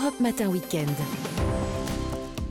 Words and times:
Europe 0.00 0.20
Matin 0.20 0.48
Weekend. 0.48 0.88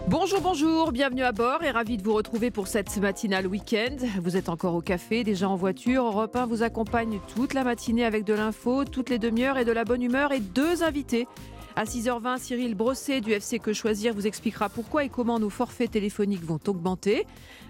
Bonjour, 0.08 0.40
bonjour, 0.40 0.92
bienvenue 0.92 1.24
à 1.24 1.32
bord 1.32 1.64
et 1.64 1.72
ravi 1.72 1.98
de 1.98 2.04
vous 2.04 2.14
retrouver 2.14 2.52
pour 2.52 2.68
cette 2.68 2.96
matinale 2.98 3.48
week-end. 3.48 3.96
Vous 4.22 4.38
êtes 4.38 4.50
encore 4.50 4.76
au 4.76 4.82
café, 4.82 5.24
déjà 5.24 5.50
en 5.50 5.56
voiture. 5.56 6.06
Europe 6.06 6.36
1 6.36 6.46
vous 6.46 6.62
accompagne 6.62 7.20
toute 7.36 7.56
la 7.56 7.64
matinée 7.64 8.06
avec 8.06 8.24
de 8.24 8.34
l'info, 8.34 8.86
toutes 8.86 9.10
les 9.10 9.18
demi-heures 9.18 9.58
et 9.58 9.66
de 9.66 9.72
la 9.72 9.84
bonne 9.84 10.04
humeur 10.04 10.32
et 10.32 10.42
deux 10.42 10.84
invités. 10.84 11.28
À 11.76 11.86
6h20, 11.86 12.40
Cyril 12.40 12.76
Brosset 12.76 13.22
du 13.22 13.32
FC 13.32 13.60
Que 13.60 13.74
Choisir 13.74 14.14
vous 14.14 14.28
expliquera 14.28 14.70
pourquoi 14.70 15.04
et 15.04 15.10
comment 15.10 15.40
nos 15.40 15.50
forfaits 15.50 15.92
téléphoniques 15.92 16.44
vont 16.44 16.60
augmenter. 16.68 17.26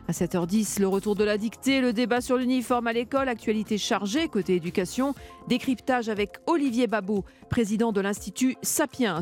À 0.07 0.11
7h10, 0.11 0.79
le 0.79 0.87
retour 0.87 1.15
de 1.15 1.23
la 1.23 1.37
dictée, 1.37 1.81
le 1.81 1.93
débat 1.93 2.19
sur 2.19 2.37
l'uniforme 2.37 2.87
à 2.87 2.93
l'école, 2.93 3.29
actualité 3.29 3.77
chargée 3.77 4.27
côté 4.27 4.55
éducation, 4.55 5.13
décryptage 5.47 6.09
avec 6.09 6.37
Olivier 6.47 6.87
Babot, 6.87 7.25
président 7.49 7.91
de 7.91 8.01
l'Institut 8.01 8.55
Sapiens. 8.63 9.19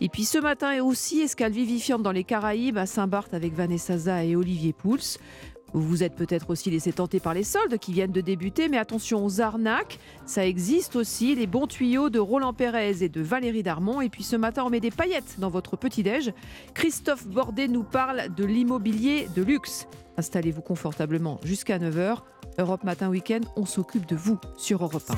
Et 0.00 0.08
puis 0.08 0.24
ce 0.24 0.38
matin 0.38 0.72
et 0.72 0.80
aussi, 0.80 1.20
escale 1.20 1.52
vivifiante 1.52 2.02
dans 2.02 2.10
les 2.10 2.24
Caraïbes 2.24 2.78
à 2.78 2.86
Saint-Barth 2.86 3.34
avec 3.34 3.52
Vanessa 3.54 4.24
et 4.24 4.34
Olivier 4.34 4.72
Pouls. 4.72 5.18
Vous 5.74 5.82
vous 5.82 6.04
êtes 6.04 6.14
peut-être 6.14 6.50
aussi 6.50 6.70
laissé 6.70 6.92
tenter 6.92 7.18
par 7.18 7.34
les 7.34 7.42
soldes 7.42 7.78
qui 7.78 7.92
viennent 7.92 8.12
de 8.12 8.20
débuter, 8.20 8.68
mais 8.68 8.78
attention 8.78 9.24
aux 9.24 9.40
arnaques. 9.40 9.98
Ça 10.24 10.46
existe 10.46 10.94
aussi, 10.94 11.34
les 11.34 11.48
bons 11.48 11.66
tuyaux 11.66 12.10
de 12.10 12.20
Roland 12.20 12.52
Pérez 12.52 13.02
et 13.02 13.08
de 13.08 13.20
Valérie 13.20 13.64
Darmon. 13.64 14.00
Et 14.00 14.08
puis 14.08 14.22
ce 14.22 14.36
matin, 14.36 14.62
on 14.64 14.70
met 14.70 14.78
des 14.78 14.92
paillettes 14.92 15.34
dans 15.38 15.50
votre 15.50 15.76
petit-déj. 15.76 16.32
Christophe 16.74 17.26
Bordet 17.26 17.66
nous 17.66 17.82
parle 17.82 18.32
de 18.34 18.44
l'immobilier 18.44 19.28
de 19.34 19.42
luxe. 19.42 19.88
Installez-vous 20.16 20.62
confortablement 20.62 21.40
jusqu'à 21.42 21.78
9h. 21.78 22.18
Europe 22.58 22.84
Matin 22.84 23.08
Week-end, 23.08 23.40
on 23.56 23.66
s'occupe 23.66 24.06
de 24.06 24.14
vous 24.14 24.38
sur 24.56 24.84
Europe 24.84 25.02
1. 25.10 25.14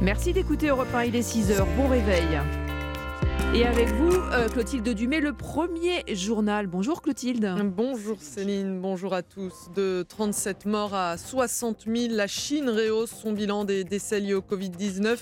Merci 0.00 0.32
d'écouter 0.32 0.68
Europe 0.68 0.94
1, 0.94 1.04
il 1.04 1.16
est 1.16 1.28
6h. 1.28 1.64
Bon 1.76 1.88
réveil. 1.88 2.38
Et 3.54 3.64
avec 3.64 3.88
vous, 3.88 4.12
euh, 4.12 4.48
Clotilde 4.48 4.88
Dumay, 4.88 5.20
le 5.20 5.32
premier 5.32 6.04
journal. 6.14 6.66
Bonjour 6.66 7.02
Clotilde. 7.02 7.54
Bonjour 7.76 8.18
Céline, 8.20 8.80
bonjour 8.80 9.14
à 9.14 9.22
tous. 9.22 9.70
De 9.74 10.04
37 10.08 10.66
morts 10.66 10.94
à 10.94 11.16
60 11.16 11.86
000, 11.86 12.14
la 12.14 12.26
Chine 12.26 12.68
rehausse 12.68 13.10
son 13.10 13.32
bilan 13.32 13.64
des 13.64 13.84
décès 13.84 14.20
liés 14.20 14.34
au 14.34 14.42
Covid-19 14.42 15.18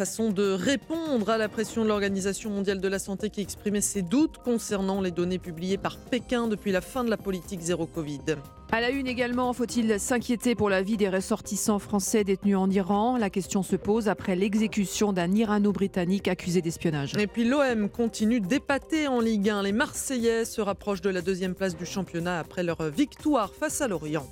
façon 0.00 0.30
de 0.30 0.52
répondre 0.52 1.28
à 1.28 1.36
la 1.36 1.50
pression 1.50 1.82
de 1.82 1.88
l'Organisation 1.88 2.48
mondiale 2.48 2.80
de 2.80 2.88
la 2.88 2.98
santé 2.98 3.28
qui 3.28 3.42
exprimait 3.42 3.82
ses 3.82 4.00
doutes 4.00 4.38
concernant 4.38 5.02
les 5.02 5.10
données 5.10 5.38
publiées 5.38 5.76
par 5.76 5.98
Pékin 5.98 6.48
depuis 6.48 6.72
la 6.72 6.80
fin 6.80 7.04
de 7.04 7.10
la 7.10 7.18
politique 7.18 7.60
zéro 7.60 7.84
Covid. 7.86 8.36
À 8.72 8.80
la 8.80 8.90
une 8.90 9.08
également, 9.08 9.52
faut-il 9.52 9.98
s'inquiéter 9.98 10.54
pour 10.54 10.70
la 10.70 10.80
vie 10.80 10.96
des 10.96 11.08
ressortissants 11.08 11.80
français 11.80 12.22
détenus 12.22 12.56
en 12.56 12.70
Iran? 12.70 13.16
La 13.16 13.28
question 13.28 13.64
se 13.64 13.74
pose 13.74 14.08
après 14.08 14.36
l'exécution 14.36 15.12
d'un 15.12 15.32
Irano-Britannique 15.32 16.28
accusé 16.28 16.62
d'espionnage. 16.62 17.16
Et 17.16 17.26
puis 17.26 17.44
l'OM 17.44 17.88
continue 17.88 18.40
d'épater 18.40 19.08
en 19.08 19.18
Ligue 19.18 19.50
1. 19.50 19.64
Les 19.64 19.72
Marseillais 19.72 20.44
se 20.44 20.60
rapprochent 20.60 21.00
de 21.00 21.10
la 21.10 21.20
deuxième 21.20 21.56
place 21.56 21.76
du 21.76 21.84
championnat 21.84 22.38
après 22.38 22.62
leur 22.62 22.80
victoire 22.90 23.52
face 23.52 23.80
à 23.80 23.88
Lorient. 23.88 24.30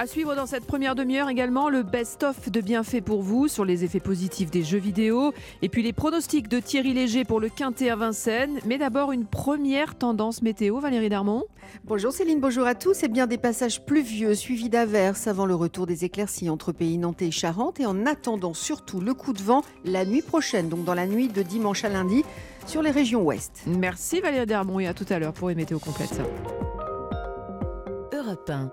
À 0.00 0.06
suivre 0.06 0.36
dans 0.36 0.46
cette 0.46 0.64
première 0.64 0.94
demi-heure 0.94 1.28
également 1.28 1.68
le 1.68 1.82
best-of 1.82 2.52
de 2.52 2.60
bienfaits 2.60 3.00
pour 3.00 3.20
vous 3.20 3.48
sur 3.48 3.64
les 3.64 3.82
effets 3.82 3.98
positifs 3.98 4.48
des 4.48 4.62
jeux 4.62 4.78
vidéo 4.78 5.32
et 5.60 5.68
puis 5.68 5.82
les 5.82 5.92
pronostics 5.92 6.46
de 6.46 6.60
Thierry 6.60 6.94
Léger 6.94 7.24
pour 7.24 7.40
le 7.40 7.48
Quintet 7.48 7.90
à 7.90 7.96
Vincennes. 7.96 8.60
Mais 8.64 8.78
d'abord 8.78 9.10
une 9.10 9.26
première 9.26 9.96
tendance 9.96 10.40
météo, 10.40 10.78
Valérie 10.78 11.08
Darmon. 11.08 11.42
Bonjour 11.82 12.12
Céline, 12.12 12.38
bonjour 12.38 12.64
à 12.64 12.76
tous. 12.76 13.02
Et 13.02 13.08
bien 13.08 13.26
des 13.26 13.38
passages 13.38 13.84
pluvieux 13.84 14.36
suivis 14.36 14.68
d'averses 14.68 15.26
avant 15.26 15.46
le 15.46 15.56
retour 15.56 15.84
des 15.84 16.04
éclaircies 16.04 16.48
entre 16.48 16.70
pays 16.70 16.96
nantais 16.96 17.26
et 17.26 17.32
Charente 17.32 17.80
et 17.80 17.86
en 17.86 18.06
attendant 18.06 18.54
surtout 18.54 19.00
le 19.00 19.14
coup 19.14 19.32
de 19.32 19.42
vent 19.42 19.62
la 19.84 20.04
nuit 20.04 20.22
prochaine, 20.22 20.68
donc 20.68 20.84
dans 20.84 20.94
la 20.94 21.08
nuit 21.08 21.26
de 21.26 21.42
dimanche 21.42 21.82
à 21.82 21.88
lundi 21.88 22.24
sur 22.66 22.82
les 22.82 22.92
régions 22.92 23.24
ouest. 23.24 23.64
Merci 23.66 24.20
Valérie 24.20 24.46
Darmon 24.46 24.78
et 24.78 24.86
à 24.86 24.94
tout 24.94 25.06
à 25.08 25.18
l'heure 25.18 25.32
pour 25.32 25.48
les 25.48 25.56
météos 25.56 25.80
complètes. 25.80 26.20
Europe 28.12 28.48
1. 28.48 28.70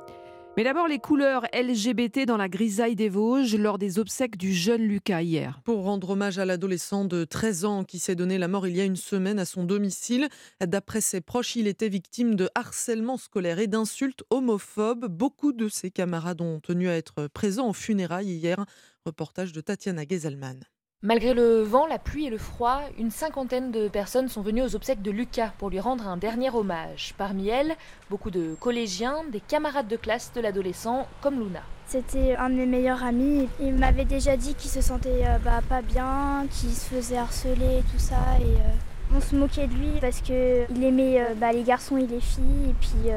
Mais 0.58 0.64
d'abord, 0.64 0.88
les 0.88 1.00
couleurs 1.00 1.46
LGBT 1.54 2.26
dans 2.26 2.38
la 2.38 2.48
grisaille 2.48 2.96
des 2.96 3.10
Vosges 3.10 3.58
lors 3.58 3.78
des 3.78 4.00
obsèques 4.00 4.38
du 4.38 4.54
jeune 4.54 4.84
Lucas 4.84 5.22
hier. 5.22 5.60
Pour 5.66 5.84
rendre 5.84 6.12
hommage 6.12 6.40
à 6.40 6.46
l'adolescent 6.46 7.04
de 7.04 7.26
13 7.26 7.66
ans 7.66 7.84
qui 7.84 8.00
s'est 8.00 8.16
donné 8.16 8.38
la 8.38 8.48
mort 8.48 8.66
il 8.66 8.78
y 8.78 8.80
a 8.80 8.86
une 8.86 8.96
semaine 8.96 9.38
à 9.38 9.44
son 9.44 9.66
domicile, 9.66 10.30
d'après 10.66 11.02
ses 11.02 11.20
proches, 11.20 11.58
il 11.58 11.68
était 11.68 11.90
victime 11.90 12.36
de 12.36 12.50
harcèlement 12.56 13.18
scolaire 13.18 13.60
et 13.60 13.68
d'insultes 13.68 14.24
homophobes. 14.30 15.08
Beaucoup 15.08 15.52
de 15.52 15.68
ses 15.68 15.92
camarades 15.92 16.40
ont 16.40 16.62
tenu 16.62 16.88
à 16.88 16.96
être 16.96 17.28
présents 17.28 17.68
en 17.68 17.74
funérailles 17.74 18.32
hier. 18.32 18.66
Reportage 19.06 19.52
de 19.52 19.60
Tatiana 19.60 20.04
Gezelman. 20.10 20.62
Malgré 21.06 21.36
le 21.36 21.62
vent, 21.62 21.86
la 21.86 22.00
pluie 22.00 22.26
et 22.26 22.30
le 22.32 22.40
froid, 22.40 22.82
une 22.98 23.12
cinquantaine 23.12 23.72
de 23.72 23.88
personnes 23.88 24.28
sont 24.28 24.42
venues 24.42 24.64
aux 24.64 24.76
obsèques 24.76 25.04
de 25.04 25.12
Lucas 25.12 25.52
pour 25.60 25.70
lui 25.70 25.80
rendre 25.80 26.08
un 26.08 26.18
dernier 26.18 26.50
hommage. 26.50 27.14
Parmi 27.16 27.48
elles, 27.48 27.76
beaucoup 28.10 28.32
de 28.32 28.56
collégiens, 28.60 29.18
des 29.32 29.40
camarades 29.40 29.88
de 29.88 29.98
classe 29.98 30.32
de 30.34 30.42
l'adolescent, 30.42 31.08
comme 31.22 31.36
Luna. 31.40 31.60
C'était 31.86 32.36
un 32.36 32.50
de 32.50 32.56
mes 32.56 32.66
meilleurs 32.66 33.04
amis. 33.04 33.48
Il 33.62 33.76
m'avait 33.76 34.06
déjà 34.06 34.36
dit 34.36 34.56
qu'il 34.56 34.72
se 34.72 34.82
sentait 34.82 35.28
euh, 35.28 35.38
bah, 35.46 35.62
pas 35.70 35.84
bien, 35.84 36.48
qu'il 36.50 36.72
se 36.72 36.90
faisait 36.90 37.18
harceler 37.18 37.78
et 37.78 37.84
tout 37.84 38.00
ça. 38.00 38.16
Et, 38.42 38.56
euh, 38.56 39.16
on 39.16 39.22
se 39.22 39.36
moquait 39.36 39.68
de 39.68 39.74
lui 39.76 40.00
parce 40.02 40.22
qu'il 40.22 40.84
aimait 40.84 41.22
euh, 41.22 41.36
bah, 41.36 41.54
les 41.54 41.62
garçons 41.62 41.98
et 41.98 42.08
les 42.08 42.20
filles. 42.20 42.72
Et 42.72 42.76
puis 42.82 43.12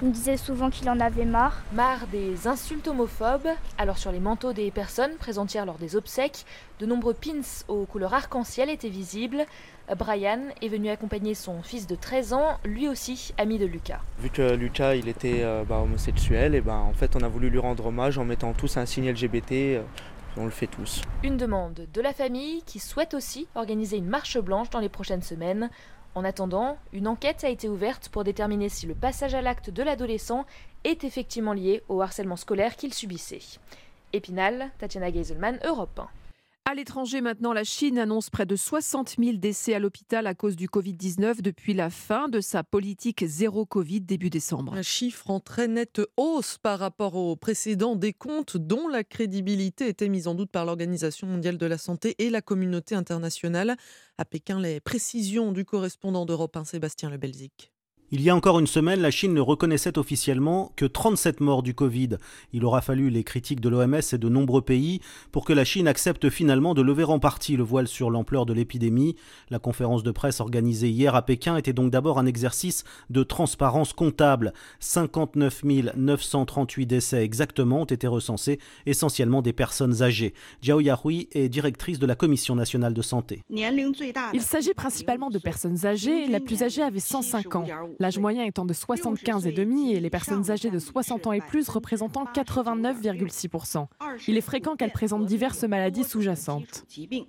il 0.00 0.08
me 0.08 0.12
disait 0.12 0.36
souvent 0.36 0.70
qu'il 0.70 0.88
en 0.88 1.00
avait 1.00 1.24
marre. 1.24 1.62
Marre 1.72 2.06
des 2.12 2.46
insultes 2.46 2.86
homophobes. 2.86 3.48
Alors 3.78 3.98
sur 3.98 4.12
les 4.12 4.20
manteaux 4.20 4.52
des 4.52 4.70
personnes 4.70 5.16
présentes 5.18 5.52
hier 5.52 5.66
lors 5.66 5.78
des 5.78 5.96
obsèques, 5.96 6.44
de 6.78 6.86
nombreux 6.86 7.14
pins 7.14 7.42
aux 7.66 7.84
couleurs 7.84 8.14
arc-en-ciel 8.14 8.70
étaient 8.70 8.88
visibles. 8.88 9.44
Brian 9.98 10.40
est 10.62 10.68
venu 10.68 10.90
accompagner 10.90 11.34
son 11.34 11.62
fils 11.62 11.86
de 11.86 11.96
13 11.96 12.32
ans, 12.32 12.58
lui 12.64 12.88
aussi 12.88 13.32
ami 13.38 13.58
de 13.58 13.66
Lucas. 13.66 14.00
Vu 14.20 14.30
que 14.30 14.54
Lucas 14.54 14.94
il 14.94 15.08
était 15.08 15.42
euh, 15.42 15.64
bah, 15.64 15.78
homosexuel, 15.78 16.54
et 16.54 16.60
ben 16.60 16.76
en 16.76 16.92
fait 16.92 17.16
on 17.16 17.20
a 17.20 17.28
voulu 17.28 17.50
lui 17.50 17.58
rendre 17.58 17.86
hommage 17.86 18.18
en 18.18 18.24
mettant 18.24 18.52
tous 18.52 18.76
un 18.76 18.86
signe 18.86 19.10
LGBT. 19.10 19.52
Euh, 19.52 19.82
on 20.36 20.44
le 20.44 20.50
fait 20.50 20.68
tous. 20.68 21.02
Une 21.24 21.36
demande 21.36 21.86
de 21.92 22.00
la 22.00 22.12
famille 22.12 22.62
qui 22.62 22.78
souhaite 22.78 23.14
aussi 23.14 23.48
organiser 23.56 23.96
une 23.96 24.06
marche 24.06 24.38
blanche 24.38 24.70
dans 24.70 24.78
les 24.78 24.88
prochaines 24.88 25.22
semaines. 25.22 25.68
En 26.18 26.24
attendant, 26.24 26.78
une 26.92 27.06
enquête 27.06 27.44
a 27.44 27.48
été 27.48 27.68
ouverte 27.68 28.08
pour 28.08 28.24
déterminer 28.24 28.68
si 28.68 28.86
le 28.86 28.96
passage 28.96 29.36
à 29.36 29.40
l'acte 29.40 29.70
de 29.70 29.84
l'adolescent 29.84 30.46
est 30.82 31.04
effectivement 31.04 31.52
lié 31.52 31.84
au 31.88 32.02
harcèlement 32.02 32.34
scolaire 32.34 32.74
qu'il 32.74 32.92
subissait. 32.92 33.38
Épinal, 34.12 34.72
Tatiana 34.78 35.12
Geiselman, 35.12 35.60
Europe 35.64 35.96
1. 35.96 36.08
À 36.70 36.74
l'étranger 36.74 37.22
maintenant, 37.22 37.54
la 37.54 37.64
Chine 37.64 37.98
annonce 37.98 38.28
près 38.28 38.44
de 38.44 38.54
60 38.54 39.16
000 39.18 39.38
décès 39.38 39.72
à 39.72 39.78
l'hôpital 39.78 40.26
à 40.26 40.34
cause 40.34 40.54
du 40.54 40.68
Covid-19 40.68 41.40
depuis 41.40 41.72
la 41.72 41.88
fin 41.88 42.28
de 42.28 42.42
sa 42.42 42.62
politique 42.62 43.24
zéro 43.26 43.64
Covid 43.64 44.02
début 44.02 44.28
décembre. 44.28 44.74
Un 44.74 44.82
chiffre 44.82 45.30
en 45.30 45.40
très 45.40 45.66
nette 45.66 46.02
hausse 46.18 46.58
par 46.58 46.78
rapport 46.78 47.14
aux 47.14 47.36
précédents 47.36 47.96
décomptes 47.96 48.58
dont 48.58 48.86
la 48.86 49.02
crédibilité 49.02 49.88
était 49.88 50.10
mise 50.10 50.28
en 50.28 50.34
doute 50.34 50.50
par 50.50 50.66
l'Organisation 50.66 51.26
mondiale 51.26 51.56
de 51.56 51.64
la 51.64 51.78
santé 51.78 52.14
et 52.18 52.28
la 52.28 52.42
communauté 52.42 52.94
internationale. 52.94 53.78
À 54.18 54.26
Pékin, 54.26 54.60
les 54.60 54.80
précisions 54.80 55.52
du 55.52 55.64
correspondant 55.64 56.26
d'Europe 56.26 56.54
1, 56.54 56.64
Sébastien 56.64 57.08
Le 57.08 57.16
Belzic. 57.16 57.72
Il 58.10 58.22
y 58.22 58.30
a 58.30 58.34
encore 58.34 58.58
une 58.58 58.66
semaine, 58.66 59.02
la 59.02 59.10
Chine 59.10 59.34
ne 59.34 59.40
reconnaissait 59.42 59.98
officiellement 59.98 60.72
que 60.76 60.86
37 60.86 61.40
morts 61.40 61.62
du 61.62 61.74
Covid. 61.74 62.16
Il 62.54 62.64
aura 62.64 62.80
fallu 62.80 63.10
les 63.10 63.22
critiques 63.22 63.60
de 63.60 63.68
l'OMS 63.68 64.00
et 64.12 64.16
de 64.16 64.28
nombreux 64.30 64.62
pays 64.62 65.00
pour 65.30 65.44
que 65.44 65.52
la 65.52 65.66
Chine 65.66 65.86
accepte 65.86 66.30
finalement 66.30 66.72
de 66.72 66.80
lever 66.80 67.04
en 67.04 67.18
partie 67.18 67.54
le 67.58 67.64
voile 67.64 67.86
sur 67.86 68.10
l'ampleur 68.10 68.46
de 68.46 68.54
l'épidémie. 68.54 69.14
La 69.50 69.58
conférence 69.58 70.02
de 70.04 70.10
presse 70.10 70.40
organisée 70.40 70.88
hier 70.88 71.14
à 71.14 71.20
Pékin 71.20 71.58
était 71.58 71.74
donc 71.74 71.90
d'abord 71.90 72.18
un 72.18 72.24
exercice 72.24 72.84
de 73.10 73.22
transparence 73.22 73.92
comptable. 73.92 74.54
59 74.80 75.64
938 75.94 76.86
décès 76.86 77.22
exactement 77.22 77.82
ont 77.82 77.84
été 77.84 78.06
recensés, 78.06 78.58
essentiellement 78.86 79.42
des 79.42 79.52
personnes 79.52 80.02
âgées. 80.02 80.32
Jiao 80.62 80.80
Yahui 80.80 81.28
est 81.32 81.50
directrice 81.50 81.98
de 81.98 82.06
la 82.06 82.14
Commission 82.14 82.54
nationale 82.54 82.94
de 82.94 83.02
santé. 83.02 83.42
Il 83.50 84.40
s'agit 84.40 84.72
principalement 84.72 85.28
de 85.28 85.38
personnes 85.38 85.84
âgées. 85.84 86.26
La 86.26 86.40
plus 86.40 86.62
âgée 86.62 86.80
avait 86.80 87.00
105 87.00 87.54
ans 87.54 87.66
l'âge 87.98 88.18
moyen 88.18 88.44
étant 88.44 88.64
de 88.64 88.72
75 88.72 89.46
et 89.46 89.52
les 89.52 90.10
personnes 90.10 90.50
âgées 90.50 90.70
de 90.70 90.78
60 90.78 91.26
ans 91.26 91.32
et 91.32 91.40
plus 91.40 91.68
représentant 91.68 92.24
89,6%. 92.34 93.86
Il 94.26 94.36
est 94.36 94.42
fréquent 94.42 94.76
qu'elles 94.76 94.92
présentent 94.92 95.26
diverses 95.26 95.64
maladies 95.64 96.04
sous-jacentes. 96.04 96.84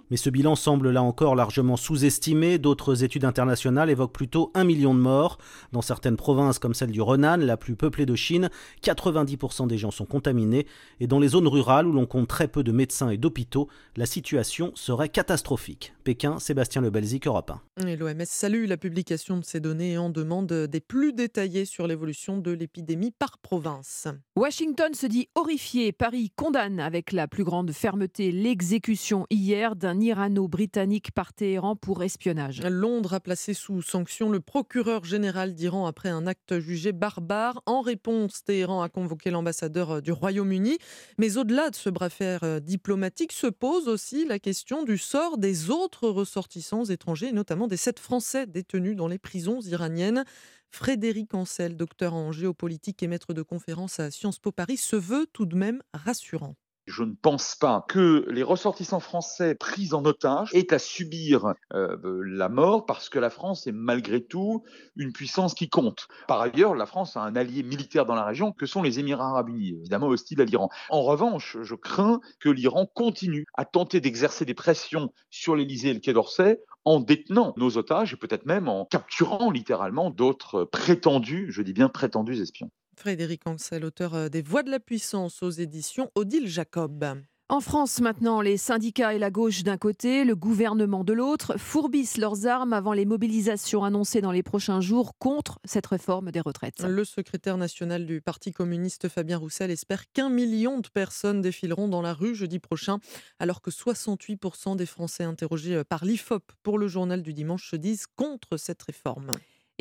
Mais 0.10 0.18
ce 0.18 0.30
bilan 0.30 0.56
semble 0.56 0.92
là 0.92 1.04
encore 1.04 1.36
largement 1.36 1.78
sous-estimé. 1.78 2.58
D'autres 2.58 3.04
études 3.04 3.26
internationales 3.26 3.90
évoquent 3.90 4.14
plutôt 4.14 4.52
un 4.54 4.64
million 4.64 4.94
de 4.94 5.00
morts. 5.00 5.38
Dans 5.72 5.82
certaines 5.82 6.18
provinces 6.18 6.60
comme 6.60 6.74
celle 6.74 6.92
du 6.92 7.02
Renan, 7.02 7.38
la 7.38 7.58
plus 7.58 7.76
peuplée 7.76 8.06
de 8.06 8.16
Chine, 8.16 8.50
90% 8.84 9.68
des 9.68 9.78
gens 9.78 9.92
sont 9.92 10.06
contaminés. 10.06 10.66
Et 11.00 11.08
dans 11.08 11.20
les 11.20 11.30
zones 11.30 11.48
rurales 11.48 11.88
où 11.88 11.92
l'on 11.92 12.06
compte 12.06 12.28
très 12.28 12.48
peu 12.48 12.64
de 12.64 12.72
médecins 12.72 13.10
et 13.10 13.18
d'hôpitaux, 13.18 13.68
la 13.96 14.06
situation 14.06 14.72
serait 14.76 15.10
catastrophique. 15.10 15.94
Pékin, 16.10 16.40
Sébastien 16.40 16.82
Le 16.82 16.90
Belzic, 16.90 17.28
Europe 17.28 17.52
1. 17.78 17.96
l'OMS 17.96 18.26
salue 18.26 18.66
la 18.66 18.78
publication 18.78 19.38
de 19.38 19.46
ces 19.46 19.60
données 19.60 19.92
et 19.92 19.98
en 20.00 20.10
demande 20.10 20.52
des 20.52 20.80
plus 20.80 21.14
détaillés 21.14 21.66
sur 21.66 21.86
l'évolution 21.86 22.40
de 22.40 22.50
l'épidémie 22.50 23.12
par 23.12 23.38
province. 23.38 24.08
Washington 24.36 24.96
se 24.96 25.06
dit 25.06 25.30
horrifié. 25.36 25.92
Paris 25.92 26.32
condamne 26.36 26.80
avec 26.80 27.12
la 27.12 27.28
plus 27.28 27.44
grande 27.44 27.72
fermeté 27.74 28.32
l'exécution 28.32 29.28
hier 29.30 29.76
d'un 29.76 30.02
Irano-Britannique 30.02 31.12
par 31.12 31.32
Téhéran 31.32 31.76
pour 31.76 32.02
espionnage. 32.02 32.64
Londres 32.64 33.14
a 33.14 33.20
placé 33.20 33.54
sous 33.54 33.84
sanction 33.84 34.32
le 34.32 34.40
procureur 34.40 35.04
général 35.04 35.54
d'Iran 35.54 35.86
après 35.86 36.10
un 36.10 36.26
acte 36.26 36.58
jugé 36.60 36.92
barbare. 36.92 37.62
En 37.68 37.82
réponse, 37.82 38.44
Téhéran 38.44 38.82
a 38.82 38.90
convoqué 38.90 39.30
l'ambassadeur 39.30 40.02
du 40.02 40.12
Royaume-Uni. 40.12 40.80
Mais 41.20 41.38
au-delà 41.38 41.70
de 41.70 41.76
ce 41.76 41.92
bras 41.92 42.10
fer 42.10 42.60
diplomatique, 42.62 43.32
se 43.32 43.46
pose 43.46 43.88
aussi 43.88 44.26
la 44.26 44.40
question 44.40 44.82
du 44.82 44.98
sort 44.98 45.38
des 45.38 45.70
autres 45.70 45.99
ressortissants 46.08 46.86
étrangers, 46.86 47.32
notamment 47.32 47.68
des 47.68 47.78
sept 47.78 48.00
Français 48.00 48.48
détenus 48.48 48.96
dans 48.96 49.08
les 49.08 49.20
prisons 49.20 49.62
iraniennes. 49.62 50.24
Frédéric 50.70 51.34
Ancel, 51.34 51.76
docteur 51.76 52.14
en 52.14 52.32
géopolitique 52.32 53.02
et 53.04 53.08
maître 53.08 53.34
de 53.34 53.42
conférence 53.42 54.00
à 54.00 54.12
Sciences 54.12 54.40
Po 54.40 54.52
Paris, 54.52 54.78
se 54.78 54.96
veut 54.96 55.28
tout 55.34 55.46
de 55.46 55.56
même 55.56 55.82
rassurant. 55.94 56.56
Je 56.90 57.04
ne 57.04 57.14
pense 57.14 57.56
pas 57.56 57.86
que 57.88 58.26
les 58.30 58.42
ressortissants 58.42 59.00
français 59.00 59.54
pris 59.54 59.94
en 59.94 60.04
otage 60.06 60.50
aient 60.54 60.74
à 60.74 60.80
subir 60.80 61.54
euh, 61.74 61.96
la 62.26 62.50
mort 62.50 62.88
parce 62.88 63.10
que 63.10 63.20
la 63.20 63.30
France 63.30 63.68
est 63.68 63.72
malgré 63.72 64.26
tout 64.26 64.64
une 64.96 65.14
puissance 65.14 65.54
qui 65.54 65.70
compte. 65.70 66.08
Par 66.28 66.42
ailleurs, 66.42 66.74
la 66.74 66.88
France 66.88 67.16
a 67.16 67.22
un 67.22 67.36
allié 67.36 67.62
militaire 67.62 68.08
dans 68.08 68.16
la 68.16 68.26
région 68.26 68.52
que 68.52 68.66
sont 68.66 68.82
les 68.82 69.00
Émirats 69.00 69.30
arabes 69.30 69.50
unis, 69.50 69.76
évidemment 69.80 70.08
hostiles 70.08 70.42
à 70.42 70.46
l'Iran. 70.46 70.70
En 70.90 71.04
revanche, 71.04 71.58
je 71.62 71.76
crains 71.76 72.22
que 72.40 72.50
l'Iran 72.50 72.88
continue 72.88 73.46
à 73.54 73.66
tenter 73.66 74.02
d'exercer 74.02 74.44
des 74.44 74.56
pressions 74.56 75.14
sur 75.30 75.56
l'Élysée 75.56 75.90
et 75.90 75.94
le 75.94 76.00
Quai 76.00 76.14
d'Orsay 76.14 76.60
en 76.86 77.00
détenant 77.00 77.54
nos 77.56 77.78
otages 77.78 78.14
et 78.14 78.18
peut-être 78.18 78.48
même 78.48 78.68
en 78.68 78.86
capturant 78.86 79.52
littéralement 79.52 80.10
d'autres 80.10 80.64
prétendus, 80.64 81.52
je 81.52 81.62
dis 81.62 81.74
bien 81.74 81.88
prétendus 81.88 82.42
espions. 82.42 82.72
Frédéric 83.00 83.48
Ancel, 83.48 83.86
auteur 83.86 84.14
euh, 84.14 84.28
des 84.28 84.42
Voix 84.42 84.62
de 84.62 84.70
la 84.70 84.82
puissance 84.82 85.42
aux 85.42 85.50
éditions 85.50 86.12
Odile 86.16 86.48
Jacob. 86.48 87.06
En 87.48 87.62
France, 87.62 88.02
maintenant, 88.02 88.42
les 88.42 88.58
syndicats 88.58 89.14
et 89.14 89.20
la 89.20 89.32
gauche 89.32 89.64
d'un 89.64 89.78
côté, 89.78 90.26
le 90.26 90.36
gouvernement 90.36 91.06
de 91.06 91.14
l'autre, 91.14 91.58
fourbissent 91.58 92.18
leurs 92.18 92.46
armes 92.46 92.74
avant 92.74 92.92
les 92.92 93.06
mobilisations 93.06 93.86
annoncées 93.86 94.20
dans 94.20 94.34
les 94.34 94.44
prochains 94.44 94.82
jours 94.82 95.18
contre 95.18 95.60
cette 95.64 95.88
réforme 95.88 96.32
des 96.32 96.42
retraites. 96.42 96.84
Le 96.84 97.06
secrétaire 97.06 97.58
national 97.58 98.06
du 98.06 98.20
Parti 98.20 98.52
communiste, 98.52 99.08
Fabien 99.08 99.38
Roussel, 99.38 99.72
espère 99.72 100.12
qu'un 100.12 100.30
million 100.30 100.80
de 100.80 100.90
personnes 100.90 101.42
défileront 101.42 101.88
dans 101.88 102.02
la 102.02 102.14
rue 102.14 102.36
jeudi 102.36 102.60
prochain, 102.60 103.00
alors 103.40 103.62
que 103.62 103.72
68% 103.72 104.76
des 104.76 104.86
Français 104.86 105.24
interrogés 105.24 105.84
par 105.86 106.04
l'IFOP 106.04 106.52
pour 106.64 106.78
le 106.78 106.90
journal 106.90 107.24
du 107.24 107.34
dimanche 107.34 107.72
se 107.72 107.78
disent 107.78 108.08
contre 108.16 108.58
cette 108.58 108.84
réforme. 108.84 109.32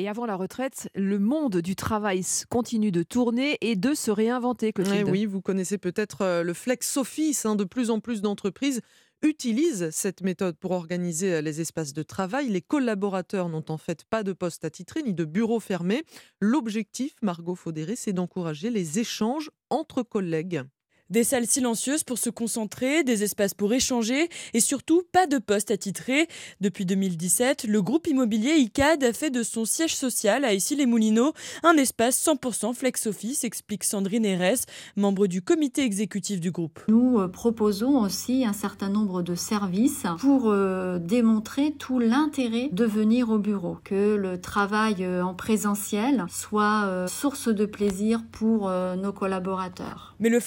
Et 0.00 0.08
avant 0.08 0.26
la 0.26 0.36
retraite, 0.36 0.88
le 0.94 1.18
monde 1.18 1.56
du 1.56 1.74
travail 1.74 2.22
continue 2.48 2.92
de 2.92 3.02
tourner 3.02 3.58
et 3.60 3.74
de 3.74 3.94
se 3.94 4.12
réinventer. 4.12 4.72
Eh 4.78 5.02
oui, 5.02 5.26
vous 5.26 5.40
connaissez 5.40 5.76
peut-être 5.76 6.22
euh, 6.22 6.42
le 6.44 6.54
flex 6.54 6.96
office. 6.96 7.44
Hein, 7.44 7.56
de 7.56 7.64
plus 7.64 7.90
en 7.90 7.98
plus 7.98 8.22
d'entreprises 8.22 8.80
utilisent 9.22 9.90
cette 9.90 10.22
méthode 10.22 10.56
pour 10.56 10.70
organiser 10.70 11.34
euh, 11.34 11.40
les 11.40 11.60
espaces 11.60 11.94
de 11.94 12.04
travail. 12.04 12.48
Les 12.48 12.62
collaborateurs 12.62 13.48
n'ont 13.48 13.64
en 13.70 13.76
fait 13.76 14.04
pas 14.04 14.22
de 14.22 14.32
poste 14.32 14.64
attitré 14.64 15.02
ni 15.02 15.14
de 15.14 15.24
bureau 15.24 15.58
fermé. 15.58 16.04
L'objectif, 16.40 17.16
Margot 17.20 17.56
Faudéré, 17.56 17.96
c'est 17.96 18.12
d'encourager 18.12 18.70
les 18.70 19.00
échanges 19.00 19.50
entre 19.68 20.04
collègues. 20.04 20.62
Des 21.10 21.24
salles 21.24 21.46
silencieuses 21.46 22.04
pour 22.04 22.18
se 22.18 22.28
concentrer, 22.28 23.02
des 23.02 23.22
espaces 23.22 23.54
pour 23.54 23.72
échanger 23.72 24.28
et 24.52 24.60
surtout 24.60 25.02
pas 25.10 25.26
de 25.26 25.38
poste 25.38 25.70
attitré. 25.70 26.28
Depuis 26.60 26.84
2017, 26.84 27.64
le 27.64 27.80
groupe 27.80 28.06
immobilier 28.08 28.56
ICAD 28.56 29.02
a 29.04 29.14
fait 29.14 29.30
de 29.30 29.42
son 29.42 29.64
siège 29.64 29.96
social 29.96 30.44
à 30.44 30.52
Issy-les-Moulineaux 30.52 31.32
un 31.62 31.78
espace 31.78 32.22
100% 32.26 32.74
flex-office, 32.74 33.44
explique 33.44 33.84
Sandrine 33.84 34.26
Herès, 34.26 34.66
membre 34.96 35.28
du 35.28 35.40
comité 35.40 35.82
exécutif 35.82 36.40
du 36.40 36.50
groupe. 36.50 36.80
Nous 36.88 37.18
euh, 37.18 37.28
proposons 37.28 38.00
aussi 38.00 38.44
un 38.44 38.52
certain 38.52 38.90
nombre 38.90 39.22
de 39.22 39.34
services 39.34 40.04
pour 40.18 40.50
euh, 40.50 40.98
démontrer 40.98 41.72
tout 41.72 41.98
l'intérêt 41.98 42.68
de 42.70 42.84
venir 42.84 43.30
au 43.30 43.38
bureau, 43.38 43.78
que 43.82 44.14
le 44.14 44.38
travail 44.38 45.04
euh, 45.04 45.24
en 45.24 45.32
présentiel 45.32 46.26
soit 46.28 47.06
source 47.08 47.48
de 47.48 47.64
plaisir 47.64 48.22
pour 48.30 48.70
nos 48.70 49.12
collaborateurs. 49.12 50.14
Mais 50.20 50.28
le 50.28 50.40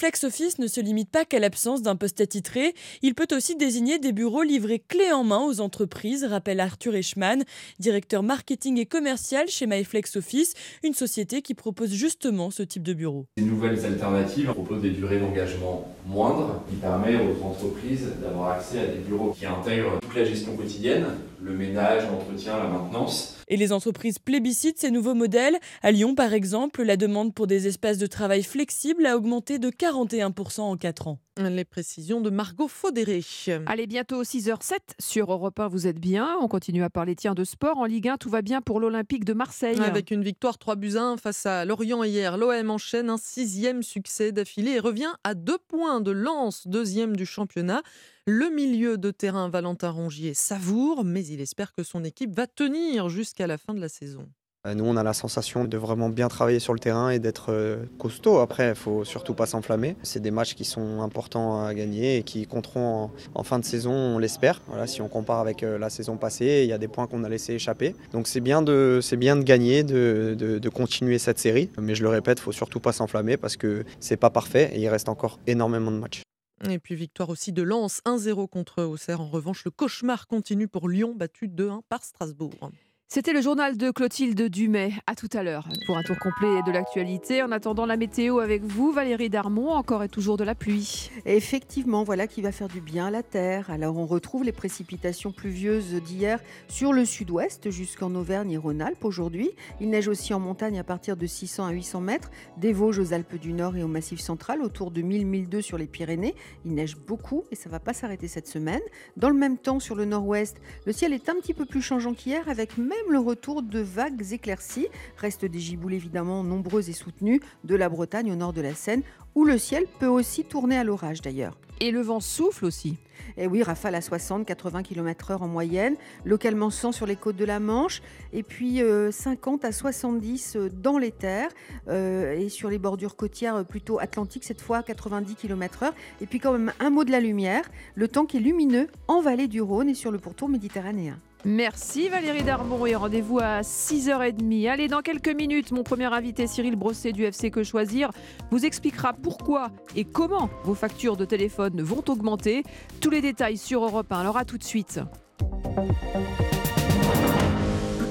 ne 0.58 0.66
se 0.66 0.80
limite 0.80 1.10
pas 1.10 1.24
qu'à 1.24 1.38
l'absence 1.38 1.82
d'un 1.82 1.96
poste 1.96 2.20
attitré, 2.20 2.74
il 3.02 3.14
peut 3.14 3.28
aussi 3.32 3.56
désigner 3.56 3.98
des 3.98 4.12
bureaux 4.12 4.42
livrés 4.42 4.78
clé 4.80 5.12
en 5.12 5.24
main 5.24 5.40
aux 5.40 5.60
entreprises, 5.60 6.24
rappelle 6.24 6.60
Arthur 6.60 6.94
Eichmann, 6.94 7.44
directeur 7.78 8.22
marketing 8.22 8.78
et 8.78 8.86
commercial 8.86 9.48
chez 9.48 9.66
MyFlex 9.66 10.16
Office, 10.16 10.54
une 10.82 10.94
société 10.94 11.42
qui 11.42 11.54
propose 11.54 11.92
justement 11.92 12.50
ce 12.50 12.62
type 12.62 12.82
de 12.82 12.94
bureau. 12.94 13.26
Ces 13.38 13.44
nouvelles 13.44 13.84
alternatives 13.84 14.52
proposent 14.52 14.82
des 14.82 14.90
durées 14.90 15.20
d'engagement 15.20 15.88
moindres, 16.06 16.62
qui 16.68 16.76
permettent 16.76 17.20
aux 17.20 17.44
entreprises 17.44 18.08
d'avoir 18.20 18.52
accès 18.52 18.78
à 18.80 18.86
des 18.86 18.98
bureaux 18.98 19.34
qui 19.38 19.46
intègrent 19.46 19.98
toute 20.00 20.14
la 20.14 20.24
gestion 20.24 20.56
quotidienne, 20.56 21.06
le 21.42 21.54
ménage, 21.54 22.04
l'entretien, 22.08 22.56
la 22.56 22.68
maintenance. 22.68 23.36
Et 23.48 23.56
les 23.56 23.72
entreprises 23.72 24.18
plébiscitent 24.18 24.78
ces 24.78 24.90
nouveaux 24.90 25.14
modèles. 25.14 25.58
À 25.82 25.90
Lyon, 25.90 26.14
par 26.14 26.32
exemple, 26.32 26.82
la 26.82 26.96
demande 26.96 27.34
pour 27.34 27.46
des 27.46 27.66
espaces 27.66 27.98
de 27.98 28.06
travail 28.06 28.42
flexibles 28.42 29.04
a 29.04 29.16
augmenté 29.16 29.58
de 29.58 29.68
41% 29.68 30.60
en 30.60 30.76
4 30.76 31.08
ans. 31.08 31.18
Les 31.38 31.64
précisions 31.64 32.20
de 32.20 32.30
Margot 32.30 32.68
Faudéré. 32.68 33.22
Allez, 33.66 33.86
bientôt 33.86 34.22
6h07 34.22 34.78
sur 35.00 35.32
Europe 35.32 35.58
1, 35.58 35.68
vous 35.68 35.86
êtes 35.86 35.98
bien. 35.98 36.36
On 36.40 36.48
continue 36.48 36.82
à 36.82 36.90
parler 36.90 37.16
tiens 37.16 37.34
de 37.34 37.44
sport. 37.44 37.78
En 37.78 37.86
Ligue 37.86 38.08
1, 38.08 38.18
tout 38.18 38.30
va 38.30 38.42
bien 38.42 38.60
pour 38.60 38.80
l'Olympique 38.80 39.24
de 39.24 39.32
Marseille. 39.32 39.80
Avec 39.80 40.10
une 40.10 40.22
victoire 40.22 40.58
3 40.58 40.76
buts 40.76 40.96
1 40.96 41.16
face 41.16 41.44
à 41.46 41.64
Lorient 41.64 42.04
hier, 42.04 42.36
l'OM 42.36 42.70
enchaîne 42.70 43.10
un 43.10 43.16
sixième 43.16 43.82
succès 43.82 44.30
d'affilée 44.30 44.72
et 44.72 44.78
revient 44.78 45.12
à 45.24 45.34
deux 45.34 45.58
points 45.68 46.00
de 46.00 46.10
lance, 46.10 46.66
deuxième 46.68 47.16
du 47.16 47.26
championnat. 47.26 47.82
Le 48.28 48.54
milieu 48.54 48.98
de 48.98 49.10
terrain 49.10 49.48
Valentin 49.48 49.90
Rongier 49.90 50.32
savoure, 50.32 51.02
mais 51.02 51.26
il 51.26 51.40
espère 51.40 51.72
que 51.72 51.82
son 51.82 52.04
équipe 52.04 52.32
va 52.36 52.46
tenir 52.46 53.08
jusqu'à 53.08 53.48
la 53.48 53.58
fin 53.58 53.74
de 53.74 53.80
la 53.80 53.88
saison. 53.88 54.28
Euh, 54.64 54.74
nous, 54.74 54.84
on 54.84 54.96
a 54.96 55.02
la 55.02 55.12
sensation 55.12 55.64
de 55.64 55.76
vraiment 55.76 56.08
bien 56.08 56.28
travailler 56.28 56.60
sur 56.60 56.72
le 56.72 56.78
terrain 56.78 57.10
et 57.10 57.18
d'être 57.18 57.46
euh, 57.48 57.78
costaud. 57.98 58.38
Après, 58.38 58.68
il 58.68 58.74
faut 58.76 59.02
surtout 59.02 59.34
pas 59.34 59.46
s'enflammer. 59.46 59.96
C'est 60.04 60.22
des 60.22 60.30
matchs 60.30 60.54
qui 60.54 60.64
sont 60.64 61.00
importants 61.00 61.64
à 61.64 61.74
gagner 61.74 62.18
et 62.18 62.22
qui 62.22 62.46
compteront 62.46 63.10
en, 63.34 63.42
fin 63.42 63.58
de 63.58 63.64
saison, 63.64 63.90
on 63.90 64.18
l'espère. 64.18 64.60
Si 64.86 65.02
on 65.02 65.08
compare 65.08 65.40
avec 65.40 65.64
euh, 65.64 65.76
la 65.76 65.90
saison 65.90 66.16
passée, 66.16 66.60
il 66.62 66.68
y 66.68 66.72
a 66.72 66.78
des 66.78 66.86
points 66.86 67.08
qu'on 67.08 67.24
a 67.24 67.28
laissé 67.28 67.54
échapper. 67.54 67.96
Donc 68.12 68.28
c'est 68.28 68.38
bien 68.38 68.62
de, 68.62 69.00
gagner, 69.42 69.82
de, 69.82 70.36
de, 70.38 70.68
continuer 70.68 71.18
cette 71.18 71.40
série. 71.40 71.70
Mais 71.76 71.96
je 71.96 72.04
le 72.04 72.08
répète, 72.08 72.38
il 72.38 72.42
faut 72.42 72.52
surtout 72.52 72.78
pas 72.78 72.92
s'enflammer 72.92 73.36
parce 73.36 73.56
que 73.56 73.82
c'est 73.98 74.16
pas 74.16 74.30
parfait 74.30 74.70
et 74.74 74.80
il 74.80 74.88
reste 74.88 75.08
encore 75.08 75.40
énormément 75.48 75.90
de 75.90 75.98
matchs. 75.98 76.22
Et 76.68 76.78
puis 76.78 76.94
victoire 76.94 77.28
aussi 77.28 77.52
de 77.52 77.62
Lens 77.62 78.00
1-0 78.04 78.48
contre 78.48 78.84
Auxerre. 78.84 79.20
En 79.20 79.28
revanche, 79.28 79.64
le 79.64 79.70
cauchemar 79.70 80.28
continue 80.28 80.68
pour 80.68 80.88
Lyon, 80.88 81.14
battu 81.14 81.48
2-1 81.48 81.82
par 81.88 82.04
Strasbourg. 82.04 82.70
C'était 83.14 83.34
le 83.34 83.42
journal 83.42 83.76
de 83.76 83.90
Clotilde 83.90 84.40
Dumay. 84.48 84.94
À 85.06 85.14
tout 85.14 85.28
à 85.34 85.42
l'heure 85.42 85.68
pour 85.84 85.98
un 85.98 86.02
tour 86.02 86.18
complet 86.18 86.62
de 86.66 86.72
l'actualité. 86.72 87.42
En 87.42 87.52
attendant 87.52 87.84
la 87.84 87.98
météo 87.98 88.38
avec 88.38 88.62
vous, 88.62 88.90
Valérie 88.90 89.28
Darmon, 89.28 89.68
encore 89.68 90.02
et 90.02 90.08
toujours 90.08 90.38
de 90.38 90.44
la 90.44 90.54
pluie. 90.54 91.10
Effectivement, 91.26 92.04
voilà 92.04 92.26
qui 92.26 92.40
va 92.40 92.52
faire 92.52 92.68
du 92.68 92.80
bien 92.80 93.08
à 93.08 93.10
la 93.10 93.22
terre. 93.22 93.70
Alors 93.70 93.98
on 93.98 94.06
retrouve 94.06 94.44
les 94.44 94.52
précipitations 94.52 95.30
pluvieuses 95.30 95.92
d'hier 95.92 96.40
sur 96.68 96.94
le 96.94 97.04
sud-ouest 97.04 97.70
jusqu'en 97.70 98.14
Auvergne 98.14 98.52
et 98.52 98.56
Rhône-Alpes 98.56 99.04
aujourd'hui. 99.04 99.50
Il 99.78 99.90
neige 99.90 100.08
aussi 100.08 100.32
en 100.32 100.40
montagne 100.40 100.78
à 100.78 100.84
partir 100.84 101.18
de 101.18 101.26
600 101.26 101.66
à 101.66 101.72
800 101.72 102.00
mètres, 102.00 102.30
des 102.56 102.72
Vosges 102.72 102.98
aux 102.98 103.12
Alpes 103.12 103.38
du 103.38 103.52
Nord 103.52 103.76
et 103.76 103.82
au 103.82 103.88
Massif 103.88 104.20
central, 104.20 104.62
autour 104.62 104.90
de 104.90 105.02
1000-1002 105.02 105.60
sur 105.60 105.76
les 105.76 105.86
Pyrénées. 105.86 106.34
Il 106.64 106.72
neige 106.72 106.96
beaucoup 106.96 107.44
et 107.50 107.56
ça 107.56 107.68
va 107.68 107.78
pas 107.78 107.92
s'arrêter 107.92 108.26
cette 108.26 108.48
semaine. 108.48 108.80
Dans 109.18 109.28
le 109.28 109.36
même 109.36 109.58
temps, 109.58 109.80
sur 109.80 109.96
le 109.96 110.06
nord-ouest, 110.06 110.56
le 110.86 110.94
ciel 110.94 111.12
est 111.12 111.28
un 111.28 111.34
petit 111.34 111.52
peu 111.52 111.66
plus 111.66 111.82
changeant 111.82 112.14
qu'hier 112.14 112.48
avec 112.48 112.78
même 112.78 113.01
le 113.10 113.18
retour 113.18 113.62
de 113.62 113.80
vagues 113.80 114.32
éclaircies. 114.32 114.88
Restent 115.16 115.44
des 115.44 115.60
giboules 115.60 115.94
évidemment 115.94 116.44
nombreuses 116.44 116.88
et 116.88 116.92
soutenues 116.92 117.40
de 117.64 117.74
la 117.74 117.88
Bretagne 117.88 118.32
au 118.32 118.36
nord 118.36 118.52
de 118.52 118.60
la 118.60 118.74
Seine, 118.74 119.02
où 119.34 119.44
le 119.44 119.58
ciel 119.58 119.84
peut 119.98 120.06
aussi 120.06 120.44
tourner 120.44 120.76
à 120.76 120.84
l'orage 120.84 121.22
d'ailleurs. 121.22 121.58
Et 121.80 121.90
le 121.90 122.00
vent 122.00 122.20
souffle 122.20 122.64
aussi. 122.64 122.96
Et 123.36 123.44
eh 123.44 123.46
oui, 123.46 123.62
rafale 123.62 123.94
à 123.94 124.00
60-80 124.00 124.82
km/h 124.82 125.38
en 125.38 125.48
moyenne, 125.48 125.96
localement 126.24 126.70
100 126.70 126.92
sur 126.92 127.06
les 127.06 127.16
côtes 127.16 127.36
de 127.36 127.44
la 127.44 127.60
Manche, 127.60 128.02
et 128.32 128.42
puis 128.42 128.80
50 129.10 129.64
euh, 129.64 129.68
à 129.68 129.72
70 129.72 130.56
euh, 130.56 130.68
dans 130.68 130.98
les 130.98 131.10
terres, 131.10 131.50
euh, 131.88 132.34
et 132.34 132.48
sur 132.48 132.68
les 132.68 132.78
bordures 132.78 133.16
côtières 133.16 133.64
plutôt 133.64 133.98
atlantiques, 133.98 134.44
cette 134.44 134.60
fois 134.60 134.82
90 134.82 135.34
km/h. 135.34 135.92
Et 136.20 136.26
puis 136.26 136.40
quand 136.40 136.52
même 136.52 136.72
un 136.78 136.90
mot 136.90 137.04
de 137.04 137.10
la 137.10 137.20
lumière, 137.20 137.64
le 137.94 138.08
temps 138.08 138.26
qui 138.26 138.36
est 138.36 138.40
lumineux 138.40 138.88
en 139.08 139.20
vallée 139.20 139.48
du 139.48 139.62
Rhône 139.62 139.88
et 139.88 139.94
sur 139.94 140.10
le 140.10 140.18
pourtour 140.18 140.48
méditerranéen. 140.48 141.18
Merci 141.44 142.08
Valérie 142.08 142.44
Darmon 142.44 142.86
et 142.86 142.94
rendez-vous 142.94 143.40
à 143.40 143.62
6h30. 143.62 144.68
Allez, 144.68 144.86
dans 144.86 145.00
quelques 145.00 145.34
minutes, 145.34 145.72
mon 145.72 145.82
premier 145.82 146.04
invité 146.04 146.46
Cyril 146.46 146.76
Brosset 146.76 147.12
du 147.12 147.24
FC 147.24 147.50
Que 147.50 147.64
Choisir 147.64 148.10
vous 148.50 148.64
expliquera 148.64 149.12
pourquoi 149.12 149.70
et 149.96 150.04
comment 150.04 150.48
vos 150.62 150.74
factures 150.74 151.16
de 151.16 151.24
téléphone 151.24 151.82
vont 151.82 152.04
augmenter. 152.08 152.62
Tous 153.00 153.10
les 153.10 153.20
détails 153.20 153.56
sur 153.56 153.82
Europe 153.84 154.12
1. 154.12 154.20
Alors 154.20 154.36
à 154.36 154.44
tout 154.44 154.58
de 154.58 154.64
suite. 154.64 155.00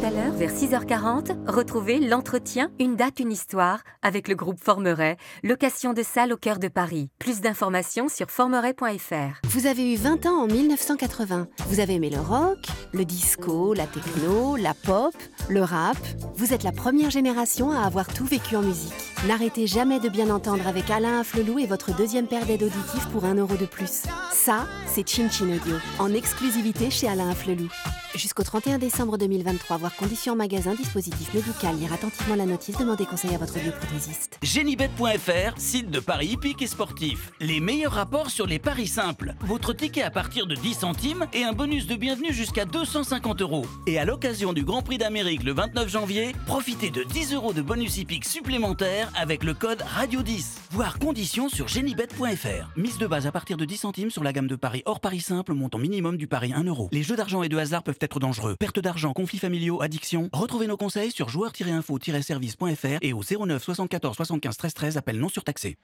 À 0.03 0.09
l'heure, 0.09 0.33
vers 0.33 0.51
6h40, 0.51 1.47
retrouvez 1.47 1.99
l'entretien 1.99 2.71
Une 2.79 2.95
date, 2.95 3.19
une 3.19 3.31
histoire 3.31 3.81
avec 4.01 4.27
le 4.27 4.35
groupe 4.35 4.59
Formeret, 4.59 5.17
location 5.43 5.93
de 5.93 6.01
salle 6.01 6.33
au 6.33 6.37
cœur 6.37 6.57
de 6.57 6.69
Paris. 6.69 7.09
Plus 7.19 7.41
d'informations 7.41 8.09
sur 8.09 8.31
formeret.fr. 8.31 9.47
Vous 9.47 9.67
avez 9.67 9.93
eu 9.93 9.97
20 9.97 10.25
ans 10.25 10.43
en 10.43 10.47
1980. 10.47 11.47
Vous 11.67 11.79
avez 11.79 11.95
aimé 11.95 12.09
le 12.09 12.19
rock, 12.19 12.57
le 12.93 13.05
disco, 13.05 13.75
la 13.75 13.85
techno, 13.85 14.55
la 14.55 14.73
pop, 14.73 15.13
le 15.49 15.61
rap. 15.61 15.97
Vous 16.35 16.53
êtes 16.53 16.63
la 16.63 16.71
première 16.71 17.11
génération 17.11 17.69
à 17.69 17.81
avoir 17.81 18.07
tout 18.07 18.25
vécu 18.25 18.55
en 18.55 18.61
musique. 18.61 18.93
N'arrêtez 19.27 19.67
jamais 19.67 19.99
de 19.99 20.09
bien 20.09 20.31
entendre 20.31 20.67
avec 20.67 20.89
Alain 20.89 21.19
Afflelou 21.19 21.59
et 21.59 21.67
votre 21.67 21.95
deuxième 21.95 22.27
paire 22.27 22.45
d'aides 22.47 22.63
auditives 22.63 23.07
pour 23.11 23.25
un 23.25 23.35
euro 23.35 23.55
de 23.55 23.67
plus. 23.67 24.03
Ça, 24.31 24.65
c'est 24.87 25.07
Chin 25.07 25.29
Chin 25.29 25.49
Audio, 25.49 25.75
en 25.99 26.11
exclusivité 26.11 26.89
chez 26.89 27.07
Alain 27.07 27.29
Afflelou. 27.29 27.67
Jusqu'au 28.15 28.43
31 28.43 28.77
décembre 28.77 29.17
2023, 29.17 29.77
voir 29.77 29.95
conditions 29.95 30.33
en 30.33 30.35
magasin, 30.35 30.75
dispositif 30.75 31.33
médical, 31.33 31.77
lire 31.77 31.93
attentivement 31.93 32.35
la 32.35 32.45
notice, 32.45 32.77
demandez 32.77 33.05
conseil 33.05 33.33
à 33.33 33.37
votre 33.37 33.57
bioprothésiste. 33.57 34.37
Genibet.fr, 34.43 35.57
site 35.57 35.89
de 35.89 35.99
paris 36.01 36.27
hippiques 36.33 36.61
et 36.61 36.67
sportifs. 36.67 37.31
Les 37.39 37.61
meilleurs 37.61 37.93
rapports 37.93 38.29
sur 38.29 38.47
les 38.47 38.59
paris 38.59 38.87
simples. 38.87 39.33
Votre 39.39 39.71
ticket 39.71 40.01
à 40.01 40.11
partir 40.11 40.45
de 40.45 40.55
10 40.55 40.73
centimes 40.73 41.25
et 41.33 41.45
un 41.45 41.53
bonus 41.53 41.87
de 41.87 41.95
bienvenue 41.95 42.33
jusqu'à 42.33 42.65
250 42.65 43.41
euros. 43.41 43.65
Et 43.87 43.97
à 43.97 44.03
l'occasion 44.03 44.51
du 44.51 44.65
Grand 44.65 44.81
Prix 44.81 44.97
d'Amérique 44.97 45.43
le 45.43 45.53
29 45.53 45.87
janvier, 45.87 46.35
profitez 46.47 46.89
de 46.89 47.03
10 47.03 47.33
euros 47.33 47.53
de 47.53 47.61
bonus 47.61 47.97
hippique 47.97 48.25
supplémentaires 48.25 49.09
avec 49.15 49.41
le 49.45 49.53
code 49.53 49.83
Radio10. 49.97 50.57
Voir 50.71 50.99
conditions 50.99 51.47
sur 51.47 51.69
genibet.fr. 51.69 52.71
Mise 52.75 52.97
de 52.97 53.07
base 53.07 53.25
à 53.25 53.31
partir 53.31 53.55
de 53.55 53.63
10 53.63 53.77
centimes 53.77 54.11
sur 54.11 54.23
la 54.23 54.33
gamme 54.33 54.47
de 54.47 54.57
paris 54.57 54.83
hors 54.85 54.99
paris 54.99 55.21
simple, 55.21 55.53
montant 55.53 55.77
minimum 55.77 56.17
du 56.17 56.27
pari 56.27 56.51
1 56.53 56.65
euro. 56.65 56.89
Les 56.91 57.03
jeux 57.03 57.15
d'argent 57.15 57.41
et 57.43 57.49
de 57.49 57.57
hasard 57.57 57.83
peuvent 57.83 58.00
être 58.03 58.19
dangereux. 58.19 58.55
Perte 58.57 58.79
d'argent, 58.79 59.13
conflits 59.13 59.39
familiaux, 59.39 59.81
addiction. 59.81 60.29
Retrouvez 60.33 60.67
nos 60.67 60.77
conseils 60.77 61.11
sur 61.11 61.29
joueurs-info-service.fr 61.29 62.97
et 63.01 63.13
au 63.13 63.21
09 63.21 63.63
74 63.63 64.15
75 64.15 64.57
13 64.57 64.73
13, 64.73 64.97
appel 64.97 65.19
non 65.19 65.29
surtaxé. 65.29 65.77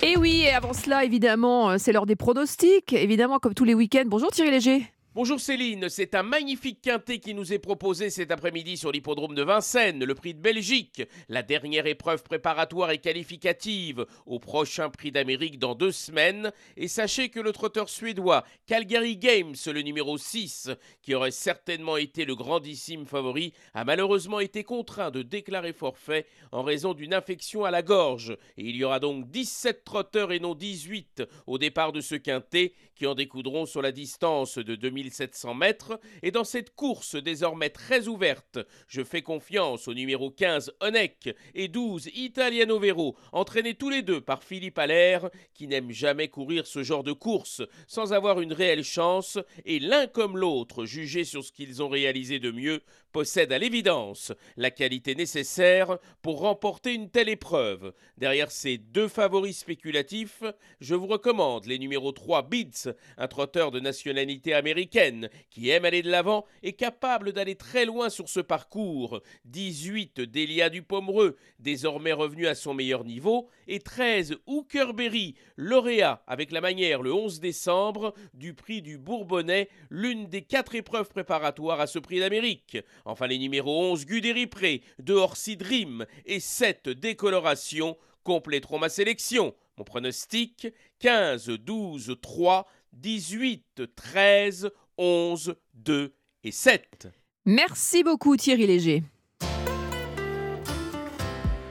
Et 0.00 0.16
oui, 0.16 0.42
et 0.46 0.52
avant 0.52 0.72
cela, 0.72 1.04
évidemment, 1.04 1.70
euh, 1.70 1.76
c'est 1.78 1.92
l'heure 1.92 2.06
des 2.06 2.16
pronostics. 2.16 2.92
Évidemment, 2.92 3.38
comme 3.38 3.54
tous 3.54 3.64
les 3.64 3.74
week-ends. 3.74 4.04
Bonjour 4.06 4.30
Thierry 4.30 4.50
Léger. 4.50 4.86
Bonjour 5.18 5.40
Céline, 5.40 5.88
c'est 5.88 6.14
un 6.14 6.22
magnifique 6.22 6.80
quintet 6.80 7.18
qui 7.18 7.34
nous 7.34 7.52
est 7.52 7.58
proposé 7.58 8.08
cet 8.08 8.30
après-midi 8.30 8.76
sur 8.76 8.92
l'hippodrome 8.92 9.34
de 9.34 9.42
Vincennes, 9.42 10.04
le 10.04 10.14
prix 10.14 10.32
de 10.32 10.38
Belgique, 10.38 11.02
la 11.28 11.42
dernière 11.42 11.88
épreuve 11.88 12.22
préparatoire 12.22 12.92
et 12.92 12.98
qualificative 12.98 14.06
au 14.26 14.38
prochain 14.38 14.90
prix 14.90 15.10
d'Amérique 15.10 15.58
dans 15.58 15.74
deux 15.74 15.90
semaines. 15.90 16.52
Et 16.76 16.86
sachez 16.86 17.30
que 17.30 17.40
le 17.40 17.50
trotteur 17.50 17.88
suédois 17.88 18.44
Calgary 18.68 19.16
Games, 19.16 19.56
le 19.66 19.82
numéro 19.82 20.18
6, 20.18 20.70
qui 21.02 21.16
aurait 21.16 21.32
certainement 21.32 21.96
été 21.96 22.24
le 22.24 22.36
grandissime 22.36 23.04
favori, 23.04 23.52
a 23.74 23.84
malheureusement 23.84 24.38
été 24.38 24.62
contraint 24.62 25.10
de 25.10 25.22
déclarer 25.22 25.72
forfait 25.72 26.26
en 26.52 26.62
raison 26.62 26.94
d'une 26.94 27.12
infection 27.12 27.64
à 27.64 27.72
la 27.72 27.82
gorge. 27.82 28.38
Et 28.56 28.66
il 28.66 28.76
y 28.76 28.84
aura 28.84 29.00
donc 29.00 29.28
17 29.32 29.82
trotteurs 29.82 30.30
et 30.30 30.38
non 30.38 30.54
18 30.54 31.24
au 31.48 31.58
départ 31.58 31.90
de 31.90 32.00
ce 32.00 32.14
quintet 32.14 32.72
qui 32.94 33.06
en 33.08 33.16
découdront 33.16 33.66
sur 33.66 33.82
la 33.82 33.90
distance 33.90 34.58
de 34.58 34.76
2700 35.08 35.54
mètres. 35.54 36.00
Et 36.22 36.30
dans 36.30 36.44
cette 36.44 36.74
course 36.74 37.16
désormais 37.16 37.70
très 37.70 38.08
ouverte, 38.08 38.58
je 38.86 39.02
fais 39.02 39.22
confiance 39.22 39.88
au 39.88 39.94
numéro 39.94 40.30
15 40.30 40.72
Onek 40.80 41.34
et 41.54 41.68
12 41.68 42.10
Italiano 42.14 42.78
Vero, 42.78 43.16
entraînés 43.32 43.74
tous 43.74 43.90
les 43.90 44.02
deux 44.02 44.20
par 44.20 44.42
Philippe 44.42 44.78
Allaire, 44.78 45.30
qui 45.54 45.66
n'aime 45.66 45.90
jamais 45.90 46.28
courir 46.28 46.66
ce 46.66 46.82
genre 46.82 47.04
de 47.04 47.12
course 47.12 47.62
sans 47.86 48.12
avoir 48.12 48.40
une 48.40 48.52
réelle 48.52 48.84
chance, 48.84 49.38
et 49.64 49.78
l'un 49.78 50.06
comme 50.06 50.36
l'autre, 50.36 50.84
jugés 50.84 51.24
sur 51.24 51.44
ce 51.44 51.52
qu'ils 51.52 51.82
ont 51.82 51.88
réalisé 51.88 52.38
de 52.38 52.50
mieux, 52.50 52.82
possède 53.18 53.52
à 53.52 53.58
l'évidence 53.58 54.32
la 54.56 54.70
qualité 54.70 55.16
nécessaire 55.16 55.98
pour 56.22 56.38
remporter 56.38 56.94
une 56.94 57.10
telle 57.10 57.28
épreuve. 57.28 57.92
Derrière 58.16 58.52
ces 58.52 58.78
deux 58.78 59.08
favoris 59.08 59.58
spéculatifs, 59.58 60.44
je 60.80 60.94
vous 60.94 61.08
recommande 61.08 61.66
les 61.66 61.80
numéros 61.80 62.12
3 62.12 62.48
Bids, 62.48 62.94
un 63.16 63.26
trotteur 63.26 63.72
de 63.72 63.80
nationalité 63.80 64.54
américaine 64.54 65.30
qui 65.50 65.68
aime 65.68 65.84
aller 65.84 66.02
de 66.02 66.10
l'avant 66.12 66.44
et 66.62 66.74
capable 66.74 67.32
d'aller 67.32 67.56
très 67.56 67.84
loin 67.84 68.08
sur 68.08 68.28
ce 68.28 68.38
parcours, 68.38 69.20
18 69.46 70.20
Delia 70.20 70.70
du 70.70 70.82
Pomereux, 70.82 71.36
désormais 71.58 72.12
revenu 72.12 72.46
à 72.46 72.54
son 72.54 72.72
meilleur 72.72 73.02
niveau, 73.02 73.48
et 73.66 73.80
13 73.80 74.36
Hookerberry, 74.46 75.34
lauréat 75.56 76.22
avec 76.28 76.52
la 76.52 76.60
manière 76.60 77.02
le 77.02 77.12
11 77.12 77.40
décembre 77.40 78.14
du 78.32 78.54
prix 78.54 78.80
du 78.80 78.96
Bourbonnais, 78.96 79.68
l'une 79.90 80.28
des 80.28 80.42
quatre 80.42 80.76
épreuves 80.76 81.08
préparatoires 81.08 81.80
à 81.80 81.88
ce 81.88 81.98
prix 81.98 82.20
d'Amérique. 82.20 82.78
Enfin, 83.08 83.26
les 83.26 83.38
numéros 83.38 83.90
11 83.92 84.04
Guderipré, 84.04 84.82
2 84.98 85.14
Orsi 85.14 85.56
Dream 85.56 86.04
et 86.26 86.40
7 86.40 86.90
Décoloration 86.90 87.96
compléteront 88.22 88.78
ma 88.78 88.90
sélection. 88.90 89.54
Mon 89.78 89.84
pronostic 89.84 90.68
15, 90.98 91.46
12, 91.48 92.16
3, 92.20 92.68
18, 92.92 93.82
13, 93.96 94.70
11, 94.98 95.54
2 95.72 96.14
et 96.44 96.52
7. 96.52 97.08
Merci 97.46 98.04
beaucoup 98.04 98.36
Thierry 98.36 98.66
Léger. 98.66 99.02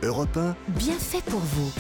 Europe 0.02 0.38
1, 0.38 0.56
Bien 0.70 0.98
fait 0.98 1.24
pour 1.26 1.40
vous. 1.40 1.72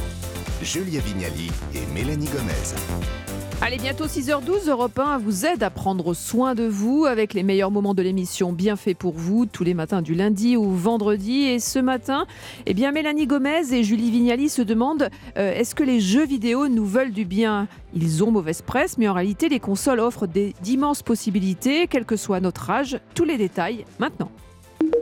Julia 0.62 1.00
Vignali 1.00 1.50
et 1.74 1.86
Mélanie 1.96 2.28
Gomez. 2.28 3.27
Allez, 3.60 3.78
bientôt 3.78 4.06
6h12, 4.06 4.70
Europe 4.70 5.00
1 5.00 5.18
vous 5.18 5.48
aide 5.48 5.64
à 5.64 5.72
prendre 5.72 6.14
soin 6.14 6.54
de 6.54 6.66
vous 6.68 7.06
avec 7.06 7.34
les 7.34 7.42
meilleurs 7.42 7.72
moments 7.72 7.96
de 7.96 8.04
l'émission 8.04 8.54
bien 8.54 8.76
fait 8.76 8.94
pour 8.94 9.16
vous 9.16 9.48
tous 9.48 9.64
les 9.64 9.74
matins 9.74 10.04
du 10.04 10.14
lundi 10.14 10.56
au 10.56 10.70
vendredi. 10.70 11.46
Et 11.48 11.60
ce 11.60 11.80
matin, 11.80 12.28
eh 12.68 12.76
bien, 12.76 12.92
Mélanie 12.92 13.26
Gomez 13.26 13.74
et 13.74 13.84
Julie 13.84 14.12
Vignali 14.12 14.50
se 14.50 14.62
demandent 14.62 15.10
euh, 15.38 15.54
est-ce 15.56 15.74
que 15.74 15.84
les 15.84 16.00
jeux 16.00 16.26
vidéo 16.26 16.68
nous 16.68 16.86
veulent 16.86 17.12
du 17.12 17.26
bien? 17.26 17.68
Ils 17.96 18.24
ont 18.24 18.30
mauvaise 18.30 18.62
presse, 18.62 19.00
mais 19.00 19.08
en 19.08 19.14
réalité, 19.14 19.50
les 19.50 19.60
consoles 19.60 20.02
offrent 20.02 20.28
d'immenses 20.62 21.02
possibilités, 21.02 21.88
quel 21.88 22.06
que 22.06 22.16
soit 22.16 22.40
notre 22.40 22.70
âge. 22.70 23.00
Tous 23.16 23.26
les 23.26 23.38
détails 23.38 23.86
maintenant. 23.98 24.30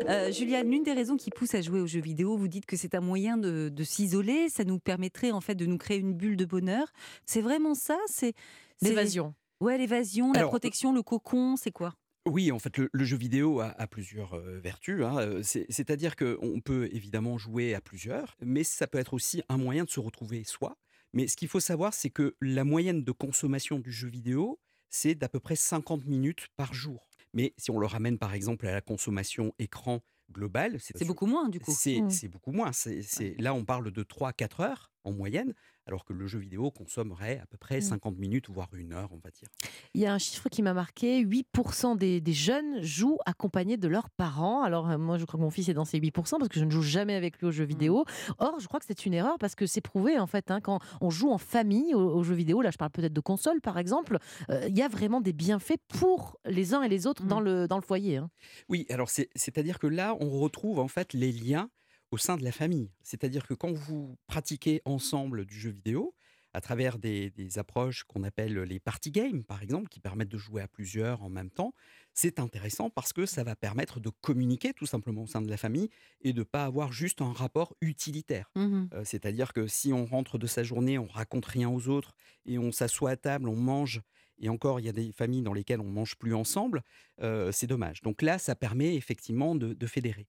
Euh, 0.08 0.32
Juliane, 0.32 0.70
l'une 0.70 0.84
des 0.84 0.94
raisons 0.94 1.18
qui 1.18 1.30
pousse 1.32 1.56
à 1.56 1.62
jouer 1.62 1.80
aux 1.80 1.88
jeux 1.88 2.00
vidéo, 2.02 2.38
vous 2.38 2.48
dites 2.48 2.66
que 2.66 2.78
c'est 2.78 2.96
un 2.96 3.02
moyen 3.02 3.38
de, 3.38 3.70
de 3.70 3.84
s'isoler, 3.84 4.50
ça 4.50 4.64
nous 4.64 4.80
permettrait 4.80 5.32
en 5.32 5.42
fait 5.42 5.56
de 5.56 5.66
nous 5.66 5.78
créer 5.78 5.98
une 5.98 6.14
bulle 6.14 6.38
de 6.38 6.46
bonheur. 6.46 6.88
C'est 7.26 7.42
vraiment 7.42 7.74
ça? 7.76 7.98
C'est 8.08 8.34
L'évasion. 8.82 9.34
Ouais, 9.62 9.78
l'évasion, 9.78 10.32
la 10.34 10.42
protection, 10.48 10.94
le 10.94 11.02
cocon, 11.02 11.56
c'est 11.56 11.72
quoi? 11.72 11.94
Oui, 12.28 12.52
en 12.52 12.60
fait, 12.60 12.78
le, 12.78 12.90
le 12.92 13.04
jeu 13.06 13.18
vidéo 13.18 13.60
a, 13.62 13.68
a 13.80 13.88
plusieurs 13.88 14.34
euh, 14.34 14.60
vertus. 14.60 15.04
hein. 15.04 15.18
Euh, 15.20 15.44
c'est- 15.44 15.66
C'est-à-dire 15.70 16.16
qu'on 16.16 16.60
peut 16.64 16.90
évidemment 16.92 17.38
jouer 17.38 17.74
à 17.76 17.82
plusieurs, 17.82 18.36
mais 18.42 18.64
ça 18.64 18.88
peut 18.88 18.98
être 18.98 19.14
aussi 19.14 19.44
un 19.48 19.58
moyen 19.58 19.84
de 19.86 19.90
se 19.90 20.00
retrouver 20.00 20.44
soi. 20.44 20.78
Mais 21.14 21.28
ce 21.28 21.38
qu'il 21.38 21.48
faut 21.48 21.60
savoir, 21.60 21.94
c'est 21.94 22.10
que 22.10 22.36
la 22.42 22.64
moyenne 22.64 23.04
de 23.04 23.12
consommation 23.12 23.80
du 23.80 23.92
jeu 23.92 24.10
vidéo, 24.10 24.60
c'est 24.90 25.16
d'à 25.16 25.30
peu 25.30 25.40
près 25.40 25.56
50 25.56 26.06
minutes 26.06 26.48
par 26.58 26.74
jour. 26.74 27.10
Mais 27.36 27.54
si 27.58 27.70
on 27.70 27.78
le 27.78 27.86
ramène 27.86 28.18
par 28.18 28.34
exemple 28.34 28.66
à 28.66 28.72
la 28.72 28.82
consommation 28.82 29.54
écran 29.60 30.00
globale, 30.32 30.78
C'est 30.80 31.06
beaucoup 31.06 31.28
moins 31.28 31.50
du 31.50 31.60
coup. 31.60 31.72
c'est 31.72 32.02
Mm. 32.02 32.10
c'est 32.10 32.28
beaucoup 32.30 32.52
moins. 32.52 32.72
C'est- 32.74 33.36
Là, 33.40 33.54
on 33.54 33.64
parle 33.64 33.92
de 33.92 34.02
3 34.04 34.30
à 34.30 34.34
4 34.34 34.62
heures 34.62 34.92
en 35.04 35.12
moyenne, 35.12 35.54
alors 35.88 36.06
que 36.06 36.14
le 36.14 36.28
jeu 36.28 36.40
vidéo 36.40 36.72
consommerait 36.72 37.40
à 37.42 37.46
peu 37.46 37.58
près 37.58 37.78
Mm. 37.78 37.82
50 37.82 38.18
minutes, 38.18 38.50
voire 38.50 38.70
une 38.74 38.94
heure, 38.94 39.10
on 39.12 39.18
va 39.24 39.30
dire. 39.32 39.48
Il 39.94 40.02
y 40.02 40.06
a 40.06 40.14
un 40.14 40.18
chiffre 40.18 40.50
qui 40.50 40.62
m'a 40.62 40.74
marqué 40.74 41.24
8% 41.24 41.96
des, 41.98 42.22
des 42.22 42.34
jeunes 42.34 42.82
jouent 42.82 43.20
accompagnés 43.26 43.78
de 43.78 43.88
leurs 43.88 44.10
parents. 44.10 44.64
Alors, 44.64 44.90
euh, 44.90 44.98
moi, 44.98 45.18
je 45.18 45.26
crois 45.26 45.38
que 45.38 45.44
mon 45.44 45.50
fils 45.52 45.70
est 45.70 45.74
dans 45.74 45.86
ces 45.86 46.00
8% 46.00 46.12
parce 46.38 46.50
que 46.50 46.60
je 46.60 46.66
ne 46.66 46.70
joue 46.72 46.82
jamais 46.82 47.16
avec 47.16 47.40
lui 47.40 47.48
aux 47.48 47.52
jeux 47.52 47.66
vidéo. 47.66 48.06
Or, 48.40 48.60
je 48.60 48.68
crois 48.68 48.80
que 48.80 48.86
c'est 48.86 49.06
une 49.06 49.14
erreur 49.14 49.38
parce 49.40 49.56
que 49.56 49.66
c'est 49.66 49.82
prouvé, 49.82 50.18
en 50.20 50.28
fait, 50.28 50.52
hein, 50.52 50.62
quand 50.62 50.80
on 51.02 51.10
joue 51.10 51.30
en 51.32 51.38
famille 51.38 51.94
aux, 51.94 52.00
aux 52.16 52.24
jeux 52.24 52.36
vidéo, 52.36 52.62
là, 52.62 52.72
je 52.72 52.78
parle 52.78 52.92
peut-être 52.92 53.14
de 53.14 53.22
console, 53.22 53.62
par 53.62 53.78
exemple, 53.78 54.18
euh, 54.50 54.66
il 54.68 54.78
y 54.78 54.82
a 54.82 54.88
vraiment 54.88 55.22
des 55.22 55.34
bienfaits 55.34 55.78
pour 55.90 56.38
les 56.46 56.74
uns 56.74 56.82
et 56.82 56.90
les 56.90 57.08
autres 57.08 57.24
dans, 57.26 57.40
le, 57.40 57.68
dans 57.68 57.78
le 57.78 57.82
foyer. 57.84 58.18
hein. 58.18 58.30
Oui, 58.70 58.86
alors 58.90 59.10
c'est- 59.10 59.30
c'est-à-dire 59.36 59.80
que 59.80 59.88
là, 59.88 60.16
on 60.20 60.30
retrouve 60.40 60.80
en 60.80 60.88
fait 60.88 61.14
les 61.14 61.32
liens 61.32 61.70
au 62.16 62.18
sein 62.18 62.38
de 62.38 62.46
la 62.46 62.54
famille. 62.54 62.90
C'est-à-dire 63.04 63.46
que 63.46 63.54
quand 63.54 63.74
vous 63.74 64.18
pratiquez 64.26 64.82
ensemble 64.86 65.46
du 65.46 65.60
jeu 65.60 65.72
vidéo, 65.72 66.16
à 66.54 66.62
travers 66.62 66.98
des, 66.98 67.30
des 67.32 67.60
approches 67.60 68.06
qu'on 68.06 68.24
appelle 68.24 68.58
les 68.58 68.80
party 68.80 69.12
games, 69.12 69.44
par 69.44 69.62
exemple, 69.62 69.90
qui 69.90 70.00
permettent 70.00 70.30
de 70.30 70.38
jouer 70.38 70.62
à 70.62 70.70
plusieurs 70.70 71.22
en 71.24 71.30
même 71.30 71.50
temps, 71.50 71.74
c'est 72.14 72.40
intéressant 72.40 72.90
parce 72.90 73.12
que 73.12 73.26
ça 73.26 73.44
va 73.44 73.58
permettre 73.58 74.00
de 74.00 74.10
communiquer 74.10 74.72
tout 74.74 74.86
simplement 74.86 75.24
au 75.24 75.28
sein 75.28 75.42
de 75.42 75.50
la 75.50 75.58
famille 75.58 75.90
et 76.22 76.32
de 76.32 76.40
ne 76.40 76.44
pas 76.46 76.64
avoir 76.64 76.94
juste 76.94 77.22
un 77.22 77.34
rapport 77.34 77.76
utilitaire. 77.82 78.50
Mhm. 78.56 78.88
Euh, 78.94 79.02
C'est-à-dire 79.04 79.52
que 79.52 79.68
si 79.68 79.92
on 79.92 80.06
rentre 80.06 80.38
de 80.38 80.48
sa 80.48 80.64
journée, 80.64 80.98
on 80.98 81.08
raconte 81.08 81.46
rien 81.46 81.70
aux 81.70 81.90
autres 81.90 82.16
et 82.46 82.58
on 82.58 82.72
s'assoit 82.72 83.10
à 83.10 83.18
table, 83.18 83.50
on 83.50 83.58
mange, 83.58 84.02
et 84.40 84.48
encore, 84.48 84.80
il 84.80 84.86
y 84.86 84.90
a 84.90 84.94
des 84.94 85.12
familles 85.12 85.42
dans 85.42 85.54
lesquelles 85.54 85.82
on 85.82 85.92
mange 85.92 86.16
plus 86.16 86.34
ensemble, 86.34 86.84
euh, 87.22 87.52
c'est 87.52 87.68
dommage. 87.68 88.02
Donc 88.02 88.22
là, 88.22 88.38
ça 88.38 88.56
permet 88.56 88.96
effectivement 88.96 89.56
de, 89.56 89.74
de 89.74 89.88
fédérer. 89.88 90.28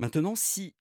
Maintenant, 0.00 0.34
si 0.34 0.74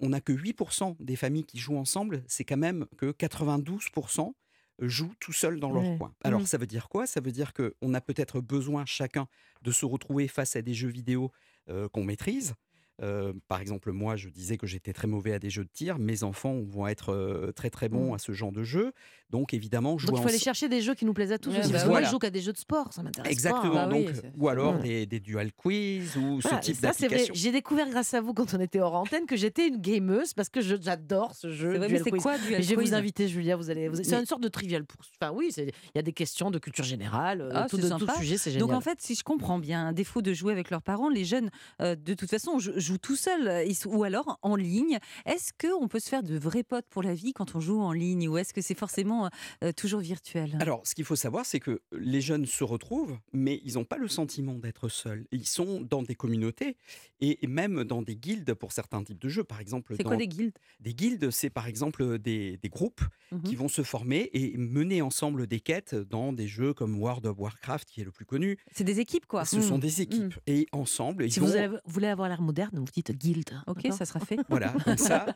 on 0.00 0.10
n'a 0.10 0.20
que 0.20 0.32
8% 0.32 0.96
des 1.00 1.16
familles 1.16 1.44
qui 1.44 1.58
jouent 1.58 1.76
ensemble, 1.78 2.22
c'est 2.26 2.44
quand 2.44 2.56
même 2.56 2.86
que 2.96 3.12
92% 3.12 4.34
jouent 4.80 5.14
tout 5.20 5.32
seuls 5.32 5.60
dans 5.60 5.70
leur 5.70 5.82
Ouais. 5.84 5.98
coin. 5.98 6.14
Alors 6.24 6.40
Mhm. 6.40 6.46
ça 6.46 6.58
veut 6.58 6.66
dire 6.66 6.88
quoi? 6.88 7.06
Ça 7.06 7.20
veut 7.20 7.30
dire 7.32 7.52
qu'on 7.52 7.94
a 7.94 8.00
peut-être 8.00 8.40
besoin 8.40 8.84
chacun 8.86 9.28
de 9.62 9.70
se 9.70 9.84
retrouver 9.84 10.28
face 10.28 10.56
à 10.56 10.62
des 10.62 10.74
jeux 10.74 10.88
vidéo 10.88 11.30
euh, 11.68 11.88
qu'on 11.88 12.02
maîtrise. 12.04 12.54
Euh, 13.02 13.32
par 13.48 13.60
exemple, 13.60 13.90
moi, 13.92 14.16
je 14.16 14.28
disais 14.28 14.56
que 14.56 14.66
j'étais 14.66 14.92
très 14.92 15.08
mauvais 15.08 15.32
à 15.32 15.38
des 15.38 15.50
jeux 15.50 15.64
de 15.64 15.70
tir. 15.72 15.98
Mes 15.98 16.22
enfants 16.22 16.60
vont 16.64 16.86
être 16.86 17.10
euh, 17.12 17.50
très 17.52 17.68
très 17.70 17.88
bons 17.88 18.08
Mhm. 18.10 18.14
à 18.14 18.18
ce 18.18 18.32
genre 18.32 18.52
de 18.52 18.62
jeu. 18.62 18.92
Donc 19.30 19.54
évidemment, 19.54 19.96
jouer 19.98 20.10
Donc 20.10 20.18
il 20.18 20.22
faut 20.22 20.28
aller 20.28 20.38
chercher 20.38 20.68
des 20.68 20.82
jeux 20.82 20.94
qui 20.94 21.04
nous 21.06 21.14
plaisent 21.14 21.32
à 21.32 21.38
tous 21.38 21.50
Ouais, 21.50 21.60
aussi. 21.60 21.72
bah 21.72 21.86
moi, 21.86 22.02
je 22.02 22.10
joue 22.10 22.18
qu'à 22.18 22.30
des 22.30 22.40
jeux 22.42 22.52
de 22.52 22.58
sport, 22.58 22.92
ça 22.92 23.02
m'intéresse 23.02 23.32
Exactement. 23.32 23.72
pas. 23.74 23.86
donc, 23.86 24.08
ou 24.36 24.48
alors 24.48 24.76
Ouais. 24.76 24.82
des, 24.82 25.06
des 25.06 25.20
dual 25.20 25.52
quiz 25.52 26.16
ou 26.16 26.38
Voilà, 26.40 26.60
ce 26.60 26.66
type 26.72 26.80
d'application. 26.82 27.32
J'ai 27.34 27.50
découvert 27.50 27.88
grâce 27.88 28.12
à 28.14 28.20
vous 28.20 28.34
quand 28.34 28.52
on 28.54 28.60
était 28.60 28.80
hors 28.80 28.94
antenne 28.94 29.24
que 29.26 29.36
j'étais 29.36 29.68
une 29.68 29.78
gameuse 29.80 30.34
parce 30.34 30.48
que 30.50 30.60
je- 30.60 30.76
j'adore 30.80 31.34
ce 31.34 31.50
jeu. 31.50 31.72
C'est 31.72 31.78
vrai, 31.78 31.88
mais 31.88 32.00
Quiz. 32.00 32.22
quoi, 32.22 32.36
Duel 32.38 32.60
Et 32.60 32.62
Je 32.62 32.68
vais 32.68 32.74
Quiz? 32.76 32.90
vous 32.90 32.94
inviter, 32.94 33.26
Julia. 33.28 33.56
Vous 33.56 33.70
allez. 33.70 33.88
vous- 33.88 33.96
C'est 33.96 34.10
Mais- 34.12 34.20
une 34.20 34.26
sorte 34.26 34.42
de 34.42 34.48
trivial 34.48 34.84
pour. 34.84 35.00
Enfin 35.20 35.32
oui, 35.34 35.50
il 35.56 35.70
y 35.94 35.98
a 35.98 36.02
des 36.02 36.12
questions 36.12 36.50
de 36.50 36.58
culture 36.58 36.84
générale, 36.84 37.40
euh, 37.40 37.50
Ah, 37.54 37.66
tout, 37.68 37.78
de 37.78 37.88
tout 37.88 38.06
sujet, 38.18 38.36
c'est 38.36 38.50
génial. 38.50 38.68
Donc 38.68 38.76
en 38.76 38.80
fait, 38.82 39.00
si 39.00 39.14
je 39.14 39.24
comprends 39.24 39.58
bien, 39.58 39.88
à 39.88 39.92
défaut 39.92 40.20
de 40.22 40.32
jouer 40.34 40.52
avec 40.52 40.70
leurs 40.70 40.82
parents, 40.82 41.08
les 41.08 41.24
jeunes, 41.24 41.50
euh, 41.80 41.96
de 41.96 42.14
toute 42.14 42.28
façon, 42.30 42.58
tout 42.98 43.16
seuls 43.16 43.48
euh, 43.48 43.72
ou 43.86 44.04
alors 44.04 44.38
en 44.42 44.56
ligne. 44.56 44.98
Est-ce 45.26 45.52
qu'on 45.58 45.88
peut 45.88 46.00
se 46.00 46.08
faire 46.08 46.22
de 46.22 46.36
vrais 46.38 46.62
potes 46.62 46.86
pour 46.90 47.02
la 47.02 47.14
vie 47.14 47.32
quand 47.32 47.54
on 47.54 47.60
joue 47.60 47.80
en 47.80 47.92
ligne 47.92 48.28
ou 48.28 48.38
est-ce 48.38 48.52
que 48.52 48.60
c'est 48.60 48.78
forcément 48.78 49.28
euh, 49.64 49.72
toujours 49.72 50.00
virtuel? 50.00 50.56
Alors, 50.60 50.86
ce 50.86 50.94
qu'il 50.94 51.04
faut 51.04 51.16
savoir, 51.16 51.46
c'est 51.46 51.60
que 51.60 51.80
les 51.92 52.20
jeunes 52.20 52.46
se 52.46 52.64
retrouvent, 52.64 53.18
mais 53.32 53.60
ils 53.64 53.74
n'ont 53.74 53.84
pas 53.84 53.98
le 53.98 54.08
sentiment 54.08 54.54
d'être 54.58 54.88
seuls. 54.88 55.26
Ils 55.32 55.46
sont 55.46 55.80
dans 55.80 56.02
des 56.02 56.14
communautés 56.14 56.76
et 57.20 57.38
même 57.46 57.84
dans 57.84 58.02
des 58.02 58.16
guildes 58.16 58.54
pour 58.54 58.72
certains 58.72 59.02
types 59.04 59.20
de 59.20 59.28
jeux. 59.28 59.44
Par 59.44 59.60
exemple, 59.60 59.94
C'est 59.96 60.02
quoi 60.04 60.16
des 60.16 60.28
guildes? 60.28 60.58
Des 60.80 60.94
guildes, 60.94 61.30
c'est 61.30 61.50
par 61.50 61.66
exemple 61.66 62.18
des, 62.18 62.58
des 62.62 62.68
groupes 62.68 63.02
Mhm. 63.32 63.42
qui 63.44 63.54
vont 63.56 63.68
se 63.68 63.82
former 63.82 64.28
et 64.34 64.58
mener 64.58 65.00
ensemble 65.00 65.46
des 65.46 65.60
quêtes 65.60 65.94
dans 65.94 66.34
des 66.34 66.46
jeux 66.46 66.74
comme 66.74 67.00
World 67.00 67.24
of 67.24 67.38
Warcraft, 67.38 67.88
qui 67.88 68.02
est 68.02 68.04
le 68.04 68.10
plus 68.10 68.26
connu. 68.26 68.58
C'est 68.72 68.84
des 68.84 69.00
équipes, 69.00 69.24
quoi. 69.26 69.46
Ce 69.46 69.62
sont 69.62 69.76
Mhm. 69.76 69.80
des 69.80 70.00
équipes. 70.02 70.34
Et 70.46 70.66
ensemble, 70.72 71.24
ils 71.24 71.32
Si 71.32 71.40
vont... 71.40 71.46
vous 71.46 71.78
voulez 71.86 72.08
avoir 72.08 72.28
l'air 72.28 72.42
moderne, 72.42 72.81
vous 72.84 72.92
dites 72.92 73.12
guild. 73.12 73.50
Ok, 73.66 73.86
ça 73.92 74.04
sera 74.04 74.20
fait. 74.20 74.36
Voilà, 74.48 74.74
comme 74.84 74.96
ça. 74.98 75.26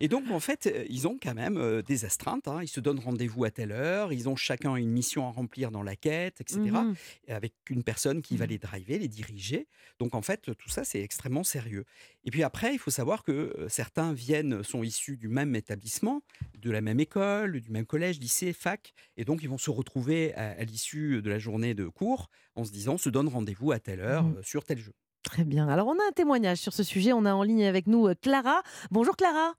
Et 0.00 0.08
donc, 0.08 0.30
en 0.30 0.40
fait, 0.40 0.66
euh, 0.66 0.84
ils 0.88 1.06
ont 1.08 1.18
quand 1.22 1.34
même 1.34 1.56
euh, 1.56 1.82
des 1.82 2.04
astreintes. 2.04 2.48
hein. 2.48 2.60
Ils 2.62 2.68
se 2.68 2.80
donnent 2.80 2.98
rendez-vous 2.98 3.44
à 3.44 3.50
telle 3.50 3.72
heure. 3.72 4.12
Ils 4.12 4.28
ont 4.28 4.36
chacun 4.36 4.74
une 4.76 4.90
mission 4.90 5.26
à 5.26 5.30
remplir 5.30 5.70
dans 5.70 5.82
la 5.82 5.96
quête, 5.96 6.40
etc. 6.40 6.60
Mhm. 6.62 6.94
Et 7.28 7.32
avec 7.32 7.54
une 7.70 7.82
personne 7.82 8.22
qui 8.22 8.36
va 8.36 8.46
les 8.46 8.58
driver, 8.58 8.98
les 8.98 9.08
diriger. 9.08 9.66
Donc, 9.98 10.14
en 10.14 10.22
fait, 10.22 10.50
tout 10.56 10.68
ça, 10.68 10.84
c'est 10.84 11.00
extrêmement 11.00 11.44
sérieux. 11.44 11.84
Et 12.24 12.30
puis 12.30 12.42
après, 12.42 12.72
il 12.74 12.78
faut 12.78 12.90
savoir 12.90 13.22
que 13.22 13.32
euh, 13.32 13.68
certains 13.68 14.12
viennent, 14.12 14.62
sont 14.62 14.82
issus 14.82 15.16
du 15.16 15.28
même 15.28 15.54
établissement, 15.54 16.22
de 16.58 16.70
la 16.70 16.80
même 16.80 17.00
école, 17.00 17.60
du 17.60 17.70
même 17.70 17.86
collège, 17.86 18.18
lycée, 18.18 18.52
fac. 18.52 18.92
Et 19.16 19.24
donc, 19.24 19.42
ils 19.42 19.48
vont 19.48 19.58
se 19.58 19.70
retrouver 19.70 20.34
à, 20.34 20.50
à 20.50 20.64
l'issue 20.64 21.22
de 21.22 21.30
la 21.30 21.38
journée 21.38 21.74
de 21.74 21.86
cours 21.86 22.30
en 22.54 22.64
se 22.64 22.72
disant, 22.72 22.94
on 22.94 22.98
se 22.98 23.08
donne 23.10 23.28
rendez-vous 23.28 23.72
à 23.72 23.78
telle 23.78 24.00
heure 24.00 24.24
Mhm. 24.24 24.42
sur 24.42 24.64
tel 24.64 24.78
jeu. 24.78 24.92
Très 25.26 25.44
bien. 25.44 25.68
Alors 25.68 25.88
on 25.88 25.94
a 25.94 26.08
un 26.08 26.12
témoignage 26.14 26.58
sur 26.58 26.72
ce 26.72 26.84
sujet. 26.84 27.12
On 27.12 27.24
a 27.24 27.34
en 27.34 27.42
ligne 27.42 27.66
avec 27.66 27.88
nous 27.88 28.06
euh, 28.06 28.14
Clara. 28.22 28.62
Bonjour 28.92 29.16
Clara. 29.16 29.54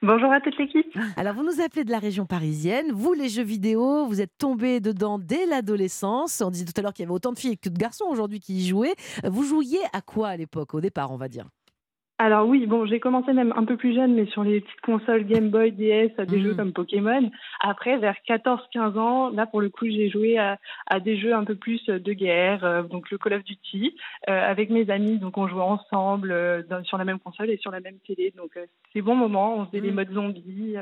Bonjour 0.00 0.32
à 0.32 0.40
toute 0.40 0.56
l'équipe. 0.58 0.96
Alors 1.16 1.34
vous 1.34 1.42
nous 1.42 1.60
appelez 1.60 1.82
de 1.82 1.90
la 1.90 1.98
région 1.98 2.24
parisienne. 2.24 2.92
Vous 2.92 3.12
les 3.12 3.28
jeux 3.28 3.42
vidéo, 3.42 4.06
vous 4.06 4.20
êtes 4.20 4.36
tombée 4.38 4.78
dedans 4.78 5.18
dès 5.18 5.44
l'adolescence. 5.46 6.40
On 6.40 6.50
disait 6.50 6.64
tout 6.64 6.72
à 6.76 6.82
l'heure 6.82 6.92
qu'il 6.92 7.02
y 7.02 7.06
avait 7.06 7.14
autant 7.14 7.32
de 7.32 7.38
filles 7.38 7.58
que 7.58 7.68
de 7.68 7.76
garçons 7.76 8.04
aujourd'hui 8.08 8.38
qui 8.38 8.54
y 8.54 8.66
jouaient. 8.66 8.94
Vous 9.24 9.42
jouiez 9.42 9.80
à 9.92 10.02
quoi 10.02 10.28
à 10.28 10.36
l'époque, 10.36 10.72
au 10.74 10.80
départ, 10.80 11.10
on 11.10 11.16
va 11.16 11.28
dire? 11.28 11.48
Alors 12.18 12.46
oui, 12.46 12.66
bon, 12.66 12.86
j'ai 12.86 13.00
commencé 13.00 13.32
même 13.32 13.52
un 13.56 13.64
peu 13.64 13.76
plus 13.76 13.94
jeune, 13.94 14.14
mais 14.14 14.26
sur 14.26 14.44
les 14.44 14.60
petites 14.60 14.80
consoles 14.82 15.24
Game 15.24 15.50
Boy, 15.50 15.72
DS, 15.72 16.12
à 16.18 16.24
des 16.24 16.36
Mhm. 16.36 16.42
jeux 16.44 16.54
comme 16.54 16.72
Pokémon. 16.72 17.30
Après, 17.60 17.96
vers 17.96 18.14
14-15 18.28 18.96
ans, 18.96 19.30
là 19.30 19.46
pour 19.46 19.60
le 19.60 19.70
coup, 19.70 19.86
j'ai 19.86 20.08
joué 20.08 20.38
à, 20.38 20.58
à 20.86 21.00
des 21.00 21.16
jeux 21.16 21.34
un 21.34 21.42
peu 21.44 21.56
plus 21.56 21.84
de 21.86 22.12
guerre, 22.12 22.64
euh, 22.64 22.82
donc 22.84 23.10
le 23.10 23.18
Call 23.18 23.32
of 23.34 23.44
Duty, 23.44 23.96
euh, 24.28 24.32
avec 24.40 24.70
mes 24.70 24.88
amis. 24.90 25.18
Donc 25.18 25.36
on 25.36 25.48
jouait 25.48 25.62
ensemble 25.62 26.30
euh, 26.30 26.62
dans- 26.68 26.84
sur 26.84 26.96
la 26.96 27.04
même 27.04 27.18
console 27.18 27.50
et 27.50 27.56
sur 27.56 27.72
la 27.72 27.80
même 27.80 27.98
télé. 28.06 28.32
Donc 28.36 28.56
euh, 28.56 28.66
c'est 28.92 29.02
bon 29.02 29.16
moment, 29.16 29.56
on 29.56 29.66
faisait 29.66 29.80
les 29.80 29.88
Mhm. 29.90 29.96
modes 29.96 30.12
zombies. 30.12 30.76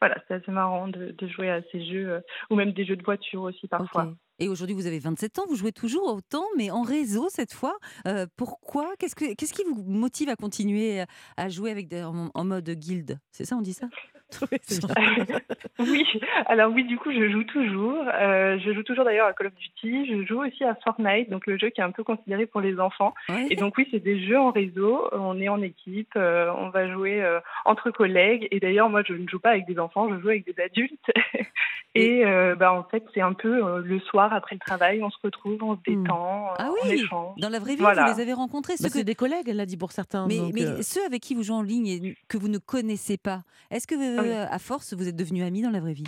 Voilà, 0.00 0.16
c'est 0.26 0.34
assez 0.34 0.50
marrant 0.50 0.88
de, 0.88 1.14
de 1.16 1.26
jouer 1.28 1.50
à 1.50 1.60
ces 1.70 1.84
jeux, 1.84 2.10
euh, 2.12 2.20
ou 2.50 2.56
même 2.56 2.72
des 2.72 2.84
jeux 2.84 2.96
de 2.96 3.04
voiture 3.04 3.42
aussi 3.42 3.68
parfois. 3.68 4.12
Et 4.38 4.48
aujourd'hui, 4.48 4.74
vous 4.74 4.86
avez 4.86 4.98
27 4.98 5.38
ans, 5.38 5.44
vous 5.48 5.56
jouez 5.56 5.72
toujours 5.72 6.14
autant, 6.14 6.44
mais 6.56 6.70
en 6.70 6.82
réseau 6.82 7.28
cette 7.28 7.52
fois. 7.52 7.76
Euh, 8.08 8.26
pourquoi? 8.36 8.94
Qu'est-ce 8.98 9.14
que 9.14 9.34
qu'est-ce 9.34 9.52
qui 9.52 9.64
vous 9.64 9.82
motive 9.82 10.30
à 10.30 10.36
continuer 10.36 11.04
à 11.36 11.48
jouer 11.50 11.70
avec 11.70 11.88
des- 11.88 12.02
en, 12.02 12.30
en 12.34 12.44
mode 12.44 12.70
guild? 12.70 13.18
C'est 13.32 13.44
ça, 13.44 13.56
on 13.56 13.60
dit 13.60 13.74
ça? 13.74 13.86
oui, 15.78 16.04
alors 16.46 16.72
oui, 16.72 16.84
du 16.84 16.96
coup, 16.98 17.12
je 17.12 17.28
joue 17.30 17.44
toujours. 17.44 17.96
Euh, 18.14 18.58
je 18.64 18.72
joue 18.72 18.82
toujours 18.82 19.04
d'ailleurs 19.04 19.26
à 19.26 19.32
Call 19.32 19.48
of 19.48 19.54
Duty. 19.54 20.06
Je 20.06 20.26
joue 20.26 20.42
aussi 20.44 20.64
à 20.64 20.74
Fortnite, 20.84 21.30
donc 21.30 21.46
le 21.46 21.58
jeu 21.58 21.70
qui 21.70 21.80
est 21.80 21.84
un 21.84 21.90
peu 21.90 22.04
considéré 22.04 22.46
pour 22.46 22.60
les 22.60 22.78
enfants. 22.80 23.14
Et 23.50 23.56
donc 23.56 23.74
oui, 23.78 23.86
c'est 23.90 24.00
des 24.02 24.24
jeux 24.26 24.38
en 24.38 24.50
réseau. 24.50 25.08
On 25.12 25.40
est 25.40 25.48
en 25.48 25.62
équipe. 25.62 26.12
euh, 26.16 26.50
on 26.58 26.70
va 26.70 26.90
jouer 26.92 27.22
euh, 27.22 27.40
entre 27.64 27.90
collègues. 27.90 28.46
Et 28.50 28.60
d'ailleurs, 28.60 28.88
moi, 28.90 29.02
je 29.06 29.12
ne 29.14 29.26
joue 29.28 29.38
pas 29.40 29.50
avec 29.50 29.66
des 29.66 29.78
enfants. 29.78 30.08
Je 30.14 30.20
joue 30.20 30.28
avec 30.28 30.44
des 30.46 30.60
adultes. 30.62 31.10
Et 31.96 32.24
euh, 32.24 32.54
bah, 32.54 32.72
en 32.72 32.84
fait, 32.84 33.02
c'est 33.12 33.20
un 33.20 33.32
peu 33.32 33.66
euh, 33.66 33.80
le 33.84 33.98
soir 33.98 34.32
après 34.32 34.54
le 34.54 34.60
travail, 34.60 35.02
on 35.02 35.10
se 35.10 35.16
retrouve, 35.24 35.60
on 35.60 35.74
se 35.74 35.80
détend, 35.84 36.46
euh, 36.52 36.54
Ah 36.56 36.70
on 36.70 36.88
oui, 36.88 36.94
échange. 37.02 37.34
dans 37.40 37.48
la 37.48 37.58
vraie 37.58 37.74
vie, 37.74 37.80
Voilà. 37.80 38.04
vous 38.06 38.14
les 38.16 38.22
avez 38.22 38.32
rencontrés 38.32 38.74
Bah, 38.74 38.84
ceux 38.84 38.88
C'est 38.90 39.00
que- 39.00 39.04
des 39.04 39.16
collègues, 39.16 39.48
elle 39.48 39.56
l'a 39.56 39.66
dit 39.66 39.76
pour 39.76 39.90
certains. 39.90 40.28
Mais, 40.28 40.38
donc, 40.38 40.52
mais 40.54 40.64
euh, 40.66 40.82
ceux 40.82 41.04
avec 41.04 41.20
qui 41.20 41.34
vous 41.34 41.42
jouez 41.42 41.56
en 41.56 41.62
ligne 41.62 41.88
et 41.88 42.16
que 42.28 42.38
vous 42.38 42.46
ne 42.46 42.58
connaissez 42.58 43.16
pas, 43.16 43.42
est-ce 43.72 43.88
que 43.88 43.96
Ah 44.19 44.19
oui. 44.22 44.28
euh, 44.30 44.46
à 44.48 44.58
force 44.58 44.94
vous 44.94 45.08
êtes 45.08 45.16
devenus 45.16 45.44
amis 45.44 45.62
dans 45.62 45.70
la 45.70 45.80
vraie 45.80 45.92
vie 45.94 46.04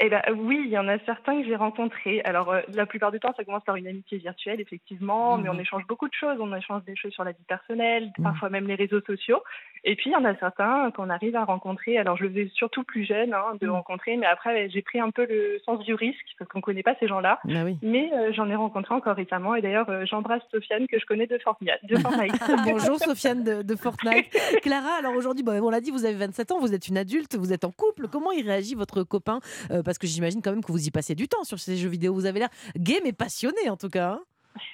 Eh 0.00 0.08
ben, 0.08 0.22
oui, 0.36 0.60
il 0.64 0.70
y 0.70 0.78
en 0.78 0.88
a 0.88 0.98
certains 1.00 1.40
que 1.40 1.46
j'ai 1.46 1.56
rencontrés. 1.56 2.20
Alors, 2.24 2.50
euh, 2.50 2.60
la 2.74 2.86
plupart 2.86 3.10
du 3.12 3.20
temps, 3.20 3.32
ça 3.36 3.44
commence 3.44 3.64
par 3.64 3.76
une 3.76 3.86
amitié 3.86 4.18
virtuelle, 4.18 4.60
effectivement, 4.60 5.38
mais 5.38 5.48
on 5.48 5.54
Mhm. 5.54 5.60
échange 5.60 5.86
beaucoup 5.86 6.08
de 6.08 6.14
choses. 6.14 6.36
On 6.40 6.54
échange 6.54 6.84
des 6.84 6.96
choses 6.96 7.12
sur 7.12 7.24
la 7.24 7.32
vie 7.32 7.44
personnelle, 7.48 8.10
parfois 8.22 8.50
même 8.50 8.66
les 8.66 8.74
réseaux 8.74 9.00
sociaux. 9.00 9.42
Et 9.84 9.94
puis, 9.96 10.10
il 10.10 10.12
y 10.12 10.16
en 10.16 10.24
a 10.24 10.34
certains 10.36 10.90
qu'on 10.90 11.08
arrive 11.08 11.36
à 11.36 11.44
rencontrer. 11.44 11.98
Alors, 11.98 12.16
je 12.16 12.24
le 12.24 12.30
faisais 12.30 12.50
surtout 12.54 12.82
plus 12.82 13.04
jeune 13.04 13.32
hein, 13.32 13.56
de 13.60 13.68
rencontrer, 13.68 14.16
mais 14.16 14.26
après, 14.26 14.68
j'ai 14.70 14.82
pris 14.82 14.98
un 15.00 15.10
peu 15.10 15.24
le 15.28 15.58
sens 15.64 15.78
du 15.84 15.94
risque, 15.94 16.26
parce 16.38 16.50
qu'on 16.50 16.58
ne 16.58 16.62
connaît 16.62 16.82
pas 16.82 16.94
ces 17.00 17.06
gens-là. 17.08 17.38
Bah 17.44 17.62
oui. 17.64 17.78
Mais 17.82 18.10
euh, 18.12 18.32
j'en 18.32 18.48
ai 18.50 18.54
rencontré 18.56 18.94
encore 18.94 19.14
récemment. 19.16 19.54
Et 19.54 19.62
d'ailleurs, 19.62 19.88
euh, 19.88 20.04
j'embrasse 20.04 20.42
Sofiane, 20.50 20.86
que 20.88 20.98
je 20.98 21.06
connais 21.06 21.26
de 21.26 21.38
Fortnite. 21.38 21.78
De 21.84 21.96
Fortnite. 21.96 22.32
Bonjour 22.64 22.98
Sofiane 22.98 23.44
de, 23.44 23.62
de 23.62 23.76
Fortnite. 23.76 24.28
Clara, 24.62 24.90
alors 24.98 25.14
aujourd'hui, 25.14 25.44
bon, 25.44 25.52
on 25.64 25.70
l'a 25.70 25.80
dit, 25.80 25.90
vous 25.90 26.04
avez 26.04 26.14
27 26.14 26.52
ans, 26.52 26.58
vous 26.60 26.74
êtes 26.74 26.88
une 26.88 26.98
adulte, 26.98 27.36
vous 27.36 27.52
êtes 27.52 27.64
en 27.64 27.70
couple. 27.70 28.08
Comment 28.08 28.32
il 28.32 28.46
réagit 28.46 28.74
votre 28.74 29.02
copain 29.04 29.38
Euh, 29.70 29.82
Parce 29.88 29.96
que 29.96 30.06
j'imagine 30.06 30.42
quand 30.42 30.50
même 30.50 30.62
que 30.62 30.70
vous 30.70 30.86
y 30.86 30.90
passez 30.90 31.14
du 31.14 31.28
temps 31.28 31.44
sur 31.44 31.58
ces 31.58 31.78
jeux 31.78 31.88
vidéo. 31.88 32.12
Vous 32.12 32.26
avez 32.26 32.40
l'air 32.40 32.50
game 32.76 33.06
et 33.06 33.14
passionné 33.14 33.70
en 33.70 33.78
tout 33.78 33.88
cas. 33.88 34.20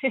hein. 0.03 0.09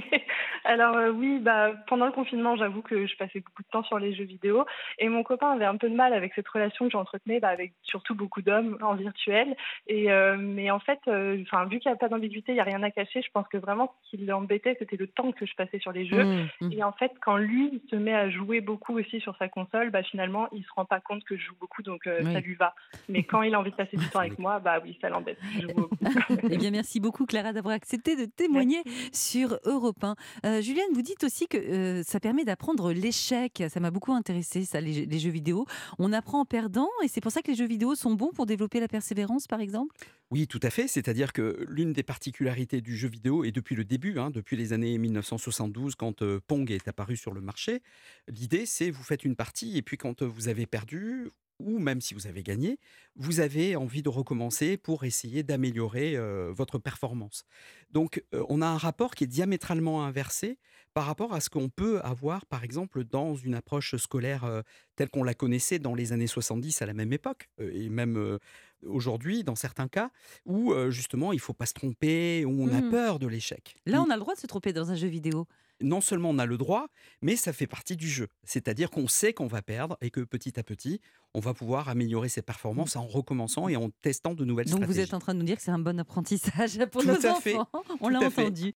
Alors 0.64 0.96
euh, 0.96 1.10
oui, 1.10 1.38
bah, 1.38 1.72
pendant 1.86 2.06
le 2.06 2.12
confinement, 2.12 2.56
j'avoue 2.56 2.82
que 2.82 3.06
je 3.06 3.16
passais 3.16 3.40
beaucoup 3.40 3.62
de 3.62 3.68
temps 3.68 3.84
sur 3.84 3.98
les 3.98 4.14
jeux 4.14 4.24
vidéo 4.24 4.64
et 4.98 5.08
mon 5.08 5.22
copain 5.22 5.50
avait 5.50 5.64
un 5.64 5.76
peu 5.76 5.88
de 5.88 5.94
mal 5.94 6.12
avec 6.14 6.32
cette 6.34 6.48
relation 6.48 6.86
que 6.86 6.92
j'entretenais 6.92 7.40
bah, 7.40 7.48
avec 7.48 7.74
surtout 7.82 8.14
beaucoup 8.14 8.42
d'hommes 8.42 8.78
en 8.82 8.94
virtuel. 8.94 9.56
Et 9.86 10.10
euh, 10.10 10.36
mais 10.38 10.70
en 10.70 10.80
fait, 10.80 11.00
euh, 11.08 11.36
vu 11.68 11.78
qu'il 11.78 11.90
n'y 11.90 11.94
a 11.94 11.96
pas 11.96 12.08
d'ambiguïté, 12.08 12.52
il 12.52 12.56
n'y 12.56 12.60
a 12.60 12.64
rien 12.64 12.82
à 12.82 12.90
cacher. 12.90 13.22
Je 13.22 13.30
pense 13.32 13.46
que 13.48 13.58
vraiment 13.58 13.94
ce 14.04 14.10
qui 14.10 14.24
l'embêtait, 14.24 14.76
c'était 14.78 14.96
le 14.96 15.06
temps 15.06 15.32
que 15.32 15.46
je 15.46 15.54
passais 15.54 15.78
sur 15.78 15.92
les 15.92 16.06
jeux. 16.06 16.24
Mmh, 16.24 16.48
mmh. 16.62 16.72
Et 16.72 16.82
en 16.82 16.92
fait, 16.92 17.12
quand 17.20 17.36
lui 17.36 17.70
il 17.72 17.90
se 17.90 17.96
met 17.96 18.14
à 18.14 18.30
jouer 18.30 18.60
beaucoup 18.60 18.98
aussi 18.98 19.20
sur 19.20 19.36
sa 19.36 19.48
console, 19.48 19.90
bah 19.90 20.02
finalement, 20.02 20.48
il 20.52 20.62
se 20.64 20.72
rend 20.74 20.84
pas 20.84 21.00
compte 21.00 21.24
que 21.24 21.36
je 21.36 21.44
joue 21.44 21.56
beaucoup, 21.60 21.82
donc 21.82 22.02
Oui. 22.06 22.32
ça 22.32 22.40
lui 22.40 22.54
va. 22.54 22.74
Mais 23.08 23.22
quand 23.22 23.42
il 23.42 23.54
a 23.54 23.60
envie 23.60 23.70
de 23.70 23.76
passer 23.76 23.96
du 23.96 24.08
temps 24.08 24.20
avec 24.20 24.38
moi, 24.38 24.60
bah 24.60 24.80
oui, 24.82 24.96
ça 25.00 25.08
l'embête. 25.08 25.38
Je 25.56 25.62
joue 25.62 25.74
beaucoup. 25.74 25.96
Eh 26.50 26.56
bien, 26.58 26.70
merci 26.70 27.00
beaucoup, 27.00 27.26
Clara, 27.26 27.52
d'avoir 27.52 27.74
accepté 27.74 28.16
de 28.16 28.24
témoigner 28.26 28.82
sur 29.12 29.58
Europe 29.64 30.02
1. 30.02 30.14
Euh, 30.54 30.62
Juliane, 30.62 30.86
vous 30.92 31.02
dites 31.02 31.24
aussi 31.24 31.46
que 31.48 31.56
euh, 31.56 32.02
ça 32.02 32.20
permet 32.20 32.44
d'apprendre 32.44 32.92
l'échec. 32.92 33.62
Ça 33.68 33.80
m'a 33.80 33.90
beaucoup 33.90 34.12
intéressé, 34.12 34.64
ça, 34.64 34.80
les, 34.80 35.18
jeux 35.18 35.30
vidéo. 35.30 35.66
On 35.98 36.12
apprend 36.12 36.40
en 36.40 36.44
perdant, 36.44 36.88
et 37.02 37.08
c'est 37.08 37.20
pour 37.20 37.32
ça 37.32 37.42
que 37.42 37.50
les 37.50 37.56
jeux 37.56 37.66
vidéo 37.66 37.94
sont 37.94 38.14
bons 38.14 38.30
pour 38.32 38.46
développer 38.46 38.80
la 38.80 38.88
persévérance, 38.88 39.46
par 39.46 39.60
exemple? 39.60 39.94
Oui, 40.30 40.46
tout 40.46 40.60
à 40.62 40.70
fait. 40.70 40.88
C'est-à-dire 40.88 41.32
que 41.32 41.64
l'une 41.68 41.92
des 41.92 42.02
particularités 42.02 42.80
du 42.80 42.96
jeu 42.96 43.08
vidéo, 43.08 43.44
et 43.44 43.52
depuis 43.52 43.74
le 43.74 43.84
début, 43.84 44.18
hein, 44.18 44.30
depuis 44.30 44.56
les 44.56 44.72
années 44.72 44.96
1972, 44.98 45.94
quand 45.94 46.22
euh, 46.22 46.40
Pong 46.46 46.70
est 46.70 46.88
apparu 46.88 47.16
sur 47.16 47.32
le 47.32 47.40
marché, 47.40 47.82
l'idée 48.28 48.66
c'est 48.66 48.90
vous 48.90 49.02
faites 49.02 49.24
une 49.24 49.36
partie 49.36 49.76
et 49.76 49.82
puis 49.82 49.96
quand 49.96 50.22
euh, 50.22 50.26
vous 50.26 50.48
avez 50.48 50.66
perdu, 50.66 51.30
ou 51.58 51.78
même 51.78 52.00
si 52.00 52.14
vous 52.14 52.26
avez 52.26 52.42
gagné, 52.42 52.78
vous 53.16 53.40
avez 53.40 53.76
envie 53.76 54.02
de 54.02 54.08
recommencer 54.08 54.76
pour 54.76 55.04
essayer 55.04 55.42
d'améliorer 55.42 56.16
euh, 56.16 56.52
votre 56.52 56.78
performance. 56.78 57.44
Donc 57.90 58.22
euh, 58.34 58.44
on 58.48 58.62
a 58.62 58.66
un 58.66 58.76
rapport 58.76 59.14
qui 59.14 59.24
est 59.24 59.28
diamétralement 59.28 60.04
inversé 60.04 60.58
par 60.92 61.06
rapport 61.06 61.34
à 61.34 61.40
ce 61.40 61.50
qu'on 61.50 61.68
peut 61.68 62.00
avoir, 62.02 62.46
par 62.46 62.62
exemple, 62.62 63.02
dans 63.02 63.34
une 63.34 63.54
approche 63.54 63.96
scolaire 63.96 64.44
euh, 64.44 64.62
telle 64.94 65.10
qu'on 65.10 65.24
la 65.24 65.34
connaissait 65.34 65.80
dans 65.80 65.94
les 65.94 66.12
années 66.12 66.28
70 66.28 66.82
à 66.82 66.86
la 66.86 66.94
même 66.94 67.12
époque, 67.12 67.48
et 67.58 67.88
même 67.88 68.38
aujourd'hui 68.86 69.42
dans 69.42 69.56
certains 69.56 69.88
cas 69.88 70.10
où 70.44 70.72
justement 70.90 71.32
il 71.32 71.40
faut 71.40 71.52
pas 71.52 71.66
se 71.66 71.72
tromper, 71.72 72.44
où 72.44 72.62
on 72.62 72.68
a 72.68 72.80
Mmh. 72.84 72.90
peur 72.90 73.18
de 73.18 73.26
l'échec. 73.26 73.76
Là, 73.86 74.02
on 74.02 74.10
a 74.10 74.14
le 74.14 74.20
droit 74.20 74.34
de 74.34 74.40
se 74.40 74.46
tromper 74.46 74.72
dans 74.72 74.90
un 74.90 74.94
jeu 74.94 75.08
vidéo. 75.08 75.46
Non 75.80 76.00
seulement 76.00 76.30
on 76.30 76.38
a 76.38 76.46
le 76.46 76.56
droit, 76.56 76.86
mais 77.20 77.36
ça 77.36 77.52
fait 77.52 77.66
partie 77.66 77.96
du 77.96 78.08
jeu. 78.08 78.28
C'est-à-dire 78.44 78.90
qu'on 78.90 79.08
sait 79.08 79.32
qu'on 79.32 79.46
va 79.46 79.60
perdre 79.62 79.96
et 80.00 80.10
que 80.10 80.20
petit 80.20 80.58
à 80.58 80.62
petit, 80.62 81.00
on 81.34 81.40
va 81.40 81.52
pouvoir 81.52 81.88
améliorer 81.88 82.28
ses 82.28 82.42
performances 82.42 82.96
en 82.96 83.06
recommençant 83.06 83.68
et 83.68 83.76
en 83.76 83.90
testant 84.02 84.34
de 84.34 84.44
nouvelles 84.44 84.66
Donc 84.66 84.78
vous 84.78 84.84
stratégies. 84.84 85.08
êtes 85.08 85.14
en 85.14 85.18
train 85.18 85.34
de 85.34 85.40
nous 85.40 85.44
dire 85.44 85.56
que 85.56 85.62
c'est 85.62 85.72
un 85.72 85.78
bon 85.78 85.98
apprentissage 85.98 86.78
pour 86.92 87.02
Tout 87.02 87.08
nos 87.08 87.26
à 87.26 87.30
enfants. 87.30 87.40
fait, 87.40 87.56
On 88.00 88.08
l'a 88.08 88.20
entendu. 88.20 88.72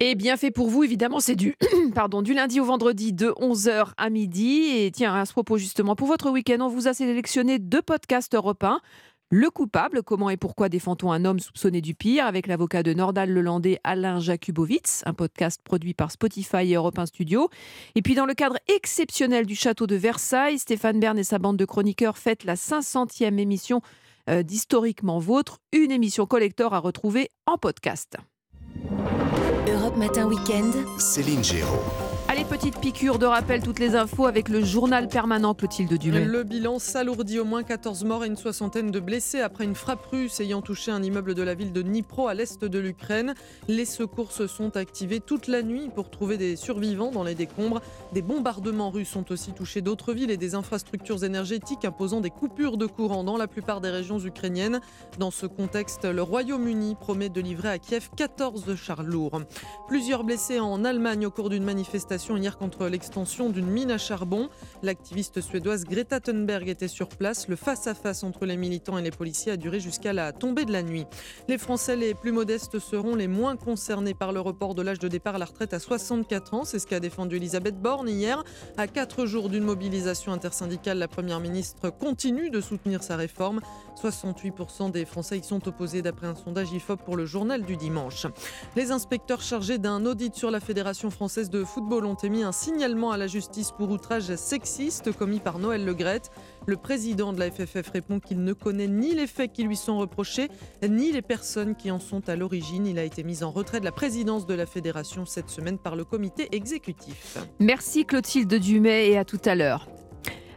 Et 0.00 0.16
bien 0.16 0.36
fait 0.36 0.50
pour 0.50 0.68
vous, 0.68 0.82
évidemment, 0.82 1.20
c'est 1.20 1.36
du, 1.36 1.54
pardon, 1.94 2.22
du 2.22 2.34
lundi 2.34 2.58
au 2.58 2.64
vendredi 2.64 3.12
de 3.12 3.28
11h 3.38 3.92
à 3.96 4.10
midi. 4.10 4.64
Et 4.74 4.90
tiens, 4.90 5.14
à 5.14 5.24
ce 5.26 5.32
propos, 5.32 5.58
justement, 5.58 5.94
pour 5.94 6.08
votre 6.08 6.28
week-end, 6.30 6.58
on 6.60 6.68
vous 6.68 6.88
a 6.88 6.94
sélectionné 6.94 7.60
deux 7.60 7.82
podcasts 7.82 8.34
européens. 8.34 8.80
Le 9.34 9.48
coupable, 9.48 10.02
comment 10.02 10.28
et 10.28 10.36
pourquoi 10.36 10.68
défend-on 10.68 11.10
un 11.10 11.24
homme 11.24 11.40
soupçonné 11.40 11.80
du 11.80 11.94
pire 11.94 12.26
avec 12.26 12.46
l'avocat 12.46 12.82
de 12.82 12.92
Nordal 12.92 13.30
Lelandais 13.30 13.80
Alain 13.82 14.20
Jakubowicz, 14.20 15.00
un 15.06 15.14
podcast 15.14 15.62
produit 15.64 15.94
par 15.94 16.10
Spotify 16.10 16.70
et 16.70 16.74
Europe 16.74 16.98
1 16.98 17.06
Studio. 17.06 17.48
Et 17.94 18.02
puis 18.02 18.14
dans 18.14 18.26
le 18.26 18.34
cadre 18.34 18.58
exceptionnel 18.68 19.46
du 19.46 19.54
château 19.54 19.86
de 19.86 19.96
Versailles, 19.96 20.58
Stéphane 20.58 21.00
Bern 21.00 21.18
et 21.18 21.24
sa 21.24 21.38
bande 21.38 21.56
de 21.56 21.64
chroniqueurs 21.64 22.18
fêtent 22.18 22.44
la 22.44 22.56
500e 22.56 23.38
émission 23.38 23.80
euh, 24.28 24.42
d'Historiquement 24.42 25.18
Vôtre, 25.18 25.60
une 25.72 25.92
émission 25.92 26.26
collector 26.26 26.74
à 26.74 26.78
retrouver 26.78 27.30
en 27.46 27.56
podcast. 27.56 28.18
Europe 29.66 29.96
Matin 29.96 30.28
Weekend. 30.28 30.74
Céline 30.98 31.42
Géraud. 31.42 31.80
Allez, 32.32 32.46
petite 32.46 32.80
piqûre 32.80 33.18
de 33.18 33.26
rappel, 33.26 33.62
toutes 33.62 33.78
les 33.78 33.94
infos 33.94 34.24
avec 34.24 34.48
le 34.48 34.64
journal 34.64 35.06
permanent 35.06 35.52
Clotilde 35.52 35.92
Dumais. 35.98 36.24
Le 36.24 36.44
bilan 36.44 36.78
s'alourdit 36.78 37.38
au 37.38 37.44
moins 37.44 37.62
14 37.62 38.04
morts 38.04 38.24
et 38.24 38.26
une 38.26 38.38
soixantaine 38.38 38.90
de 38.90 39.00
blessés 39.00 39.42
après 39.42 39.64
une 39.64 39.74
frappe 39.74 40.06
russe 40.06 40.40
ayant 40.40 40.62
touché 40.62 40.90
un 40.90 41.02
immeuble 41.02 41.34
de 41.34 41.42
la 41.42 41.54
ville 41.54 41.74
de 41.74 41.82
Dnipro 41.82 42.28
à 42.28 42.32
l'est 42.32 42.64
de 42.64 42.78
l'Ukraine. 42.78 43.34
Les 43.68 43.84
secours 43.84 44.32
se 44.32 44.46
sont 44.46 44.78
activés 44.78 45.20
toute 45.20 45.46
la 45.46 45.62
nuit 45.62 45.90
pour 45.94 46.08
trouver 46.08 46.38
des 46.38 46.56
survivants 46.56 47.10
dans 47.10 47.22
les 47.22 47.34
décombres. 47.34 47.82
Des 48.14 48.22
bombardements 48.22 48.88
russes 48.88 49.14
ont 49.14 49.26
aussi 49.28 49.52
touché 49.52 49.82
d'autres 49.82 50.14
villes 50.14 50.30
et 50.30 50.38
des 50.38 50.54
infrastructures 50.54 51.24
énergétiques 51.24 51.84
imposant 51.84 52.22
des 52.22 52.30
coupures 52.30 52.78
de 52.78 52.86
courant 52.86 53.24
dans 53.24 53.36
la 53.36 53.46
plupart 53.46 53.82
des 53.82 53.90
régions 53.90 54.18
ukrainiennes. 54.18 54.80
Dans 55.18 55.30
ce 55.30 55.44
contexte, 55.44 56.06
le 56.06 56.22
Royaume-Uni 56.22 56.94
promet 56.94 57.28
de 57.28 57.42
livrer 57.42 57.68
à 57.68 57.78
Kiev 57.78 58.08
14 58.16 58.74
chars 58.76 59.02
lourds. 59.02 59.42
Plusieurs 59.86 60.24
blessés 60.24 60.60
en 60.60 60.82
Allemagne 60.86 61.26
au 61.26 61.30
cours 61.30 61.50
d'une 61.50 61.64
manifestation 61.64 62.21
hier 62.30 62.56
contre 62.56 62.86
l'extension 62.86 63.50
d'une 63.50 63.66
mine 63.66 63.90
à 63.90 63.98
charbon. 63.98 64.48
L'activiste 64.82 65.40
suédoise 65.40 65.84
Greta 65.84 66.20
Thunberg 66.20 66.68
était 66.68 66.86
sur 66.86 67.08
place. 67.08 67.48
Le 67.48 67.56
face-à-face 67.56 68.22
entre 68.22 68.46
les 68.46 68.56
militants 68.56 68.96
et 68.96 69.02
les 69.02 69.10
policiers 69.10 69.52
a 69.52 69.56
duré 69.56 69.80
jusqu'à 69.80 70.12
la 70.12 70.32
tombée 70.32 70.64
de 70.64 70.72
la 70.72 70.82
nuit. 70.82 71.04
Les 71.48 71.58
Français 71.58 71.96
les 71.96 72.14
plus 72.14 72.30
modestes 72.30 72.78
seront 72.78 73.16
les 73.16 73.26
moins 73.26 73.56
concernés 73.56 74.14
par 74.14 74.32
le 74.32 74.40
report 74.40 74.74
de 74.74 74.82
l'âge 74.82 75.00
de 75.00 75.08
départ 75.08 75.34
à 75.34 75.38
la 75.38 75.46
retraite 75.46 75.74
à 75.74 75.80
64 75.80 76.54
ans. 76.54 76.64
C'est 76.64 76.78
ce 76.78 76.86
qu'a 76.86 77.00
défendu 77.00 77.36
Elisabeth 77.36 77.80
Borne 77.80 78.08
hier. 78.08 78.44
À 78.76 78.86
quatre 78.86 79.26
jours 79.26 79.48
d'une 79.48 79.64
mobilisation 79.64 80.32
intersyndicale, 80.32 80.98
la 80.98 81.08
Première 81.08 81.40
ministre 81.40 81.90
continue 81.90 82.50
de 82.50 82.60
soutenir 82.60 83.02
sa 83.02 83.16
réforme. 83.16 83.60
68% 84.00 84.92
des 84.92 85.04
Français 85.04 85.38
y 85.38 85.42
sont 85.42 85.66
opposés 85.66 86.02
d'après 86.02 86.28
un 86.28 86.36
sondage 86.36 86.72
IFOP 86.72 87.02
pour 87.04 87.16
le 87.16 87.26
journal 87.26 87.62
du 87.62 87.76
dimanche. 87.76 88.26
Les 88.76 88.92
inspecteurs 88.92 89.42
chargés 89.42 89.78
d'un 89.78 90.06
audit 90.06 90.34
sur 90.34 90.50
la 90.52 90.60
Fédération 90.60 91.10
française 91.10 91.50
de 91.50 91.64
football 91.64 92.06
ont 92.06 92.11
émis 92.14 92.42
un 92.42 92.52
signalement 92.52 93.10
à 93.10 93.16
la 93.16 93.26
justice 93.26 93.70
pour 93.70 93.90
outrage 93.90 94.34
sexiste 94.36 95.12
commis 95.12 95.40
par 95.40 95.58
Noël 95.58 95.84
Legrette. 95.84 96.30
Le 96.66 96.76
président 96.76 97.32
de 97.32 97.40
la 97.40 97.50
FFF 97.50 97.90
répond 97.90 98.20
qu'il 98.20 98.42
ne 98.42 98.52
connaît 98.52 98.88
ni 98.88 99.14
les 99.14 99.26
faits 99.26 99.52
qui 99.52 99.64
lui 99.64 99.76
sont 99.76 99.98
reprochés, 99.98 100.48
ni 100.88 101.12
les 101.12 101.22
personnes 101.22 101.74
qui 101.74 101.90
en 101.90 101.98
sont 101.98 102.28
à 102.28 102.36
l'origine. 102.36 102.86
Il 102.86 102.98
a 102.98 103.04
été 103.04 103.24
mis 103.24 103.42
en 103.42 103.50
retrait 103.50 103.80
de 103.80 103.84
la 103.84 103.92
présidence 103.92 104.46
de 104.46 104.54
la 104.54 104.66
fédération 104.66 105.26
cette 105.26 105.50
semaine 105.50 105.78
par 105.78 105.96
le 105.96 106.04
comité 106.04 106.48
exécutif. 106.52 107.38
Merci 107.58 108.04
Clotilde 108.04 108.54
Dumais 108.54 109.08
et 109.08 109.18
à 109.18 109.24
tout 109.24 109.40
à 109.44 109.54
l'heure. 109.54 109.86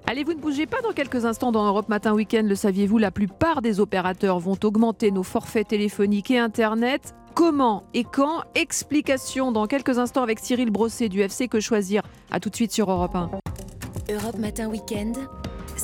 Allez, 0.08 0.24
vous 0.24 0.34
ne 0.34 0.40
bougez 0.40 0.68
pas 0.68 0.82
dans 0.82 0.92
quelques 0.92 1.26
instants 1.26 1.52
dans 1.52 1.66
Europe 1.66 1.90
Matin 1.90 2.14
Weekend. 2.14 2.48
Le 2.48 2.54
saviez-vous, 2.54 3.00
la 3.00 3.10
plupart 3.10 3.64
des 3.64 3.80
opérateurs 3.80 4.38
vont 4.38 4.58
augmenter 4.64 5.10
nos 5.10 5.24
forfaits 5.24 5.70
téléphoniques 5.70 6.30
et 6.30 6.38
Internet. 6.38 7.16
Comment 7.34 7.84
et 7.96 8.04
quand? 8.04 8.44
Explication 8.54 9.52
dans 9.52 9.66
quelques 9.66 9.98
instants 9.98 10.22
avec 10.22 10.40
Cyril 10.40 10.70
Brosset 10.70 11.10
du 11.10 11.22
FC 11.22 11.48
Que 11.48 11.60
Choisir. 11.60 12.04
A 12.30 12.40
tout 12.40 12.50
de 12.50 12.56
suite 12.56 12.72
sur 12.72 12.92
Europe 12.92 13.16
1. 13.16 13.32
Europe 14.12 14.38
Matin 14.38 14.70
Weekend. 14.70 15.18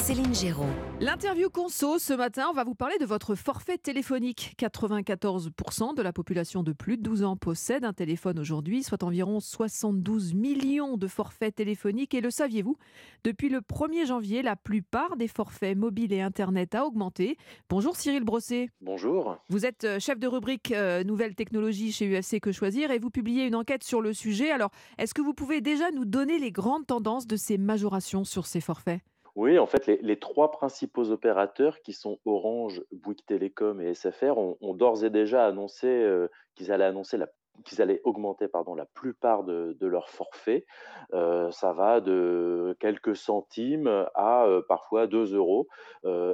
Céline 0.01 0.33
Géraud. 0.33 0.65
L'interview 0.99 1.51
conso 1.51 1.99
ce 1.99 2.13
matin, 2.13 2.47
on 2.49 2.53
va 2.53 2.63
vous 2.63 2.73
parler 2.73 2.97
de 2.97 3.05
votre 3.05 3.35
forfait 3.35 3.77
téléphonique. 3.77 4.55
94% 4.57 5.95
de 5.95 6.01
la 6.01 6.11
population 6.11 6.63
de 6.63 6.73
plus 6.73 6.97
de 6.97 7.03
12 7.03 7.23
ans 7.23 7.37
possède 7.37 7.85
un 7.85 7.93
téléphone 7.93 8.39
aujourd'hui, 8.39 8.81
soit 8.81 9.03
environ 9.03 9.39
72 9.39 10.33
millions 10.33 10.97
de 10.97 11.07
forfaits 11.07 11.53
téléphoniques. 11.53 12.15
Et 12.15 12.21
le 12.21 12.31
saviez-vous? 12.31 12.77
Depuis 13.23 13.49
le 13.49 13.59
1er 13.59 14.07
janvier, 14.07 14.41
la 14.41 14.55
plupart 14.55 15.17
des 15.17 15.27
forfaits 15.27 15.77
mobiles 15.77 16.13
et 16.13 16.21
Internet 16.21 16.73
a 16.73 16.87
augmenté. 16.87 17.37
Bonjour 17.69 17.95
Cyril 17.95 18.23
Brosset. 18.23 18.71
Bonjour. 18.81 19.37
Vous 19.49 19.67
êtes 19.67 19.83
euh, 19.83 19.99
chef 19.99 20.17
de 20.17 20.25
rubrique 20.25 20.71
euh, 20.71 21.03
Nouvelles 21.03 21.35
technologies 21.35 21.91
chez 21.91 22.07
UFC 22.07 22.39
Que 22.39 22.51
Choisir 22.51 22.89
et 22.89 22.97
vous 22.97 23.11
publiez 23.11 23.45
une 23.45 23.55
enquête 23.55 23.83
sur 23.83 24.01
le 24.01 24.13
sujet. 24.13 24.49
Alors, 24.49 24.71
est-ce 24.97 25.13
que 25.13 25.21
vous 25.21 25.35
pouvez 25.35 25.61
déjà 25.61 25.91
nous 25.91 26.05
donner 26.05 26.39
les 26.39 26.51
grandes 26.51 26.87
tendances 26.87 27.27
de 27.27 27.35
ces 27.35 27.59
majorations 27.59 28.23
sur 28.23 28.47
ces 28.47 28.61
forfaits? 28.61 29.01
Oui, 29.35 29.57
en 29.59 29.65
fait, 29.65 29.87
les, 29.87 30.19
trois 30.19 30.51
principaux 30.51 31.09
opérateurs 31.09 31.79
qui 31.81 31.93
sont 31.93 32.19
Orange, 32.25 32.83
Bouygues 32.91 33.25
Télécom 33.25 33.79
et 33.79 33.93
SFR 33.93 34.37
ont, 34.37 34.73
d'ores 34.73 35.05
et 35.05 35.09
déjà 35.09 35.45
annoncé 35.45 35.87
euh, 35.87 36.27
qu'ils 36.55 36.71
allaient 36.71 36.83
annoncer 36.85 37.17
qu'ils 37.65 37.81
allaient 37.81 38.01
augmenter 38.03 38.47
pardon, 38.47 38.75
la 38.75 38.85
plupart 38.85 39.43
de, 39.43 39.75
leurs 39.85 40.09
forfaits. 40.09 40.65
Euh, 41.13 41.51
ça 41.51 41.73
va 41.73 42.01
de 42.01 42.75
quelques 42.79 43.15
centimes 43.15 44.07
à 44.15 44.45
euh, 44.45 44.61
parfois 44.67 45.07
2 45.07 45.35
euros. 45.35 45.67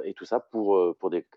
Et 0.04 0.14
tout 0.14 0.24
ça 0.24 0.40
pour, 0.40 0.78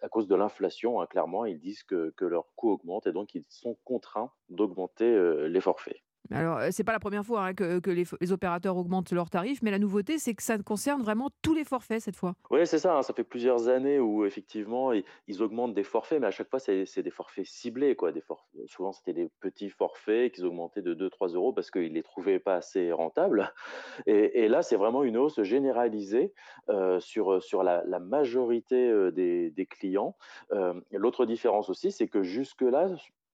à 0.01 0.09
cause 0.09 0.27
de 0.27 0.35
l'inflation. 0.35 1.01
hein, 1.01 1.05
clairement, 1.07 1.45
ils 1.45 1.59
disent 1.59 1.83
que, 1.83 2.11
que 2.17 2.25
leur 2.25 2.45
coût 2.55 2.71
augmente 2.71 3.05
et 3.05 3.11
donc 3.11 3.35
ils 3.35 3.45
sont 3.49 3.77
contraints 3.83 4.31
d'augmenter 4.49 5.47
les 5.47 5.61
forfaits. 5.61 6.01
Alors, 6.31 6.57
euh, 6.57 6.67
c'est 6.71 6.83
pas 6.83 6.91
la 6.93 6.99
première 6.99 7.25
fois 7.25 7.45
hein, 7.45 7.53
que, 7.53 7.89
les, 7.89 8.31
opérateurs 8.31 8.77
augmentent 8.77 9.11
leurs 9.11 9.29
tarifs, 9.29 9.61
mais 9.61 9.71
la 9.71 9.79
nouveauté, 9.79 10.17
c'est 10.17 10.33
que 10.33 10.43
ça 10.43 10.57
concerne 10.59 11.01
vraiment 11.01 11.29
tous 11.41 11.53
les 11.53 11.63
forfaits 11.63 12.01
cette 12.01 12.15
fois. 12.15 12.35
Oui, 12.49 12.65
c'est 12.65 12.79
ça. 12.79 12.97
hein, 12.97 13.01
Ça 13.01 13.13
fait 13.13 13.23
plusieurs 13.23 13.67
années 13.67 13.99
où 13.99 14.25
effectivement 14.25 14.91
ils, 14.93 15.41
augmentent 15.41 15.73
des 15.73 15.83
forfaits, 15.83 16.21
mais 16.21 16.27
à 16.27 16.31
chaque 16.31 16.49
fois 16.49 16.59
c'est 16.59 17.03
des 17.03 17.09
forfaits 17.09 17.45
ciblés. 17.45 17.95
Quoi. 17.95 18.11
Forf- 18.11 18.45
Souvent 18.67 18.91
c'était 18.91 19.13
des 19.13 19.29
petits 19.39 19.69
forfaits 19.69 20.33
qu'ils 20.33 20.45
augmentaient 20.45 20.81
de 20.81 20.93
2-3 20.93 21.33
euros 21.35 21.53
parce 21.53 21.71
qu'ils 21.71 21.93
les 21.93 22.03
trouvaient 22.03 22.39
pas 22.39 22.55
assez 22.55 22.91
rentables. 22.91 23.51
Et, 24.05 24.47
là, 24.47 24.61
c'est 24.61 24.75
vraiment 24.75 25.03
une 25.03 25.17
hausse 25.17 25.41
généralisée 25.41 26.33
euh, 26.69 26.99
sur, 26.99 27.41
sur 27.41 27.63
la, 27.63 27.83
majorité 27.99 28.89
euh, 28.89 29.11
des, 29.11 29.67
clients. 29.69 30.15
Euh, 30.51 30.73
L'autre 30.91 31.25
différence 31.25 31.69
aussi, 31.69 31.91
c'est 31.91 32.07
que 32.07 32.23
jusque-là, 32.23 32.89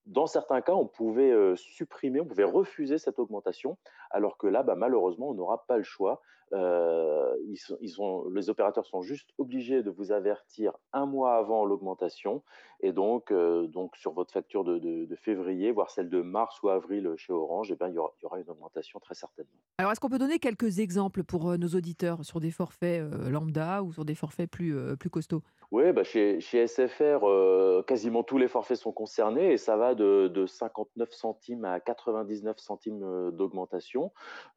dans 0.07 0.25
certains 0.27 0.61
cas, 0.61 0.73
on 0.73 0.87
pouvait 0.87 1.31
euh, 1.31 1.55
supprimer, 1.55 2.21
on 2.21 2.25
pouvait 2.25 2.43
refuser 2.43 2.97
cette 2.97 3.19
augmentation, 3.19 3.77
alors 4.11 4.37
que 4.37 4.47
là, 4.47 4.63
bah, 4.63 4.75
malheureusement, 4.75 5.29
on 5.29 5.33
n'aura 5.33 5.65
pas 5.67 5.77
le 5.77 5.83
choix. 5.83 6.21
Euh, 6.53 7.35
ils 7.49 7.57
sont, 7.57 7.77
ils 7.81 7.89
sont- 7.89 8.29
les 8.29 8.49
opérateurs 8.49 8.85
sont 8.85 9.01
juste 9.01 9.29
obligés 9.37 9.83
de 9.83 9.89
vous 9.89 10.13
avertir 10.13 10.71
un 10.93 11.05
mois 11.05 11.33
avant 11.35 11.65
l'augmentation, 11.65 12.41
et 12.79 12.93
donc, 12.93 13.31
euh, 13.31 13.67
donc 13.67 13.97
sur 13.97 14.13
votre 14.13 14.31
facture 14.31 14.63
de, 14.63 14.79
de- 14.79 15.03
de 15.05 15.15
février, 15.17 15.73
voire 15.73 15.89
celle 15.91 16.09
de 16.09 16.21
mars 16.21 16.61
ou 16.63 16.69
avril 16.69 17.11
chez 17.17 17.33
Orange, 17.33 17.69
eh 17.71 17.75
ben, 17.75 17.89
il, 17.89 17.95
y 17.95 17.97
aura, 17.97 18.13
il 18.21 18.23
y 18.23 18.25
aura 18.27 18.39
une 18.39 18.49
augmentation 18.49 18.97
très 19.01 19.13
certainement. 19.13 19.51
Alors, 19.79 19.91
est-ce 19.91 19.99
qu'on 19.99 20.07
peut 20.09 20.17
donner 20.19 20.39
quelques 20.39 20.79
exemples 20.79 21.25
pour 21.25 21.49
euh, 21.49 21.57
nos 21.57 21.67
auditeurs 21.67 22.23
sur 22.23 22.39
des 22.39 22.51
forfaits 22.51 23.01
euh, 23.01 23.29
lambda 23.29 23.83
ou 23.83 23.91
sur 23.91 24.05
des 24.05 24.15
forfaits 24.15 24.49
plus, 24.49 24.73
plus 24.97 25.09
costauds? 25.09 25.41
Oui, 25.71 25.91
bah 25.91 26.05
chez, 26.05 26.39
chez 26.39 26.65
SFR, 26.65 27.25
quasiment 27.85 28.23
tous 28.23 28.37
les 28.37 28.47
forfaits 28.47 28.77
sont 28.77 28.93
concernés 28.93 29.51
et 29.51 29.57
ça 29.57 29.75
va 29.75 29.95
de, 29.95 30.29
de 30.29 30.45
59 30.45 31.11
centimes 31.11 31.65
à 31.65 31.81
99 31.81 32.57
centimes 32.57 33.31
d'augmentation. 33.31 33.96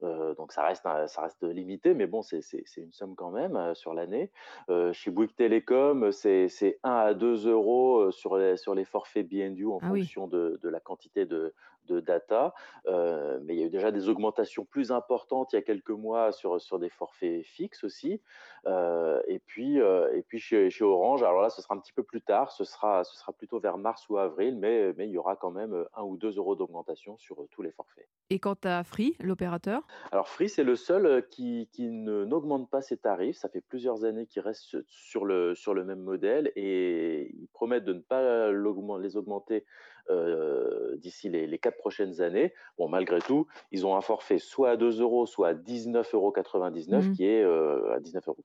Euh, 0.03 0.35
donc 0.35 0.53
ça 0.53 0.62
reste, 0.64 0.87
un- 0.87 1.07
ça 1.07 1.22
reste 1.22 1.42
limité, 1.42 1.94
mais 1.94 2.07
bon, 2.07 2.22
c'est 2.22 2.40
une 2.76 2.92
somme 2.92 3.14
quand 3.14 3.31
même 3.31 3.57
euh, 3.57 3.74
sur 3.74 3.94
l'année. 3.94 4.31
Euh, 4.68 4.92
chez 4.92 5.11
Bouygues 5.11 5.35
Télécom, 5.35 6.12
c'est 6.12 6.48
c'est 6.48 6.79
1 6.83 6.90
à 6.90 7.14
2 7.14 7.46
euros 7.48 8.11
sur 8.11 8.37
les, 8.37 8.57
sur 8.57 8.74
les 8.74 8.85
forfaits 8.85 9.29
BNU 9.29 9.66
en 9.66 9.81
Ah 9.81 9.88
oui. 9.92 10.00
fonction 10.00 10.26
de, 10.29 10.59
de 10.62 10.68
la 10.68 10.81
quantité 10.81 11.26
de, 11.26 11.55
de 11.86 12.00
data. 12.00 12.54
Euh, 12.86 13.38
mais 13.42 13.54
il 13.54 13.60
y 13.60 13.62
a 13.62 13.66
eu 13.66 13.70
déjà 13.70 13.90
des 13.90 14.08
augmentations 14.08 14.64
plus 14.64 14.92
importantes 14.92 15.52
il 15.52 15.56
y 15.56 15.58
a 15.58 15.62
quelques 15.62 15.90
mois 15.90 16.32
sur, 16.32 16.60
sur 16.60 16.78
des 16.78 16.88
forfaits 16.88 17.44
fixes 17.44 17.84
aussi. 17.84 18.20
Euh, 18.66 19.20
et 19.26 19.38
puis, 19.38 19.80
euh, 19.80 20.12
et 20.14 20.22
puis 20.22 20.38
chez, 20.38 20.70
chez 20.70 20.84
Orange. 20.84 21.22
Alors 21.22 21.42
là, 21.42 21.50
ce 21.50 21.62
sera 21.62 21.74
un 21.74 21.78
petit 21.78 21.92
peu 21.92 22.02
plus 22.02 22.20
tard, 22.20 22.52
ce 22.52 22.64
sera, 22.64 23.04
ce 23.04 23.16
sera 23.16 23.32
plutôt 23.32 23.58
vers 23.58 23.78
mars 23.78 24.08
ou 24.08 24.18
avril, 24.18 24.56
mais, 24.58 24.92
mais 24.96 25.06
il 25.06 25.12
y 25.12 25.18
aura 25.18 25.36
quand 25.36 25.50
même 25.50 25.86
1 25.94 26.02
ou 26.02 26.16
2 26.16 26.36
euros 26.36 26.56
d'augmentation 26.56 27.16
sur 27.16 27.46
tous 27.50 27.62
les 27.62 27.72
forfaits. 27.72 28.08
Et 28.28 28.38
quant 28.38 28.56
à 28.64 28.84
Free, 28.84 29.16
l'opérateur? 29.20 29.82
Alors 30.12 30.28
Free, 30.28 30.48
c'est 30.48 30.64
le 30.64 30.76
seul 30.76 31.26
qui, 31.30 31.68
qui 31.72 31.88
n'augmente 31.88 32.70
pas 32.70 32.82
ses 32.82 32.96
tarifs. 32.96 33.36
Ça 33.36 33.48
fait 33.48 33.60
plusieurs 33.60 34.04
années 34.04 34.26
qu'il 34.26 34.42
reste 34.42 34.76
sur 34.88 35.24
le, 35.24 35.54
sur 35.54 35.74
le 35.74 35.84
même 35.84 36.00
modèle 36.00 36.52
et 36.54 37.34
ils 37.34 37.48
promettent 37.48 37.84
de 37.84 37.94
ne 37.94 38.00
pas 38.00 38.50
les 38.52 39.16
augmenter 39.16 39.64
euh, 40.08 40.96
d'ici 40.96 41.28
les, 41.28 41.46
les, 41.46 41.58
quatre 41.58 41.76
prochaines 41.76 42.20
années. 42.20 42.52
Bon, 42.78 42.88
malgré 42.88 43.20
tout, 43.20 43.46
ils 43.70 43.86
ont 43.86 43.96
un 43.96 44.00
forfait 44.00 44.38
soit 44.38 44.70
à 44.70 44.76
2 44.76 45.00
euros, 45.00 45.26
soit 45.26 45.48
à 45.48 45.54
19,99 45.54 46.14
euros, 46.14 46.32
mmh. 46.32 47.12
qui 47.12 47.26
est 47.26 47.42
euh, 47.42 47.92
à 47.92 48.00
19,99 48.00 48.22
euros, 48.26 48.36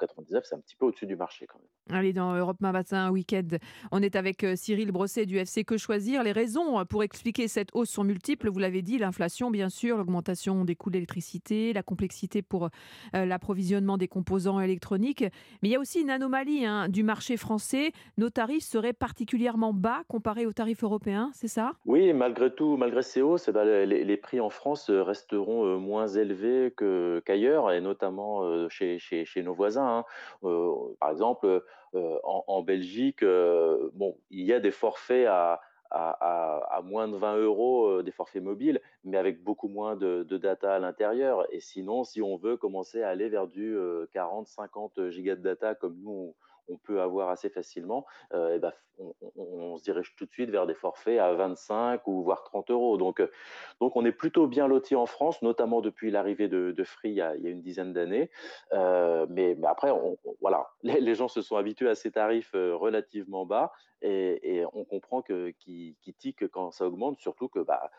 c'est 0.43 0.55
un 0.55 0.59
petit 0.59 0.75
peu 0.75 0.85
au-dessus 0.85 1.05
du 1.05 1.15
marché 1.15 1.47
quand 1.47 1.59
même. 1.59 1.97
Allez, 1.97 2.13
dans 2.13 2.33
Europe 2.35 2.59
Matin 2.59 3.11
Week-end, 3.11 3.47
on 3.91 4.01
est 4.01 4.15
avec 4.15 4.43
euh, 4.43 4.55
Cyril 4.55 4.91
Brosset 4.91 5.25
du 5.25 5.37
FC 5.37 5.63
Que 5.63 5.77
Choisir. 5.77 6.23
Les 6.23 6.31
raisons 6.31 6.85
pour 6.85 7.03
expliquer 7.03 7.47
cette 7.47 7.69
hausse 7.73 7.89
sont 7.89 8.03
multiples, 8.03 8.49
vous 8.49 8.59
l'avez 8.59 8.81
dit, 8.81 8.97
l'inflation 8.97 9.51
bien 9.51 9.69
sûr, 9.69 9.97
l'augmentation 9.97 10.65
des 10.65 10.75
coûts 10.75 10.89
de 10.89 10.95
l'électricité, 10.95 11.73
la 11.73 11.83
complexité 11.83 12.41
pour 12.41 12.69
l'approvisionnement 13.13 13.97
des 13.97 14.07
composants 14.07 14.59
électroniques, 14.59 15.21
mais 15.61 15.69
il 15.69 15.71
y 15.71 15.75
a 15.75 15.79
aussi 15.79 16.01
une 16.01 16.09
anomalie 16.09 16.65
hein, 16.65 16.89
du 16.89 17.03
marché 17.03 17.37
français. 17.37 17.91
Nos 18.17 18.29
tarifs 18.29 18.63
seraient 18.63 18.93
particulièrement 18.93 19.73
bas 19.73 20.03
comparés 20.07 20.45
aux 20.45 20.53
tarifs 20.53 20.83
européens, 20.83 21.31
c'est 21.33 21.44
Oui, 21.86 22.13
malgré 22.13 22.53
tout, 22.53 22.77
malgré 22.77 23.01
ces 23.01 23.21
hausses, 23.21 23.47
eh 23.47 23.51
ben, 23.51 23.65
les, 23.88 24.17
prix 24.17 24.39
en 24.39 24.49
France 24.49 24.89
euh, 24.89 25.03
resteront 25.03 25.65
euh, 25.65 25.77
moins 25.77 26.08
élevés 26.08 26.73
qu'ailleurs, 27.25 27.71
et 27.71 27.81
notamment 27.81 28.43
euh, 28.43 28.67
chez, 28.69 28.99
nos 29.43 29.53
voisins. 29.53 30.05
Hein. 30.43 30.95
par 30.99 31.12
exemple, 31.12 31.63
en, 31.93 32.62
Belgique, 32.62 33.23
bon, 33.93 34.17
il 34.29 34.45
y 34.45 34.53
a 34.53 34.60
des 34.60 34.71
forfaits 34.71 35.27
à, 35.27 35.62
à, 35.91 36.81
moins 36.84 37.08
de 37.08 37.15
20 37.15 37.38
euros 37.38 38.01
des 38.01 38.12
forfaits 38.12 38.43
mobiles, 38.43 38.81
mais 39.03 39.17
avec 39.17 39.43
beaucoup 39.43 39.69
moins 39.69 39.95
de, 39.95 40.23
de 40.23 40.38
data 40.38 40.75
à 40.75 40.79
l'intérieur. 40.79 41.45
Et 41.53 41.60
sinon, 41.62 42.03
si 42.03 42.21
on 42.21 42.36
veut 42.36 42.58
commencer 42.58 43.01
à 43.01 43.10
aller 43.10 43.29
vers 43.29 43.47
du 43.47 43.77
40-50 44.13 45.10
gigas 45.10 45.36
de 45.36 45.41
data 45.41 45.75
comme 45.75 45.97
nous, 46.01 46.12
on 46.12 46.34
peut 46.84 47.01
avoir 47.01 47.30
assez 47.30 47.49
facilement, 47.49 48.06
euh, 48.34 48.60
ben, 48.60 48.71
on, 49.36 49.78
se 49.78 49.84
dirige 49.84 50.15
tout 50.15 50.25
de 50.25 50.32
suite 50.32 50.49
vers 50.49 50.65
des 50.65 50.73
forfaits 50.73 51.19
à 51.19 51.34
25 51.34 52.08
ou 52.08 52.23
voire 52.23 52.43
30 52.43 52.71
euros. 52.71 52.97
Donc, 52.97 53.19
euh, 53.19 53.30
donc 53.82 53.95
on 53.95 54.06
est 54.06 54.12
plutôt 54.12 54.47
bien 54.47 54.67
loti 54.67 54.95
en 54.95 55.06
France, 55.06 55.41
notamment 55.41 55.82
depuis 55.82 56.12
l'arrivée 56.12 56.47
de, 56.47 56.84
Free 56.84 57.10
il 57.10 57.15
y, 57.15 57.21
a, 57.21 57.36
une 57.36 57.62
dizaine 57.62 57.93
d'années. 57.93 58.30
Euh, 58.73 59.25
mais, 59.30 59.58
après, 59.65 59.91
voilà, 60.41 60.69
les, 60.84 61.15
gens 61.15 61.28
se 61.28 61.41
sont 61.41 61.58
habitués 61.58 61.89
à 61.89 61.95
ces 61.95 62.12
tarifs 62.12 62.54
relativement 62.54 63.45
bas 63.45 63.71
et, 64.01 64.63
on 64.73 64.86
comprend 64.86 65.21
qu'ils 65.21 65.95
qu 66.01 66.49
quand 66.49 66.71
ça 66.71 66.86
augmente, 66.86 67.19
surtout 67.19 67.49
que 67.49 67.60
bah, 67.60 67.89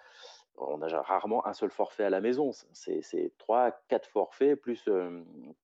on 0.59 0.83
a 0.83 1.03
rarement 1.03 1.47
un 1.47 1.53
seul 1.53 1.71
forfait 1.71 2.05
à 2.05 2.11
la 2.11 2.21
maison. 2.21 2.51
C'est 2.73 3.33
trois, 3.39 3.73
quatre 3.89 4.09
forfaits 4.09 4.61
plus, 4.61 4.89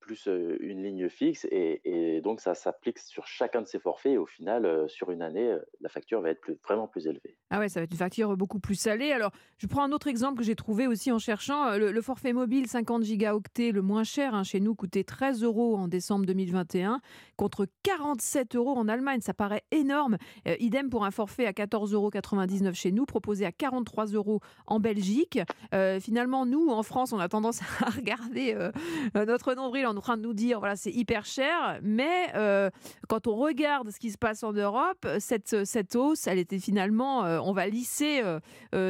plus 0.01 0.27
une 0.27 0.83
ligne 0.83 1.09
fixe. 1.09 1.47
Et, 1.51 2.21
donc, 2.23 2.41
ça 2.41 2.55
s'applique 2.55 2.99
sur 2.99 3.27
chacun 3.27 3.63
de 3.63 3.67
ces 3.67 3.79
forfaits. 3.79 4.13
Et 4.13 4.19
au 4.19 4.27
final, 4.27 4.89
sur 4.89 5.11
une 5.11 5.23
année, 5.23 5.57
la 5.81 5.89
facture 5.89 6.21
va 6.21 6.31
être 6.31 6.51
vraiment 6.65 6.87
plus 6.87 7.07
élevée. 7.07 7.37
Ah 7.51 7.59
ouais, 7.59 7.69
ça 7.69 7.81
va 7.81 7.85
être 7.85 7.93
une 7.93 7.99
facture 7.99 8.37
beaucoup 8.37 8.59
plus 8.59 8.75
salée. 8.75 9.13
Alors, 9.13 9.33
je 9.59 9.67
prends 9.67 9.83
un 9.83 9.93
autre 9.93 10.09
exemple 10.09 10.39
que 10.39 10.45
j'ai 10.45 10.57
trouvé 10.57 10.87
aussi 10.87 11.11
en 11.13 11.19
cherchant. 11.19 11.77
Le, 11.77 12.03
forfait 12.03 12.33
mobile 12.33 12.67
50 12.67 13.03
gigaoctets, 13.03 13.73
le 13.73 13.83
moins 13.83 14.05
cher 14.05 14.35
hein, 14.35 14.43
chez 14.43 14.61
nous, 14.61 14.75
coûtait 14.75 15.05
13 15.05 15.43
euros 15.43 15.77
en 15.77 15.89
décembre 15.89 16.27
2021 16.27 17.01
contre 17.37 17.67
47 17.83 18.57
euros 18.57 18.77
en 18.77 18.89
Allemagne. 18.89 19.21
Ça 19.21 19.35
paraît 19.35 19.63
énorme. 19.71 20.17
idem 20.59 20.91
pour 20.91 21.05
un 21.05 21.11
forfait 21.11 21.47
à 21.47 21.53
14,99 21.53 21.95
euros 21.95 22.11
chez 22.75 22.93
nous, 22.93 23.07
proposé 23.07 23.45
à 23.45 23.53
43 23.53 24.07
euros 24.07 24.41
en 24.67 24.81
Belgique. 24.83 25.39
Euh, 25.73 26.01
finalement, 26.01 26.45
nous, 26.45 26.69
en 26.69 26.83
France, 26.83 27.13
on 27.13 27.19
a 27.19 27.29
tendance 27.29 27.61
à 27.81 27.91
regarder 27.91 28.55
euh, 28.55 29.25
notre 29.25 29.55
nombril 29.55 29.87
en 29.87 29.95
train 29.95 30.17
de 30.17 30.23
nous 30.23 30.35
dire 30.35 30.59
voilà, 30.59 30.77
c'est 30.77 30.91
hyper 30.91 31.25
cher. 31.25 31.79
Mais 31.83 32.29
euh, 32.35 32.69
quand 33.09 33.27
on 33.27 33.37
regarde 33.37 33.91
ce 33.91 33.99
qui 33.99 34.11
se 34.11 34.19
passe 34.19 34.43
en 34.43 34.53
Europe, 34.53 35.07
cette, 35.19 35.65
cette 35.65 35.97
hausse, 35.97 36.27
elle 36.27 36.39
était 36.39 36.59
finalement, 36.59 37.21
on 37.21 37.53
va 37.53 37.67
lisser 37.69 38.23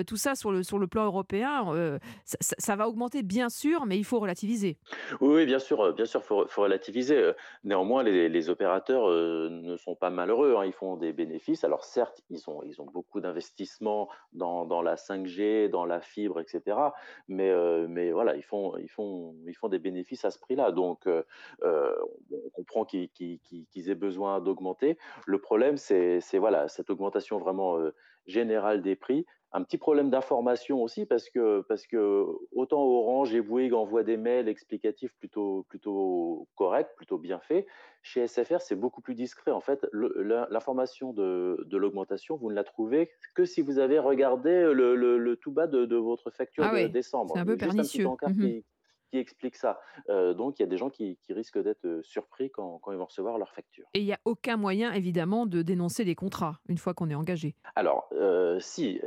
tout 0.06 0.16
ça 0.16 0.34
sur 0.34 0.50
le, 0.50 0.62
sur 0.62 0.78
le 0.78 0.86
plan 0.86 1.04
européen. 1.04 1.98
Ça, 2.24 2.76
va 2.76 2.88
augmenter, 2.88 3.22
bien 3.22 3.50
sûr, 3.50 3.84
mais 3.86 3.98
il 3.98 4.04
faut 4.04 4.18
relativiser. 4.18 4.78
Oui, 5.20 5.44
bien 5.44 5.58
sûr, 5.58 5.92
bien 5.92 6.06
sûr, 6.06 6.24
faut, 6.24 6.46
faut 6.48 6.62
relativiser. 6.62 7.32
Néanmoins, 7.64 8.02
les, 8.02 8.48
opérateurs 8.48 9.08
ne 9.08 9.76
sont 9.76 9.94
pas 9.94 10.10
malheureux. 10.10 10.56
Hein. 10.56 10.64
ils 10.64 10.72
font 10.72 10.96
des 10.96 11.12
bénéfices. 11.12 11.64
Alors 11.64 11.84
certes, 11.84 12.22
ils 12.30 12.48
ont, 12.48 12.62
ils 12.64 12.80
ont 12.80 12.86
beaucoup 12.86 13.20
d'investissements 13.20 14.08
dans, 14.32 14.64
dans 14.64 14.82
la 14.82 14.96
5G, 14.96 15.68
dans 15.68 15.81
la 15.84 16.00
fibre, 16.00 16.40
etc. 16.40 16.76
Mais, 17.28 17.52
mais 17.88 18.12
voilà, 18.12 18.36
ils 18.36 18.42
font, 18.42 18.76
ils, 18.78 18.88
font, 18.88 19.34
ils 19.46 19.54
font 19.54 19.68
des 19.68 19.78
bénéfices 19.78 20.24
à 20.24 20.30
ce 20.30 20.38
prix-là. 20.38 20.72
Donc, 20.72 21.08
on 21.62 22.50
comprend 22.52 22.84
qu'ils 22.84 23.40
aient 23.74 23.94
besoin 23.94 24.40
d'augmenter. 24.40 24.98
Le 25.26 25.38
problème, 25.38 25.76
c'est 25.76 26.20
voilà, 26.38 26.68
cette 26.68 26.90
augmentation 26.90 27.38
vraiment 27.38 27.78
générale 28.26 28.82
des 28.82 28.96
prix 28.96 29.26
un 29.54 29.62
petit 29.62 29.76
problème 29.76 30.08
d'information 30.08 30.82
aussi 30.82 31.04
parce 31.04 31.28
que, 31.28 31.60
parce 31.68 31.86
que 31.86 32.24
autant 32.52 32.82
Orange 32.82 33.34
et 33.34 33.42
Bouygues 33.42 33.74
envoient 33.74 34.02
des 34.02 34.16
mails 34.16 34.48
explicatifs 34.48 35.12
plutôt, 35.18 35.66
plutôt 35.68 36.48
corrects, 36.54 36.94
plutôt 36.96 37.18
bien 37.18 37.38
faits. 37.38 37.66
Chez 38.02 38.26
SFR, 38.26 38.60
c'est 38.60 38.76
beaucoup 38.76 39.02
plus 39.02 39.14
discret. 39.14 39.50
En 39.50 39.60
fait, 39.60 39.86
l'information 39.92 41.12
de, 41.12 41.62
de 41.66 41.76
l'augmentation, 41.76 42.36
vous 42.36 42.50
ne 42.50 42.54
la 42.54 42.64
trouvez 42.64 43.10
que 43.34 43.44
si 43.44 43.60
vous 43.60 43.78
avez 43.78 43.98
regardé 43.98 44.72
le, 44.72 44.96
le, 44.96 45.36
tout 45.36 45.52
bas 45.52 45.66
de, 45.66 45.84
de 45.84 45.96
votre 45.96 46.30
facture 46.30 46.64
ah 46.64 46.82
de 46.82 46.88
décembre. 46.88 47.34
C'est 47.34 47.40
un 47.40 47.46
peu 47.46 47.56
pernicieux 47.56 48.08
qui 48.34 48.64
explique 49.18 49.56
ça. 49.56 49.80
Euh, 50.08 50.34
donc, 50.34 50.58
il 50.58 50.62
y 50.62 50.64
a 50.64 50.68
des 50.68 50.76
gens 50.76 50.90
qui, 50.90 51.18
risquent 51.30 51.62
d'être 51.62 51.84
euh, 51.84 52.02
surpris 52.02 52.50
quand, 52.50 52.80
ils 52.90 52.96
vont 52.96 53.06
recevoir 53.06 53.38
leur 53.38 53.52
facture. 53.52 53.86
Et 53.94 54.00
il 54.00 54.04
n'y 54.04 54.12
a 54.12 54.20
aucun 54.24 54.56
moyen, 54.56 54.92
évidemment, 54.92 55.46
de 55.46 55.62
dénoncer 55.62 56.04
les 56.04 56.14
contrats 56.14 56.60
une 56.68 56.78
fois 56.78 56.94
qu'on 56.94 57.10
est 57.10 57.14
engagé. 57.14 57.54
Alors, 57.74 58.08
euh, 58.12 58.58
si, 58.60 59.00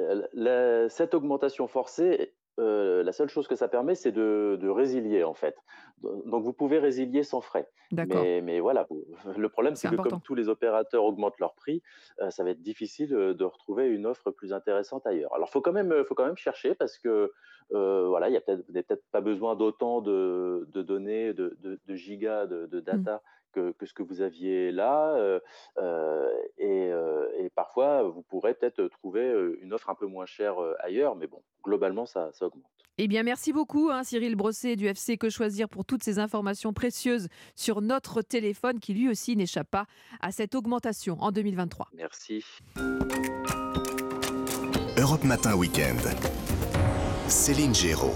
cette 0.90 1.14
augmentation 1.14 1.68
forcée 1.68 2.34
la 2.58 3.12
seule 3.12 3.30
chose 3.30 3.48
que 3.48 3.56
ça 3.56 3.68
permet, 3.68 3.96
c'est 3.96 4.12
de, 4.12 4.68
résilier 4.68 5.24
en 5.24 5.34
fait. 5.34 5.56
Donc 6.02 6.44
vous 6.44 6.54
pouvez 6.54 6.80
résilier 6.80 7.24
sans 7.24 7.42
frais. 7.42 7.70
Mais, 7.92 8.42
mais, 8.42 8.60
voilà, 8.60 8.88
le 9.38 9.50
problème 9.50 9.76
c'est 9.76 9.90
que 9.90 9.96
comme 9.96 10.22
tous 10.22 10.36
les 10.36 10.50
opérateurs 10.50 11.04
augmentent 11.04 11.40
leur 11.40 11.54
prix, 11.54 11.82
ça 12.30 12.44
va 12.44 12.52
être 12.52 12.62
difficile 12.62 13.10
de 13.10 13.44
retrouver 13.44 13.88
une 13.88 14.06
offre 14.06 14.32
plus 14.32 14.54
intéressante 14.54 15.06
ailleurs. 15.06 15.34
Alors 15.34 15.50
faut 15.50 15.62
quand 15.62 15.74
même, 15.74 16.04
faut 16.06 16.16
quand 16.16 16.26
même 16.26 16.38
chercher 16.38 16.76
parce 16.76 16.98
que 16.98 17.32
voilà, 17.70 18.30
il 18.30 18.34
y 18.34 18.38
a 18.38 18.42
peut-être, 18.42 18.66
vous 18.68 18.74
n'avez 18.74 18.84
peut-être 18.84 19.06
pas 19.12 19.22
besoin 19.22 19.56
d'autant 19.56 20.02
de, 20.02 20.68
données, 20.74 21.34
de, 21.34 21.76
gigas, 21.90 22.46
de, 22.48 22.66
mmh. 22.66 22.82
data. 22.82 23.22
Que, 23.56 23.86
ce 23.86 23.94
que 23.94 24.04
vous 24.04 24.22
aviez 24.22 24.72
là. 24.72 25.18
et, 26.58 26.92
et, 27.40 27.50
parfois, 27.56 28.04
vous 28.04 28.22
pourrez 28.22 28.54
peut-être 28.54 28.88
trouver 28.88 29.34
une 29.62 29.74
offre 29.74 29.90
un 29.90 29.96
peu 29.96 30.06
moins 30.06 30.26
chère 30.26 30.56
ailleurs, 30.80 31.16
mais 31.16 31.28
bon, 31.28 31.42
globalement, 31.64 32.06
ça, 32.06 32.32
augmente. 32.42 32.64
Eh 32.98 33.08
bien, 33.08 33.24
merci 33.24 33.52
beaucoup, 33.52 33.90
hein, 33.92 34.04
Cyril 34.04 34.36
Brosset 34.36 34.78
du 34.78 34.88
FC 34.88 35.18
Que 35.18 35.30
Choisir, 35.30 35.68
pour 35.68 35.84
toutes 35.84 36.04
ces 36.04 36.18
informations 36.18 36.72
précieuses 36.72 37.28
sur 37.56 37.82
notre 37.82 38.22
téléphone 38.22 38.80
qui 38.80 38.94
lui 38.94 39.10
aussi 39.10 39.36
n'échappe 39.36 39.70
pas 39.70 39.86
à 40.22 40.32
cette 40.32 40.56
augmentation 40.56 41.18
en 41.20 41.32
2023. 41.32 41.90
Merci. 41.94 42.46
Europe 44.98 45.26
Matin 45.26 45.56
Weekend. 45.56 46.00
Céline 47.28 47.76
Géraud. 47.76 48.16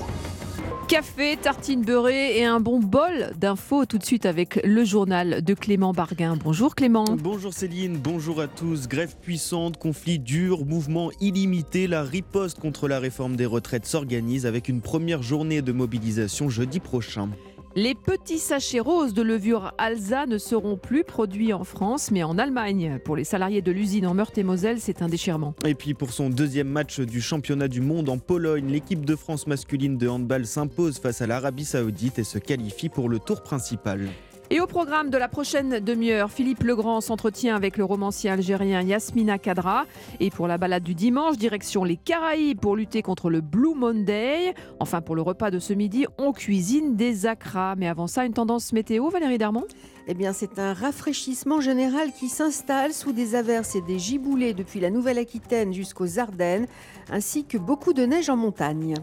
Café, 0.90 1.38
tartine 1.40 1.84
beurrée 1.84 2.40
et 2.40 2.46
un 2.46 2.60
bon 2.60 2.80
bol 2.80 3.32
d'infos 3.38 3.86
tout 3.86 4.00
de 4.00 4.04
suite 4.04 4.26
avec 4.26 4.60
le 4.64 4.84
journal 4.84 5.44
de 5.44 5.54
Clément 5.54 5.94
Barguin. 5.94 6.36
Bonjour 6.44 6.74
Clément. 6.74 7.06
Bonjour 7.22 7.54
Céline, 7.54 7.96
bonjour 7.96 8.42
à 8.42 8.48
tous. 8.48 8.88
Grève 8.88 9.16
puissante, 9.22 9.78
conflit 9.78 10.18
dur, 10.18 10.66
mouvement 10.66 11.12
illimité. 11.22 11.86
La 11.86 12.02
riposte 12.02 12.60
contre 12.60 12.88
la 12.88 13.00
réforme 13.00 13.36
des 13.36 13.46
retraites 13.46 13.86
s'organise 13.86 14.48
avec 14.48 14.68
une 14.68 14.82
première 14.82 15.22
journée 15.22 15.62
de 15.62 15.72
mobilisation 15.72 16.50
jeudi 16.50 16.80
prochain. 16.80 17.30
Les 17.82 17.96
petits 17.96 18.40
sachets 18.40 18.82
roses 18.82 19.14
de 19.14 19.22
levure 19.22 19.72
Alza 19.78 20.26
ne 20.26 20.38
seront 20.38 20.76
plus 20.76 21.06
produits 21.06 21.54
en 21.54 21.64
France, 21.64 22.12
mais 22.12 22.24
en 22.24 22.38
Allemagne. 22.38 23.00
Pour 23.06 23.16
les 23.16 23.24
salariés 23.24 23.62
de 23.62 23.72
l'usine 23.72 24.06
en 24.06 24.14
Meurthe-et-Moselle, 24.14 24.82
c'est 24.82 25.02
un 25.02 25.08
déchirement. 25.08 25.56
Et 25.66 25.76
puis 25.76 25.94
pour 25.94 26.12
son 26.12 26.30
deuxième 26.30 26.68
match 26.68 27.00
du 27.00 27.22
championnat 27.22 27.70
du 27.70 27.80
monde 27.80 28.10
en 28.10 28.18
Pologne, 28.18 28.68
l'équipe 28.68 29.06
de 29.06 29.16
France 29.16 29.48
masculine 29.48 29.98
de 29.98 30.10
handball 30.10 30.46
s'impose 30.46 31.00
face 31.00 31.22
à 31.22 31.28
l'Arabie 31.28 31.64
Saoudite 31.64 32.20
et 32.20 32.26
se 32.26 32.38
qualifie 32.38 32.90
pour 32.90 33.08
le 33.08 33.18
tour 33.18 33.44
principal. 33.44 34.10
Et 34.52 34.60
au 34.60 34.66
programme 34.66 35.12
de 35.12 35.18
la 35.18 35.28
prochaine 35.28 35.80
demi-heure, 35.80 36.32
Philippe 36.32 36.64
Legrand 36.64 37.02
s'entretient 37.02 37.56
avec 37.56 37.78
le 37.78 37.84
romancier 37.84 38.32
algérien 38.32 38.82
Yasmina 38.82 39.38
Kadra. 39.38 39.86
Et 40.20 40.32
pour 40.32 40.48
la 40.48 40.58
balade 40.58 40.82
du 40.82 40.96
dimanche, 40.96 41.38
direction 41.38 41.84
les 41.84 41.98
Caraïbes 41.98 42.60
pour 42.60 42.76
lutter 42.76 43.04
contre 43.04 43.30
le 43.30 43.42
Blue 43.42 43.76
Monday. 43.76 44.56
Enfin, 44.80 45.02
pour 45.02 45.16
le 45.16 45.22
repas 45.22 45.52
de 45.52 45.60
ce 45.60 45.74
midi, 45.74 46.08
on 46.18 46.32
cuisine 46.32 46.96
des 46.96 47.28
acras. 47.28 47.76
Mais 47.76 47.88
avant 47.88 48.08
ça, 48.08 48.26
une 48.26 48.34
tendance 48.34 48.74
météo, 48.74 49.10
Valérie 49.10 49.38
Darmon? 49.38 49.66
Eh 50.08 50.16
bien, 50.16 50.34
c'est 50.34 50.58
un 50.58 50.74
rafraîchissement 50.74 51.62
général 51.62 52.12
qui 52.12 52.28
s'installe 52.28 52.94
sous 52.94 53.12
des 53.12 53.36
averses 53.36 53.76
et 53.76 53.82
des 53.82 54.00
giboulées 54.00 54.56
depuis 54.56 54.80
la 54.80 54.90
Nouvelle-Aquitaine 54.90 55.74
jusqu'aux 55.74 56.18
Ardennes, 56.18 56.66
ainsi 57.12 57.46
que 57.46 57.60
beaucoup 57.60 57.94
de 57.94 58.04
neige 58.04 58.32
en 58.32 58.36
montagne. 58.36 58.96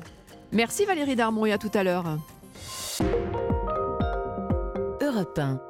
Merci 0.51 0.85
Valérie 0.87 1.15
Darmon 1.15 1.47
et 1.47 1.53
à 1.53 1.59
tout 1.59 1.71
à 1.73 1.85
l'heure. 1.85 2.19
Europe 5.17 5.39
1. 5.39 5.61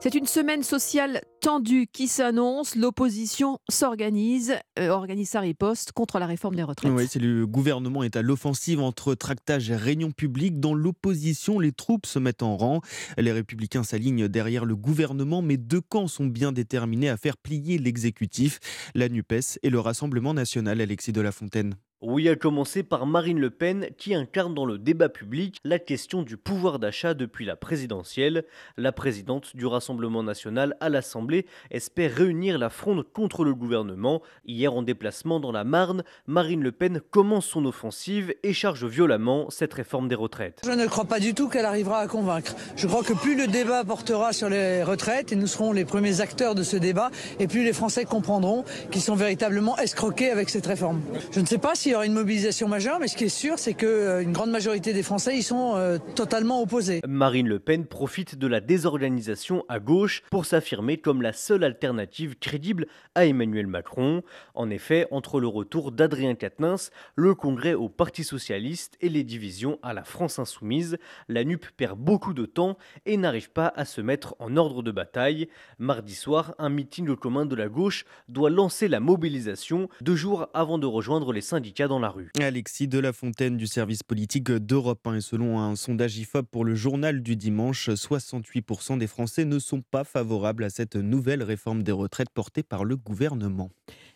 C'est 0.00 0.16
une 0.16 0.26
semaine 0.26 0.64
sociale 0.64 1.20
tendue 1.40 1.86
qui 1.86 2.08
s'annonce. 2.08 2.74
L'opposition 2.74 3.60
s'organise, 3.70 4.56
euh, 4.76 4.88
organise 4.88 5.28
sa 5.28 5.38
riposte 5.38 5.92
contre 5.92 6.18
la 6.18 6.26
réforme 6.26 6.56
des 6.56 6.64
retraites. 6.64 6.90
Oui, 6.90 7.06
le 7.20 7.46
gouvernement 7.46 8.02
est 8.02 8.16
à 8.16 8.22
l'offensive 8.22 8.80
entre 8.80 9.14
tractage 9.14 9.70
et 9.70 9.76
réunion 9.76 10.10
publique. 10.10 10.58
Dans 10.58 10.74
l'opposition, 10.74 11.60
les 11.60 11.70
troupes 11.70 12.06
se 12.06 12.18
mettent 12.18 12.42
en 12.42 12.56
rang. 12.56 12.80
Les 13.16 13.30
républicains 13.30 13.84
s'alignent 13.84 14.26
derrière 14.26 14.64
le 14.64 14.74
gouvernement, 14.74 15.42
mais 15.42 15.58
deux 15.58 15.80
camps 15.80 16.08
sont 16.08 16.26
bien 16.26 16.50
déterminés 16.50 17.08
à 17.08 17.16
faire 17.16 17.36
plier 17.36 17.78
l'exécutif, 17.78 18.58
la 18.96 19.08
NUPES 19.08 19.60
et 19.62 19.70
le 19.70 19.78
Rassemblement 19.78 20.34
national, 20.34 20.80
Alexis 20.80 21.12
de 21.12 21.20
la 21.20 21.30
Fontaine. 21.30 21.76
Oui, 22.04 22.28
à 22.28 22.34
commencer 22.34 22.82
par 22.82 23.06
Marine 23.06 23.38
Le 23.38 23.50
Pen, 23.50 23.86
qui 23.96 24.12
incarne 24.12 24.54
dans 24.54 24.64
le 24.64 24.76
débat 24.76 25.08
public 25.08 25.58
la 25.62 25.78
question 25.78 26.22
du 26.22 26.36
pouvoir 26.36 26.80
d'achat 26.80 27.14
depuis 27.14 27.44
la 27.44 27.54
présidentielle. 27.54 28.44
La 28.76 28.90
présidente 28.90 29.54
du 29.54 29.66
Rassemblement 29.66 30.24
national 30.24 30.76
à 30.80 30.88
l'Assemblée 30.88 31.46
espère 31.70 32.12
réunir 32.12 32.58
la 32.58 32.70
fronde 32.70 33.04
contre 33.12 33.44
le 33.44 33.54
gouvernement. 33.54 34.20
Hier, 34.44 34.74
en 34.74 34.82
déplacement 34.82 35.38
dans 35.38 35.52
la 35.52 35.62
Marne, 35.62 36.02
Marine 36.26 36.64
Le 36.64 36.72
Pen 36.72 37.00
commence 37.12 37.46
son 37.46 37.64
offensive 37.66 38.34
et 38.42 38.52
charge 38.52 38.84
violemment 38.84 39.48
cette 39.50 39.72
réforme 39.72 40.08
des 40.08 40.16
retraites. 40.16 40.62
Je 40.66 40.72
ne 40.72 40.86
crois 40.86 41.04
pas 41.04 41.20
du 41.20 41.34
tout 41.34 41.48
qu'elle 41.48 41.66
arrivera 41.66 42.00
à 42.00 42.08
convaincre. 42.08 42.56
Je 42.74 42.88
crois 42.88 43.04
que 43.04 43.12
plus 43.12 43.36
le 43.36 43.46
débat 43.46 43.84
portera 43.84 44.32
sur 44.32 44.48
les 44.48 44.82
retraites, 44.82 45.30
et 45.30 45.36
nous 45.36 45.46
serons 45.46 45.70
les 45.70 45.84
premiers 45.84 46.20
acteurs 46.20 46.56
de 46.56 46.64
ce 46.64 46.76
débat, 46.76 47.12
et 47.38 47.46
plus 47.46 47.62
les 47.62 47.72
Français 47.72 48.06
comprendront 48.06 48.64
qu'ils 48.90 49.02
sont 49.02 49.14
véritablement 49.14 49.78
escroqués 49.78 50.30
avec 50.30 50.50
cette 50.50 50.66
réforme. 50.66 51.00
Je 51.30 51.38
ne 51.38 51.46
sais 51.46 51.58
pas 51.58 51.76
si 51.76 51.91
il 51.92 51.94
y 51.94 51.96
aura 51.96 52.06
une 52.06 52.14
mobilisation 52.14 52.68
majeure, 52.68 52.98
mais 53.00 53.06
ce 53.06 53.18
qui 53.18 53.24
est 53.24 53.28
sûr, 53.28 53.58
c'est 53.58 53.74
qu'une 53.74 53.88
euh, 53.90 54.22
grande 54.24 54.50
majorité 54.50 54.94
des 54.94 55.02
Français 55.02 55.36
y 55.36 55.42
sont 55.42 55.74
euh, 55.76 55.98
totalement 56.14 56.62
opposés. 56.62 57.02
Marine 57.06 57.46
Le 57.46 57.58
Pen 57.58 57.84
profite 57.84 58.34
de 58.34 58.46
la 58.46 58.62
désorganisation 58.62 59.66
à 59.68 59.78
gauche 59.78 60.22
pour 60.30 60.46
s'affirmer 60.46 60.96
comme 60.96 61.20
la 61.20 61.34
seule 61.34 61.64
alternative 61.64 62.36
crédible 62.38 62.86
à 63.14 63.26
Emmanuel 63.26 63.66
Macron. 63.66 64.22
En 64.54 64.70
effet, 64.70 65.06
entre 65.10 65.38
le 65.38 65.48
retour 65.48 65.92
d'Adrien 65.92 66.34
Quatennens, 66.34 66.90
le 67.14 67.34
congrès 67.34 67.74
au 67.74 67.90
Parti 67.90 68.24
socialiste 68.24 68.96
et 69.02 69.10
les 69.10 69.22
divisions 69.22 69.78
à 69.82 69.92
la 69.92 70.02
France 70.02 70.38
insoumise, 70.38 70.96
la 71.28 71.44
NUP 71.44 71.66
perd 71.76 71.98
beaucoup 71.98 72.32
de 72.32 72.46
temps 72.46 72.78
et 73.04 73.18
n'arrive 73.18 73.50
pas 73.50 73.70
à 73.76 73.84
se 73.84 74.00
mettre 74.00 74.34
en 74.38 74.56
ordre 74.56 74.82
de 74.82 74.92
bataille. 74.92 75.50
Mardi 75.78 76.14
soir, 76.14 76.54
un 76.58 76.70
meeting 76.70 77.14
commun 77.16 77.44
de 77.44 77.54
la 77.54 77.68
gauche 77.68 78.06
doit 78.30 78.48
lancer 78.48 78.88
la 78.88 79.00
mobilisation 79.00 79.90
deux 80.00 80.16
jours 80.16 80.48
avant 80.54 80.78
de 80.78 80.86
rejoindre 80.86 81.34
les 81.34 81.42
syndicats 81.42 81.81
dans 81.88 81.98
la 81.98 82.08
rue. 82.08 82.30
Alexis 82.40 82.88
de 82.88 82.98
la 82.98 83.12
Fontaine 83.12 83.56
du 83.56 83.66
service 83.66 84.02
politique 84.02 84.50
d'Europe 84.50 85.06
1 85.06 85.16
et 85.16 85.20
selon 85.20 85.60
un 85.60 85.76
sondage 85.76 86.16
IFOP 86.18 86.46
pour 86.50 86.64
le 86.64 86.74
journal 86.74 87.22
du 87.22 87.36
dimanche, 87.36 87.88
68% 87.88 88.98
des 88.98 89.06
Français 89.06 89.44
ne 89.44 89.58
sont 89.58 89.82
pas 89.82 90.04
favorables 90.04 90.64
à 90.64 90.70
cette 90.70 90.96
nouvelle 90.96 91.42
réforme 91.42 91.82
des 91.82 91.92
retraites 91.92 92.30
portée 92.30 92.62
par 92.62 92.84
le 92.84 92.96
gouvernement. 92.96 93.70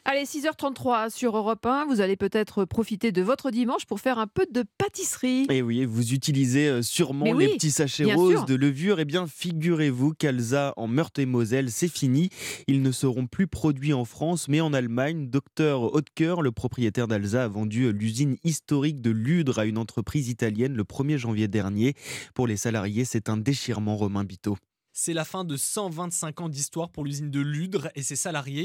Allez, 0.08 0.22
6h33 0.22 1.10
sur 1.10 1.36
Europe 1.36 1.66
1. 1.66 1.86
Vous 1.86 2.00
allez 2.00 2.14
peut-être 2.14 2.64
profiter 2.64 3.10
de 3.10 3.22
votre 3.22 3.50
dimanche 3.50 3.86
pour 3.86 3.98
faire 3.98 4.20
un 4.20 4.28
peu 4.28 4.46
de 4.48 4.62
pâtisserie. 4.78 5.48
Et 5.50 5.62
oui, 5.62 5.84
vous 5.84 6.12
utilisez 6.12 6.68
euh, 6.68 6.82
sûrement 6.82 7.32
les 7.32 7.48
petits 7.48 7.72
sachets 7.72 8.14
roses 8.14 8.44
de 8.44 8.54
levure. 8.54 9.00
Eh 9.00 9.04
bien, 9.04 9.26
figurez-vous 9.26 10.14
qu'Alza 10.14 10.74
en 10.76 10.86
Meurthe-et-Moselle, 10.86 11.72
c'est 11.72 11.88
fini. 11.88 12.30
Ils 12.68 12.82
ne 12.82 12.92
seront 12.92 13.26
plus 13.26 13.48
produits 13.48 13.94
en 13.94 14.04
France, 14.04 14.46
mais 14.46 14.60
en 14.60 14.72
Allemagne. 14.72 15.28
Docteur 15.28 15.92
Hautker, 15.92 16.36
le 16.40 16.52
propriétaire 16.52 17.08
d'Alza, 17.08 17.42
a 17.42 17.48
vendu 17.48 17.92
l'usine 17.92 18.36
historique 18.44 19.00
de 19.00 19.10
Ludre 19.10 19.58
à 19.58 19.64
une 19.64 19.76
entreprise 19.76 20.28
italienne 20.28 20.74
le 20.76 20.84
1er 20.84 21.16
janvier 21.16 21.48
dernier. 21.48 21.94
Pour 22.32 22.46
les 22.46 22.56
salariés, 22.56 23.04
c'est 23.04 23.28
un 23.28 23.38
déchirement, 23.38 23.96
Romain 23.96 24.22
Biteau. 24.22 24.56
C'est 24.98 25.12
la 25.12 25.26
fin 25.26 25.44
de 25.44 25.56
125 25.56 26.40
ans 26.40 26.48
d'histoire 26.48 26.88
pour 26.88 27.04
l'usine 27.04 27.30
de 27.30 27.40
Ludre 27.40 27.88
et 27.96 28.00
ses 28.00 28.16
salariés. 28.16 28.64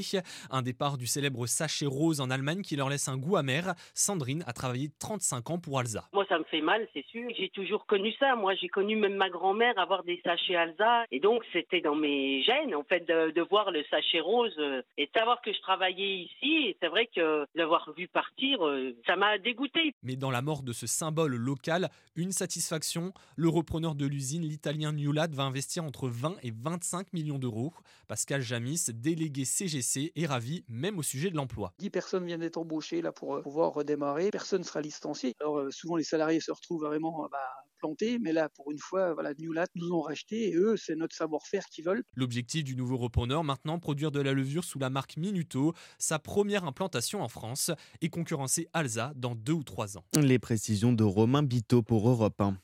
Un 0.50 0.62
départ 0.62 0.98
du 0.98 1.06
célèbre 1.06 1.46
sachet 1.46 1.86
rose 1.86 2.22
en 2.22 2.30
Allemagne 2.30 2.62
qui 2.62 2.78
leur 2.78 2.88
laisse 2.88 3.10
un 3.10 3.18
goût 3.18 3.36
amer. 3.36 3.74
Sandrine 3.94 4.42
a 4.48 4.54
travaillé 4.54 4.88
35 4.98 5.50
ans 5.50 5.60
pour 5.60 5.78
Alza. 5.78 6.08
Moi, 6.14 6.26
ça 6.30 6.40
me 6.40 6.46
fait 6.46 6.62
mal, 6.62 6.88
c'est 6.94 7.06
sûr. 7.08 7.30
J'ai 7.38 7.50
toujours 7.50 7.86
connu 7.86 8.14
ça. 8.18 8.38
Moi, 8.38 8.56
j'ai 8.56 8.70
connu 8.70 8.96
même 8.96 9.16
ma 9.16 9.30
grand-mère 9.30 9.78
avoir 9.78 10.06
des 10.06 10.22
sachets 10.24 10.56
Alza. 10.56 11.04
Et 11.12 11.20
donc, 11.20 11.44
c'était 11.52 11.82
dans 11.82 11.96
mes 11.96 12.42
gènes, 12.44 12.76
en 12.76 12.84
fait, 12.86 13.06
de, 13.06 13.42
voir 13.42 13.72
le 13.72 13.84
sachet 13.90 14.22
rose 14.22 14.56
euh, 14.58 14.82
et 14.98 15.08
de 15.08 15.12
savoir 15.14 15.42
que 15.42 15.52
je 15.52 15.60
travaillais 15.60 16.30
ici. 16.30 16.78
C'est 16.82 16.88
vrai 16.88 17.10
que 17.14 17.46
l'avoir 17.56 17.92
vu 17.98 18.08
partir, 18.08 18.66
euh, 18.66 18.96
ça 19.06 19.18
m'a 19.18 19.38
dégoûté. 19.38 19.94
Mais 20.02 20.16
dans 20.16 20.32
la 20.32 20.42
mort 20.42 20.64
de 20.64 20.72
ce 20.72 20.88
symbole 20.88 21.36
local, 21.36 21.90
une 22.16 22.32
satisfaction. 22.32 23.12
Le 23.36 23.50
repreneur 23.50 23.96
de 23.96 24.06
l'usine, 24.06 24.44
l'italien 24.44 24.94
Newlat, 24.94 25.28
va 25.34 25.44
investir 25.44 25.84
entre 25.84 26.08
20 26.08 26.21
et 26.44 26.52
25 26.52 27.14
millions 27.14 27.40
d'euros. 27.40 27.74
Pascal 28.08 28.42
Jamis, 28.42 28.86
délégué 28.94 29.46
CGC, 29.46 30.12
est 30.16 30.26
ravi 30.26 30.64
même 30.68 31.00
au 31.00 31.04
sujet 31.04 31.30
de 31.30 31.36
l'emploi. 31.36 31.74
10 31.80 31.90
personnes 31.90 32.26
viennent 32.26 32.42
d'être 32.42 32.58
embauchées 32.58 33.02
là 33.02 33.12
pour 33.12 33.36
euh, 33.36 33.42
pouvoir 33.42 33.74
redémarrer. 33.74 34.30
Personne 34.32 34.62
ne 34.62 34.66
sera 34.66 34.82
licencié. 34.82 35.34
Alors 35.40 35.58
euh, 35.58 35.72
souvent 35.72 35.96
les 35.96 36.04
salariés 36.04 36.40
se 36.40 36.52
retrouvent 36.52 36.86
vraiment 36.86 37.26
euh, 37.26 37.28
bah, 37.32 37.40
plantés, 37.80 38.20
mais 38.20 38.34
là 38.34 38.50
pour 38.50 38.72
une 38.72 38.80
fois, 38.80 39.14
voilà, 39.14 39.34
Newlat 39.40 39.68
nous 39.76 39.92
ont 39.92 40.02
racheté 40.02 40.50
et 40.50 40.56
eux 40.56 40.78
c'est 40.78 40.96
notre 40.96 41.16
savoir-faire 41.16 41.66
qu'ils 41.66 41.86
veulent. 41.86 42.04
L'objectif 42.16 42.64
du 42.64 42.76
nouveau 42.76 42.98
repreneur 42.98 43.44
maintenant 43.44 43.80
produire 43.80 44.12
de 44.12 44.22
la 44.22 44.34
levure 44.34 44.64
sous 44.64 44.80
la 44.80 44.90
marque 44.90 45.18
Minuto, 45.18 45.74
sa 45.98 46.20
première 46.20 46.66
implantation 46.66 47.22
en 47.22 47.28
France 47.28 47.72
et 48.02 48.10
concurrencer 48.10 48.68
Alza 48.74 49.14
dans 49.16 49.36
deux 49.36 49.54
ou 49.54 49.64
trois 49.64 49.98
ans. 49.98 50.06
Les 50.16 50.40
précisions 50.40 50.94
de 50.94 51.04
Romain 51.04 51.44
Biteau 51.44 51.82
pour 51.82 52.08
Europe 52.08 52.40
1. 52.40 52.58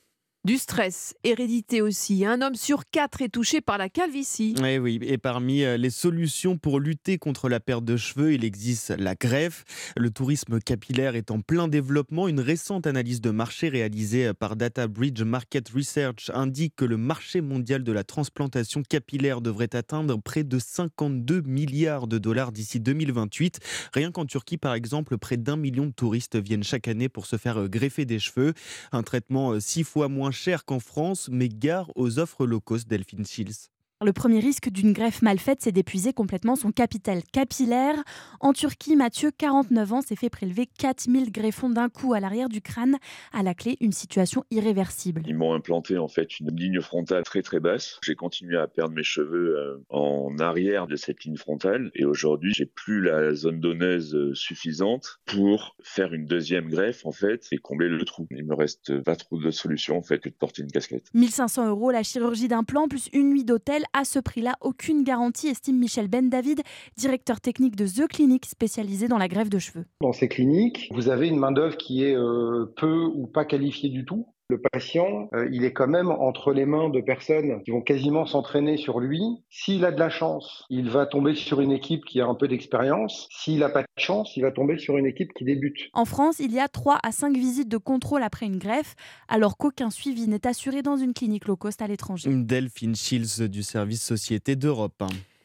Du 0.45 0.57
stress, 0.57 1.13
hérédité 1.25 1.81
aussi. 1.81 2.25
Un 2.25 2.41
homme 2.41 2.55
sur 2.55 2.85
quatre 2.89 3.21
est 3.21 3.27
touché 3.27 3.59
par 3.59 3.77
la 3.77 3.89
calvitie. 3.89 4.55
Et 4.63 4.75
eh 4.75 4.79
oui, 4.79 4.97
et 5.01 5.17
parmi 5.17 5.63
euh, 5.63 5.75
les 5.75 5.89
solutions 5.89 6.57
pour 6.57 6.79
lutter 6.79 7.17
contre 7.17 7.49
la 7.49 7.59
perte 7.59 7.83
de 7.83 7.97
cheveux, 7.97 8.33
il 8.33 8.45
existe 8.45 8.91
la 8.97 9.15
greffe. 9.15 9.65
Le 9.97 10.09
tourisme 10.09 10.59
capillaire 10.61 11.15
est 11.15 11.31
en 11.31 11.41
plein 11.41 11.67
développement. 11.67 12.29
Une 12.29 12.39
récente 12.39 12.87
analyse 12.87 13.19
de 13.19 13.31
marché 13.31 13.67
réalisée 13.67 14.27
euh, 14.27 14.33
par 14.33 14.55
Data 14.55 14.87
Bridge 14.87 15.21
Market 15.21 15.67
Research 15.67 16.31
indique 16.33 16.75
que 16.77 16.85
le 16.85 16.95
marché 16.95 17.41
mondial 17.41 17.83
de 17.83 17.91
la 17.91 18.05
transplantation 18.05 18.83
capillaire 18.83 19.41
devrait 19.41 19.75
atteindre 19.75 20.17
près 20.21 20.45
de 20.45 20.59
52 20.59 21.41
milliards 21.41 22.07
de 22.07 22.19
dollars 22.19 22.53
d'ici 22.53 22.79
2028. 22.79 23.59
Rien 23.91 24.11
qu'en 24.11 24.25
Turquie, 24.25 24.57
par 24.57 24.75
exemple, 24.75 25.17
près 25.17 25.35
d'un 25.35 25.57
million 25.57 25.87
de 25.87 25.91
touristes 25.91 26.37
viennent 26.37 26.63
chaque 26.63 26.87
année 26.87 27.09
pour 27.09 27.25
se 27.25 27.35
faire 27.35 27.57
euh, 27.57 27.67
greffer 27.67 28.05
des 28.05 28.19
cheveux. 28.19 28.53
Un 28.93 29.03
traitement 29.03 29.59
six 29.59 29.83
fois 29.83 30.07
moins 30.07 30.26
cher 30.31 30.65
qu'en 30.65 30.79
France, 30.79 31.29
mais 31.31 31.49
gare 31.49 31.91
aux 31.95 32.19
offres 32.19 32.45
low 32.45 32.61
cost 32.61 32.87
Delphine 32.87 33.25
Shields. 33.25 33.69
Le 34.05 34.13
premier 34.13 34.39
risque 34.39 34.69
d'une 34.69 34.93
greffe 34.93 35.23
mal 35.23 35.39
faite, 35.39 35.57
c'est 35.61 35.71
d'épuiser 35.71 36.13
complètement 36.13 36.55
son 36.55 36.71
capital 36.71 37.23
capillaire. 37.33 37.95
En 38.39 38.53
Turquie, 38.53 38.95
Mathieu, 38.95 39.31
49 39.35 39.93
ans, 39.93 40.01
s'est 40.01 40.15
fait 40.15 40.29
prélever 40.29 40.67
4000 40.77 41.31
greffons 41.31 41.71
d'un 41.71 41.89
coup 41.89 42.13
à 42.13 42.19
l'arrière 42.19 42.47
du 42.47 42.61
crâne. 42.61 42.97
À 43.33 43.41
la 43.41 43.55
clé, 43.55 43.75
une 43.81 43.91
situation 43.91 44.43
irréversible. 44.51 45.23
Ils 45.25 45.35
m'ont 45.35 45.55
implanté 45.55 45.97
en 45.97 46.07
fait 46.07 46.39
une 46.39 46.55
ligne 46.55 46.79
frontale 46.79 47.23
très 47.23 47.41
très 47.41 47.59
basse. 47.59 47.99
J'ai 48.03 48.13
continué 48.13 48.59
à 48.59 48.67
perdre 48.67 48.93
mes 48.93 49.01
cheveux 49.01 49.57
euh, 49.57 49.83
en 49.89 50.37
arrière 50.37 50.85
de 50.85 50.95
cette 50.95 51.23
ligne 51.23 51.37
frontale 51.37 51.89
et 51.95 52.05
aujourd'hui, 52.05 52.53
j'ai 52.53 52.67
plus 52.67 53.01
la 53.01 53.33
zone 53.33 53.59
donneuse 53.59 54.13
euh, 54.13 54.35
suffisante 54.35 55.21
pour 55.25 55.75
faire 55.81 56.13
une 56.13 56.27
deuxième 56.27 56.69
greffe 56.69 57.03
en 57.07 57.11
fait 57.11 57.47
et 57.51 57.57
combler 57.57 57.89
le 57.89 58.05
trou. 58.05 58.27
Il 58.29 58.45
me 58.45 58.53
reste 58.53 59.01
pas 59.01 59.15
trop 59.15 59.39
de 59.39 59.49
solutions 59.49 59.97
en 59.97 60.03
fait 60.03 60.19
que 60.19 60.29
de 60.29 60.35
porter 60.35 60.61
une 60.61 60.71
casquette. 60.71 61.09
1500 61.15 61.67
euros 61.67 61.89
la 61.89 62.03
chirurgie 62.03 62.47
d'implant 62.47 62.87
plus 62.87 63.09
une 63.11 63.31
nuit 63.31 63.43
d'hôtel 63.43 63.85
à 63.93 64.05
ce 64.05 64.19
prix-là, 64.19 64.53
aucune 64.61 65.03
garantie, 65.03 65.47
estime 65.47 65.77
Michel 65.77 66.07
Ben 66.07 66.29
David, 66.29 66.61
directeur 66.97 67.41
technique 67.41 67.75
de 67.75 67.85
The 67.85 68.07
Clinic 68.07 68.45
spécialisé 68.45 69.07
dans 69.07 69.17
la 69.17 69.27
greffe 69.27 69.49
de 69.49 69.59
cheveux. 69.59 69.85
Dans 70.01 70.13
ces 70.13 70.27
cliniques, 70.27 70.89
vous 70.91 71.09
avez 71.09 71.27
une 71.27 71.39
main-d'œuvre 71.39 71.77
qui 71.77 72.03
est 72.03 72.15
euh, 72.15 72.65
peu 72.77 73.05
ou 73.05 73.27
pas 73.27 73.45
qualifiée 73.45 73.89
du 73.89 74.05
tout. 74.05 74.27
Le 74.49 74.61
patient, 74.61 75.27
euh, 75.33 75.49
il 75.51 75.65
est 75.65 75.73
quand 75.73 75.89
même 75.89 76.09
entre 76.09 76.53
les 76.53 76.65
mains 76.65 76.87
de 76.87 77.01
personnes 77.01 77.61
qui 77.65 77.71
vont 77.71 77.81
quasiment 77.81 78.25
s'entraîner 78.25 78.77
sur 78.77 79.01
lui. 79.01 79.21
S'il 79.49 79.83
a 79.83 79.91
de 79.91 79.99
la 79.99 80.09
chance, 80.09 80.63
il 80.69 80.89
va 80.89 81.05
tomber 81.05 81.35
sur 81.35 81.59
une 81.59 81.73
équipe 81.73 82.05
qui 82.05 82.21
a 82.21 82.27
un 82.27 82.33
peu 82.33 82.47
d'expérience. 82.47 83.27
S'il 83.29 83.59
n'a 83.59 83.67
pas 83.67 83.81
de 83.81 83.87
chance, 83.97 84.37
il 84.37 84.43
va 84.43 84.51
tomber 84.53 84.77
sur 84.77 84.97
une 84.97 85.05
équipe 85.05 85.33
qui 85.33 85.43
débute. 85.43 85.89
En 85.91 86.05
France, 86.05 86.39
il 86.39 86.53
y 86.53 86.61
a 86.61 86.69
3 86.69 86.97
à 87.03 87.11
5 87.11 87.35
visites 87.35 87.67
de 87.67 87.75
contrôle 87.75 88.23
après 88.23 88.45
une 88.45 88.57
greffe, 88.57 88.95
alors 89.27 89.57
qu'aucun 89.57 89.89
suivi 89.89 90.29
n'est 90.29 90.47
assuré 90.47 90.81
dans 90.81 90.95
une 90.95 91.13
clinique 91.13 91.45
low 91.45 91.57
cost 91.57 91.81
à 91.81 91.87
l'étranger. 91.87 92.29
Delphine 92.33 92.95
Shields 92.95 93.49
du 93.49 93.63
service 93.63 94.01
Société 94.01 94.55
d'Europe. 94.55 95.03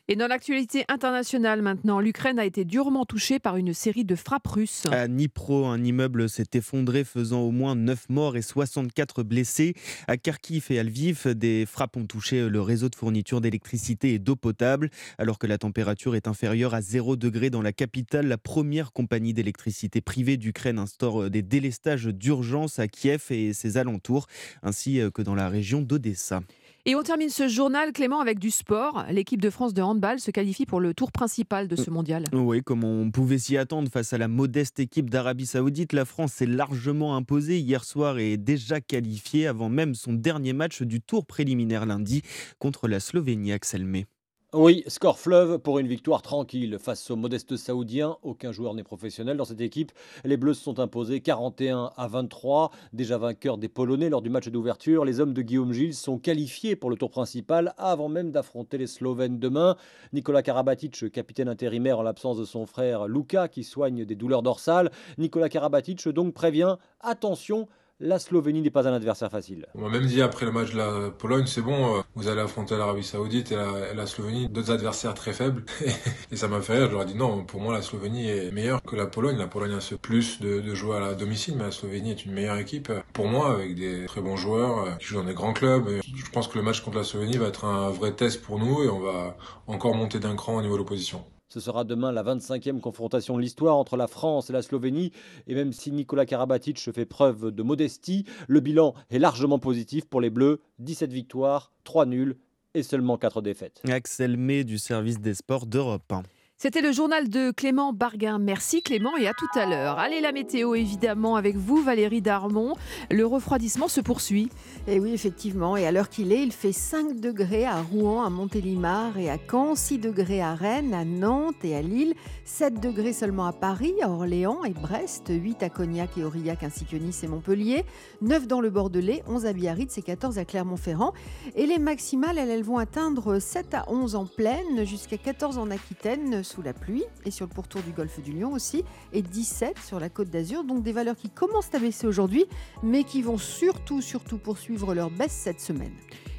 Et 0.09 0.17
dans 0.17 0.27
l'actualité 0.27 0.85
internationale 0.89 1.63
maintenant, 1.63 2.01
l'Ukraine 2.01 2.41
a 2.41 2.45
été 2.45 2.65
durement 2.65 3.07
touchée 3.07 3.39
par 3.39 3.57
une 3.57 3.73
série 3.73 4.05
de 4.05 4.17
frappes 4.17 4.49
russes. 4.49 4.87
À 4.91 5.07
Dnipro, 5.07 5.67
un 5.67 5.83
immeuble 5.85 6.29
s'est 6.29 6.51
effondré 6.55 7.05
faisant 7.05 7.43
au 7.43 7.53
moins 7.53 7.77
9 7.77 8.09
morts 8.09 8.37
et 8.37 8.43
64 8.43 9.23
blessés. 9.23 9.75
À 10.09 10.17
Kharkiv 10.17 10.67
et 10.71 10.81
à 10.81 10.83
Lviv, 10.83 11.29
des 11.29 11.67
frappes 11.67 11.97
ont 11.97 12.05
touché 12.05 12.49
le 12.49 12.61
réseau 12.61 12.89
de 12.89 12.97
fourniture 12.97 13.41
d'électricité 13.41 14.13
et 14.13 14.19
d'eau 14.19 14.35
potable. 14.35 14.91
Alors 15.19 15.39
que 15.39 15.47
la 15.47 15.57
température 15.57 16.17
est 16.17 16.27
inférieure 16.27 16.75
à 16.75 16.83
0 16.83 17.15
degré 17.15 17.49
dans 17.49 17.63
la 17.63 17.73
capitale, 17.73 18.27
la 18.27 18.39
première 18.39 18.93
compagnie 18.93 19.35
d'électricité 19.35 20.01
privée 20.01 20.37
d'Ukraine 20.37 20.81
instaure 20.81 21.31
des 21.31 21.43
délestages 21.43 22.07
d'urgence 22.07 22.81
à 22.81 22.89
Kiev 22.89 23.27
et 23.31 23.53
ses 23.53 23.77
alentours, 23.77 24.27
ainsi 24.65 25.01
que 25.15 25.23
dans 25.23 25.37
la 25.37 25.49
région 25.49 25.81
d'Odessa. 25.81 26.41
Et 26.85 26.97
on 26.97 27.03
termine 27.05 27.29
ce 27.29 27.47
journal, 27.47 27.93
Clément, 27.93 28.19
avec 28.19 28.41
du 28.41 28.51
sport. 28.51 29.05
L'équipe 29.09 29.41
de 29.41 29.51
France 29.51 29.73
de 29.73 29.81
handball 29.83 30.19
se 30.19 30.33
qualifie 30.33 30.67
pour 30.67 30.81
le 30.81 30.95
tour 30.95 31.13
principal 31.13 31.69
de 31.69 31.77
ce 31.77 31.91
Euh, 31.91 31.93
mondial. 31.93 32.25
Oui, 32.33 32.61
comme 32.61 32.83
on 32.83 33.09
pouvait 33.13 33.39
s'y 33.39 33.57
attendre 33.57 33.89
face 33.89 34.13
à 34.13 34.19
la 34.19 34.27
modeste 34.27 34.81
équipe 34.81 35.09
d'Arabie 35.09 35.47
Saoudite, 35.47 35.93
la 35.93 36.05
France 36.05 36.33
s'est 36.33 36.47
largement 36.47 37.15
imposée 37.15 37.61
hier 37.61 37.85
soir 37.85 38.19
et 38.19 38.33
est 38.33 38.37
déjà 38.37 38.81
qualifiée 38.81 39.47
avant 39.47 39.69
même 39.69 39.95
son 39.95 40.13
dernier 40.13 40.55
match 40.55 40.83
du 40.83 41.01
tour 41.01 41.25
préliminaire 41.25 41.87
lundi 41.87 42.23
contre 42.59 42.89
la 42.89 42.99
Slovénie 42.99 43.53
Axel 43.53 43.85
May. 43.87 44.07
Oui, 44.55 44.85
score 44.87 45.19
fleuve 45.19 45.59
pour 45.61 45.79
une 45.79 45.87
victoire 45.87 46.21
tranquille 46.21 46.77
face 46.79 47.11
aux 47.11 47.17
modestes 47.17 47.57
Saoudiens. 47.57 48.19
Aucun 48.23 48.53
joueur 48.53 48.75
n'est 48.75 48.83
professionnel 48.83 49.39
dans 49.39 49.47
cette 49.47 49.63
équipe. 49.63 49.93
Les 50.25 50.37
Bleus 50.37 50.53
se 50.53 50.65
sont 50.65 50.79
imposés 50.79 51.23
41 51.23 51.91
à 51.97 52.07
23. 52.07 52.71
Déjà 52.93 53.17
vainqueurs 53.17 53.57
des 53.57 53.71
Polonais 53.71 54.11
lors 54.11 54.21
du 54.21 54.29
match 54.29 54.49
d'ouverture, 54.49 55.07
les 55.07 55.21
hommes 55.21 55.33
de 55.33 55.41
Guillaume 55.41 55.73
Gilles 55.73 55.95
sont 55.95 56.19
qualifiés 56.19 56.77
pour 56.77 56.91
le 56.91 56.97
tour 56.97 57.09
principal 57.09 57.73
avant 57.79 58.11
même 58.11 58.31
d'affronter 58.31 58.77
les 58.77 58.87
Slovènes 58.87 59.39
demain. 59.39 59.77
Nicolas 60.13 60.43
Karabatic, 60.43 61.11
capitaine 61.11 61.49
intérimaire 61.49 62.01
en 62.01 62.03
l'absence 62.03 62.37
de 62.37 62.45
son 62.45 62.67
frère 62.67 63.09
Luka 63.09 63.49
qui 63.49 63.65
soigne 63.65 64.05
des 64.05 64.17
douleurs 64.17 64.43
dorsales. 64.43 64.91
Nicolas 65.17 65.49
Karabatic 65.49 66.07
donc 66.11 66.35
prévient 66.35 66.77
attention, 67.01 67.69
la 68.03 68.19
Slovénie 68.19 68.63
n'est 68.63 68.71
pas 68.71 68.89
un 68.89 68.93
adversaire 68.93 69.31
facile. 69.31 69.67
On 69.75 69.83
m'a 69.83 69.89
même 69.89 70.07
dit 70.07 70.23
après 70.23 70.45
le 70.45 70.53
match 70.53 70.73
de 70.73 70.79
la 70.79 71.11
Pologne, 71.11 71.47
c'est 71.47 71.63
bon, 71.63 71.99
euh, 71.99 72.01
vous 72.17 72.29
allez 72.29 72.41
affronter 72.41 72.77
l'Arabie 72.77 73.05
Saoudite 73.05 73.53
et 73.53 73.57
la, 73.57 73.95
la 73.95 74.07
Slovénie, 74.07 74.49
deux 74.49 74.73
adversaires 74.73 75.15
très 75.15 75.33
faibles. 75.33 75.65
et 76.33 76.37
ça 76.37 76.49
m'a 76.49 76.61
fait 76.61 76.79
rire, 76.79 76.89
je 76.89 76.93
leur 76.93 77.03
ai 77.03 77.07
dit 77.07 77.15
non, 77.15 77.45
pour 77.45 77.61
moi 77.61 77.73
la 77.73 77.83
Slovénie 77.83 78.29
est 78.29 78.51
meilleure 78.51 78.83
que 78.83 78.97
la 78.97 79.07
Pologne. 79.07 79.39
La 79.39 79.47
Pologne 79.47 79.75
a 79.75 79.81
ce 79.81 79.95
plus 79.95 80.41
de, 80.41 80.61
de 80.61 80.75
jouer 80.75 80.97
à 80.97 81.01
la 81.01 81.15
domicile, 81.15 81.55
mais 81.57 81.65
la 81.65 81.71
Slovénie 81.71 82.11
est 82.11 82.25
une 82.25 82.33
meilleure 82.33 82.59
équipe. 82.59 82.93
Pour 83.13 83.29
moi, 83.29 83.53
avec 83.53 83.77
des 83.77 84.07
très 84.07 84.21
bons 84.21 84.37
joueurs 84.37 84.79
euh, 84.79 84.93
qui 84.99 85.07
jouent 85.07 85.21
dans 85.21 85.25
des 85.25 85.35
grands 85.35 85.53
clubs. 85.53 85.89
Je 86.05 86.31
pense 86.31 86.49
que 86.49 86.59
le 86.59 86.65
match 86.65 86.81
contre 86.81 86.99
la 86.99 87.05
Slovénie 87.05 87.37
va 87.37 87.47
être 87.47 87.65
un 87.65 87.91
vrai 87.91 88.13
test 88.13 88.43
pour 88.43 88.59
nous 88.59 88.83
et 88.83 88.89
on 88.89 89.01
va 89.01 89.37
encore 89.69 89.95
monter 89.95 90.19
d'un 90.19 90.35
cran 90.35 90.57
au 90.57 90.63
niveau 90.63 90.75
de 90.75 90.79
l'opposition. 90.79 91.25
Ce 91.53 91.61
sera 91.61 91.85
demain 91.85 92.13
la 92.13 92.23
25e 92.23 92.81
confrontation 92.81 93.37
de 93.37 93.43
l'histoire 93.43 93.77
entre 93.77 93.99
la 93.99 94.07
France 94.07 94.49
et 94.49 94.55
la 94.55 94.63
Slovénie. 94.63 95.13
Et 95.47 95.55
même 95.55 95.75
si 95.75 95.93
Nicolas 95.93 96.25
Karabatic 96.25 96.79
fait 96.79 97.05
preuve 97.05 97.51
de 97.51 97.63
modestie, 97.63 98.25
le 98.49 98.61
bilan 98.61 98.95
est 99.11 99.19
largement 99.19 99.59
positif 99.59 100.07
pour 100.07 100.23
les 100.23 100.31
Bleus. 100.31 100.63
17 100.79 101.13
victoires, 101.13 101.71
3 101.85 102.07
nuls 102.07 102.39
et 102.73 102.83
seulement 102.83 103.19
4 103.19 103.43
défaites. 103.43 103.83
Axel 103.87 104.39
May 104.39 104.65
du 104.65 104.79
service 104.79 105.21
des 105.21 105.35
sports 105.35 105.67
d'Europe. 105.67 106.15
C'était 106.63 106.81
le 106.81 106.93
journal 106.93 107.29
de 107.29 107.51
Clément 107.51 107.93
Barguin. 107.93 108.39
Merci 108.39 108.83
Clément 108.83 109.17
et 109.17 109.27
à 109.27 109.33
tout 109.33 109.49
à 109.59 109.67
l'heure. 109.67 109.99
Allez, 109.99 110.21
la 110.21 110.31
météo 110.31 110.77
évidemment 110.77 111.35
avec 111.35 111.57
vous 111.57 111.83
Valérie 111.83 112.23
Darmon. 112.23 112.75
Le 113.11 113.27
refroidissement 113.27 113.89
se 113.89 114.01
poursuit. 114.01 114.49
Et 114.87 115.01
oui, 115.01 115.13
effectivement. 115.13 115.77
Et 115.77 115.89
à 115.89 115.91
l'heure 115.91 116.09
qu'il 116.09 116.31
est, 116.31 116.41
il 116.41 116.53
fait 116.53 116.71
5 116.71 117.19
degrés 117.19 117.65
à 117.65 117.83
Rouen, 117.83 118.23
à 118.23 118.31
Montélimar 118.31 119.19
et 119.19 119.29
à 119.29 119.39
Caen, 119.51 119.75
6 119.75 119.99
degrés 119.99 120.41
à 120.41 120.55
Rennes, 120.55 120.95
à 120.95 121.05
Nantes 121.05 121.65
et 121.65 121.75
à 121.75 121.83
Lille, 121.83 122.15
7 122.45 122.79
degrés 122.79 123.13
seulement 123.13 123.47
à 123.47 123.53
Paris, 123.53 123.95
à 124.01 124.09
Orléans 124.09 124.63
et 124.63 124.71
Brest, 124.71 125.31
8 125.31 125.65
à 125.65 125.69
Cognac 125.69 126.11
et 126.17 126.23
Aurillac 126.23 126.63
ainsi 126.63 126.85
que 126.85 126.95
Nice 126.95 127.25
et 127.25 127.27
Montpellier, 127.27 127.85
9 128.21 128.47
dans 128.47 128.61
le 128.61 128.71
Bordelais, 128.71 129.25
11 129.27 129.47
à 129.47 129.53
Biarritz 129.53 129.99
et 129.99 130.03
14 130.03 130.39
à 130.39 130.45
Clermont-Ferrand. 130.45 131.13
Et 131.57 131.67
les 131.67 131.81
maximales, 131.81 132.39
elles, 132.39 132.51
elles 132.51 132.63
vont 132.63 132.79
atteindre 132.79 133.41
7 133.41 133.75
à 133.75 133.85
11 133.89 134.15
en 134.15 134.27
plaine, 134.27 134.85
jusqu'à 134.85 135.19
14 135.19 135.59
en 135.59 135.69
Aquitaine 135.73 136.45
sous 136.53 136.63
la 136.63 136.75
pluie 136.75 137.05
et 137.25 137.31
sur 137.31 137.47
le 137.47 137.53
pourtour 137.53 137.81
du 137.83 137.93
golfe 137.93 138.21
du 138.21 138.33
Lion 138.33 138.53
aussi, 138.53 138.85
et 139.13 139.23
17 139.23 139.79
sur 139.79 139.99
la 139.99 140.11
côte 140.11 140.29
d'Azur. 140.29 140.65
Donc 140.65 140.83
des 140.83 140.93
valeurs 140.93 141.17
qui 141.17 141.31
commencent 141.31 141.75
à 141.75 141.79
baisser 141.79 142.07
aujourd'hui, 142.07 142.45
mais 142.83 143.05
qui 143.05 143.23
vont 143.23 143.39
surtout, 143.39 144.03
surtout 144.03 144.39
poursuivre 144.39 144.95
leur 144.95 145.11
baisse 145.11 145.33
cette 145.33 145.61
semaine. 145.61 145.95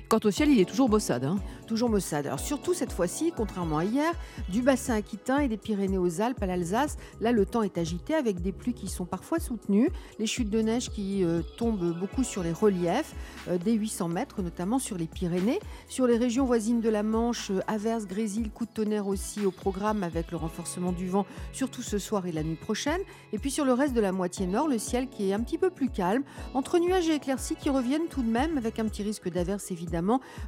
Quant 0.10 0.20
au 0.24 0.32
ciel, 0.32 0.50
il 0.50 0.60
est 0.60 0.70
toujours 0.70 0.90
maussade. 0.90 1.26
Hein 1.26 1.38
toujours 1.64 1.90
maussade. 1.90 2.28
Alors 2.28 2.40
surtout 2.40 2.74
cette 2.74 2.92
fois-ci, 2.92 3.34
contrairement 3.36 3.80
à 3.80 3.86
hier, 3.86 4.14
du 4.50 4.62
bassin 4.62 4.94
aquitain 4.94 5.40
et 5.40 5.48
des 5.48 5.58
Pyrénées 5.58 5.98
aux 5.98 6.22
Alpes 6.22 6.42
à 6.42 6.46
l'Alsace, 6.46 6.98
là 7.22 7.32
le 7.32 7.46
temps 7.46 7.64
est 7.64 7.78
agité 7.78 8.14
avec 8.14 8.42
des 8.42 8.52
pluies 8.52 8.74
qui 8.74 8.88
sont 8.88 9.06
parfois 9.06 9.40
soutenues, 9.40 9.90
les 10.20 10.28
chutes 10.28 10.50
de 10.50 10.62
neige 10.62 10.90
qui 10.90 11.24
euh, 11.24 11.42
tombent 11.58 11.98
beaucoup 11.98 12.24
sur 12.24 12.44
les 12.44 12.52
reliefs, 12.52 13.14
euh, 13.48 13.58
des 13.58 13.74
800 13.74 14.10
mètres 14.10 14.42
notamment 14.42 14.78
sur 14.78 14.98
les 14.98 15.08
Pyrénées. 15.08 15.60
Sur 15.88 16.08
les 16.08 16.18
régions 16.18 16.46
voisines 16.46 16.82
de 16.82 16.90
la 16.90 17.04
Manche, 17.04 17.52
euh, 17.52 17.62
averses, 17.68 18.06
grésil, 18.06 18.50
coups 18.54 18.70
de 18.70 18.76
tonnerre 18.76 19.08
aussi 19.08 19.46
au 19.46 19.52
programme 19.52 20.04
avec 20.04 20.32
le 20.32 20.38
renforcement 20.38 20.92
du 20.92 21.08
vent, 21.08 21.26
surtout 21.52 21.82
ce 21.82 21.98
soir 21.98 22.26
et 22.26 22.32
la 22.32 22.44
nuit 22.44 22.56
prochaine. 22.56 23.02
Et 23.32 23.40
puis 23.40 23.52
sur 23.52 23.66
le 23.66 23.74
reste 23.74 23.94
de 23.94 24.02
la 24.02 24.12
moitié 24.12 24.48
nord, 24.48 24.68
le 24.68 24.78
ciel 24.78 25.08
qui 25.08 25.30
est 25.30 25.34
un 25.34 25.40
petit 25.40 25.58
peu 25.58 25.70
plus 25.70 25.90
calme, 25.90 26.24
entre 26.54 26.80
nuages 26.80 27.08
et 27.08 27.16
éclaircies 27.16 27.56
qui 27.56 27.70
reviennent 27.70 28.08
tout 28.10 28.22
de 28.22 28.30
même 28.30 28.58
avec 28.58 28.80
un 28.80 28.86
petit 28.86 29.04
risque 29.04 29.30
d'averse 29.30 29.72
évidemment 29.72 29.93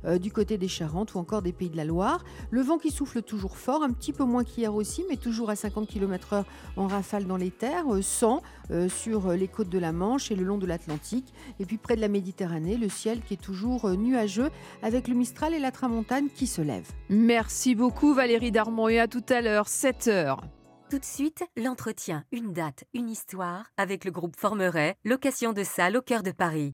euh, 0.05 0.17
du 0.17 0.31
côté 0.31 0.57
des 0.57 0.67
Charentes 0.67 1.13
ou 1.15 1.19
encore 1.19 1.41
des 1.41 1.53
Pays 1.53 1.69
de 1.69 1.77
la 1.77 1.85
Loire. 1.85 2.23
Le 2.51 2.61
vent 2.61 2.77
qui 2.77 2.91
souffle 2.91 3.21
toujours 3.21 3.57
fort, 3.57 3.83
un 3.83 3.91
petit 3.91 4.13
peu 4.13 4.23
moins 4.23 4.43
qu'hier 4.43 4.73
aussi, 4.73 5.03
mais 5.09 5.17
toujours 5.17 5.49
à 5.49 5.55
50 5.55 5.87
km/h 5.87 6.43
en 6.77 6.87
rafale 6.87 7.25
dans 7.25 7.37
les 7.37 7.51
terres, 7.51 7.93
euh, 7.93 8.01
100 8.01 8.41
euh, 8.71 8.89
sur 8.89 9.31
les 9.31 9.47
côtes 9.47 9.69
de 9.69 9.79
la 9.79 9.91
Manche 9.91 10.31
et 10.31 10.35
le 10.35 10.43
long 10.43 10.57
de 10.57 10.65
l'Atlantique. 10.65 11.33
Et 11.59 11.65
puis 11.65 11.77
près 11.77 11.95
de 11.95 12.01
la 12.01 12.07
Méditerranée, 12.07 12.77
le 12.77 12.89
ciel 12.89 13.21
qui 13.21 13.35
est 13.35 13.41
toujours 13.41 13.85
euh, 13.85 13.95
nuageux 13.95 14.49
avec 14.81 15.07
le 15.07 15.15
Mistral 15.15 15.53
et 15.53 15.59
la 15.59 15.71
Tramontane 15.71 16.29
qui 16.33 16.47
se 16.47 16.61
lèvent. 16.61 16.91
Merci 17.09 17.75
beaucoup 17.75 18.13
Valérie 18.13 18.51
Darmon 18.51 18.87
et 18.87 18.99
à 18.99 19.07
tout 19.07 19.23
à 19.29 19.41
l'heure, 19.41 19.67
7 19.67 20.07
heures. 20.07 20.41
Tout 20.87 20.99
de 20.99 21.05
suite, 21.05 21.43
l'entretien 21.57 22.25
Une 22.31 22.53
date, 22.53 22.83
une 22.93 23.09
histoire 23.09 23.65
avec 23.75 24.05
le 24.05 24.11
groupe 24.11 24.35
Formeret, 24.35 24.97
location 25.03 25.51
de 25.51 25.63
salle 25.63 25.97
au 25.97 26.01
cœur 26.03 26.21
de 26.21 26.29
Paris. 26.29 26.73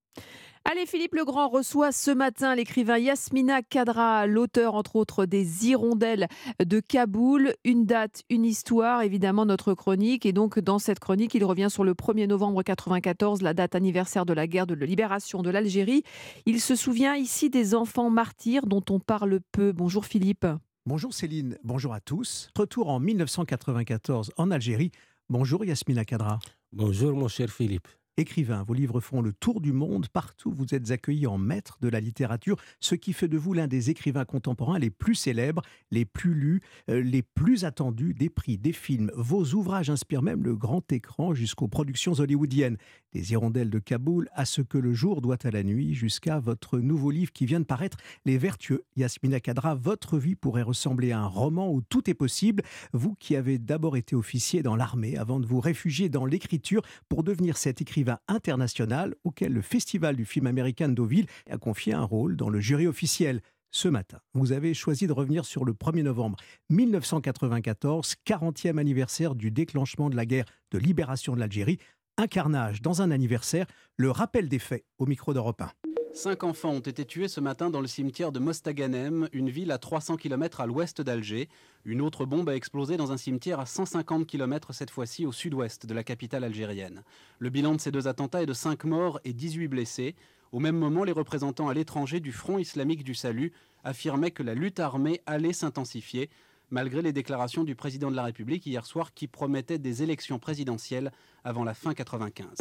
Allez, 0.66 0.86
Philippe 0.86 1.16
Legrand 1.16 1.47
reçoit 1.47 1.93
ce 1.93 2.12
matin 2.12 2.53
l'écrivain 2.53 2.97
Yasmina 2.97 3.62
Kadra, 3.62 4.28
l'auteur 4.28 4.76
entre 4.76 4.97
autres 4.97 5.26
des 5.26 5.66
Hirondelles 5.66 6.28
de 6.64 6.82
Kaboul. 6.82 7.53
Une 7.64 7.86
date, 7.86 8.24
une 8.30 8.43
histoire, 8.43 9.01
évidemment 9.01 9.45
notre 9.45 9.74
chronique. 9.74 10.26
Et 10.26 10.34
donc 10.34 10.59
dans 10.59 10.78
cette 10.78 10.99
chronique, 10.99 11.34
il 11.34 11.45
revient 11.45 11.70
sur 11.70 11.86
le 11.86 11.93
1er 11.93 12.28
novembre 12.28 12.64
94, 12.64 13.41
la 13.41 13.53
date 13.53 13.76
anniversaire 13.76 14.26
de 14.26 14.34
la 14.34 14.45
guerre 14.45 14.68
de 14.68 14.76
libération 14.76 15.41
de 15.41 15.49
l'Algérie. 15.49 16.03
Il 16.45 16.59
se 16.59 16.76
souvient 16.76 17.16
ici 17.16 17.49
des 17.49 17.74
enfants 17.76 18.09
martyrs 18.09 18.68
dont 18.68 18.84
on 18.89 18.99
parle 18.99 19.39
peu. 19.53 19.72
Bonjour 19.72 20.05
Philippe. 20.05 20.45
Bonjour 20.88 21.13
Céline, 21.13 21.59
bonjour 21.63 21.93
à 21.93 21.99
tous. 21.99 22.49
Retour 22.57 22.89
en 22.89 22.99
1994 22.99 24.32
en 24.36 24.49
Algérie. 24.49 24.91
Bonjour 25.29 25.63
Yasmina 25.63 26.05
Kadra. 26.05 26.39
Bonjour 26.71 27.15
mon 27.15 27.27
cher 27.27 27.51
Philippe. 27.51 27.88
Écrivain, 28.22 28.61
vos 28.61 28.76
livres 28.76 28.99
font 28.99 29.24
le 29.24 29.34
tour 29.34 29.61
du 29.61 29.74
monde. 29.74 30.07
Partout, 30.07 30.53
vous 30.55 30.76
êtes 30.76 30.91
accueilli 30.91 31.26
en 31.26 31.39
maître 31.39 31.80
de 31.82 31.89
la 31.89 31.99
littérature, 31.99 32.55
ce 32.80 32.93
qui 32.93 33.13
fait 33.13 33.28
de 33.28 33.36
vous 33.36 33.53
l'un 33.53 33.67
des 33.67 33.89
écrivains 33.89 34.26
contemporains 34.26 34.78
les 34.78 34.91
plus 34.91 35.15
célèbres, 35.15 35.63
les 35.89 36.05
plus 36.05 36.36
lus, 36.36 36.61
euh, 36.91 37.01
les 37.01 37.24
plus 37.24 37.65
attendus 37.65 38.13
des 38.13 38.30
prix, 38.30 38.59
des 38.59 38.74
films. 38.74 39.09
Vos 39.15 39.43
ouvrages 39.55 39.89
inspirent 39.89 40.22
même 40.22 40.43
le 40.43 40.55
grand 40.55 40.91
écran 40.91 41.34
jusqu'aux 41.34 41.67
productions 41.67 42.13
hollywoodiennes. 42.13 42.78
Des 43.13 43.32
hirondelles 43.32 43.72
de 43.72 43.80
Kaboul 43.80 44.30
à 44.34 44.45
ce 44.45 44.61
que 44.61 44.78
le 44.78 44.93
jour 44.93 45.19
doit 45.22 45.43
à 45.43 45.49
la 45.49 45.63
nuit, 45.63 45.95
jusqu'à 45.95 46.39
votre 46.39 46.78
nouveau 46.78 47.09
livre 47.09 47.34
qui 47.34 47.47
vient 47.47 47.59
de 47.59 47.65
paraître, 47.65 47.97
Les 48.26 48.38
Vertueux. 48.38 48.86
Yasmina 48.95 49.39
Kadra, 49.39 49.74
votre 49.74 50.19
vie 50.19 50.36
pourrait 50.36 50.61
ressembler 50.61 51.11
à 51.11 51.19
un 51.22 51.26
roman 51.26 51.74
où 51.74 51.82
tout 51.82 52.07
est 52.07 52.13
possible. 52.13 52.61
Vous 52.93 53.15
qui 53.15 53.36
avez 53.36 53.57
d'abord 53.57 53.97
été 53.97 54.15
officier 54.15 54.61
dans 54.61 54.76
l'armée 54.76 55.17
avant 55.17 55.39
de 55.39 55.47
vous 55.47 55.59
réfugier 55.59 56.07
dans 56.07 56.28
l'écriture 56.28 56.84
pour 57.09 57.24
devenir 57.24 57.57
cet 57.57 57.82
écrivain 57.82 58.11
international 58.28 59.16
auquel 59.24 59.53
le 59.53 59.62
Festival 59.62 60.16
du 60.16 60.26
film 60.26 60.47
américain 60.47 60.89
de 60.89 60.93
Deauville 60.93 61.28
a 61.49 61.57
confié 61.57 61.93
un 61.93 62.03
rôle 62.03 62.36
dans 62.36 62.49
le 62.49 62.59
jury 62.59 62.88
officiel. 62.88 63.41
Ce 63.72 63.88
matin, 63.88 64.20
vous 64.34 64.51
avez 64.51 64.74
choisi 64.74 65.07
de 65.07 65.14
revenir 65.14 65.45
sur 65.45 65.64
le 65.64 65.74
1er 65.74 66.03
novembre 66.03 66.38
1994, 66.70 68.16
40e 68.28 68.78
anniversaire 68.78 69.34
du 69.34 69.49
déclenchement 69.49 70.09
de 70.09 70.16
la 70.16 70.26
guerre 70.26 70.45
de 70.72 70.78
libération 70.78 71.36
de 71.36 71.39
l'Algérie. 71.39 71.78
un 72.18 72.28
carnage 72.28 72.82
dans 72.82 73.01
un 73.01 73.09
anniversaire. 73.12 73.66
Le 73.97 74.12
rappel 74.12 74.49
des 74.49 74.59
faits 74.59 74.86
au 74.97 75.05
micro 75.05 75.34
d'Europe 75.34 75.62
1. 75.62 75.91
Cinq 76.14 76.43
enfants 76.43 76.72
ont 76.72 76.80
été 76.80 77.05
tués 77.05 77.30
ce 77.30 77.39
matin 77.39 77.70
dans 77.70 77.80
le 77.80 77.88
cimetière 77.88 78.34
de 78.34 78.39
Mostaganem, 78.39 79.30
une 79.32 79.49
ville 79.49 79.72
à 79.72 79.78
300 79.78 80.18
km 80.18 80.59
à 80.59 80.66
l'ouest 80.66 81.01
d'Alger. 81.01 81.47
Une 81.86 82.01
autre 82.01 82.26
bombe 82.26 82.49
a 82.49 82.55
explosé 82.55 82.97
dans 82.97 83.14
un 83.14 83.18
cimetière 83.18 83.62
à 83.62 83.66
150 83.66 84.28
km 84.28 84.74
cette 84.74 84.91
fois-ci 84.91 85.26
au 85.26 85.32
sud-ouest 85.32 85.86
de 85.86 85.93
la 85.93 86.03
capitale 86.03 86.43
algérienne. 86.43 87.03
Le 87.39 87.49
bilan 87.49 87.76
de 87.76 87.82
ces 87.82 87.91
deux 87.91 88.09
attentats 88.09 88.43
est 88.43 88.45
de 88.45 88.53
5 88.53 88.84
morts 88.84 89.22
et 89.24 89.32
18 89.32 89.70
blessés. 89.70 90.16
Au 90.51 90.59
même 90.59 90.78
moment, 90.78 91.05
les 91.05 91.14
représentants 91.14 91.70
à 91.70 91.74
l'étranger 91.74 92.20
du 92.20 92.34
Front 92.34 92.57
islamique 92.57 93.05
du 93.05 93.16
salut 93.16 93.53
affirmaient 93.86 94.32
que 94.32 94.43
la 94.43 94.53
lutte 94.53 94.82
armée 94.82 95.22
allait 95.26 95.53
s'intensifier, 95.53 96.30
malgré 96.72 97.01
les 97.01 97.14
déclarations 97.14 97.64
du 97.64 97.76
président 97.76 98.12
de 98.12 98.18
la 98.18 98.24
République 98.24 98.66
hier 98.66 98.86
soir 98.86 99.14
qui 99.14 99.28
promettait 99.28 99.80
des 99.80 100.03
élections 100.03 100.39
présidentielles 100.39 101.14
avant 101.45 101.64
la 101.64 101.74
fin 101.74 101.93
95. 101.93 102.57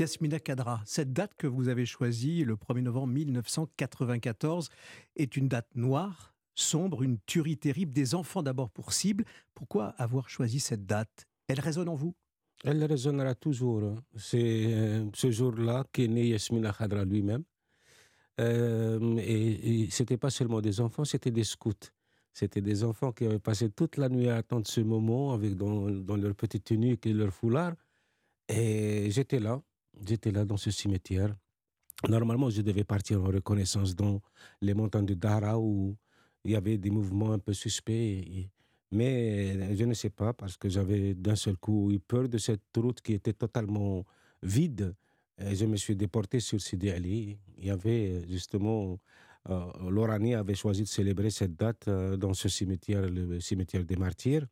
Yasmina 0.00 0.38
Kadra, 0.38 0.82
cette 0.84 1.12
date 1.12 1.34
que 1.36 1.46
vous 1.46 1.68
avez 1.68 1.86
choisie, 1.86 2.44
le 2.44 2.56
1er 2.56 2.80
novembre 2.80 3.12
1994, 3.14 4.68
est 5.16 5.36
une 5.36 5.48
date 5.48 5.68
noire, 5.74 6.34
sombre, 6.54 7.02
une 7.02 7.18
tuerie 7.26 7.56
terrible, 7.56 7.92
des 7.92 8.14
enfants 8.14 8.42
d'abord 8.42 8.70
pour 8.70 8.92
cible. 8.92 9.24
Pourquoi 9.54 9.88
avoir 9.98 10.28
choisi 10.28 10.60
cette 10.60 10.86
date? 10.86 11.26
Elle 11.48 11.60
résonne 11.60 11.88
en 11.88 11.94
vous? 11.94 12.14
Elle 12.64 12.84
résonnera 12.84 13.34
toujours. 13.34 13.94
C'est 14.16 14.74
euh, 14.74 15.04
ce 15.14 15.30
jour-là 15.30 15.84
qu'est 15.92 16.08
né 16.08 16.28
Yasmina 16.28 16.72
Kadra 16.72 17.04
lui-même. 17.04 17.44
Euh, 18.40 19.16
et, 19.18 19.84
et 19.84 19.90
c'était 19.90 20.18
pas 20.18 20.30
seulement 20.30 20.60
des 20.60 20.80
enfants, 20.80 21.04
c'était 21.04 21.30
des 21.30 21.44
scouts. 21.44 21.72
C'était 22.32 22.60
des 22.60 22.84
enfants 22.84 23.12
qui 23.12 23.24
avaient 23.24 23.38
passé 23.38 23.70
toute 23.70 23.96
la 23.96 24.10
nuit 24.10 24.28
à 24.28 24.36
attendre 24.36 24.66
ce 24.66 24.82
moment 24.82 25.32
avec 25.32 25.54
dans, 25.56 25.88
dans 25.90 26.16
leur 26.16 26.34
petite 26.34 26.64
tenue 26.64 26.98
et 27.02 27.12
leur 27.14 27.32
foulard. 27.32 27.74
Et 28.48 29.10
j'étais 29.10 29.40
là, 29.40 29.62
J'étais 30.04 30.30
là 30.30 30.44
dans 30.44 30.56
ce 30.56 30.70
cimetière. 30.70 31.34
Normalement, 32.08 32.50
je 32.50 32.62
devais 32.62 32.84
partir 32.84 33.22
en 33.22 33.26
reconnaissance 33.26 33.94
dans 33.94 34.20
les 34.60 34.74
montagnes 34.74 35.06
de 35.06 35.14
Dara 35.14 35.58
où 35.58 35.96
il 36.44 36.52
y 36.52 36.56
avait 36.56 36.78
des 36.78 36.90
mouvements 36.90 37.32
un 37.32 37.38
peu 37.38 37.52
suspects. 37.52 38.48
Mais 38.92 39.74
je 39.76 39.84
ne 39.84 39.94
sais 39.94 40.10
pas 40.10 40.32
parce 40.32 40.56
que 40.56 40.68
j'avais 40.68 41.14
d'un 41.14 41.36
seul 41.36 41.56
coup 41.56 41.90
eu 41.90 41.98
peur 41.98 42.28
de 42.28 42.38
cette 42.38 42.62
route 42.76 43.00
qui 43.00 43.14
était 43.14 43.32
totalement 43.32 44.04
vide. 44.42 44.94
Je 45.38 45.66
me 45.66 45.76
suis 45.76 45.96
déporté 45.96 46.40
sur 46.40 46.60
Sidi 46.60 46.90
Ali. 46.90 47.38
Il 47.58 47.66
y 47.66 47.70
avait 47.70 48.26
justement, 48.28 48.98
euh, 49.50 49.64
l'Orani 49.90 50.34
avait 50.34 50.54
choisi 50.54 50.82
de 50.82 50.88
célébrer 50.88 51.30
cette 51.30 51.56
date 51.56 51.88
euh, 51.88 52.16
dans 52.16 52.32
ce 52.34 52.48
cimetière, 52.48 53.02
le 53.02 53.40
cimetière 53.40 53.84
des 53.84 53.96
martyrs. 53.96 54.46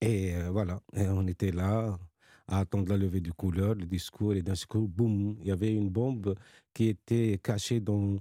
Et 0.00 0.34
euh, 0.34 0.50
voilà, 0.50 0.82
on 0.94 1.26
était 1.26 1.52
là, 1.52 1.98
à 2.46 2.60
attendre 2.60 2.88
la 2.90 2.96
levée 2.96 3.20
du 3.20 3.32
couleur, 3.32 3.74
le 3.74 3.86
discours, 3.86 4.34
et 4.34 4.42
d'un 4.42 4.54
coup, 4.68 4.86
boum, 4.86 5.36
il 5.40 5.48
y 5.48 5.50
avait 5.50 5.72
une 5.72 5.88
bombe 5.88 6.34
qui 6.72 6.88
était 6.88 7.38
cachée 7.42 7.80
dans, 7.80 8.16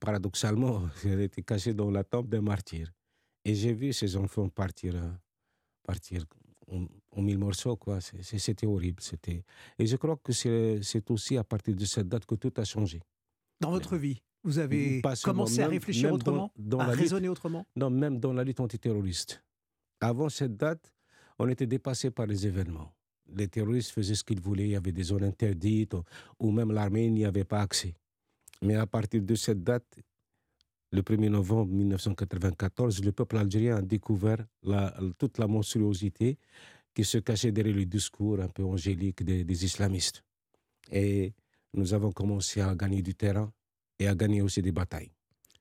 paradoxalement, 0.00 0.82
elle 1.04 1.20
était 1.20 1.42
cachée 1.42 1.74
dans 1.74 1.90
la 1.90 2.04
tombe 2.04 2.28
d'un 2.28 2.40
martyr. 2.40 2.92
Et 3.44 3.54
j'ai 3.54 3.72
vu 3.72 3.92
ces 3.92 4.16
enfants 4.16 4.48
partir, 4.48 4.96
euh, 4.96 5.10
partir 5.82 6.24
en, 6.70 7.22
mille 7.22 7.38
morceaux, 7.38 7.76
quoi. 7.76 8.00
C'était 8.00 8.66
horrible. 8.66 9.00
C'était... 9.00 9.44
Et 9.78 9.86
je 9.86 9.96
crois 9.96 10.16
que 10.16 10.32
c'est 10.32 11.10
aussi 11.10 11.36
à 11.36 11.44
partir 11.44 11.74
de 11.76 11.84
cette 11.84 12.08
date 12.08 12.26
que 12.26 12.34
tout 12.34 12.52
a 12.56 12.64
changé. 12.64 13.00
Dans 13.60 13.70
votre 13.70 13.96
vie 13.96 14.20
vous 14.46 14.60
avez 14.60 15.02
commencé 15.24 15.60
à 15.60 15.66
réfléchir 15.66 16.12
autrement, 16.12 16.52
à 16.78 16.84
raisonner 16.86 17.28
autrement? 17.28 17.66
Non, 17.74 17.90
même 17.90 18.20
dans 18.20 18.32
la 18.32 18.44
lutte 18.44 18.60
antiterroriste. 18.60 19.42
Avant 20.00 20.28
cette 20.28 20.56
date, 20.56 20.92
on 21.40 21.48
était 21.48 21.66
dépassé 21.66 22.12
par 22.12 22.26
les 22.26 22.46
événements 22.46 22.92
les 23.34 23.48
terroristes 23.48 23.90
faisaient 23.90 24.14
ce 24.14 24.24
qu'ils 24.24 24.40
voulaient, 24.40 24.64
il 24.64 24.70
y 24.70 24.76
avait 24.76 24.92
des 24.92 25.02
zones 25.02 25.24
interdites, 25.24 25.94
ou 26.38 26.50
même 26.50 26.72
l'armée 26.72 27.10
n'y 27.10 27.24
avait 27.24 27.44
pas 27.44 27.60
accès. 27.60 27.94
Mais 28.62 28.74
à 28.76 28.86
partir 28.86 29.22
de 29.22 29.34
cette 29.34 29.62
date, 29.62 29.98
le 30.92 31.02
1er 31.02 31.28
novembre 31.28 31.72
1994, 31.72 33.04
le 33.04 33.12
peuple 33.12 33.36
algérien 33.36 33.76
a 33.76 33.82
découvert 33.82 34.44
toute 35.18 35.38
la 35.38 35.46
monstruosité 35.46 36.38
qui 36.94 37.04
se 37.04 37.18
cachait 37.18 37.52
derrière 37.52 37.76
le 37.76 37.84
discours 37.84 38.40
un 38.40 38.48
peu 38.48 38.64
angélique 38.64 39.22
des, 39.22 39.44
des 39.44 39.64
islamistes. 39.64 40.22
Et 40.90 41.34
nous 41.74 41.92
avons 41.92 42.12
commencé 42.12 42.60
à 42.60 42.74
gagner 42.74 43.02
du 43.02 43.14
terrain 43.14 43.52
et 43.98 44.06
à 44.08 44.14
gagner 44.14 44.40
aussi 44.40 44.62
des 44.62 44.72
batailles. 44.72 45.10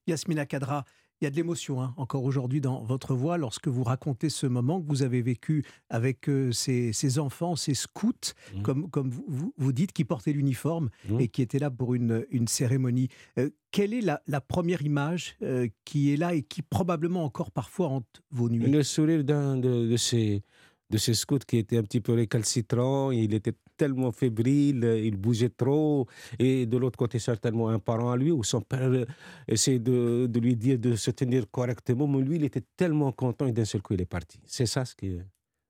Yasmina 0.08 0.46
Kadra, 0.46 0.86
il 1.26 1.30
y 1.30 1.30
a 1.30 1.32
de 1.32 1.38
l'émotion 1.38 1.82
hein, 1.82 1.96
encore 1.98 2.24
aujourd'hui 2.24 2.62
dans 2.62 2.84
votre 2.84 3.16
voix 3.16 3.40
lorsque 3.40 3.68
vous 3.68 3.84
racontez 3.84 4.30
ce 4.30 4.46
moment 4.46 4.80
que 4.80 4.86
vous 4.88 5.02
avez 5.02 5.24
vécu 5.24 5.66
avec 5.90 6.30
euh, 6.30 6.52
ces, 6.52 7.18
enfants, 7.18 7.56
ces 7.56 7.74
scouts, 7.74 8.12
mmh. 8.54 8.62
comme, 8.62 8.90
comme 8.92 9.10
vous, 9.10 9.52
vous, 9.58 9.74
dites, 9.74 9.92
qui 9.92 10.06
portaient 10.06 10.34
l'uniforme 10.34 10.92
mmh. 11.10 11.20
et 11.20 11.28
qui 11.28 11.42
étaient 11.42 11.58
là 11.58 11.72
pour 11.72 11.96
une, 11.96 12.28
une 12.30 12.48
cérémonie. 12.48 13.08
Euh, 13.40 13.50
quelle 13.72 13.96
est 13.96 14.02
la, 14.02 14.42
première 14.42 14.84
image 14.84 15.36
euh, 15.42 15.68
qui 15.84 16.14
est 16.14 16.18
là 16.18 16.36
et 16.36 16.44
qui 16.44 16.62
probablement 16.62 17.24
encore 17.24 17.50
parfois 17.50 17.88
hante 17.88 18.22
vos 18.30 18.48
nuits? 18.48 18.70
Le 18.70 18.84
sourire 18.84 19.24
d'un 19.24 19.58
de, 19.58 19.88
de, 19.88 19.98
ces, 19.98 20.44
de 20.92 20.98
ces 21.00 21.16
scouts 21.16 21.40
qui 21.40 21.58
était 21.58 21.80
un 21.80 21.84
petit 21.84 22.02
peu 22.02 22.14
récalcitrant, 22.14 23.10
il 23.10 23.34
était 23.34 23.56
tellement 23.78 24.12
fébrile, 24.12 24.84
il 25.04 25.18
bougeait 25.18 25.50
trop, 25.50 26.08
et 26.40 26.66
de 26.66 26.78
l'autre 26.78 26.98
côté 26.98 27.20
certainement 27.20 27.70
un 27.70 27.80
parent 27.80 28.12
à 28.12 28.18
lui, 28.18 28.32
ou 28.32 28.44
son 28.44 28.62
père 28.62 29.06
essayait 29.48 29.80
de, 29.80 30.28
de, 30.30 30.40
lui 30.40 30.56
dire 30.56 30.80
de 30.80 30.96
se 30.96 31.12
tenir 31.12 31.50
correctement, 31.50 32.08
mais 32.08 32.22
lui 32.22 32.38
il 32.38 32.44
était 32.44 32.64
tellement 32.76 33.12
content 33.12 33.48
et 33.48 33.52
d'un 33.52 33.66
seul 33.66 33.82
coup 33.82 33.94
il 33.94 34.02
est 34.02 34.06
parti. 34.06 34.40
C'est 34.46 34.66
ça 34.66 34.86
ce 34.86 34.96
que... 34.96 35.20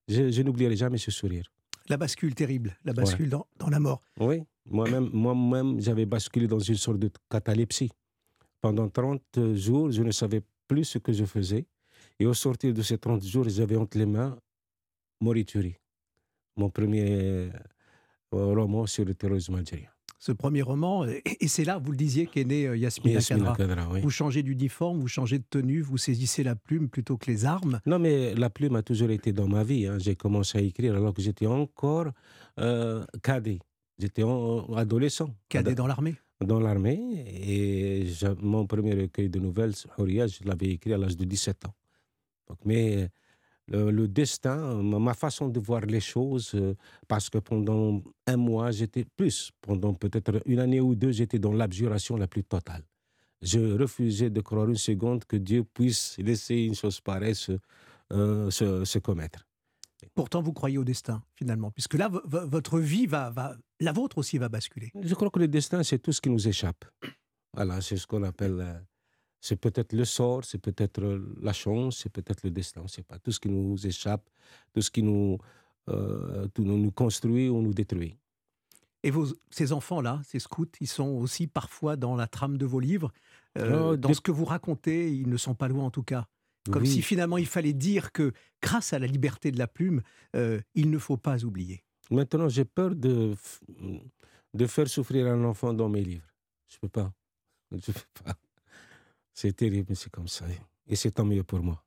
Je, 0.08 0.42
n'oublierai 0.44 0.76
jamais 0.76 1.00
ce 1.00 1.10
sourire. 1.10 1.52
La 1.90 1.98
bascule 1.98 2.36
terrible, 2.36 2.78
la 2.84 2.94
bascule 2.94 3.30
dans, 3.30 3.48
dans, 3.58 3.70
la 3.70 3.80
mort. 3.80 4.02
Oui, 4.20 4.44
moi-même, 4.66 5.10
moi-même 5.14 5.80
j'avais 5.80 6.06
basculé 6.06 6.48
dans 6.48 6.60
une 6.60 6.76
sorte 6.76 7.00
de 7.00 7.10
catalepsie. 7.30 7.92
Pendant 8.62 8.90
30 8.90 9.54
jours, 9.54 9.92
je 9.92 10.02
ne 10.02 10.12
savais 10.12 10.42
plus 10.68 10.86
ce 10.86 10.98
que 10.98 11.14
je 11.14 11.26
faisais. 11.26 11.66
Et 12.20 12.26
au 12.26 12.34
sortir 12.34 12.74
de 12.74 12.82
ces 12.82 12.98
30 12.98 13.24
jours, 13.24 13.48
j'avais 13.50 13.76
entre 13.76 13.98
les 13.98 14.06
mains 14.06 14.38
Morituri, 15.22 15.76
mon 16.56 16.70
premier 16.70 17.50
roman 18.36 18.86
sur 18.86 19.06
le 19.06 19.14
terrorisme 19.14 19.56
algérien. 19.56 19.90
Ce 20.18 20.32
premier 20.32 20.64
roman, 20.64 21.06
et 21.06 21.48
c'est 21.48 21.66
là, 21.66 21.78
vous 21.78 21.92
le 21.92 21.98
disiez, 21.98 22.26
qu'est 22.26 22.46
né 22.46 22.66
euh, 22.66 22.76
Yasmina, 22.76 23.20
Kadra. 23.22 23.56
Vous 24.02 24.10
changez 24.10 24.42
d'uniforme, 24.42 25.00
vous 25.00 25.08
changez 25.08 25.38
de 25.38 25.44
tenue, 25.48 25.82
vous 25.82 25.98
saisissez 25.98 26.42
la 26.42 26.56
plume 26.56 26.90
plutôt 26.90 27.16
que 27.16 27.30
les 27.30 27.46
armes. 27.46 27.80
Non, 27.86 28.00
mais 28.00 28.34
la 28.34 28.50
plume 28.50 28.76
a 28.76 28.82
toujours 28.82 29.12
été 29.12 29.34
dans 29.34 29.48
ma 29.48 29.64
vie. 29.64 29.86
Hein. 29.86 29.98
J'ai 30.00 30.16
commencé 30.16 30.58
à 30.58 30.62
écrire 30.62 30.96
alors 30.96 31.14
que 31.14 31.22
j'étais 31.22 31.46
encore 31.46 32.08
euh, 32.60 33.06
cadet. 33.22 33.60
J'étais 34.00 34.24
adolescent. 34.76 35.30
Cadet 35.48 35.76
dans 35.76 35.86
l'armée 35.86 36.16
Dans 36.42 36.60
l'armée. 36.60 37.26
Et 37.28 38.08
mon 38.42 38.66
premier 38.66 38.96
recueil 38.96 39.30
de 39.30 39.40
nouvelles, 39.40 39.74
Horia, 39.98 40.26
je 40.28 40.40
l'avais 40.44 40.72
écrit 40.72 40.94
à 40.94 40.98
l'âge 40.98 41.18
de 41.18 41.26
17 41.26 41.66
ans. 41.66 41.76
Donc, 42.48 42.58
mais 42.66 43.10
le, 43.68 44.08
destin, 44.08 44.82
ma 44.84 45.14
façon 45.14 45.50
de 45.50 45.60
voir 45.60 45.82
les 45.82 46.00
choses, 46.00 46.52
euh, 46.56 46.76
parce 47.08 47.30
que 47.30 47.40
pendant 47.40 48.02
un 48.28 48.38
mois, 48.38 48.72
j'étais 48.72 49.06
plus, 49.16 49.52
pendant 49.62 49.94
peut-être 49.94 50.42
une 50.46 50.60
année 50.60 50.82
ou 50.82 50.96
deux, 50.96 51.12
j'étais 51.12 51.40
dans 51.40 51.52
l'abjuration 51.52 52.16
la 52.16 52.28
plus 52.28 52.44
totale. 52.44 52.84
Je 53.42 53.60
refusais 53.78 54.30
de 54.30 54.42
croire 54.42 54.70
une 54.70 54.78
seconde 54.78 55.26
que 55.26 55.36
Dieu 55.36 55.64
puisse 55.64 56.18
laisser 56.18 56.56
une 56.56 56.76
chose 56.76 57.02
pareille 57.02 57.36
se, 57.36 57.54
euh, 58.14 58.50
se, 58.52 59.00
commettre. 59.00 59.48
Pourtant, 60.14 60.42
vous 60.42 60.54
croyez 60.54 60.78
au 60.78 60.84
destin, 60.84 61.24
finalement, 61.34 61.72
puisque 61.72 61.96
là, 61.96 62.10
votre 62.10 62.80
vie 62.80 63.08
va, 63.08 63.32
va, 63.32 63.58
la 63.80 63.92
vôtre 63.92 64.20
aussi 64.20 64.38
va 64.38 64.50
basculer. 64.50 64.92
Je 65.02 65.14
crois 65.16 65.30
que 65.30 65.40
le 65.40 65.48
destin, 65.48 65.84
c'est 65.84 66.00
tout 66.00 66.12
ce 66.12 66.22
qui 66.22 66.30
nous 66.30 66.48
échappe. 66.48 66.86
Voilà, 67.54 67.82
c'est 67.82 67.98
ce 67.98 68.06
qu'on 68.06 68.24
appelle 68.24 68.60
euh, 68.60 68.74
c'est 69.46 69.58
peut-être 69.58 69.94
le 69.94 70.06
sort, 70.06 70.44
c'est 70.44 70.58
peut-être 70.58 71.04
la 71.40 71.54
chance, 71.54 72.00
c'est 72.00 72.10
peut-être 72.12 72.42
le 72.44 72.50
destin, 72.50 72.82
on 72.82 72.86
ne 72.86 72.90
sait 72.90 73.04
pas. 73.04 73.20
Tout 73.20 73.32
ce 73.32 73.40
qui 73.40 73.50
nous 73.50 73.86
échappe, 73.86 74.28
tout 74.74 74.82
ce 74.82 74.90
qui 74.90 75.04
nous, 75.04 75.38
euh, 75.88 76.48
tout 76.48 76.64
nous 76.64 76.90
construit 76.90 77.48
ou 77.48 77.62
nous 77.62 77.74
détruit. 77.74 78.18
Et 79.04 79.12
vos, 79.12 79.28
ces 79.52 79.72
enfants-là, 79.72 80.20
ces 80.26 80.40
scouts, 80.40 80.66
ils 80.82 80.88
sont 80.88 81.10
aussi 81.10 81.46
parfois 81.46 81.96
dans 81.96 82.16
la 82.16 82.26
trame 82.26 82.58
de 82.58 82.66
vos 82.66 82.80
livres. 82.80 83.12
Euh, 83.60 83.92
oh, 83.92 83.96
dans 83.96 84.16
ce 84.16 84.22
que 84.22 84.32
vous 84.32 84.46
racontez, 84.46 85.14
ils 85.14 85.30
ne 85.30 85.38
sont 85.38 85.54
pas 85.54 85.68
loin 85.68 85.86
en 85.86 85.92
tout 85.92 86.02
cas. 86.02 86.26
Comme 86.72 86.88
si 86.88 87.04
finalement 87.04 87.38
il 87.38 87.46
fallait 87.46 87.74
dire 87.74 88.12
que 88.12 88.34
grâce 88.64 88.94
à 88.94 88.98
la 88.98 89.06
liberté 89.06 89.52
de 89.52 89.60
la 89.60 89.68
plume, 89.68 90.02
euh, 90.36 90.60
il 90.74 90.90
ne 90.90 90.98
faut 90.98 91.18
pas 91.18 91.46
oublier. 91.46 91.84
Maintenant, 92.10 92.50
j'ai 92.50 92.66
peur 92.66 92.96
de, 92.96 93.36
de 94.56 94.66
faire 94.66 94.88
souffrir 94.88 95.28
un 95.28 95.44
enfant 95.44 95.72
dans 95.72 95.88
mes 95.88 96.04
livres. 96.04 96.34
Je 96.68 96.78
ne 96.78 96.80
peux 96.82 96.90
pas. 96.90 97.14
Je 97.72 97.92
peux 97.92 98.24
pas. 98.24 98.36
C'est 99.36 99.54
terrible, 99.54 99.88
mais 99.90 99.96
c'est 99.96 100.10
comme 100.10 100.30
ça. 100.30 100.46
Et 100.88 100.96
c'est 100.96 101.12
tant 101.12 101.26
mieux 101.26 101.44
pour 101.44 101.60
moi. 101.60 101.84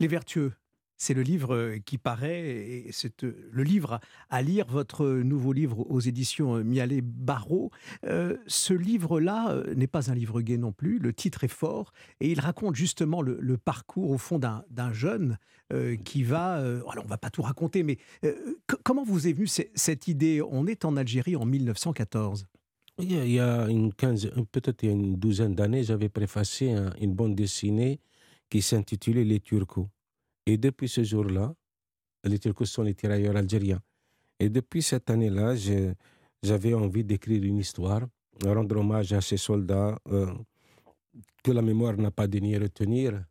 Les 0.00 0.08
vertueux, 0.08 0.52
C'est 0.96 1.14
le 1.14 1.22
livre 1.22 1.76
qui 1.84 1.98
paraît, 1.98 2.40
et 2.40 2.92
c'est 2.92 3.22
le 3.22 3.62
livre 3.62 4.00
à 4.30 4.42
lire, 4.42 4.66
votre 4.66 5.06
nouveau 5.06 5.52
livre 5.52 5.80
aux 5.90 6.00
éditions 6.00 6.62
Mialet 6.62 7.00
Barreau. 7.02 7.70
ce 8.02 8.74
livre-là 8.74 9.62
n'est 9.74 9.88
pas 9.88 10.10
un 10.10 10.14
livre 10.14 10.40
gai 10.40 10.56
non 10.56 10.72
plus, 10.72 10.98
le 10.98 11.12
titre 11.12 11.42
est 11.44 11.48
fort, 11.48 11.92
et 12.20 12.30
il 12.30 12.38
raconte 12.40 12.76
justement 12.76 13.22
le, 13.22 13.58
parcours 13.58 14.10
au 14.10 14.18
fond 14.18 14.38
d'un 14.38 14.92
jeune 14.92 15.38
qui 16.04 16.22
va... 16.22 16.54
alors 16.54 17.04
on 17.04 17.08
va 17.08 17.18
pas 17.18 17.30
tout 17.30 17.42
raconter, 17.42 17.82
mais 17.82 17.98
comment 18.84 19.04
vous 19.04 19.26
est 19.26 19.32
venue 19.32 19.48
cette 19.48 20.08
idée? 20.08 20.42
On 20.42 20.66
est 20.66 20.84
en 20.84 20.96
Algérie 20.96 21.36
en 21.36 21.44
1914. 21.44 22.46
Il 22.98 23.28
y 23.28 23.40
a, 23.40 23.68
une 23.68 23.92
quinzaine, 23.92 24.46
peut-être 24.46 24.84
une 24.84 25.16
douzaine 25.16 25.54
d'années, 25.54 25.82
j'avais 25.82 26.08
préfacé 26.08 26.74
une 27.00 27.12
bande 27.12 27.34
dessinée 27.34 27.98
qui 28.48 28.62
s'intitulait 28.62 29.24
Les 29.24 29.40
Turcos. 29.40 29.88
Et 30.46 30.56
depuis 30.58 30.88
ce 30.88 31.02
jour-là, 31.02 31.54
les 32.22 32.38
Turcos 32.38 32.66
sont 32.66 32.82
les 32.82 32.94
tirailleurs 32.94 33.36
algériens. 33.36 33.80
Et 34.38 34.48
depuis 34.48 34.82
cette 34.82 35.10
année-là, 35.10 35.54
j'avais 36.42 36.74
envie 36.74 37.04
d'écrire 37.04 37.42
une 37.42 37.58
histoire, 37.58 38.02
rendre 38.44 38.76
hommage 38.76 39.12
à 39.12 39.20
ces 39.20 39.36
soldats 39.36 39.98
euh, 40.10 40.32
que 41.42 41.50
la 41.50 41.62
mémoire 41.62 41.96
n'a 41.96 42.10
pas 42.10 42.26
daigné 42.26 42.58
retenir 42.58 43.24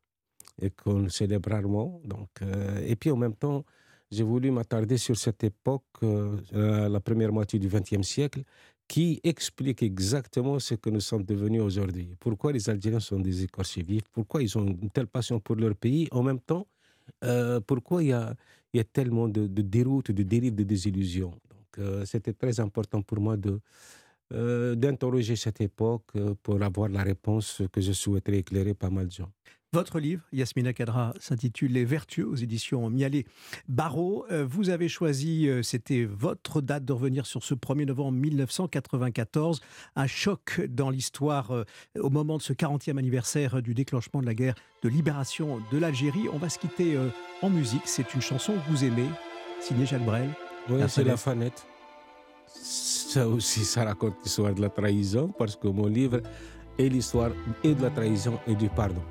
et 0.62 0.70
qu'on 0.72 1.10
célèbre 1.10 1.52
rarement. 1.52 2.02
Donc, 2.04 2.30
euh, 2.42 2.86
et 2.86 2.96
puis 2.96 3.12
en 3.12 3.18
même 3.18 3.36
temps, 3.36 3.66
j'ai 4.12 4.24
voulu 4.24 4.52
m'attarder 4.52 4.98
sur 4.98 5.18
cette 5.18 5.44
époque, 5.44 5.84
euh, 6.04 6.38
la 6.88 7.00
première 7.00 7.34
moitié 7.34 7.60
du 7.60 7.68
XXe 7.68 8.04
siècle, 8.04 8.44
qui 8.88 9.20
explique 9.24 9.82
exactement 9.84 10.60
ce 10.60 10.76
que 10.76 10.90
nous 10.90 11.00
sommes 11.00 11.24
devenus 11.24 11.62
aujourd'hui. 11.62 12.16
Pourquoi 12.20 12.52
les 12.52 12.70
Algériens 12.70 13.00
sont 13.00 13.20
des 13.20 13.44
écorchés 13.44 13.82
vifs, 13.82 14.08
pourquoi 14.12 14.44
ils 14.44 14.58
ont 14.58 14.66
une 14.66 14.90
telle 14.90 15.08
passion 15.08 15.40
pour 15.40 15.56
leur 15.56 15.76
pays, 15.76 16.08
en 16.12 16.24
même 16.24 16.40
temps, 16.40 16.68
euh, 17.24 17.60
pourquoi 17.62 18.04
il 18.04 18.10
y 18.10 18.14
a, 18.14 18.36
tellement 18.92 19.28
de, 19.28 19.48
de 19.48 19.62
déroutes, 19.62 20.12
de 20.12 20.24
dérives, 20.24 20.56
de 20.56 20.64
désillusions? 20.64 21.32
Donc, 21.32 21.80
euh, 21.80 22.06
c'était 22.06 22.34
très 22.34 22.60
important 22.60 23.02
pour 23.02 23.20
moi 23.20 23.38
de, 23.38 23.60
euh, 24.34 24.76
d'interroger 24.76 25.36
cette 25.36 25.62
époque 25.62 26.12
pour 26.42 26.62
avoir 26.62 26.90
la 26.90 27.04
réponse 27.04 27.62
que 27.72 27.82
je 27.82 27.92
souhaiterais 27.92 28.40
éclairer 28.40 28.74
pas 28.74 28.90
mal 28.90 29.08
de 29.08 29.12
gens. 29.12 29.32
Votre 29.74 30.00
livre, 30.00 30.22
Yasmina 30.32 30.72
Kadra, 30.72 31.16
s'intitule 31.20 31.72
Les 31.72 31.84
Vertueux 31.84 32.28
aux 32.28 32.36
éditions 32.36 32.92
Mialet 32.92 33.26
Barreau. 33.68 34.24
Euh, 34.32 34.46
vous 34.48 34.70
avez 34.70 34.88
choisi, 34.88 35.50
euh, 35.50 35.64
c'était 35.64 36.06
votre 36.06 36.62
date 36.62 36.86
de 36.86 36.94
revenir 36.94 37.26
sur 37.26 37.44
ce 37.44 37.56
1er 37.56 37.88
novembre 37.88 38.20
1994, 38.20 39.62
un 39.96 40.06
choc 40.06 40.62
dans 40.70 40.92
l'histoire 40.92 41.50
euh, 41.50 41.64
au 42.00 42.12
moment 42.12 42.38
de 42.38 42.44
ce 42.44 42.54
40e 42.54 43.00
anniversaire 43.00 43.64
du 43.64 43.74
déclenchement 43.74 44.22
de 44.22 44.28
la 44.28 44.36
guerre 44.36 44.54
de 44.84 44.90
libération 44.90 45.60
de 45.72 45.78
l'Algérie. 45.80 46.28
On 46.32 46.38
va 46.38 46.50
se 46.50 46.60
quitter 46.60 46.96
en 47.42 47.50
musique. 47.50 47.82
C'est 47.86 48.14
une 48.14 48.22
chanson 48.22 48.54
que 48.54 48.70
vous 48.70 48.84
aimez, 48.84 49.10
signée 49.60 49.88
Jacques 49.88 50.06
Brel. 50.06 50.30
Oui, 50.70 50.82
c'est 50.88 51.04
La 51.04 51.18
Fanette. 51.18 51.66
Ça 52.46 53.28
aussi, 53.28 53.66
ça 53.66 53.86
raconte 53.86 54.18
l'histoire 54.24 54.54
de 54.54 54.62
la 54.62 54.70
trahison, 54.70 55.34
parce 55.36 55.56
que 55.56 55.68
mon 55.68 55.88
livre 55.88 56.22
est 56.78 56.90
l'histoire 56.90 57.32
et 57.64 57.74
de 57.74 57.82
la 57.82 57.90
trahison 57.90 58.40
et 58.46 58.54
du 58.54 58.70
pardon. 58.70 59.02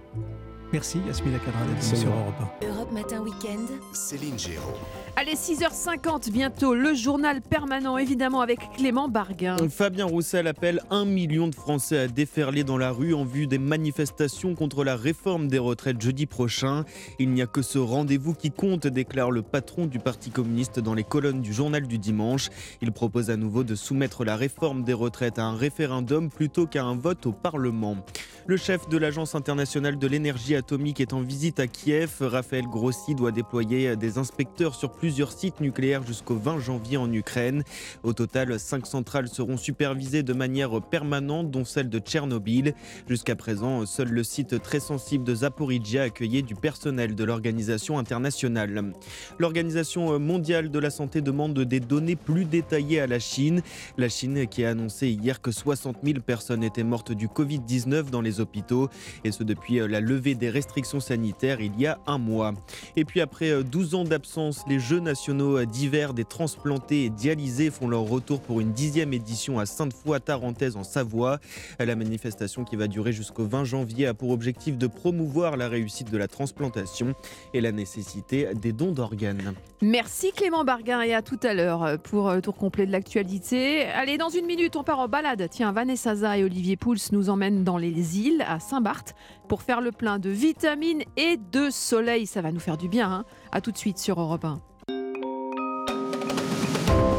Merci 0.72 1.00
Yasmina 1.06 1.38
Kadra 1.38 1.66
d'être 1.66 1.82
sur 1.82 2.08
Europe 2.08 2.34
1. 2.62 2.66
Europe 2.66 2.92
Matin 2.92 3.20
Weekend. 3.20 3.68
Céline 3.92 4.38
Géraud. 4.38 4.72
Allez, 5.16 5.34
6h50 5.34 6.30
bientôt, 6.30 6.74
le 6.74 6.94
journal 6.94 7.42
permanent 7.42 7.98
évidemment 7.98 8.40
avec 8.40 8.58
Clément 8.78 9.06
Barguin. 9.06 9.58
Fabien 9.68 10.06
Roussel 10.06 10.46
appelle 10.46 10.80
un 10.88 11.04
million 11.04 11.48
de 11.48 11.54
Français 11.54 11.98
à 11.98 12.08
déferler 12.08 12.64
dans 12.64 12.78
la 12.78 12.90
rue 12.90 13.12
en 13.12 13.26
vue 13.26 13.46
des 13.46 13.58
manifestations 13.58 14.54
contre 14.54 14.82
la 14.82 14.96
réforme 14.96 15.48
des 15.48 15.58
retraites 15.58 16.00
jeudi 16.00 16.24
prochain. 16.24 16.86
Il 17.18 17.28
n'y 17.32 17.42
a 17.42 17.46
que 17.46 17.60
ce 17.60 17.78
rendez-vous 17.78 18.32
qui 18.32 18.50
compte, 18.50 18.86
déclare 18.86 19.30
le 19.30 19.42
patron 19.42 19.84
du 19.84 19.98
Parti 19.98 20.30
communiste 20.30 20.80
dans 20.80 20.94
les 20.94 21.04
colonnes 21.04 21.42
du 21.42 21.52
journal 21.52 21.86
du 21.86 21.98
dimanche. 21.98 22.48
Il 22.80 22.92
propose 22.92 23.28
à 23.28 23.36
nouveau 23.36 23.62
de 23.62 23.74
soumettre 23.74 24.24
la 24.24 24.36
réforme 24.36 24.84
des 24.84 24.94
retraites 24.94 25.38
à 25.38 25.44
un 25.44 25.54
référendum 25.54 26.30
plutôt 26.30 26.66
qu'à 26.66 26.84
un 26.84 26.96
vote 26.96 27.26
au 27.26 27.32
Parlement. 27.32 27.98
Le 28.46 28.56
chef 28.56 28.88
de 28.88 28.96
l'Agence 28.96 29.36
internationale 29.36 29.98
de 29.98 30.06
l'énergie 30.08 30.56
atomique 30.62 31.00
est 31.00 31.12
en 31.12 31.22
visite 31.22 31.58
à 31.58 31.66
Kiev. 31.66 32.18
Raphaël 32.20 32.66
Grossi 32.66 33.16
doit 33.16 33.32
déployer 33.32 33.96
des 33.96 34.16
inspecteurs 34.16 34.76
sur 34.76 34.92
plusieurs 34.92 35.32
sites 35.32 35.60
nucléaires 35.60 36.06
jusqu'au 36.06 36.36
20 36.36 36.60
janvier 36.60 36.98
en 36.98 37.12
Ukraine. 37.12 37.64
Au 38.04 38.12
total, 38.12 38.60
cinq 38.60 38.86
centrales 38.86 39.26
seront 39.26 39.56
supervisées 39.56 40.22
de 40.22 40.32
manière 40.32 40.80
permanente, 40.80 41.50
dont 41.50 41.64
celle 41.64 41.88
de 41.88 41.98
Tchernobyl. 41.98 42.74
Jusqu'à 43.08 43.34
présent, 43.34 43.86
seul 43.86 44.10
le 44.10 44.22
site 44.22 44.62
très 44.62 44.78
sensible 44.78 45.24
de 45.24 45.34
Zaporizhia 45.34 46.04
accueillait 46.04 46.42
du 46.42 46.54
personnel 46.54 47.16
de 47.16 47.24
l'organisation 47.24 47.98
internationale. 47.98 48.92
L'Organisation 49.40 50.16
mondiale 50.20 50.70
de 50.70 50.78
la 50.78 50.90
santé 50.90 51.22
demande 51.22 51.58
des 51.58 51.80
données 51.80 52.14
plus 52.14 52.44
détaillées 52.44 53.00
à 53.00 53.08
la 53.08 53.18
Chine. 53.18 53.62
La 53.98 54.08
Chine 54.08 54.46
qui 54.46 54.64
a 54.64 54.70
annoncé 54.70 55.08
hier 55.08 55.40
que 55.40 55.50
60 55.50 55.96
000 56.04 56.20
personnes 56.20 56.62
étaient 56.62 56.84
mortes 56.84 57.10
du 57.10 57.26
Covid-19 57.26 58.10
dans 58.10 58.20
les 58.20 58.38
hôpitaux, 58.38 58.88
et 59.24 59.32
ce 59.32 59.42
depuis 59.42 59.80
la 59.88 59.98
levée 60.00 60.36
des 60.36 60.51
restrictions 60.52 61.00
sanitaires 61.00 61.60
il 61.60 61.78
y 61.80 61.86
a 61.86 61.98
un 62.06 62.18
mois. 62.18 62.52
Et 62.96 63.04
puis 63.04 63.20
après 63.20 63.64
12 63.64 63.94
euh, 63.94 63.96
ans 63.96 64.04
d'absence, 64.04 64.62
les 64.68 64.78
Jeux 64.78 65.00
nationaux 65.00 65.58
euh, 65.58 65.66
d'hiver 65.66 66.14
des 66.14 66.24
transplantés 66.24 67.04
et 67.04 67.10
dialysés 67.10 67.70
font 67.70 67.88
leur 67.88 68.02
retour 68.02 68.40
pour 68.40 68.60
une 68.60 68.72
dixième 68.72 69.12
édition 69.12 69.58
à 69.58 69.66
Sainte-Foy 69.66 70.20
Tarentaise 70.20 70.76
en 70.76 70.84
Savoie. 70.84 71.38
La 71.78 71.96
manifestation 71.96 72.64
qui 72.64 72.76
va 72.76 72.86
durer 72.86 73.12
jusqu'au 73.12 73.44
20 73.44 73.64
janvier 73.64 74.06
a 74.06 74.14
pour 74.14 74.30
objectif 74.30 74.78
de 74.78 74.86
promouvoir 74.86 75.56
la 75.56 75.68
réussite 75.68 76.10
de 76.10 76.18
la 76.18 76.28
transplantation 76.28 77.14
et 77.54 77.60
la 77.60 77.72
nécessité 77.72 78.48
des 78.54 78.72
dons 78.72 78.92
d'organes. 78.92 79.54
Merci 79.80 80.32
Clément 80.32 80.64
Barguin 80.64 81.00
et 81.00 81.14
à 81.14 81.22
tout 81.22 81.40
à 81.42 81.54
l'heure 81.54 81.98
pour 82.02 82.30
le 82.30 82.40
tour 82.40 82.54
complet 82.54 82.86
de 82.86 82.92
l'actualité. 82.92 83.84
Allez, 83.86 84.18
dans 84.18 84.28
une 84.28 84.46
minute, 84.46 84.76
on 84.76 84.84
part 84.84 85.00
en 85.00 85.08
balade. 85.08 85.48
Tiens, 85.50 85.72
Vanessa 85.72 86.14
Zaza 86.14 86.38
et 86.38 86.44
Olivier 86.44 86.76
Pouls 86.76 86.96
nous 87.12 87.30
emmènent 87.30 87.64
dans 87.64 87.78
les 87.78 88.18
îles 88.18 88.44
à 88.46 88.60
Saint-Barth 88.60 89.14
pour 89.48 89.62
faire 89.62 89.80
le 89.80 89.92
plein 89.92 90.18
de 90.18 90.30
vitamines 90.30 91.02
et 91.16 91.36
de 91.36 91.70
soleil. 91.70 92.26
Ça 92.26 92.42
va 92.42 92.52
nous 92.52 92.60
faire 92.60 92.76
du 92.76 92.88
bien. 92.88 93.10
Hein 93.10 93.24
à 93.52 93.60
tout 93.60 93.72
de 93.72 93.78
suite 93.78 93.98
sur 93.98 94.20
Europe 94.20 94.44
1. 94.44 94.60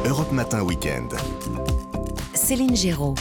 Europe 0.05 0.32
Matin 0.32 0.61
Weekend. 0.63 1.13
Céline 2.34 2.76
Géraud. 2.76 3.15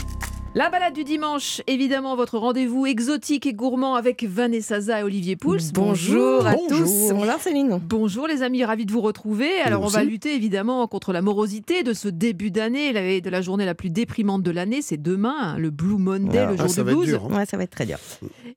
La 0.55 0.69
balade 0.69 0.93
du 0.93 1.03
dimanche, 1.03 1.63
évidemment, 1.65 2.15
votre 2.15 2.37
rendez-vous 2.37 2.85
exotique 2.85 3.47
et 3.47 3.53
gourmand 3.53 3.95
avec 3.95 4.23
Vanessa 4.23 4.81
Zaza 4.81 4.99
et 4.99 5.03
Olivier 5.03 5.35
Pouls. 5.35 5.57
Bonjour, 5.73 6.45
à 6.45 6.53
tous. 6.53 7.09
Bonjour 7.11 7.39
Céline. 7.39 7.79
Bonjour 7.81 8.27
les 8.27 8.43
amis, 8.43 8.63
ravis 8.63 8.85
de 8.85 8.91
vous 8.91 9.01
retrouver. 9.01 9.49
Alors 9.65 9.81
on 9.81 9.87
va 9.87 10.03
lutter 10.03 10.35
évidemment 10.35 10.85
contre 10.85 11.11
la 11.11 11.23
morosité 11.23 11.81
de 11.81 11.93
ce 11.93 12.07
début 12.07 12.51
d'année, 12.51 12.93
de 13.19 13.29
la 13.31 13.41
journée 13.41 13.65
la 13.65 13.73
plus 13.73 13.89
déprimante 13.89 14.43
de 14.43 14.51
l'année. 14.51 14.83
C'est 14.83 15.01
demain, 15.01 15.35
hein, 15.39 15.57
le 15.57 15.71
Blue 15.71 15.97
Monday, 15.97 16.45
le 16.45 16.55
jour 16.55 16.67
ah, 16.69 16.83
du 16.83 16.83
blues. 16.83 17.15
Hein. 17.15 17.35
Ouais, 17.35 17.47
ça 17.47 17.57
va 17.57 17.63
être 17.63 17.71
très 17.71 17.87
dur. 17.87 17.97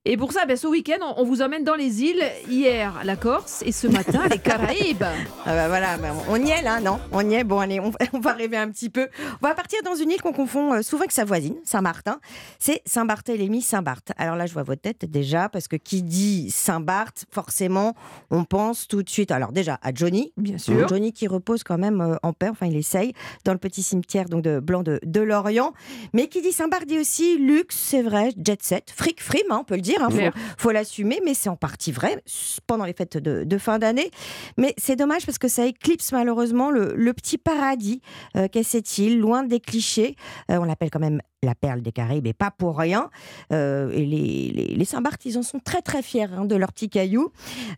Et 0.05 0.18
pour 0.18 0.32
ça, 0.32 0.44
ben, 0.44 0.59
ce 0.59 0.66
week-end, 0.66 1.14
on 1.16 1.24
vous 1.24 1.40
emmène 1.40 1.64
dans 1.64 1.76
les 1.76 2.03
îles. 2.03 2.22
Hier, 2.51 2.92
la 3.05 3.16
Corse 3.16 3.62
et 3.64 3.72
ce 3.72 3.86
matin, 3.86 4.20
les 4.30 4.38
Caraïbes. 4.38 5.05
Ah 5.49 5.55
bah 5.55 5.68
voilà, 5.68 5.97
bah, 5.97 6.09
on 6.28 6.44
y 6.44 6.51
est 6.51 6.62
là, 6.62 6.80
non? 6.80 6.99
On 7.12 7.28
y 7.28 7.34
est? 7.34 7.44
Bon, 7.44 7.61
allez, 7.61 7.80
on, 8.12 8.18
va 8.18 8.32
rêver 8.32 8.57
un 8.57 8.68
petit 8.68 8.90
peu. 8.90 9.09
On 9.40 9.47
va 9.47 9.55
partir 9.55 9.78
dans 9.84 9.94
une 9.94 10.11
île 10.11 10.20
qu'on 10.20 10.32
confond 10.32 10.72
euh, 10.72 10.82
souvent 10.82 11.03
avec 11.03 11.12
sa 11.12 11.24
voisine, 11.24 11.55
Saint-Martin, 11.87 12.18
c'est 12.59 12.82
Saint-Barthélemy, 12.84 13.62
Saint-Barth. 13.62 14.11
Alors 14.16 14.34
là, 14.34 14.47
je 14.47 14.53
vois 14.53 14.64
votre 14.64 14.82
tête 14.82 15.05
déjà, 15.09 15.49
parce 15.49 15.68
que 15.68 15.76
qui 15.76 16.03
dit 16.03 16.51
Saint-Barth, 16.51 17.26
forcément, 17.30 17.95
on 18.30 18.43
pense 18.43 18.89
tout 18.89 19.05
de 19.05 19.09
suite, 19.09 19.30
alors 19.30 19.53
déjà 19.53 19.78
à 19.82 19.95
Johnny, 19.95 20.32
bien 20.37 20.59
sûr. 20.59 20.89
Johnny 20.89 21.12
qui 21.12 21.28
repose 21.28 21.62
quand 21.62 21.78
même 21.78 22.01
euh, 22.01 22.16
en 22.24 22.32
paix, 22.32 22.49
enfin 22.49 22.66
il 22.66 22.76
essaye, 22.76 23.12
dans 23.45 23.53
le 23.53 23.59
petit 23.59 23.84
cimetière 23.84 24.24
donc 24.28 24.43
de 24.43 24.59
Blanc 24.59 24.82
de, 24.82 24.99
de 25.05 25.20
Lorient. 25.20 25.74
Mais 26.12 26.26
qui 26.26 26.43
dit 26.43 26.51
Saint-Barth 26.51 26.87
dit 26.87 26.99
aussi 26.99 27.39
luxe, 27.39 27.76
c'est 27.76 28.03
vrai, 28.03 28.30
jet 28.45 28.61
set, 28.64 28.91
fric, 28.91 29.22
frime, 29.22 29.43
hein, 29.51 29.59
on 29.61 29.64
peut 29.64 29.76
le 29.76 29.80
dire, 29.80 30.05
il 30.11 30.24
hein, 30.24 30.32
faut, 30.59 30.72
l'assumer, 30.72 31.20
mais 31.24 31.34
c'est 31.34 31.51
en 31.51 31.57
partie 31.57 31.93
vrai 31.93 32.20
pendant 32.66 32.84
les 32.84 32.95
fêtes 32.95 33.16
de, 33.16 33.59
fin 33.59 33.78
d'année. 33.78 34.11
Mais 34.59 34.74
c'est 34.76 34.97
dommage 34.97 35.24
parce 35.24 35.39
que 35.39 35.47
ça 35.47 35.64
éclipse 35.66 36.11
malheureusement 36.11 36.72
le, 36.72 37.12
petit 37.12 37.39
paradis 37.39 38.03
euh, 38.37 38.49
qu'est 38.49 38.64
cette 38.64 38.99
île, 38.99 39.20
loin 39.20 39.45
des 39.45 39.61
clichés. 39.61 40.16
Euh, 40.51 40.59
on 40.59 40.64
l'appelle 40.64 40.91
quand 40.91 40.99
même 40.99 41.20
la 41.47 41.55
perle 41.55 41.80
des 41.80 41.92
Caraïbes 41.92 42.26
et 42.26 42.34
pas 42.34 42.51
pour 42.51 42.78
rien. 42.78 43.11
Euh, 43.53 43.90
et 43.92 44.05
les, 44.05 44.74
les, 44.76 44.84
Saint-Barth, 44.84 45.24
ils 45.24 45.38
en 45.38 45.42
sont 45.42 45.61
très 45.61 45.80
très 45.80 46.03
fiers 46.03 46.28
hein, 46.36 46.44
de 46.44 46.57
leurs 46.57 46.72
petits 46.72 46.90
cailloux. 46.90 47.32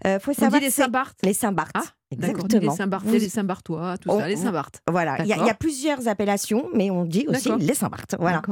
Euh, 0.07 0.19
faut 0.19 0.33
savoir 0.33 0.61
les 0.61 0.71
Saint-Barth 0.71 1.19
Les 1.23 1.35
Saint-Barth. 1.35 1.71
Ah, 1.75 1.85
Exactement. 2.11 2.61
Les 2.61 2.71
Saint-Barthais, 2.71 3.19
les 3.19 3.29
Saint-Barthois, 3.29 3.99
tout 3.99 4.11
ça, 4.11 4.29
les 4.29 4.37
Saint-Barth. 4.37 4.81
Voilà, 4.89 5.19
il 5.21 5.27
y, 5.27 5.33
a 5.33 5.55
plusieurs 5.55 6.09
appellations, 6.09 6.69
mais 6.75 6.91
on 6.91 7.05
dit 7.05 7.27
aussi 7.29 7.51
les 7.59 7.75
Saint-Barth. 7.75 8.17
Voilà. 8.19 8.43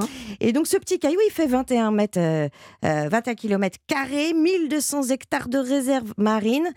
Et 0.40 0.52
donc 0.52 0.66
ce 0.66 0.76
petit 0.76 0.98
caillou, 0.98 1.18
il 1.26 1.32
fait 1.32 1.46
21 1.46 1.90
mètres, 1.90 2.48
21 2.82 3.34
km 3.34 3.78
carrés, 3.86 4.34
1200 4.34 5.04
hectares 5.10 5.48
de 5.48 5.58
réserve 5.58 6.12
marine 6.18 6.68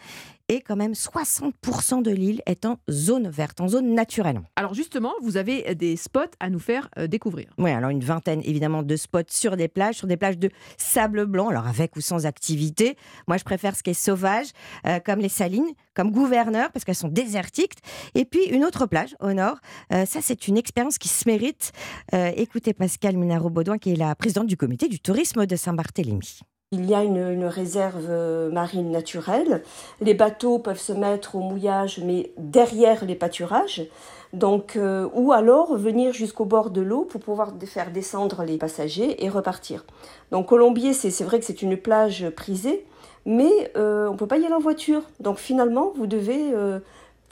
et 0.50 0.62
quand 0.62 0.76
même 0.76 0.94
60% 0.94 2.02
de 2.02 2.12
l'île 2.12 2.42
est 2.46 2.66
en 2.66 2.80
zone 2.90 3.30
verte, 3.30 3.62
en 3.62 3.68
zone 3.68 3.94
naturelle. 3.94 4.42
Alors 4.56 4.74
justement, 4.74 5.14
vous 5.22 5.38
avez 5.38 5.76
des 5.76 5.96
spots 5.96 6.22
à 6.40 6.50
nous 6.50 6.60
faire 6.60 6.90
euh, 6.98 7.08
découvrir. 7.08 7.50
Oui, 7.58 7.70
alors 7.70 7.92
une 7.92 8.04
vingtaine 8.04 8.42
évidemment 8.44 8.84
de 8.84 8.96
spots 8.96 9.30
sur 9.30 9.56
des 9.56 9.68
plages, 9.68 9.96
sur 9.96 10.08
des 10.08 10.18
plages 10.18 10.40
de 10.40 10.50
sable 10.78 11.26
blanc, 11.26 11.50
alors 11.50 11.68
avec 11.68 11.96
ou 11.96 12.02
sans 12.02 12.26
activité. 12.26 12.98
Moi, 13.28 13.38
je 13.38 13.44
préfère 13.44 13.76
ce 13.76 13.84
qui 13.84 13.92
est 13.92 13.94
sauvage, 13.94 14.48
euh, 14.88 15.00
comme 15.00 15.20
les 15.20 15.30
salines, 15.30 15.70
comme 16.00 16.12
gouverneur 16.12 16.72
parce 16.72 16.86
qu'elles 16.86 16.96
sont 16.96 17.10
désertiques. 17.10 17.74
Et 18.16 18.24
puis 18.24 18.46
une 18.46 18.64
autre 18.64 18.86
plage 18.86 19.18
au 19.20 19.34
nord. 19.34 19.58
Euh, 19.92 20.06
ça, 20.06 20.20
c'est 20.22 20.48
une 20.48 20.58
expérience 20.58 20.98
qui 20.98 21.10
se 21.10 21.28
mérite. 21.28 21.74
Euh, 22.14 22.32
écoutez 22.38 22.74
Pascal 22.74 23.18
Minaro-Baudouin, 23.18 23.78
qui 23.78 23.92
est 23.92 23.98
la 23.98 24.16
présidente 24.16 24.48
du 24.48 24.56
comité 24.56 24.88
du 24.88 25.02
tourisme 25.02 25.46
de 25.46 25.56
Saint-Barthélemy. 25.58 26.40
Il 26.72 26.86
y 26.86 26.96
a 26.96 27.04
une, 27.04 27.44
réserve 27.44 28.06
euh, 28.08 28.50
marine 28.50 28.92
naturelle. 28.92 29.62
Les 30.00 30.14
bateaux 30.14 30.60
peuvent 30.60 30.80
se 30.80 30.94
mettre 30.94 31.36
au 31.36 31.42
mouillage, 31.42 32.00
mais 32.02 32.32
derrière 32.38 33.04
les 33.04 33.16
pâturages. 33.16 33.86
Donc, 34.32 34.78
ou 35.16 35.34
alors 35.34 35.76
venir 35.76 36.14
jusqu'au 36.14 36.46
bord 36.46 36.70
de 36.70 36.82
l'eau 36.82 37.04
pour 37.04 37.20
pouvoir 37.20 37.52
faire 37.66 37.90
descendre 37.90 38.44
les 38.44 38.60
passagers 38.60 39.26
et 39.26 39.28
repartir. 39.28 39.84
Donc, 40.32 40.50
Colombier, 40.50 40.94
c'est 40.94 41.24
vrai 41.24 41.40
que 41.40 41.46
c'est 41.46 41.64
une 41.64 41.76
plage 41.76 42.30
prisée, 42.30 42.86
mais 43.30 43.72
euh, 43.78 44.08
on 44.08 44.14
ne 44.14 44.18
peut 44.18 44.26
pas 44.26 44.40
y 44.40 44.46
aller 44.46 44.56
en 44.56 44.60
voiture. 44.60 45.04
Donc, 45.20 45.38
finalement, 45.38 45.94
vous 45.96 46.08
devez 46.08 46.52
euh, 46.52 46.80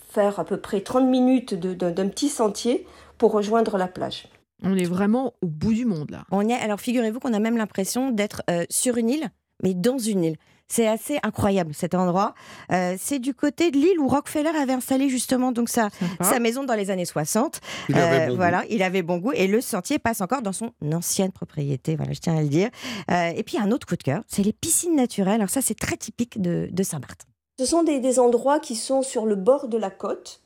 faire 0.10 0.40
à 0.40 0.46
peu 0.46 0.58
près 0.58 0.82
30 0.82 1.10
minutes 1.10 1.56
d'un 1.56 2.08
petit 2.08 2.30
sentier 2.30 2.86
pour 3.18 3.32
rejoindre 3.32 3.80
la 3.80 3.88
plage. 3.88 4.28
On 4.62 4.76
est 4.76 4.86
vraiment 4.86 5.34
au 5.42 5.48
bout 5.48 5.74
du 5.74 5.86
monde 5.86 6.12
là. 6.12 6.24
On 6.32 6.48
est, 6.48 6.54
alors 6.54 6.80
figurez-vous 6.80 7.20
qu'on 7.20 7.34
a 7.34 7.40
même 7.40 7.58
l'impression 7.58 8.12
d'être 8.12 8.44
euh, 8.50 8.64
sur 8.70 8.98
une 8.98 9.10
île, 9.10 9.30
mais 9.64 9.74
dans 9.74 9.98
une 9.98 10.24
île. 10.24 10.38
C'est 10.68 10.88
assez 10.88 11.18
incroyable 11.24 11.74
cet 11.74 11.96
endroit. 11.96 12.34
Euh, 12.72 12.96
c'est 13.00 13.20
du 13.20 13.34
côté 13.34 13.72
de 13.72 13.78
l'île 13.78 14.00
où 14.00 14.08
Rockefeller 14.08 14.50
avait 14.50 14.74
installé 14.74 15.10
justement 15.10 15.52
donc 15.52 15.70
sa, 15.70 15.90
sa 16.22 16.40
maison 16.40 16.64
dans 16.64 16.76
les 16.76 16.90
années 16.92 17.06
60. 17.06 17.62
Il 17.90 17.98
avait 17.98 18.28
bon 18.28 18.36
voilà, 18.36 18.62
goût. 18.62 18.68
il 18.70 18.84
avait 18.84 19.02
bon 19.02 19.18
goût 19.18 19.32
et 19.34 19.48
le 19.48 19.62
sentier 19.62 20.00
passe 20.00 20.22
encore 20.22 20.42
dans 20.42 20.52
son 20.52 20.72
ancienne 20.94 21.32
propriété. 21.32 21.96
Voilà, 21.96 22.14
je 22.14 22.20
tiens 22.20 22.38
à 22.38 22.42
le 22.42 22.50
dire. 22.50 22.70
Euh, 23.12 23.32
et 23.36 23.44
puis 23.44 23.58
un 23.58 23.72
autre 23.72 23.88
coup 23.88 23.96
de 23.96 24.04
cœur, 24.04 24.24
c'est 24.28 24.44
les 24.44 24.54
piscines 24.54 24.96
naturelles. 24.96 25.36
Alors 25.36 25.50
ça, 25.50 25.62
c'est 25.62 25.78
très 25.78 25.98
typique 25.98 26.42
de, 26.42 26.68
de 26.72 26.84
Saint-Barth. 26.84 27.28
Ce 27.60 27.66
sont 27.66 27.84
des, 27.84 28.00
des 28.00 28.20
endroits 28.20 28.60
qui 28.60 28.76
sont 28.76 29.02
sur 29.02 29.26
le 29.26 29.36
bord 29.36 29.68
de 29.68 29.78
la 29.78 29.90
côte 29.90 30.42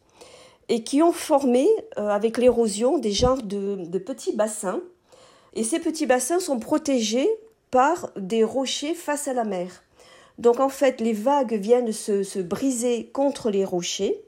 et 0.69 0.83
qui 0.83 1.01
ont 1.01 1.11
formé, 1.11 1.67
euh, 1.97 2.07
avec 2.07 2.37
l'érosion, 2.37 2.97
des 2.97 3.11
genres 3.11 3.43
de, 3.43 3.75
de, 3.85 3.99
petits 3.99 4.33
bassins. 4.33 4.79
Et 5.53 5.63
ces 5.63 5.79
petits 5.79 6.05
bassins 6.05 6.39
sont 6.39 6.59
protégés 6.59 7.27
par 7.71 8.09
des 8.15 8.45
rochers 8.45 8.93
face 8.93 9.27
à 9.27 9.33
la 9.33 9.43
mer. 9.43 9.83
Donc 10.37 10.59
en 10.59 10.69
fait, 10.69 11.01
les 11.01 11.13
vagues 11.13 11.53
viennent 11.53 11.91
se, 11.91 12.23
se 12.23 12.39
briser 12.39 13.09
contre 13.13 13.49
les 13.51 13.65
rochers. 13.65 14.21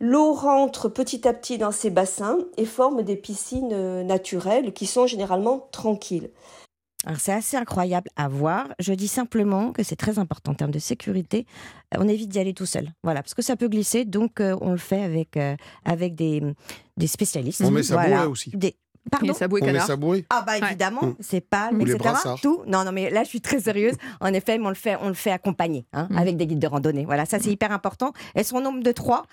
L'eau 0.00 0.32
rentre 0.32 0.88
petit 0.88 1.26
à 1.26 1.32
petit 1.32 1.58
dans 1.58 1.72
ces 1.72 1.90
bassins 1.90 2.38
et 2.56 2.64
forme 2.64 3.02
des 3.02 3.16
piscines 3.16 3.72
euh, 3.72 4.04
naturelles 4.04 4.72
qui 4.72 4.86
sont 4.86 5.06
généralement 5.06 5.68
tranquilles. 5.72 6.30
Alors 7.06 7.20
c'est 7.20 7.32
assez 7.32 7.56
incroyable 7.56 8.10
à 8.16 8.28
voir. 8.28 8.68
Je 8.80 8.92
dis 8.92 9.08
simplement 9.08 9.72
que 9.72 9.82
c'est 9.84 9.96
très 9.96 10.18
important 10.18 10.52
en 10.52 10.54
termes 10.54 10.72
de 10.72 10.78
sécurité. 10.80 11.46
Euh, 11.94 11.98
On 12.00 12.08
évite 12.08 12.28
d'y 12.28 12.38
aller 12.40 12.54
tout 12.54 12.66
seul. 12.66 12.88
Voilà, 13.04 13.22
parce 13.22 13.34
que 13.34 13.42
ça 13.42 13.56
peut 13.56 13.68
glisser. 13.68 14.04
Donc 14.04 14.40
euh, 14.40 14.56
on 14.60 14.72
le 14.72 14.78
fait 14.78 15.02
avec, 15.02 15.36
euh, 15.36 15.54
avec 15.84 16.14
des, 16.16 16.42
des 16.96 17.06
spécialistes. 17.06 17.62
On 17.64 17.70
met 17.70 17.82
sa 17.84 17.94
Voilà. 17.94 18.22
bouée 18.22 18.32
aussi. 18.32 18.50
Des... 18.50 18.76
Pardon 19.10 19.26
On 19.26 19.28
met 19.28 19.80
sa 19.80 19.96
bouée. 19.96 20.24
Ah 20.30 20.44
bah 20.46 20.58
évidemment, 20.58 21.02
Mmh. 21.02 21.14
c'est 21.20 21.40
pas, 21.40 21.70
les 21.72 21.92
etc. 21.92 22.14
Tout. 22.42 22.62
Non, 22.66 22.84
non, 22.84 22.92
mais 22.92 23.10
là 23.10 23.22
je 23.24 23.28
suis 23.28 23.40
très 23.40 23.60
sérieuse. 23.60 23.94
En 24.20 24.32
effet, 24.32 24.58
mais 24.58 24.66
on 24.66 24.70
le 24.70 24.74
fait, 24.74 24.96
on 25.00 25.08
le 25.08 25.14
fait 25.14 25.30
accompagner 25.30 25.86
hein, 25.92 26.08
avec 26.16 26.36
des 26.36 26.46
guides 26.46 26.58
de 26.58 26.66
randonnée. 26.66 27.04
Voilà, 27.04 27.24
ça 27.26 27.38
c'est 27.38 27.50
hyper 27.50 27.72
important. 27.72 28.12
Elles 28.34 28.44
sont 28.44 28.56
au 28.56 28.60
nombre 28.60 28.82
de 28.82 28.92
trois. 28.92 29.24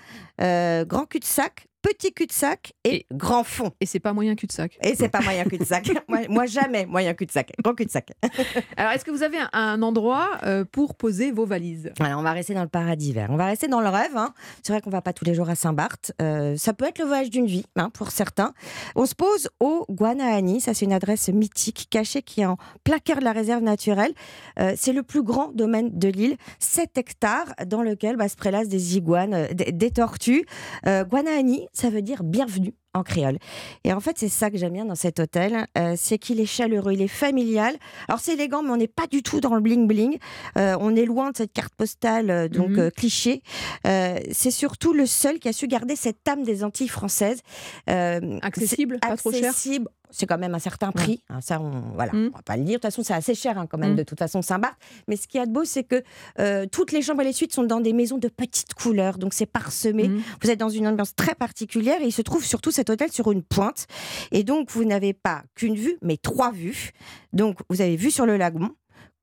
Euh, 0.42 0.86
grand 0.86 1.06
cul-de-sac, 1.06 1.68
petit 1.86 2.12
cul-de-sac 2.14 2.74
et, 2.84 3.06
grand 3.14 3.44
fond. 3.44 3.72
Et 3.80 3.86
c'est 3.86 4.00
pas 4.00 4.12
moyen 4.12 4.36
cul-de-sac. 4.36 4.78
Et 4.82 4.96
c'est 4.96 5.10
pas 5.10 5.22
moyen 5.22 5.44
cul-de-sac. 5.44 5.92
moi, 6.08 6.22
moi, 6.30 6.46
jamais 6.48 6.88
moyen 6.88 7.14
cul-de-sac. 7.14 7.52
Grand 7.64 7.76
cul-de-sac. 7.76 8.10
Alors, 8.78 8.92
est-ce 8.92 9.06
que 9.06 9.12
vous 9.12 9.22
avez 9.22 9.38
un, 9.38 9.50
un 9.54 9.82
endroit 9.84 10.32
euh, 10.44 10.66
pour 10.66 10.96
poser 10.96 11.32
vos 11.32 11.46
valises? 11.46 11.92
Alors, 12.00 12.20
on 12.20 12.24
va 12.24 12.32
rester 12.32 12.56
dans 12.56 12.64
le 12.64 12.70
paradis 12.70 13.14
vert. 13.14 13.28
On 13.30 13.38
va 13.38 13.46
rester 13.46 13.68
dans 13.68 13.82
le 13.82 13.90
rêve. 13.90 14.18
hein. 14.18 14.34
C'est 14.64 14.74
vrai 14.74 14.82
qu'on 14.82 14.90
va 14.90 15.02
pas 15.04 15.14
tous 15.14 15.26
les 15.26 15.36
jours 15.36 15.48
à 15.48 15.54
Saint-Barth. 15.56 16.12
Euh, 16.24 16.58
ça 16.58 16.74
peut 16.74 16.86
être 16.86 16.98
le 16.98 17.06
voyage 17.06 17.30
d'une 17.30 17.46
vie, 17.46 17.66
hein, 17.76 17.92
pour 17.92 18.10
certains. 18.10 18.54
On 18.96 19.06
se 19.06 19.14
pose 19.14 19.50
au 19.60 19.86
Guanahani. 19.90 20.62
Ça, 20.62 20.74
c'est 20.74 20.86
une 20.86 20.94
adresse 20.94 21.30
mythique, 21.30 21.88
cachée, 21.92 22.24
qui 22.24 22.42
est 22.42 22.46
en 22.48 22.58
plein 22.84 22.98
cœur 22.98 23.20
de 23.20 23.24
la 23.26 23.32
réserve 23.32 23.62
naturelle. 23.62 24.14
Euh, 24.60 24.74
c'est 24.76 24.94
le 24.94 25.04
plus 25.04 25.22
grand 25.22 25.52
domaine 25.54 25.92
de 25.94 26.08
l'île. 26.08 26.38
7 26.58 26.98
hectares 26.98 27.54
dans 27.68 27.84
lequel 27.84 28.16
bah, 28.16 28.28
se 28.28 28.36
prélassent 28.36 28.70
des 28.70 28.98
iguanes, 28.98 29.50
des, 29.54 29.72
des 29.72 29.92
tortues. 29.92 30.46
Guanahani, 30.86 31.68
ça 31.78 31.90
veut 31.90 32.02
dire 32.02 32.24
bienvenue 32.24 32.74
en 32.94 33.04
créole. 33.04 33.38
Et 33.84 33.92
en 33.92 34.00
fait, 34.00 34.18
c'est 34.18 34.30
ça 34.30 34.50
que 34.50 34.58
j'aime 34.58 34.72
bien 34.74 34.86
dans 34.86 34.96
cet 34.96 35.20
hôtel, 35.20 35.66
euh, 35.78 35.96
c'est 35.98 36.18
qu'il 36.18 36.40
est 36.40 36.46
chaleureux, 36.46 36.94
il 36.94 37.02
est 37.02 37.10
familial. 37.10 37.76
Alors 38.08 38.20
c'est 38.22 38.34
élégant, 38.34 38.64
mais 38.64 38.70
on 38.70 38.78
n'est 38.78 38.88
pas 38.88 39.08
du 39.08 39.22
tout 39.22 39.42
dans 39.42 39.54
le 39.54 39.60
bling 39.62 39.86
bling. 39.86 40.18
Euh, 40.58 40.78
on 40.80 40.96
est 40.96 41.04
loin 41.06 41.32
de 41.32 41.38
cette 41.38 41.52
carte 41.52 41.76
postale 41.76 42.30
euh, 42.30 42.48
donc 42.48 42.70
Mhm. 42.70 42.92
cliché. 42.92 43.42
C'est 43.84 44.52
surtout 44.52 44.94
le 44.94 45.06
seul 45.06 45.40
qui 45.40 45.50
a 45.50 45.54
su 45.54 45.68
garder 45.68 45.96
cette 45.96 46.26
âme 46.28 46.44
des 46.44 46.64
Antilles 46.64 46.88
françaises. 46.88 47.42
Accessible, 47.88 49.00
pas 49.00 49.18
trop 49.18 49.32
cher 49.32 49.50
accessible. 49.50 49.88
C'est 50.12 50.26
quand 50.26 50.38
même 50.38 50.56
un 50.56 50.60
certain 50.60 50.92
prix. 50.92 51.24
hein, 51.30 51.40
ça, 51.42 51.60
on, 51.60 51.82
voilà, 51.94 52.14
Mhm. 52.14 52.30
on 52.34 52.36
va 52.38 52.42
pas 52.44 52.58
le 52.58 52.64
dire. 52.64 52.74
De 52.74 52.76
toute 52.76 52.84
façon, 52.84 53.04
c'est 53.04 53.14
assez 53.14 53.36
cher 53.36 53.58
hein, 53.58 53.68
quand 53.68 53.78
même. 53.78 53.92
Mhm. 53.92 53.98
De 53.98 54.04
toute 54.04 54.20
façon, 54.20 54.42
Saint-Barth. 54.42 54.78
Mais 55.08 55.16
ce 55.18 55.28
qui 55.28 55.38
est 55.38 55.46
de 55.46 55.52
beau, 55.52 55.66
c'est 55.66 55.84
que 55.84 56.04
euh, 56.40 56.66
toutes 56.72 56.92
les 56.92 57.02
chambres 57.02 57.22
et 57.22 57.26
les 57.26 57.34
suites 57.34 57.54
sont 57.54 57.64
dans 57.64 57.80
des 57.82 57.94
maisons 57.94 58.18
de 58.18 58.28
petites 58.28 58.74
couleurs, 58.74 59.18
donc 59.18 59.34
c'est 59.34 59.46
parsemé. 59.46 60.08
Mhm. 60.10 60.22
Vous 60.42 60.50
êtes 60.50 60.60
dans 60.60 60.70
une 60.70 60.88
ambiance 60.88 61.16
très 61.16 61.36
particulière 61.36 62.02
et 62.02 62.06
il 62.06 62.12
se 62.12 62.22
trouve 62.22 62.44
surtout 62.46 62.72
cet 62.72 62.90
hôtel 62.90 63.12
sur 63.12 63.32
une 63.32 63.44
pointe. 63.44 63.88
Et 64.32 64.44
donc, 64.44 64.72
vous 64.72 64.86
n'avez 64.86 65.14
pas 65.14 65.44
qu'une 65.56 65.76
vue, 65.76 65.98
mais 66.02 66.18
trois 66.18 66.52
vues. 66.52 66.92
Donc, 67.34 67.60
vous 67.70 67.82
avez 67.82 67.96
vue 67.96 68.12
sur 68.12 68.26
le 68.26 68.38
lagon, 68.38 68.70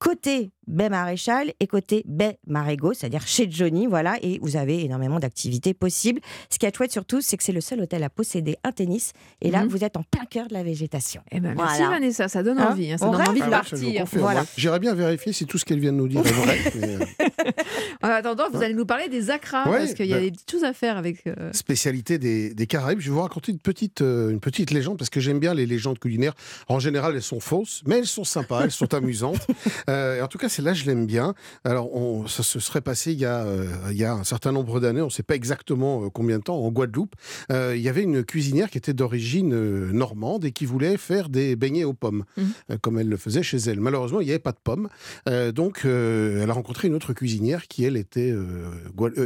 côté 0.03 0.51
baie 0.67 0.89
Maréchal 0.89 1.53
et 1.61 1.67
côté 1.67 2.03
baie 2.07 2.39
Marégo, 2.47 2.93
c'est-à-dire 2.93 3.27
chez 3.27 3.49
Johnny, 3.51 3.87
voilà. 3.87 4.17
Et 4.23 4.39
vous 4.43 4.57
avez 4.57 4.85
énormément 4.85 5.19
d'activités 5.21 5.75
possibles. 5.75 6.21
Ce 6.51 6.59
qui 6.59 6.67
est 6.67 6.75
chouette 6.77 6.93
surtout, 6.93 7.21
c'est 7.21 7.37
que 7.37 7.43
c'est 7.45 7.53
le 7.53 7.61
seul 7.61 7.81
hôtel 7.81 8.03
à 8.03 8.11
posséder 8.11 8.57
un 8.65 8.73
tennis. 8.73 9.13
Et 9.41 9.51
là, 9.51 9.63
Mhm. 9.65 9.69
vous 9.69 9.85
êtes 9.85 9.97
en 9.97 10.03
plein 10.03 10.25
cœur 10.25 10.47
de 10.49 10.55
la 10.55 10.63
végétation. 10.63 11.23
Eh 11.31 11.41
ben, 11.41 11.55
merci 11.57 11.79
Voilà. 11.79 11.91
Vanessa, 11.91 12.29
ça 12.29 12.43
donne 12.43 12.59
Hein 12.59 12.71
envie. 12.73 12.93
hein, 12.93 12.99
ça 12.99 13.07
On 13.07 13.13
donne 13.13 13.21
rêve 13.21 13.29
envie 13.31 13.41
de 13.41 13.47
Ah 13.47 13.51
partir. 13.51 14.05
Voilà. 14.13 14.45
J'irais 14.57 14.79
bien 14.81 14.95
vérifier 14.95 15.33
si 15.33 15.47
tout 15.47 15.59
ce 15.59 15.65
qu'elle 15.65 15.81
vient 15.81 15.93
de 15.93 15.99
nous 15.99 16.09
dire 16.09 16.21
est 16.27 16.31
vrai. 16.31 16.59
mais, 16.81 16.97
euh, 16.97 17.51
En 18.03 18.09
attendant, 18.09 18.45
vous 18.53 18.63
allez 18.63 18.75
nous 18.75 18.87
parler 18.87 19.09
des 19.09 19.31
acras, 19.31 19.69
Ouais, 19.69 19.79
parce 19.79 19.95
qu'il 19.95 20.07
y 20.07 20.13
a 20.13 20.17
bah- 20.17 20.23
des 20.23 20.31
petites 20.33 20.51
choses 20.51 20.65
à 20.65 20.73
faire 20.73 20.97
avec. 20.97 21.27
euh, 21.27 21.53
spécialité 21.53 22.19
des, 22.19 22.55
des 22.55 22.67
Caraïbes. 22.67 23.01
Je 23.01 23.07
vais 23.11 23.15
vous 23.15 23.21
raconter 23.23 23.53
une 23.53 23.59
petite, 23.59 24.01
euh, 24.01 24.31
une 24.31 24.41
petite 24.41 24.71
légende 24.71 24.97
parce 24.99 25.11
que 25.11 25.21
j'aime 25.21 25.39
bien 25.39 25.55
les 25.55 25.67
légendes 25.67 25.99
culinaires. 25.99 26.35
En 26.69 26.79
général, 26.79 27.15
elles 27.15 27.23
sont 27.23 27.41
fausses, 27.41 27.83
mais 27.87 27.99
elles 27.99 28.07
sont 28.07 28.25
sympas, 28.25 28.63
elles 28.65 28.71
sont 28.71 28.93
amusantes. 28.95 29.47
Euh, 29.93 30.17
et 30.17 30.23
en 30.23 30.29
tout 30.29 30.39
cas, 30.39 30.49
celle-là, 30.49 30.73
je 30.75 30.87
l'aime 30.87 31.07
bien. 31.07 31.35
Alors, 31.65 31.95
on, 31.95 32.27
ça 32.27 32.43
se 32.43 32.59
serait 32.61 32.81
passé 32.81 33.13
il 33.13 33.19
y 33.19 33.27
a, 33.27 33.45
euh, 33.45 33.67
il 33.91 33.97
y 33.97 34.05
a 34.05 34.13
un 34.13 34.25
certain 34.25 34.53
nombre 34.53 34.81
d'années, 34.81 35.03
on 35.03 35.07
ne 35.07 35.11
sait 35.11 35.23
pas 35.23 35.35
exactement 35.35 36.05
euh, 36.05 36.09
combien 36.09 36.39
de 36.39 36.45
temps, 36.45 36.59
en 36.59 36.71
Guadeloupe. 36.71 37.15
Il 37.51 37.81
y 37.81 37.89
avait 37.89 38.03
une 38.03 38.25
cuisinière 38.25 38.71
qui 38.71 38.79
était 38.79 38.95
d'origine 38.95 39.91
normande 39.91 40.45
et 40.45 40.53
qui 40.53 40.67
voulait 40.67 40.97
faire 40.97 41.29
des 41.29 41.57
beignets 41.57 41.85
aux 41.85 41.93
pommes, 41.93 42.25
euh, 42.39 42.77
comme 42.81 42.99
elle 42.99 43.09
le 43.09 43.17
faisait 43.17 43.43
chez 43.43 43.59
elle. 43.59 43.81
Malheureusement, 43.81 44.21
il 44.21 44.25
n'y 44.25 44.31
avait 44.31 44.39
pas 44.39 44.53
de 44.53 44.59
pommes. 44.63 44.89
Donc, 45.55 45.83
elle 45.85 46.49
a 46.49 46.53
rencontré 46.53 46.89
une 46.89 46.95
autre 46.95 47.13
cuisinière 47.13 47.69
qui, 47.69 47.85
elle, 47.85 47.97
était, 47.97 48.35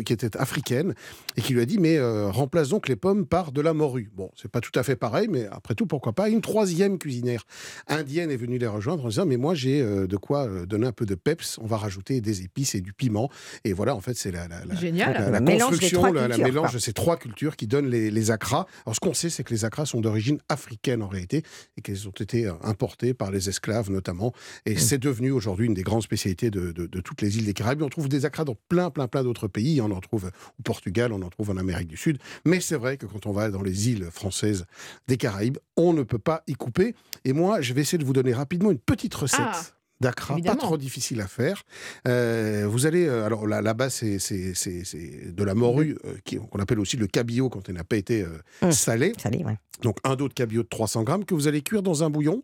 qui 0.04 0.12
était 0.12 0.36
africaine 0.36 0.94
et 1.36 1.42
qui 1.42 1.52
lui 1.54 1.60
a 1.60 1.66
dit 1.66 1.78
Mais 1.78 2.00
remplace 2.28 2.68
donc 2.68 2.88
les 2.88 2.96
pommes 2.96 3.26
par 3.26 3.52
de 3.52 3.60
la 3.60 3.74
morue. 3.74 4.10
Bon, 4.14 4.30
c'est 4.36 4.50
pas 4.50 4.60
tout 4.60 4.76
à 4.78 4.82
fait 4.82 4.96
pareil, 4.96 5.28
mais 5.30 5.46
après 5.50 5.74
tout, 5.74 5.86
pourquoi 5.86 6.12
pas. 6.12 6.28
Une 6.28 6.40
troisième 6.40 6.98
cuisinière 6.98 7.44
indienne 7.88 8.30
est 8.30 8.36
venue 8.36 8.58
les 8.58 8.66
rejoindre 8.66 9.04
en 9.04 9.08
disant 9.08 9.26
Mais 9.26 9.36
moi, 9.36 9.54
j'ai 9.54 9.82
de 9.82 10.16
quoi 10.16 10.48
donner 10.64 10.86
un 10.86 10.92
peu 10.92 11.04
de 11.04 11.14
peps. 11.14 11.58
On 11.60 11.66
va 11.66 11.76
rajouter 11.76 12.20
des 12.20 12.42
épices 12.42 12.74
et 12.74 12.80
du 12.80 12.92
piment. 12.92 13.28
Et 13.64 13.72
voilà, 13.72 13.94
en 13.94 14.00
fait, 14.00 14.14
c'est 14.14 14.30
la, 14.30 14.48
la, 14.48 14.64
la- 14.64 14.74
Génial. 14.76 15.12
la, 15.12 15.30
la 15.30 15.38
Le 15.40 15.44
mélange 15.44 15.72
des 15.72 15.90
construction, 15.90 16.12
la, 16.12 16.28
mélange 16.38 16.72
de 16.72 16.78
ces 16.78 16.92
trois 16.92 17.16
cultures 17.18 17.56
qui 17.56 17.66
donnent 17.66 17.88
les, 17.90 18.10
les 18.10 18.30
acras. 18.30 18.66
Alors, 18.86 18.94
ce 18.94 19.00
qu'on 19.00 19.12
sait, 19.14 19.28
c'est 19.30 19.44
que 19.44 19.52
les 19.52 19.64
acras 19.64 19.84
sont 19.86 20.00
d'origine 20.00 20.38
africaine 20.48 21.02
en 21.02 21.08
réalité 21.08 21.42
et 21.76 21.82
qu'elles 21.82 22.08
ont 22.08 22.12
été 22.12 22.46
euh, 22.46 22.52
importées 22.62 23.12
par 23.12 23.30
les 23.30 23.48
esclaves 23.48 23.90
notamment. 23.90 24.32
Et 24.64 24.74
Mm. 24.74 24.78
c'est 24.78 24.98
devenu 24.98 25.30
aujourd'hui 25.32 25.66
une 25.66 25.74
des 25.74 25.82
grandes 25.82 26.02
spécialités 26.02 26.50
de, 26.50 26.72
de- 26.72 26.86
de 26.86 27.00
toutes 27.00 27.20
les 27.22 27.36
îles 27.38 27.44
des 27.46 27.52
Caraïbes. 27.54 27.82
On 27.82 27.88
trouve 27.88 28.08
des 28.08 28.24
acras 28.24 28.44
dans 28.44 28.56
plein, 28.68 28.90
plein, 28.90 29.08
plein 29.08 29.24
d'autres 29.24 29.48
pays. 29.48 29.80
On 29.80 29.90
en 29.90 30.00
trouve 30.00 30.26
au 30.58 30.62
Portugal, 30.62 31.12
on 31.12 31.22
en 31.22 31.28
trouve 31.30 31.50
en 31.50 31.56
Amérique 31.56 31.88
du 31.88 31.96
Sud. 31.96 32.18
Mais 32.44 32.60
c'est 32.60 32.76
vrai 32.76 32.96
que 32.96 33.06
quand 33.06 33.26
on 33.26 33.32
va 33.32 33.50
dans 33.50 33.62
les 33.62 33.88
îles 33.90 34.08
françaises 34.12 34.64
des 35.08 35.16
Caraïbes, 35.16 35.58
on 35.76 35.92
ne 35.92 36.02
peut 36.02 36.18
pas 36.18 36.42
y 36.46 36.54
couper. 36.54 36.94
Et 37.24 37.32
moi, 37.32 37.60
je 37.60 37.72
vais 37.74 37.80
essayer 37.80 37.98
de 37.98 38.04
vous 38.04 38.12
donner 38.12 38.32
rapidement 38.32 38.70
une 38.70 38.78
petite 38.78 39.14
recette. 39.14 39.40
Ah, 39.42 39.62
D'acra, 40.00 40.36
pas 40.44 40.56
trop 40.56 40.76
difficile 40.76 41.20
à 41.22 41.26
faire. 41.26 41.62
Euh, 42.06 42.66
vous 42.68 42.84
allez, 42.86 43.06
euh, 43.06 43.24
alors 43.24 43.46
là- 43.46 43.62
là-bas, 43.62 43.88
c'est 43.90 44.18
c'est- 44.18 44.54
c'est- 44.54 44.84
c'est 44.84 45.34
de 45.34 45.44
la 45.44 45.54
morue, 45.54 45.96
euh, 46.04 46.14
qui- 46.24 46.36
qu'on 46.36 46.58
appelle 46.58 46.80
aussi 46.80 46.96
le 46.98 47.06
cabillaud 47.06 47.48
quand 47.48 47.68
elle 47.68 47.76
n'a 47.76 47.84
pas 47.84 47.96
été 47.96 48.22
euh, 48.22 48.28
Mmh. 48.62 48.72
salée. 48.72 49.12
Salé, 49.22 49.38
ouais. 49.44 49.56
Donc 49.82 49.98
un 50.04 50.14
dos 50.16 50.28
de 50.28 50.34
cabillaud 50.34 50.62
de 50.64 50.68
300 50.68 51.02
grammes 51.02 51.24
que 51.24 51.34
vous 51.34 51.48
allez 51.48 51.62
cuire 51.62 51.82
dans 51.82 52.02
un 52.04 52.10
bouillon. 52.10 52.42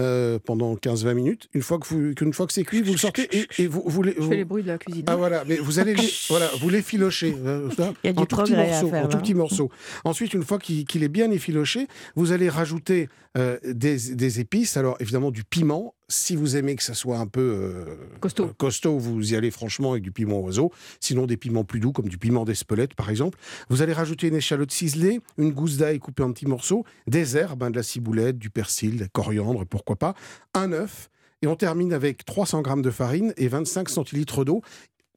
euh, 0.00 0.38
pendant 0.42 0.76
15-20 0.76 1.12
minutes. 1.12 1.48
Une 1.52 1.60
fois 1.60 1.78
que, 1.78 1.86
vous, 1.86 2.14
qu'une 2.14 2.32
fois 2.32 2.46
que 2.46 2.54
c'est 2.54 2.62
cuit, 2.64 2.80
vous 2.80 2.92
le 2.92 2.98
sortez 2.98 3.28
et, 3.36 3.46
et 3.58 3.66
vous, 3.66 3.82
vous, 3.84 4.02
les, 4.02 4.14
Je 4.14 4.20
vous- 4.22 4.30
fais 4.30 4.36
les 4.36 4.44
bruits 4.46 4.62
de 4.62 4.68
la 4.68 4.78
cuisine. 4.78 5.04
Ah 5.06 5.14
voilà, 5.16 5.44
mais 5.46 5.56
vous 5.58 5.78
allez 5.78 5.92
les, 5.94 6.08
voilà, 6.30 6.48
vous 6.58 6.70
les 6.70 6.80
filochez 6.80 7.36
euh, 7.44 7.68
ça, 7.76 7.92
Il 8.02 8.06
y 8.06 8.08
a 8.08 8.12
du 8.14 8.18
en 8.20 8.24
tout 8.24 8.36
faire, 8.36 8.78
en 9.04 9.08
tout 9.08 9.16
là. 9.16 9.20
petits 9.20 9.34
morceaux. 9.34 9.68
Ensuite, 10.04 10.32
une 10.32 10.42
fois 10.42 10.58
qu'il, 10.58 10.86
qu'il 10.86 11.02
est 11.02 11.08
bien 11.10 11.30
effiloché, 11.30 11.86
vous 12.16 12.32
allez 12.32 12.48
rajouter 12.48 13.10
euh, 13.38 13.58
des, 13.62 14.14
des 14.16 14.40
épices. 14.40 14.76
Alors 14.76 14.96
évidemment 14.98 15.30
du 15.30 15.44
piment. 15.44 15.94
Si 16.08 16.34
vous 16.34 16.56
aimez 16.56 16.74
que 16.74 16.82
ça 16.82 16.94
soit 16.94 17.18
un 17.18 17.28
peu 17.28 17.40
euh, 17.40 17.84
Costaud. 18.18 18.46
euh, 18.46 18.52
costaud, 18.58 18.98
vous 18.98 19.32
y 19.32 19.36
allez 19.36 19.52
franchement 19.52 19.92
avec 19.92 20.02
du 20.02 20.10
piment 20.10 20.40
oiseau. 20.40 20.72
Sinon 20.98 21.26
des 21.26 21.36
piments 21.36 21.62
plus 21.62 21.78
doux 21.78 21.92
comme 21.92 22.08
du 22.08 22.18
piment 22.18 22.44
d'Espelette 22.44 22.94
par 22.94 23.08
exemple. 23.08 23.38
Vous 23.68 23.82
allez 23.82 23.92
rajouter 23.92 24.26
une 24.26 24.34
échalote 24.34 24.72
ciselée, 24.72 25.20
une 25.38 25.52
gousse 25.52 25.76
d'ail 25.76 26.00
coupée 26.00 26.24
en 26.24 26.32
petits 26.32 26.46
morceaux, 26.46 26.84
des 27.06 27.36
herbes, 27.36 27.62
hein, 27.62 27.70
de 27.70 27.76
la 27.76 27.84
ciboulette, 27.84 28.36
du 28.36 28.50
persil, 28.50 28.96
de 28.96 29.02
la 29.02 29.08
coriandre, 29.08 29.64
pourquoi 29.64 29.94
pas, 29.94 30.14
un 30.54 30.72
œuf. 30.72 31.08
Et 31.42 31.46
on 31.46 31.54
termine 31.54 31.92
avec 31.92 32.24
300 32.24 32.62
grammes 32.62 32.82
de 32.82 32.90
farine 32.90 33.32
et 33.36 33.46
25 33.46 33.88
centilitres 33.88 34.44
d'eau. 34.44 34.62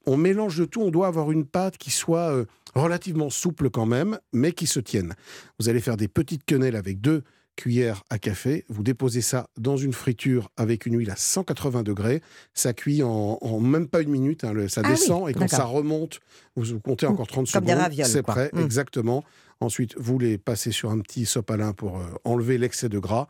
On 0.06 0.18
mélange 0.18 0.60
le 0.60 0.68
tout, 0.68 0.82
on 0.82 0.92
doit 0.92 1.08
avoir 1.08 1.32
une 1.32 1.46
pâte 1.46 1.78
qui 1.80 1.90
soit 1.90 2.46
relativement 2.76 3.32
souple 3.32 3.72
quand 3.72 3.86
même, 3.88 4.20
mais 4.34 4.52
qui 4.52 4.68
se 4.68 4.80
tienne. 4.80 5.16
Vous 5.60 5.70
allez 5.70 5.82
faire 5.82 5.98
des 5.98 6.08
petites 6.08 6.44
quenelles 6.46 6.76
avec 6.76 7.02
deux 7.02 7.24
cuillères 7.56 8.04
à 8.10 8.20
café. 8.20 8.66
Vous 8.70 8.84
déposez 8.84 9.22
ça 9.22 9.48
dans 9.58 9.78
une 9.78 9.94
friture 9.94 10.50
avec 10.58 10.86
une 10.86 10.98
huile 10.98 11.12
à 11.12 11.16
180 11.16 11.84
degrés. 11.84 12.22
Ça 12.54 12.74
cuit 12.74 13.04
en, 13.04 13.38
en 13.42 13.60
même 13.60 13.88
pas 13.88 14.02
une 14.02 14.10
minute. 14.10 14.44
hein, 14.44 14.54
le- 14.54 14.68
ça 14.68 14.82
Ah 14.84 14.88
oui, 14.90 14.96
descend 14.96 15.30
et 15.30 15.34
quand 15.34 15.48
ça 15.48 15.66
remonte, 15.66 16.20
vous 16.56 16.80
comptez 16.80 17.06
encore 17.06 17.28
30 17.28 17.52
Comme 17.52 17.66
des 17.66 17.72
secondes. 17.72 18.06
C'est 18.06 18.24
prêt, 18.24 18.50
Mm. 18.54 18.60
exactement. 18.60 19.24
Ensuite, 19.60 19.96
vous 19.98 20.20
les 20.20 20.38
passez 20.38 20.72
sur 20.72 20.92
un 20.92 21.00
petit 21.00 21.26
sopalin 21.26 21.74
pour 21.74 21.98
euh, 21.98 22.04
enlever 22.26 22.58
l'excès 22.58 22.90
de 22.90 23.00
gras. 23.00 23.28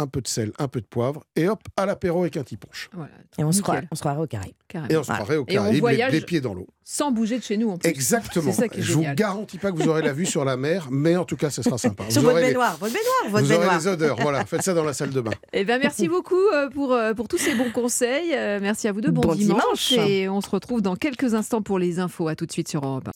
Un 0.00 0.08
peu 0.08 0.20
de 0.20 0.26
sel, 0.26 0.50
un 0.58 0.66
peu 0.66 0.80
de 0.80 0.86
poivre, 0.86 1.22
et 1.36 1.48
hop, 1.48 1.60
à 1.76 1.86
l'apéro 1.86 2.22
avec 2.22 2.36
un 2.36 2.42
petit 2.42 2.56
punch. 2.56 2.90
Et 3.38 3.44
on 3.44 3.52
se, 3.52 3.60
on 3.60 3.62
croirait 3.62 4.18
au. 4.20 4.26
Carrément. 4.26 4.88
Et 4.90 4.96
on 4.96 5.02
se 5.02 5.06
Voilà. 5.06 5.22
croirait 5.22 5.36
au 5.36 5.44
Et 5.46 5.52
on 5.52 5.54
Caraïbes, 5.54 5.74
les, 5.74 5.80
voyage 5.80 6.12
les 6.12 6.20
pieds 6.20 6.40
dans 6.40 6.52
l'eau. 6.52 6.66
Sans 6.82 7.12
bouger 7.12 7.38
de 7.38 7.44
chez 7.44 7.56
nous 7.56 7.70
en 7.70 7.78
plus. 7.78 7.88
Exactement. 7.88 8.50
C'est 8.52 8.62
ça 8.62 8.68
qui 8.68 8.80
est 8.80 8.82
Je 8.82 8.92
vous 8.92 9.00
génial. 9.02 9.14
garantis 9.14 9.58
pas 9.58 9.70
que 9.70 9.76
vous 9.76 9.88
aurez 9.88 10.02
la 10.02 10.12
vue 10.12 10.26
sur 10.26 10.44
la 10.44 10.56
mer, 10.56 10.88
mais 10.90 11.14
en 11.16 11.24
tout 11.24 11.36
cas, 11.36 11.48
ce 11.50 11.62
sera 11.62 11.78
sympa. 11.78 12.02
Sur 12.10 12.22
vous 12.22 12.26
votre 12.26 12.32
aurez 12.38 12.42
les- 12.42 12.48
baignoire, 12.48 12.76
votre 12.78 12.92
baignoire, 12.92 13.30
votre 13.30 13.44
vous 13.44 13.50
aurez 13.52 13.58
baignoire. 13.60 13.78
les 13.78 13.86
odeurs. 13.86 14.16
Voilà, 14.20 14.44
faites 14.46 14.62
ça 14.62 14.74
dans 14.74 14.82
la 14.84 14.94
salle 14.94 15.10
de 15.10 15.20
bain. 15.20 15.30
Eh 15.52 15.64
ben, 15.64 15.78
merci 15.80 16.08
beaucoup 16.08 16.34
euh, 16.52 16.68
pour, 16.70 16.92
euh, 16.92 17.14
pour 17.14 17.28
tous 17.28 17.38
ces 17.38 17.54
bons 17.54 17.70
conseils. 17.70 18.34
Euh, 18.34 18.58
Merci 18.60 18.88
à 18.88 18.92
vous 18.92 19.00
deux. 19.00 19.12
Bon, 19.12 19.20
Bon 19.20 19.34
dimanche. 19.36 19.90
dimanche. 19.90 20.08
Et 20.08 20.28
on 20.28 20.40
se 20.40 20.50
retrouve 20.50 20.82
dans 20.82 20.96
quelques 20.96 21.34
instants 21.34 21.62
pour 21.62 21.78
les 21.78 22.00
infos. 22.00 22.26
À 22.26 22.34
tout 22.34 22.46
de 22.46 22.52
suite 22.52 22.68
sur 22.68 22.84
Europe 22.84 23.08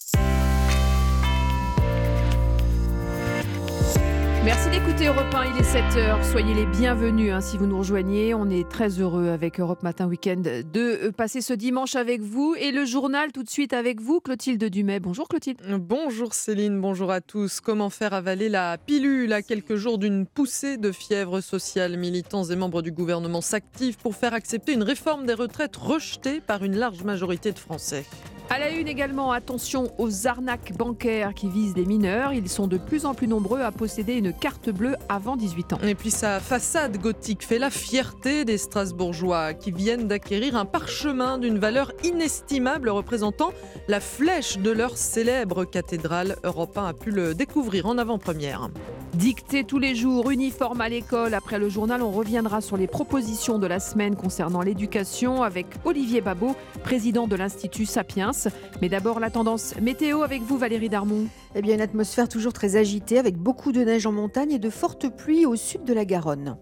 Merci 4.44 4.70
d'écouter 4.70 5.06
Europe 5.06 5.34
1, 5.34 5.44
il 5.46 5.60
est 5.60 5.74
7h. 5.74 6.30
Soyez 6.30 6.54
les 6.54 6.64
bienvenus 6.64 7.32
hein, 7.32 7.40
si 7.40 7.58
vous 7.58 7.66
nous 7.66 7.78
rejoignez. 7.78 8.34
On 8.34 8.48
est 8.48 8.68
très 8.68 9.00
heureux 9.00 9.28
avec 9.30 9.58
Europe 9.58 9.82
Matin 9.82 10.06
Week-end 10.06 10.40
de 10.40 11.08
euh, 11.08 11.12
passer 11.12 11.40
ce 11.40 11.52
dimanche 11.52 11.96
avec 11.96 12.20
vous. 12.20 12.54
Et 12.58 12.70
le 12.70 12.84
journal 12.84 13.32
tout 13.32 13.42
de 13.42 13.50
suite 13.50 13.72
avec 13.72 14.00
vous, 14.00 14.20
Clotilde 14.20 14.64
Dumais. 14.64 15.00
Bonjour 15.00 15.28
Clotilde. 15.28 15.60
Bonjour 15.80 16.34
Céline, 16.34 16.80
bonjour 16.80 17.10
à 17.10 17.20
tous. 17.20 17.60
Comment 17.60 17.90
faire 17.90 18.14
avaler 18.14 18.48
la 18.48 18.78
pilule 18.78 19.32
à 19.32 19.42
quelques 19.42 19.74
jours 19.74 19.98
d'une 19.98 20.24
poussée 20.24 20.76
de 20.76 20.92
fièvre 20.92 21.40
sociale? 21.40 21.96
Militants 21.96 22.44
et 22.44 22.56
membres 22.56 22.80
du 22.80 22.92
gouvernement 22.92 23.40
s'activent 23.40 23.98
pour 23.98 24.14
faire 24.14 24.34
accepter 24.34 24.72
une 24.72 24.84
réforme 24.84 25.26
des 25.26 25.34
retraites 25.34 25.76
rejetée 25.76 26.40
par 26.40 26.62
une 26.62 26.76
large 26.76 27.02
majorité 27.02 27.50
de 27.50 27.58
Français. 27.58 28.04
À 28.50 28.58
la 28.58 28.70
une 28.70 28.88
également, 28.88 29.30
attention 29.30 29.92
aux 29.98 30.26
arnaques 30.26 30.72
bancaires 30.74 31.34
qui 31.34 31.50
visent 31.50 31.76
les 31.76 31.84
mineurs. 31.84 32.32
Ils 32.32 32.48
sont 32.48 32.66
de 32.66 32.78
plus 32.78 33.04
en 33.04 33.12
plus 33.12 33.28
nombreux 33.28 33.60
à 33.60 33.70
posséder 33.70 34.14
une 34.14 34.32
carte 34.32 34.70
bleue 34.70 34.96
avant 35.10 35.36
18 35.36 35.74
ans. 35.74 35.78
Et 35.82 35.94
puis 35.94 36.10
sa 36.10 36.40
façade 36.40 36.96
gothique 36.96 37.44
fait 37.44 37.58
la 37.58 37.68
fierté 37.68 38.46
des 38.46 38.56
Strasbourgeois 38.56 39.52
qui 39.52 39.70
viennent 39.70 40.08
d'acquérir 40.08 40.56
un 40.56 40.64
parchemin 40.64 41.36
d'une 41.36 41.58
valeur 41.58 41.92
inestimable 42.04 42.88
représentant 42.88 43.52
la 43.86 44.00
flèche 44.00 44.56
de 44.56 44.70
leur 44.70 44.96
célèbre 44.96 45.66
cathédrale. 45.66 46.36
Europe 46.42 46.78
1 46.78 46.86
a 46.86 46.94
pu 46.94 47.10
le 47.10 47.34
découvrir 47.34 47.84
en 47.84 47.98
avant-première. 47.98 48.70
Dictée 49.14 49.64
tous 49.64 49.78
les 49.78 49.94
jours, 49.94 50.30
uniforme 50.30 50.80
à 50.80 50.88
l'école. 50.88 51.34
Après 51.34 51.58
le 51.58 51.68
journal, 51.68 52.02
on 52.02 52.12
reviendra 52.12 52.60
sur 52.60 52.76
les 52.76 52.86
propositions 52.86 53.58
de 53.58 53.66
la 53.66 53.80
semaine 53.80 54.16
concernant 54.16 54.62
l'éducation 54.62 55.42
avec 55.42 55.66
Olivier 55.84 56.20
Babot, 56.20 56.54
président 56.82 57.26
de 57.26 57.36
l'Institut 57.36 57.86
Sapiens. 57.86 58.32
Mais 58.80 58.88
d'abord, 58.88 59.20
la 59.20 59.30
tendance 59.30 59.74
météo 59.80 60.22
avec 60.22 60.42
vous, 60.42 60.58
Valérie 60.58 60.88
Darmon. 60.88 61.26
Eh 61.54 61.62
bien, 61.62 61.74
une 61.74 61.80
atmosphère 61.80 62.28
toujours 62.28 62.52
très 62.52 62.76
agitée 62.76 63.18
avec 63.18 63.36
beaucoup 63.36 63.72
de 63.72 63.80
neige 63.80 64.06
en 64.06 64.12
montagne 64.12 64.52
et 64.52 64.58
de 64.58 64.70
fortes 64.70 65.08
pluies 65.08 65.46
au 65.46 65.56
sud 65.56 65.84
de 65.84 65.94
la 65.94 66.04
Garonne. 66.04 66.56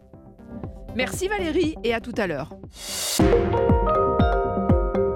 Merci 0.97 1.29
Valérie 1.29 1.75
et 1.85 1.93
à 1.93 2.01
tout 2.01 2.15
à 2.17 2.27
l'heure. 2.27 2.51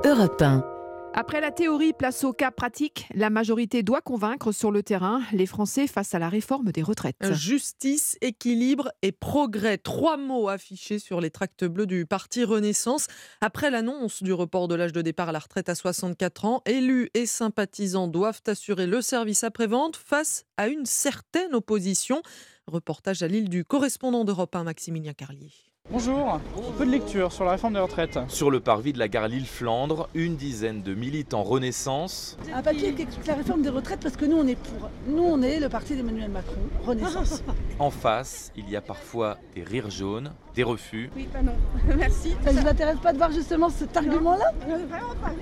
Europe 0.05 0.43
1. 0.43 0.80
Après 1.13 1.41
la 1.41 1.51
théorie, 1.51 1.93
place 1.93 2.23
au 2.23 2.33
cas 2.33 2.53
pratique. 2.53 3.09
La 3.15 3.31
majorité 3.31 3.83
doit 3.83 4.01
convaincre 4.01 4.53
sur 4.53 4.71
le 4.71 4.83
terrain 4.83 5.21
les 5.33 5.47
Français 5.47 5.89
face 5.89 6.15
à 6.15 6.21
la 6.21 6.29
réforme 6.29 6.71
des 6.71 6.83
retraites. 6.83 7.33
Justice, 7.33 8.17
équilibre 8.21 8.93
et 9.03 9.11
progrès. 9.11 9.77
Trois 9.77 10.17
mots 10.17 10.49
affichés 10.49 11.01
sur 11.01 11.21
les 11.21 11.31
tracts 11.31 11.65
bleus 11.65 11.87
du 11.87 12.07
Parti 12.07 12.45
Renaissance. 12.45 13.09
Après 13.41 13.71
l'annonce 13.71 14.23
du 14.23 14.33
report 14.33 14.69
de 14.69 14.77
l'âge 14.77 14.93
de 14.93 15.03
départ 15.03 15.31
à 15.31 15.33
la 15.33 15.41
retraite 15.41 15.69
à 15.69 15.75
64 15.75 16.45
ans, 16.45 16.63
élus 16.65 17.11
et 17.15 17.27
sympathisants 17.27 18.09
doivent 18.09 18.43
assurer 18.47 18.87
le 18.87 19.03
service 19.03 19.43
après-vente 19.43 19.97
face 19.97 20.45
à 20.57 20.69
une 20.69 20.87
certaine 20.87 21.55
opposition. 21.55 22.23
Reportage 22.69 23.23
à 23.25 23.27
l'île 23.27 23.49
du 23.49 23.65
correspondant 23.65 24.25
d'Europe 24.25 24.55
1, 24.55 24.63
Maximilien 24.63 25.13
Carlier. 25.13 25.51
Bonjour, 25.93 26.39
peu 26.79 26.87
de 26.87 26.91
lecture 26.93 27.33
sur 27.33 27.45
la 27.45 27.51
réforme 27.51 27.75
des 27.75 27.81
retraites. 27.81 28.17
Sur 28.29 28.53
le 28.53 28.61
parvis 28.61 28.93
de 28.93 28.99
la 29.01 29.09
gare 29.09 29.27
Lille-Flandre, 29.27 30.09
une 30.15 30.37
dizaine 30.37 30.83
de 30.83 30.95
militants 30.95 31.43
Renaissance 31.43 32.39
Un 32.55 32.63
papier 32.63 32.93
qui 32.95 33.03
explique 33.03 33.27
la 33.27 33.35
réforme 33.35 33.63
des 33.63 33.71
retraites 33.71 33.99
parce 33.99 34.17
que 34.17 34.25
nous 34.25 34.37
on 34.37 34.47
est 34.47 34.55
pour. 34.55 34.89
Nous 35.09 35.25
on 35.25 35.43
est 35.43 35.59
le 35.59 35.69
parti 35.69 35.97
d'Emmanuel 35.97 36.31
Macron, 36.31 36.61
Renaissance. 36.87 37.43
En 37.81 37.91
face, 37.91 38.53
il 38.57 38.71
y 38.71 38.77
a 38.77 38.81
parfois 38.81 39.39
des 39.57 39.65
rires 39.65 39.91
jaunes, 39.91 40.31
des 40.55 40.63
refus. 40.63 41.11
Oui, 41.17 41.27
pas 41.33 41.43
non. 41.43 41.55
Merci. 41.99 42.37
Ça 42.45 42.53
ne 42.53 42.61
vous 42.61 42.69
intéresse 42.69 42.99
pas 43.03 43.13
de 43.13 43.19
voir 43.19 43.33
justement 43.33 43.69
cet 43.69 43.97
argument-là? 43.97 44.45
Vraiment 44.69 45.15
pas. 45.21 45.33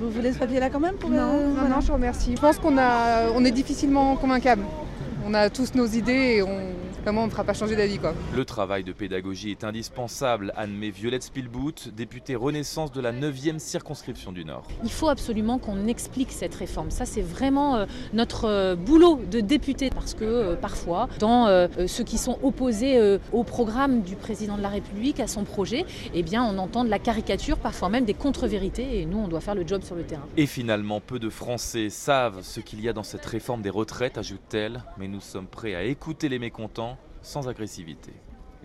Vous 0.00 0.10
voulez 0.10 0.32
ce 0.32 0.38
papier-là 0.38 0.70
quand 0.70 0.80
même 0.80 0.94
pour 0.94 1.10
Non, 1.10 1.18
euh, 1.18 1.46
non, 1.48 1.52
voilà. 1.54 1.68
non, 1.68 1.80
je 1.82 1.88
vous 1.88 1.92
remercie. 1.92 2.34
Je 2.34 2.40
pense 2.40 2.58
qu'on 2.58 2.78
a, 2.78 3.28
on 3.34 3.44
est 3.44 3.50
difficilement 3.50 4.16
convaincable. 4.16 4.62
On 5.26 5.34
a 5.34 5.50
tous 5.50 5.74
nos 5.74 5.86
idées 5.86 6.36
et 6.36 6.42
on, 6.42 6.58
vraiment, 7.10 7.24
on 7.24 7.26
ne 7.26 7.32
fera 7.32 7.42
pas 7.42 7.54
changer 7.54 7.74
d'avis. 7.74 7.98
quoi. 7.98 8.14
Le 8.36 8.44
travail 8.44 8.84
de 8.84 8.92
pédagogie 8.92 9.50
est 9.50 9.64
indispensable, 9.64 10.52
admet 10.56 10.90
Violette 10.90 11.24
Spielbout, 11.24 11.88
députée 11.92 12.36
Renaissance 12.36 12.92
de 12.92 13.00
la 13.00 13.12
9e 13.12 13.58
circonscription 13.58 14.30
du 14.30 14.44
Nord. 14.44 14.62
Il 14.84 14.92
faut 14.92 15.08
absolument 15.08 15.58
qu'on 15.58 15.88
explique 15.88 16.30
cette 16.30 16.54
réforme. 16.54 16.92
Ça, 16.92 17.06
c'est 17.06 17.20
vraiment 17.20 17.74
euh, 17.74 17.86
notre 18.12 18.44
euh, 18.44 18.76
boulot 18.76 19.20
de 19.28 19.40
député. 19.40 19.90
Parce 19.90 20.14
que 20.14 20.24
euh, 20.24 20.54
parfois, 20.54 21.08
dans 21.18 21.48
ceux 21.88 22.04
qui 22.04 22.16
sont 22.16 22.38
opposés 22.44 22.96
euh, 22.96 23.18
au 23.32 23.42
programme 23.42 24.02
du 24.02 24.14
président 24.14 24.56
de 24.56 24.62
la 24.62 24.68
République, 24.68 25.18
à 25.18 25.26
son 25.26 25.42
projet, 25.42 25.84
eh 26.14 26.22
bien, 26.22 26.44
on 26.44 26.58
entend 26.58 26.84
de 26.84 26.90
la 26.90 27.00
caricature, 27.00 27.58
parfois 27.58 27.88
même 27.88 28.04
des 28.04 28.14
contre-vérités. 28.14 29.00
Et 29.00 29.04
nous, 29.04 29.18
on 29.18 29.26
doit 29.26 29.40
faire 29.40 29.56
le 29.56 29.66
job 29.66 29.82
sur 29.82 29.96
le 29.96 30.04
terrain. 30.04 30.26
Et 30.36 30.46
finalement, 30.46 31.00
peu 31.00 31.18
de 31.18 31.28
Français 31.28 31.90
savent 31.90 32.42
ce 32.42 32.60
qu'il 32.60 32.80
y 32.80 32.88
a 32.88 32.92
dans 32.92 33.02
cette 33.02 33.26
réforme 33.26 33.62
des 33.62 33.70
retraites, 33.70 34.16
ajoute-t-elle, 34.16 34.84
mais 34.96 35.08
nous 35.08 35.20
sommes 35.20 35.46
prêts 35.46 35.74
à 35.74 35.82
écouter 35.82 36.28
les 36.28 36.38
mécontents 36.38 36.96
sans 37.22 37.48
agressivité. 37.48 38.12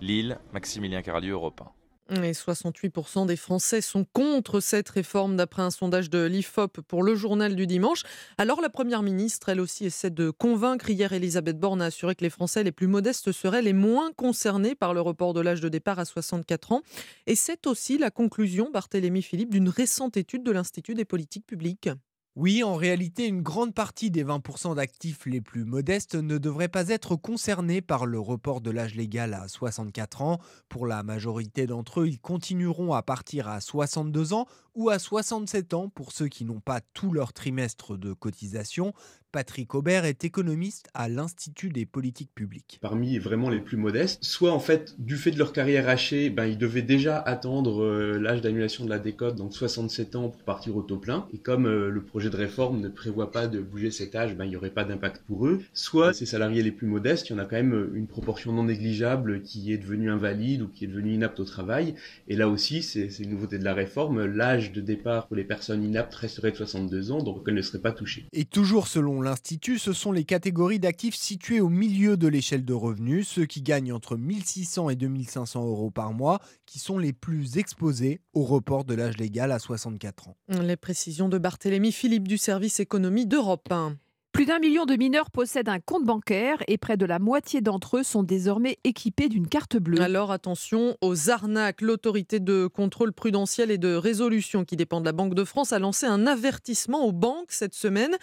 Lille, 0.00 0.38
Maximilien 0.52 1.02
Carlieu, 1.02 1.32
Europe 1.32 1.60
1. 1.60 2.22
Et 2.22 2.32
68% 2.32 3.26
des 3.26 3.34
Français 3.34 3.80
sont 3.80 4.04
contre 4.12 4.60
cette 4.60 4.88
réforme 4.90 5.36
d'après 5.36 5.62
un 5.62 5.72
sondage 5.72 6.08
de 6.08 6.24
l'IFOP 6.24 6.80
pour 6.82 7.02
le 7.02 7.16
journal 7.16 7.56
du 7.56 7.66
dimanche. 7.66 8.04
Alors 8.38 8.60
la 8.60 8.68
Première 8.68 9.02
ministre, 9.02 9.48
elle 9.48 9.60
aussi, 9.60 9.86
essaie 9.86 10.10
de 10.10 10.30
convaincre. 10.30 10.88
Hier, 10.88 11.12
Elisabeth 11.12 11.58
Borne 11.58 11.82
a 11.82 11.86
assuré 11.86 12.14
que 12.14 12.22
les 12.22 12.30
Français 12.30 12.62
les 12.62 12.70
plus 12.70 12.86
modestes 12.86 13.32
seraient 13.32 13.62
les 13.62 13.72
moins 13.72 14.12
concernés 14.12 14.76
par 14.76 14.94
le 14.94 15.00
report 15.00 15.34
de 15.34 15.40
l'âge 15.40 15.60
de 15.60 15.68
départ 15.68 15.98
à 15.98 16.04
64 16.04 16.72
ans. 16.72 16.82
Et 17.26 17.34
c'est 17.34 17.66
aussi 17.66 17.98
la 17.98 18.12
conclusion, 18.12 18.70
Barthélémy 18.70 19.22
Philippe, 19.22 19.50
d'une 19.50 19.68
récente 19.68 20.16
étude 20.16 20.44
de 20.44 20.52
l'Institut 20.52 20.94
des 20.94 21.04
politiques 21.04 21.46
publiques. 21.46 21.88
Oui, 22.36 22.62
en 22.62 22.74
réalité, 22.74 23.26
une 23.26 23.40
grande 23.40 23.72
partie 23.72 24.10
des 24.10 24.22
20% 24.22 24.74
d'actifs 24.74 25.24
les 25.24 25.40
plus 25.40 25.64
modestes 25.64 26.16
ne 26.16 26.36
devraient 26.36 26.68
pas 26.68 26.90
être 26.90 27.16
concernés 27.16 27.80
par 27.80 28.04
le 28.04 28.20
report 28.20 28.60
de 28.60 28.70
l'âge 28.70 28.94
légal 28.94 29.32
à 29.32 29.48
64 29.48 30.20
ans. 30.20 30.38
Pour 30.68 30.86
la 30.86 31.02
majorité 31.02 31.66
d'entre 31.66 32.02
eux, 32.02 32.08
ils 32.08 32.20
continueront 32.20 32.92
à 32.92 33.02
partir 33.02 33.48
à 33.48 33.62
62 33.62 34.34
ans 34.34 34.44
ou 34.76 34.90
à 34.90 34.98
67 34.98 35.74
ans 35.74 35.88
pour 35.88 36.12
ceux 36.12 36.28
qui 36.28 36.44
n'ont 36.44 36.60
pas 36.60 36.80
tout 36.94 37.10
leur 37.10 37.32
trimestre 37.32 37.96
de 37.96 38.12
cotisation. 38.12 38.92
Patrick 39.32 39.74
Aubert 39.74 40.06
est 40.06 40.24
économiste 40.24 40.88
à 40.94 41.10
l'Institut 41.10 41.68
des 41.68 41.84
politiques 41.84 42.34
publiques. 42.34 42.78
Parmi 42.80 43.18
vraiment 43.18 43.50
les 43.50 43.60
plus 43.60 43.76
modestes, 43.76 44.24
soit 44.24 44.52
en 44.52 44.60
fait, 44.60 44.94
du 44.98 45.16
fait 45.16 45.30
de 45.30 45.38
leur 45.38 45.52
carrière 45.52 45.90
hachée, 45.90 46.30
ben, 46.30 46.46
ils 46.46 46.56
devaient 46.56 46.80
déjà 46.80 47.18
attendre 47.18 47.82
euh, 47.82 48.18
l'âge 48.18 48.40
d'annulation 48.40 48.86
de 48.86 48.88
la 48.88 48.98
décote, 48.98 49.36
donc 49.36 49.52
67 49.52 50.16
ans 50.16 50.28
pour 50.30 50.42
partir 50.42 50.74
au 50.76 50.80
taux 50.80 50.96
plein. 50.96 51.28
Et 51.34 51.38
comme 51.38 51.66
euh, 51.66 51.90
le 51.90 52.02
projet 52.02 52.30
de 52.30 52.36
réforme 52.36 52.80
ne 52.80 52.88
prévoit 52.88 53.30
pas 53.30 53.46
de 53.46 53.60
bouger 53.60 53.90
cet 53.90 54.14
âge, 54.14 54.34
ben, 54.36 54.46
il 54.46 54.50
n'y 54.50 54.56
aurait 54.56 54.70
pas 54.70 54.84
d'impact 54.84 55.22
pour 55.26 55.46
eux. 55.46 55.60
Soit 55.74 56.14
ces 56.14 56.24
salariés 56.24 56.62
les 56.62 56.72
plus 56.72 56.86
modestes, 56.86 57.28
il 57.28 57.32
y 57.32 57.36
en 57.36 57.38
a 57.38 57.44
quand 57.44 57.56
même 57.56 57.74
euh, 57.74 57.92
une 57.94 58.06
proportion 58.06 58.52
non 58.52 58.64
négligeable 58.64 59.42
qui 59.42 59.70
est 59.70 59.78
devenue 59.78 60.10
invalide 60.10 60.62
ou 60.62 60.68
qui 60.68 60.84
est 60.84 60.88
devenue 60.88 61.12
inapte 61.12 61.40
au 61.40 61.44
travail. 61.44 61.94
Et 62.28 62.36
là 62.36 62.48
aussi, 62.48 62.82
c'est 62.82 63.08
une 63.18 63.30
nouveauté 63.30 63.58
de 63.58 63.64
la 63.64 63.74
réforme, 63.74 64.24
l'âge 64.24 64.65
de 64.72 64.80
départ 64.80 65.26
pour 65.26 65.36
les 65.36 65.44
personnes 65.44 65.82
inaptes 65.82 66.14
resterait 66.14 66.52
de 66.52 66.56
62 66.56 67.12
ans, 67.12 67.22
donc 67.22 67.42
elles 67.46 67.54
ne 67.54 67.62
seraient 67.62 67.80
pas 67.80 67.92
touchées. 67.92 68.26
Et 68.32 68.44
toujours 68.44 68.88
selon 68.88 69.20
l'Institut, 69.20 69.78
ce 69.78 69.92
sont 69.92 70.12
les 70.12 70.24
catégories 70.24 70.78
d'actifs 70.78 71.14
situées 71.14 71.60
au 71.60 71.68
milieu 71.68 72.16
de 72.16 72.28
l'échelle 72.28 72.64
de 72.64 72.72
revenus, 72.72 73.28
ceux 73.28 73.46
qui 73.46 73.62
gagnent 73.62 73.92
entre 73.92 74.16
1600 74.16 74.90
et 74.90 74.96
2500 74.96 75.66
euros 75.66 75.90
par 75.90 76.12
mois, 76.12 76.40
qui 76.66 76.78
sont 76.78 76.98
les 76.98 77.12
plus 77.12 77.58
exposés 77.58 78.20
au 78.32 78.44
report 78.44 78.84
de 78.84 78.94
l'âge 78.94 79.16
légal 79.16 79.52
à 79.52 79.58
64 79.58 80.28
ans. 80.28 80.36
Les 80.48 80.76
précisions 80.76 81.28
de 81.28 81.38
Barthélémy 81.38 81.92
Philippe 81.92 82.28
du 82.28 82.38
service 82.38 82.80
économie 82.80 83.26
d'Europe 83.26 83.70
1. 83.70 83.96
Plus 84.36 84.44
d'un 84.44 84.58
million 84.58 84.84
de 84.84 84.96
mineurs 84.96 85.30
possèdent 85.30 85.70
un 85.70 85.80
compte 85.80 86.04
bancaire 86.04 86.58
et 86.68 86.76
près 86.76 86.98
de 86.98 87.06
la 87.06 87.18
moitié 87.18 87.62
d'entre 87.62 87.96
eux 87.96 88.02
sont 88.02 88.22
désormais 88.22 88.76
équipés 88.84 89.30
d'une 89.30 89.48
carte 89.48 89.78
bleue. 89.78 90.02
Alors 90.02 90.30
attention 90.30 90.94
aux 91.00 91.30
arnaques. 91.30 91.80
L'autorité 91.80 92.38
de 92.38 92.66
contrôle 92.66 93.14
prudentiel 93.14 93.70
et 93.70 93.78
de 93.78 93.94
résolution 93.94 94.66
qui 94.66 94.76
dépend 94.76 95.00
de 95.00 95.06
la 95.06 95.12
Banque 95.12 95.32
de 95.32 95.42
France 95.42 95.72
a 95.72 95.78
lancé 95.78 96.04
un 96.04 96.26
avertissement 96.26 97.06
aux 97.06 97.12
banques 97.12 97.50
cette 97.50 97.74
semaine. 97.74 98.14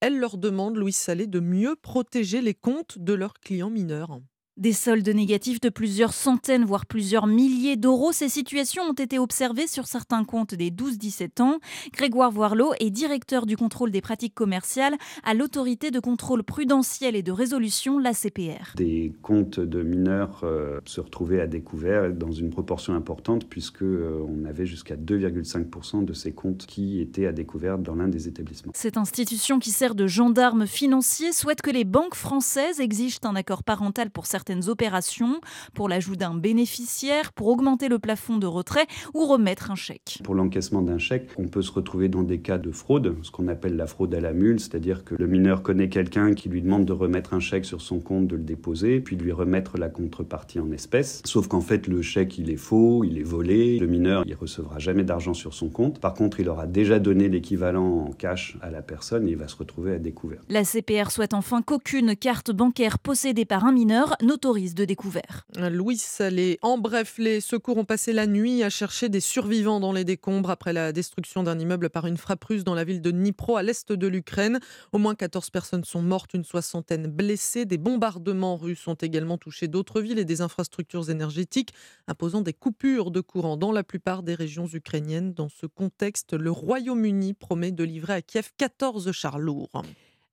Elle 0.00 0.18
leur 0.18 0.38
demande, 0.38 0.74
Louise 0.78 0.96
Salé, 0.96 1.26
de 1.26 1.38
mieux 1.38 1.76
protéger 1.76 2.40
les 2.40 2.54
comptes 2.54 2.98
de 2.98 3.12
leurs 3.12 3.34
clients 3.34 3.68
mineurs. 3.68 4.20
Des 4.58 4.72
soldes 4.72 5.08
négatifs 5.08 5.60
de 5.60 5.68
plusieurs 5.68 6.12
centaines, 6.12 6.64
voire 6.64 6.84
plusieurs 6.84 7.28
milliers 7.28 7.76
d'euros. 7.76 8.10
Ces 8.10 8.28
situations 8.28 8.82
ont 8.82 8.92
été 8.92 9.20
observées 9.20 9.68
sur 9.68 9.86
certains 9.86 10.24
comptes 10.24 10.52
des 10.52 10.72
12-17 10.72 11.40
ans. 11.40 11.58
Grégoire 11.92 12.32
Voirlot 12.32 12.72
est 12.80 12.90
directeur 12.90 13.46
du 13.46 13.56
contrôle 13.56 13.92
des 13.92 14.00
pratiques 14.00 14.34
commerciales 14.34 14.96
à 15.22 15.34
l'autorité 15.34 15.92
de 15.92 16.00
contrôle 16.00 16.42
prudentiel 16.42 17.14
et 17.14 17.22
de 17.22 17.30
résolution, 17.30 18.00
la 18.00 18.12
CPR. 18.12 18.74
Des 18.74 19.12
comptes 19.22 19.60
de 19.60 19.80
mineurs 19.84 20.40
euh, 20.42 20.80
se 20.86 21.00
retrouvaient 21.00 21.40
à 21.40 21.46
découvert 21.46 22.12
dans 22.12 22.32
une 22.32 22.50
proportion 22.50 22.94
importante 22.94 23.48
puisque 23.48 23.82
euh, 23.82 24.26
on 24.28 24.44
avait 24.44 24.66
jusqu'à 24.66 24.96
2,5% 24.96 26.04
de 26.04 26.12
ces 26.12 26.32
comptes 26.32 26.66
qui 26.66 27.00
étaient 27.00 27.26
à 27.26 27.32
découvert 27.32 27.78
dans 27.78 27.94
l'un 27.94 28.08
des 28.08 28.26
établissements. 28.26 28.72
Cette 28.74 28.96
institution 28.96 29.60
qui 29.60 29.70
sert 29.70 29.94
de 29.94 30.08
gendarme 30.08 30.66
financier 30.66 31.30
souhaite 31.30 31.62
que 31.62 31.70
les 31.70 31.84
banques 31.84 32.16
françaises 32.16 32.80
exigent 32.80 33.20
un 33.22 33.36
accord 33.36 33.62
parental 33.62 34.10
pour 34.10 34.26
certains 34.26 34.47
opérations, 34.68 35.40
pour 35.74 35.88
l'ajout 35.88 36.16
d'un 36.16 36.34
bénéficiaire, 36.34 37.32
pour 37.32 37.48
augmenter 37.48 37.88
le 37.88 37.98
plafond 37.98 38.38
de 38.38 38.46
retrait 38.46 38.86
ou 39.14 39.26
remettre 39.26 39.70
un 39.70 39.74
chèque. 39.74 40.20
Pour 40.24 40.34
l'encaissement 40.34 40.82
d'un 40.82 40.98
chèque, 40.98 41.28
on 41.38 41.48
peut 41.48 41.62
se 41.62 41.72
retrouver 41.72 42.08
dans 42.08 42.22
des 42.22 42.40
cas 42.40 42.58
de 42.58 42.70
fraude, 42.70 43.16
ce 43.22 43.30
qu'on 43.30 43.48
appelle 43.48 43.76
la 43.76 43.86
fraude 43.86 44.14
à 44.14 44.20
la 44.20 44.32
mule, 44.32 44.60
c'est-à-dire 44.60 45.04
que 45.04 45.14
le 45.14 45.26
mineur 45.26 45.62
connaît 45.62 45.88
quelqu'un 45.88 46.34
qui 46.34 46.48
lui 46.48 46.62
demande 46.62 46.84
de 46.84 46.92
remettre 46.92 47.34
un 47.34 47.40
chèque 47.40 47.64
sur 47.64 47.80
son 47.80 48.00
compte, 48.00 48.26
de 48.26 48.36
le 48.36 48.42
déposer, 48.42 49.00
puis 49.00 49.16
de 49.16 49.22
lui 49.22 49.32
remettre 49.32 49.78
la 49.78 49.88
contrepartie 49.88 50.60
en 50.60 50.70
espèces. 50.72 51.22
Sauf 51.24 51.48
qu'en 51.48 51.60
fait, 51.60 51.86
le 51.86 52.02
chèque, 52.02 52.38
il 52.38 52.50
est 52.50 52.56
faux, 52.56 53.04
il 53.04 53.18
est 53.18 53.22
volé. 53.22 53.78
Le 53.78 53.86
mineur, 53.86 54.22
il 54.26 54.34
recevra 54.34 54.78
jamais 54.78 55.04
d'argent 55.04 55.34
sur 55.34 55.54
son 55.54 55.68
compte. 55.68 56.00
Par 56.00 56.14
contre, 56.14 56.40
il 56.40 56.48
aura 56.48 56.66
déjà 56.66 56.98
donné 56.98 57.28
l'équivalent 57.28 58.06
en 58.08 58.12
cash 58.12 58.56
à 58.62 58.70
la 58.70 58.82
personne 58.82 59.28
et 59.28 59.32
il 59.32 59.36
va 59.36 59.48
se 59.48 59.56
retrouver 59.56 59.94
à 59.94 59.98
découvert. 59.98 60.40
La 60.48 60.64
CPR 60.64 61.10
souhaite 61.10 61.34
enfin 61.34 61.62
qu'aucune 61.62 62.16
carte 62.16 62.50
bancaire 62.50 62.98
possédée 62.98 63.44
par 63.44 63.64
un 63.64 63.72
mineur 63.72 64.16
autorise 64.38 64.76
de 64.76 64.84
découvert. 64.84 65.48
Louis 65.68 65.96
Salé. 65.96 66.60
En 66.62 66.78
bref, 66.78 67.18
les 67.18 67.40
secours 67.40 67.76
ont 67.76 67.84
passé 67.84 68.12
la 68.12 68.28
nuit 68.28 68.62
à 68.62 68.70
chercher 68.70 69.08
des 69.08 69.18
survivants 69.18 69.80
dans 69.80 69.90
les 69.90 70.04
décombres 70.04 70.50
après 70.50 70.72
la 70.72 70.92
destruction 70.92 71.42
d'un 71.42 71.58
immeuble 71.58 71.90
par 71.90 72.06
une 72.06 72.16
frappe 72.16 72.44
russe 72.44 72.62
dans 72.62 72.76
la 72.76 72.84
ville 72.84 73.02
de 73.02 73.10
Dnipro, 73.10 73.56
à 73.56 73.64
l'est 73.64 73.90
de 73.90 74.06
l'Ukraine. 74.06 74.60
Au 74.92 74.98
moins 74.98 75.16
14 75.16 75.50
personnes 75.50 75.82
sont 75.82 76.02
mortes, 76.02 76.34
une 76.34 76.44
soixantaine 76.44 77.08
blessées. 77.08 77.64
Des 77.64 77.78
bombardements 77.78 78.56
russes 78.56 78.86
ont 78.86 78.94
également 78.94 79.38
touché 79.38 79.66
d'autres 79.66 80.00
villes 80.00 80.20
et 80.20 80.24
des 80.24 80.40
infrastructures 80.40 81.10
énergétiques, 81.10 81.74
imposant 82.06 82.40
des 82.40 82.52
coupures 82.52 83.10
de 83.10 83.20
courant 83.20 83.56
dans 83.56 83.72
la 83.72 83.82
plupart 83.82 84.22
des 84.22 84.36
régions 84.36 84.68
ukrainiennes. 84.68 85.34
Dans 85.34 85.48
ce 85.48 85.66
contexte, 85.66 86.32
le 86.34 86.52
Royaume-Uni 86.52 87.34
promet 87.34 87.72
de 87.72 87.82
livrer 87.82 88.12
à 88.12 88.22
Kiev 88.22 88.50
14 88.56 89.10
chars 89.10 89.40
lourds. 89.40 89.82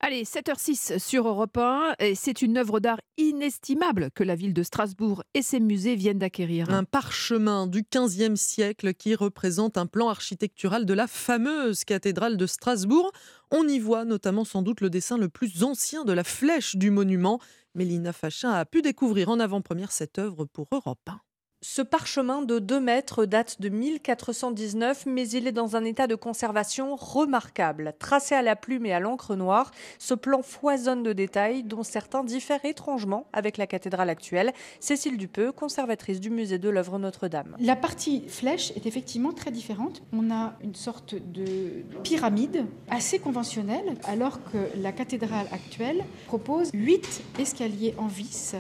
Allez, 0.08 0.24
7h06 0.24 1.00
sur 1.00 1.28
Europe 1.28 1.58
1. 1.58 1.96
C'est 2.14 2.44
une 2.44 2.60
œuvre 2.60 2.80
d'art 2.80 3.02
inestimable 3.18 4.12
que 4.14 4.24
la 4.24 4.36
ville 4.36 4.54
de 4.54 4.62
Strasbourg 4.62 5.24
et 5.34 5.42
ses 5.42 5.60
musées 5.60 5.96
viennent 5.96 6.20
d'acquérir. 6.20 6.70
Un 6.70 6.84
parchemin 6.84 7.66
du 7.66 7.82
15e 7.82 8.36
siècle 8.36 8.94
qui 8.94 9.16
représente 9.16 9.80
un 9.80 9.88
plan 9.88 10.10
architectural 10.10 10.86
de 10.86 10.94
la 10.94 11.08
fameuse 11.08 11.86
cathédrale 11.86 12.38
de 12.38 12.46
Strasbourg. 12.46 13.12
On 13.50 13.68
y 13.68 13.80
voit 13.80 14.06
notamment 14.06 14.46
sans 14.46 14.62
doute 14.62 14.82
le 14.82 14.92
dessin 14.92 15.18
le 15.18 15.28
plus 15.28 15.64
ancien 15.64 16.06
de 16.06 16.14
la 16.14 16.24
flèche 16.24 16.76
du 16.76 16.92
monument. 16.92 17.40
Mélina 17.74 18.14
Fachin 18.14 18.52
a 18.52 18.64
pu 18.64 18.84
découvrir 18.84 19.30
en 19.30 19.40
avant-première 19.40 19.92
cette 19.92 20.20
œuvre 20.20 20.46
pour 20.46 20.68
Europe 20.72 21.00
1. 21.08 21.20
Ce 21.68 21.82
parchemin 21.82 22.44
de 22.44 22.60
2 22.60 22.80
mètres 22.80 23.26
date 23.26 23.60
de 23.60 23.70
1419, 23.70 25.08
mais 25.08 25.28
il 25.28 25.48
est 25.48 25.52
dans 25.52 25.76
un 25.76 25.84
état 25.84 26.06
de 26.06 26.14
conservation 26.14 26.96
remarquable. 26.96 27.96
Tracé 27.98 28.36
à 28.36 28.44
la 28.44 28.56
plume 28.56 28.86
et 28.86 28.94
à 28.94 29.00
l'encre 29.00 29.36
noire, 29.36 29.72
ce 29.98 30.14
plan 30.14 30.44
foisonne 30.44 31.02
de 31.02 31.12
détails 31.12 31.64
dont 31.64 31.82
certains 31.82 32.24
diffèrent 32.24 32.64
étrangement 32.66 33.26
avec 33.34 33.58
la 33.58 33.66
cathédrale 33.66 34.12
actuelle. 34.12 34.54
Cécile 34.80 35.18
Dupeux, 35.18 35.52
conservatrice 35.52 36.20
du 36.20 36.30
musée 36.30 36.60
de 36.60 36.70
l'œuvre 36.70 37.00
Notre-Dame. 37.00 37.58
La 37.60 37.76
partie 37.76 38.28
flèche 38.28 38.72
est 38.76 38.86
effectivement 38.86 39.34
très 39.34 39.50
différente. 39.50 40.04
On 40.14 40.30
a 40.32 40.54
une 40.62 40.76
sorte 40.76 41.16
de 41.16 41.84
pyramide 42.04 42.68
assez 42.92 43.18
conventionnelle, 43.18 43.96
alors 44.04 44.40
que 44.52 44.70
la 44.78 44.92
cathédrale 44.92 45.48
actuelle 45.52 46.06
propose 46.28 46.70
8 46.76 47.24
escaliers 47.40 47.96
en 47.98 48.06
vis 48.06 48.56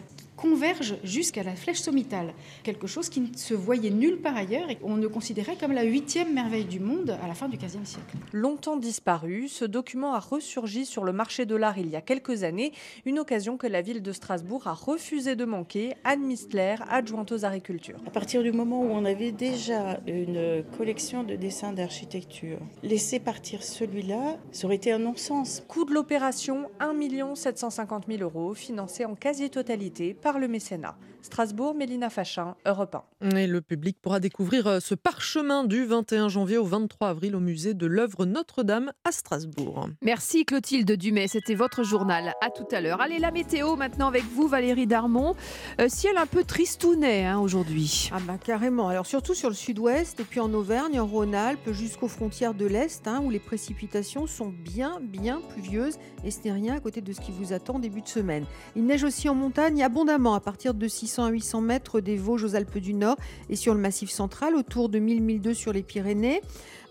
converge 0.45 0.95
jusqu'à 1.03 1.41
la 1.41 1.55
flèche 1.55 1.79
sommitale, 1.79 2.31
quelque 2.61 2.85
chose 2.85 3.09
qui 3.09 3.19
ne 3.19 3.35
se 3.35 3.55
voyait 3.55 3.89
nulle 3.89 4.21
part 4.21 4.37
ailleurs 4.37 4.69
et 4.69 4.77
on 4.83 4.95
ne 4.95 5.07
considérait 5.07 5.55
comme 5.55 5.71
la 5.71 5.81
huitième 5.81 6.33
merveille 6.33 6.65
du 6.65 6.79
monde 6.79 7.17
à 7.23 7.27
la 7.27 7.33
fin 7.33 7.49
du 7.49 7.57
XVe 7.57 7.83
siècle. 7.83 8.15
Longtemps 8.31 8.77
disparu, 8.77 9.47
ce 9.47 9.65
document 9.65 10.13
a 10.13 10.19
ressurgi 10.19 10.85
sur 10.85 11.03
le 11.03 11.13
marché 11.13 11.47
de 11.47 11.55
l'art 11.55 11.79
il 11.79 11.89
y 11.89 11.95
a 11.95 12.01
quelques 12.01 12.43
années, 12.43 12.73
une 13.07 13.17
occasion 13.17 13.57
que 13.57 13.65
la 13.65 13.81
ville 13.81 14.03
de 14.03 14.11
Strasbourg 14.11 14.67
a 14.67 14.73
refusé 14.73 15.35
de 15.35 15.45
manquer. 15.45 15.95
Anne 16.03 16.21
Mistler, 16.21 16.75
adjointe 16.89 17.31
aux 17.31 17.43
agricultures. 17.43 17.97
À 18.05 18.11
partir 18.11 18.43
du 18.43 18.51
moment 18.51 18.81
où 18.83 18.91
on 18.91 19.03
avait 19.03 19.31
déjà 19.31 19.99
une 20.05 20.63
collection 20.77 21.23
de 21.23 21.35
dessins 21.35 21.73
d'architecture, 21.73 22.59
laisser 22.83 23.19
partir 23.19 23.63
celui-là, 23.63 24.37
ça 24.51 24.67
aurait 24.67 24.75
été 24.75 24.91
un 24.91 24.99
non-sens. 24.99 25.63
Coût 25.67 25.85
de 25.85 25.93
l'opération 25.93 26.69
1 26.79 27.33
750 27.33 28.05
000 28.07 28.21
euros, 28.21 28.53
financé 28.53 29.05
en 29.05 29.15
quasi-totalité 29.15 30.13
par 30.13 30.34
le 30.39 30.47
mécénat. 30.47 30.95
Strasbourg, 31.25 31.73
Mélina 31.73 32.11
Fachin, 32.11 32.55
Europe 32.67 32.95
1. 33.19 33.35
Et 33.35 33.47
le 33.47 33.59
public 33.59 33.97
pourra 33.99 34.19
découvrir 34.19 34.67
euh, 34.67 34.79
ce 34.79 34.93
parchemin 34.93 35.63
du 35.63 35.83
21 35.83 36.29
janvier 36.29 36.59
au 36.59 36.65
23 36.65 37.09
avril 37.09 37.35
au 37.35 37.39
musée 37.39 37.73
de 37.73 37.87
l'œuvre 37.87 38.25
Notre-Dame 38.25 38.91
à 39.03 39.11
Strasbourg. 39.11 39.89
Merci 40.03 40.45
Clotilde 40.45 40.91
Dumais, 40.91 41.27
c'était 41.27 41.55
votre 41.55 41.81
journal. 41.81 42.33
À 42.41 42.51
tout 42.51 42.67
à 42.71 42.79
l'heure. 42.79 43.01
Allez, 43.01 43.17
la 43.17 43.31
météo 43.31 43.75
maintenant 43.75 44.07
avec 44.07 44.23
vous, 44.23 44.47
Valérie 44.47 44.85
Darmon. 44.85 45.33
Euh, 45.81 45.89
ciel 45.89 46.15
un 46.17 46.27
peu 46.27 46.43
tristounet 46.43 47.25
hein, 47.25 47.39
aujourd'hui. 47.39 48.11
Ah 48.13 48.19
bah 48.27 48.37
carrément. 48.37 48.87
Alors 48.87 49.07
surtout 49.07 49.33
sur 49.33 49.49
le 49.49 49.55
sud-ouest 49.55 50.19
et 50.19 50.23
puis 50.25 50.39
en 50.39 50.53
Auvergne, 50.53 50.99
en 50.99 51.07
Rhône-Alpes, 51.07 51.71
jusqu'aux 51.71 52.07
frontières 52.07 52.53
de 52.53 52.67
l'Est, 52.67 53.07
hein, 53.07 53.21
où 53.23 53.31
les 53.31 53.39
précipitations 53.39 54.27
sont 54.27 54.53
bien, 54.63 54.99
bien 55.01 55.41
pluvieuses. 55.49 55.97
Et 56.23 56.29
ce 56.29 56.41
n'est 56.43 56.51
rien 56.51 56.75
à 56.75 56.79
côté 56.79 57.01
de 57.01 57.11
ce 57.13 57.19
qui 57.19 57.31
vous 57.31 57.51
attend 57.51 57.79
début 57.79 58.01
de 58.01 58.07
semaine. 58.07 58.45
Il 58.75 58.85
neige 58.85 59.03
aussi 59.03 59.27
en 59.27 59.35
montagne 59.35 59.83
abondamment 59.83 60.35
à 60.35 60.39
partir 60.39 60.75
de 60.75 60.87
600 60.87 61.14
à 61.23 61.29
800 61.29 61.61
mètres 61.61 62.01
des 62.01 62.17
Vosges 62.17 62.43
aux 62.43 62.55
Alpes 62.55 62.77
du 62.77 62.93
Nord 62.93 63.15
et 63.49 63.55
sur 63.55 63.73
le 63.73 63.79
Massif 63.79 64.09
central, 64.09 64.55
autour 64.55 64.89
de 64.89 64.99
1000-1002 64.99 65.53
sur 65.53 65.71
les 65.71 65.83
Pyrénées. 65.83 66.41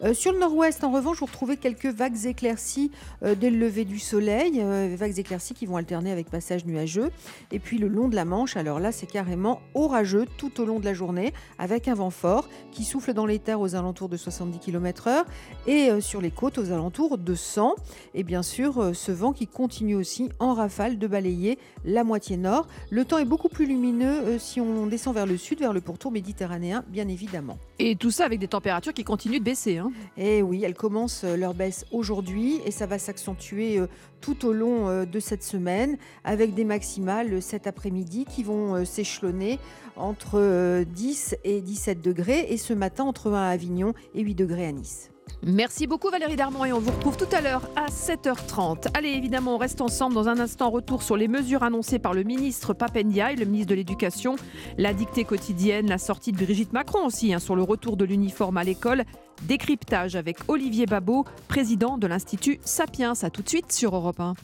Euh, 0.02 0.12
sur 0.12 0.32
le 0.32 0.38
nord-ouest, 0.38 0.84
en 0.84 0.90
revanche, 0.90 1.20
vous 1.20 1.26
retrouvez 1.26 1.56
quelques 1.56 1.86
vagues 1.86 2.26
éclaircies 2.26 2.90
euh, 3.22 3.34
dès 3.34 3.50
le 3.50 3.58
lever 3.58 3.84
du 3.84 3.98
soleil, 3.98 4.60
euh, 4.60 4.94
vagues 4.98 5.18
éclaircies 5.18 5.54
qui 5.54 5.66
vont 5.66 5.76
alterner 5.76 6.10
avec 6.10 6.28
passage 6.28 6.66
nuageux. 6.66 7.10
Et 7.52 7.58
puis 7.58 7.78
le 7.78 7.88
long 7.88 8.08
de 8.08 8.14
la 8.14 8.24
Manche, 8.24 8.56
alors 8.56 8.80
là, 8.80 8.92
c'est 8.92 9.06
carrément 9.06 9.60
orageux 9.74 10.26
tout 10.36 10.60
au 10.60 10.66
long 10.66 10.80
de 10.80 10.84
la 10.84 10.94
journée, 10.94 11.32
avec 11.58 11.88
un 11.88 11.94
vent 11.94 12.10
fort 12.10 12.48
qui 12.72 12.84
souffle 12.84 13.14
dans 13.14 13.26
les 13.26 13.38
terres 13.38 13.60
aux 13.60 13.74
alentours 13.76 14.08
de 14.08 14.16
70 14.16 14.58
km/h 14.58 15.24
et 15.66 16.00
sur 16.00 16.20
les 16.20 16.30
côtes 16.30 16.58
aux 16.58 16.72
alentours 16.72 17.16
de 17.18 17.34
100. 17.34 17.74
Et 18.14 18.24
bien 18.24 18.42
sûr, 18.42 18.94
ce 18.94 19.12
vent 19.12 19.32
qui 19.32 19.46
continue 19.46 19.94
aussi 19.94 20.30
en 20.38 20.54
rafale 20.54 20.98
de 20.98 21.06
balayer 21.06 21.58
la 21.84 22.04
moitié 22.04 22.36
nord. 22.36 22.66
Le 22.90 23.04
temps 23.04 23.18
est 23.18 23.24
beaucoup 23.24 23.48
plus 23.48 23.66
lumineux 23.66 24.13
si 24.38 24.60
on 24.60 24.86
descend 24.86 25.14
vers 25.14 25.26
le 25.26 25.36
sud, 25.36 25.60
vers 25.60 25.72
le 25.72 25.80
pourtour 25.80 26.10
méditerranéen, 26.10 26.84
bien 26.88 27.08
évidemment. 27.08 27.58
Et 27.78 27.96
tout 27.96 28.10
ça 28.10 28.24
avec 28.24 28.38
des 28.38 28.48
températures 28.48 28.92
qui 28.92 29.04
continuent 29.04 29.38
de 29.38 29.44
baisser. 29.44 29.78
Hein. 29.78 29.92
Et 30.16 30.38
eh 30.38 30.42
oui, 30.42 30.62
elles 30.64 30.74
commencent 30.74 31.24
leur 31.24 31.54
baisse 31.54 31.86
aujourd'hui 31.90 32.60
et 32.64 32.70
ça 32.70 32.86
va 32.86 32.98
s'accentuer 32.98 33.80
tout 34.20 34.46
au 34.46 34.52
long 34.52 35.04
de 35.04 35.20
cette 35.20 35.42
semaine 35.42 35.96
avec 36.24 36.54
des 36.54 36.64
maximales 36.64 37.42
cet 37.42 37.66
après-midi 37.66 38.24
qui 38.24 38.42
vont 38.42 38.84
s'échelonner 38.84 39.58
entre 39.96 40.84
10 40.84 41.36
et 41.44 41.60
17 41.60 42.00
degrés 42.00 42.46
et 42.50 42.56
ce 42.56 42.72
matin 42.72 43.04
entre 43.04 43.32
1 43.32 43.34
à 43.34 43.48
Avignon 43.48 43.94
et 44.14 44.22
8 44.22 44.34
degrés 44.34 44.66
à 44.66 44.72
Nice. 44.72 45.13
Merci 45.46 45.86
beaucoup 45.86 46.08
Valérie 46.08 46.36
Darmon 46.36 46.64
et 46.64 46.72
on 46.72 46.78
vous 46.78 46.90
retrouve 46.90 47.18
tout 47.18 47.28
à 47.32 47.42
l'heure 47.42 47.68
à 47.76 47.86
7h30. 47.86 48.88
Allez, 48.94 49.10
évidemment, 49.10 49.56
on 49.56 49.58
reste 49.58 49.82
ensemble 49.82 50.14
dans 50.14 50.28
un 50.28 50.38
instant. 50.38 50.70
Retour 50.70 51.02
sur 51.02 51.18
les 51.18 51.28
mesures 51.28 51.62
annoncées 51.62 51.98
par 51.98 52.14
le 52.14 52.22
ministre 52.22 52.72
Papendiaï, 52.72 53.36
le 53.36 53.44
ministre 53.44 53.70
de 53.70 53.74
l'Éducation, 53.74 54.36
la 54.78 54.94
dictée 54.94 55.24
quotidienne, 55.24 55.86
la 55.88 55.98
sortie 55.98 56.32
de 56.32 56.42
Brigitte 56.42 56.72
Macron 56.72 57.04
aussi 57.04 57.34
hein, 57.34 57.38
sur 57.40 57.56
le 57.56 57.62
retour 57.62 57.98
de 57.98 58.06
l'uniforme 58.06 58.56
à 58.56 58.64
l'école. 58.64 59.04
Décryptage 59.42 60.16
avec 60.16 60.38
Olivier 60.48 60.86
Babot, 60.86 61.26
président 61.48 61.98
de 61.98 62.06
l'Institut 62.06 62.58
Sapiens. 62.64 63.12
À 63.22 63.28
tout 63.28 63.42
de 63.42 63.48
suite 63.48 63.70
sur 63.70 63.94
Europe 63.94 64.20
1. 64.20 64.34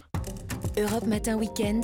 Europe 0.79 1.07
Matin 1.07 1.37
Week-end. 1.37 1.81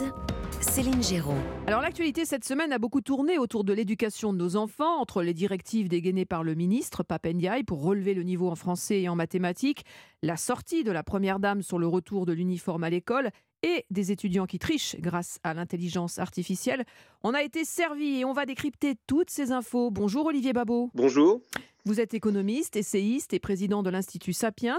Céline 0.61 1.03
Géraud. 1.03 1.35
Alors 1.67 1.81
l'actualité 1.81 2.25
cette 2.25 2.45
semaine 2.45 2.73
a 2.73 2.79
beaucoup 2.79 3.01
tourné 3.01 3.39
autour 3.39 3.65
de 3.65 3.73
l'éducation 3.73 4.33
de 4.33 4.39
nos 4.39 4.57
enfants, 4.57 5.01
entre 5.01 5.23
les 5.23 5.35
directives 5.35 5.89
dégainées 5.89 6.25
par 6.25 6.43
le 6.43 6.55
ministre 6.55 7.03
Papendiaï 7.03 7.63
pour 7.63 7.83
relever 7.83 8.15
le 8.15 8.23
niveau 8.23 8.49
en 8.49 8.55
français 8.55 9.03
et 9.03 9.09
en 9.09 9.15
mathématiques, 9.15 9.85
la 10.23 10.37
sortie 10.37 10.85
de 10.85 10.93
la 10.93 11.03
Première 11.03 11.39
Dame 11.39 11.63
sur 11.63 11.79
le 11.79 11.87
retour 11.87 12.27
de 12.27 12.33
l'uniforme 12.33 12.85
à 12.85 12.91
l'école 12.91 13.31
et 13.63 13.85
des 13.91 14.13
étudiants 14.13 14.47
qui 14.47 14.59
trichent 14.59 14.97
grâce 14.99 15.39
à 15.43 15.55
l'intelligence 15.55 16.19
artificielle. 16.19 16.85
On 17.23 17.35
a 17.35 17.43
été 17.43 17.65
servi 17.65 18.21
et 18.21 18.25
on 18.25 18.33
va 18.33 18.47
décrypter 18.47 18.95
toutes 19.07 19.31
ces 19.31 19.53
infos. 19.53 19.91
Bonjour 19.91 20.27
Olivier 20.27 20.53
Babot. 20.53 20.91
Bonjour. 20.95 21.41
Vous 21.85 22.01
êtes 22.01 22.15
économiste, 22.15 22.75
essayiste 22.75 23.33
et 23.33 23.39
président 23.39 23.85
de 23.85 23.91
l'Institut 23.91 24.33
Sapiens. 24.33 24.79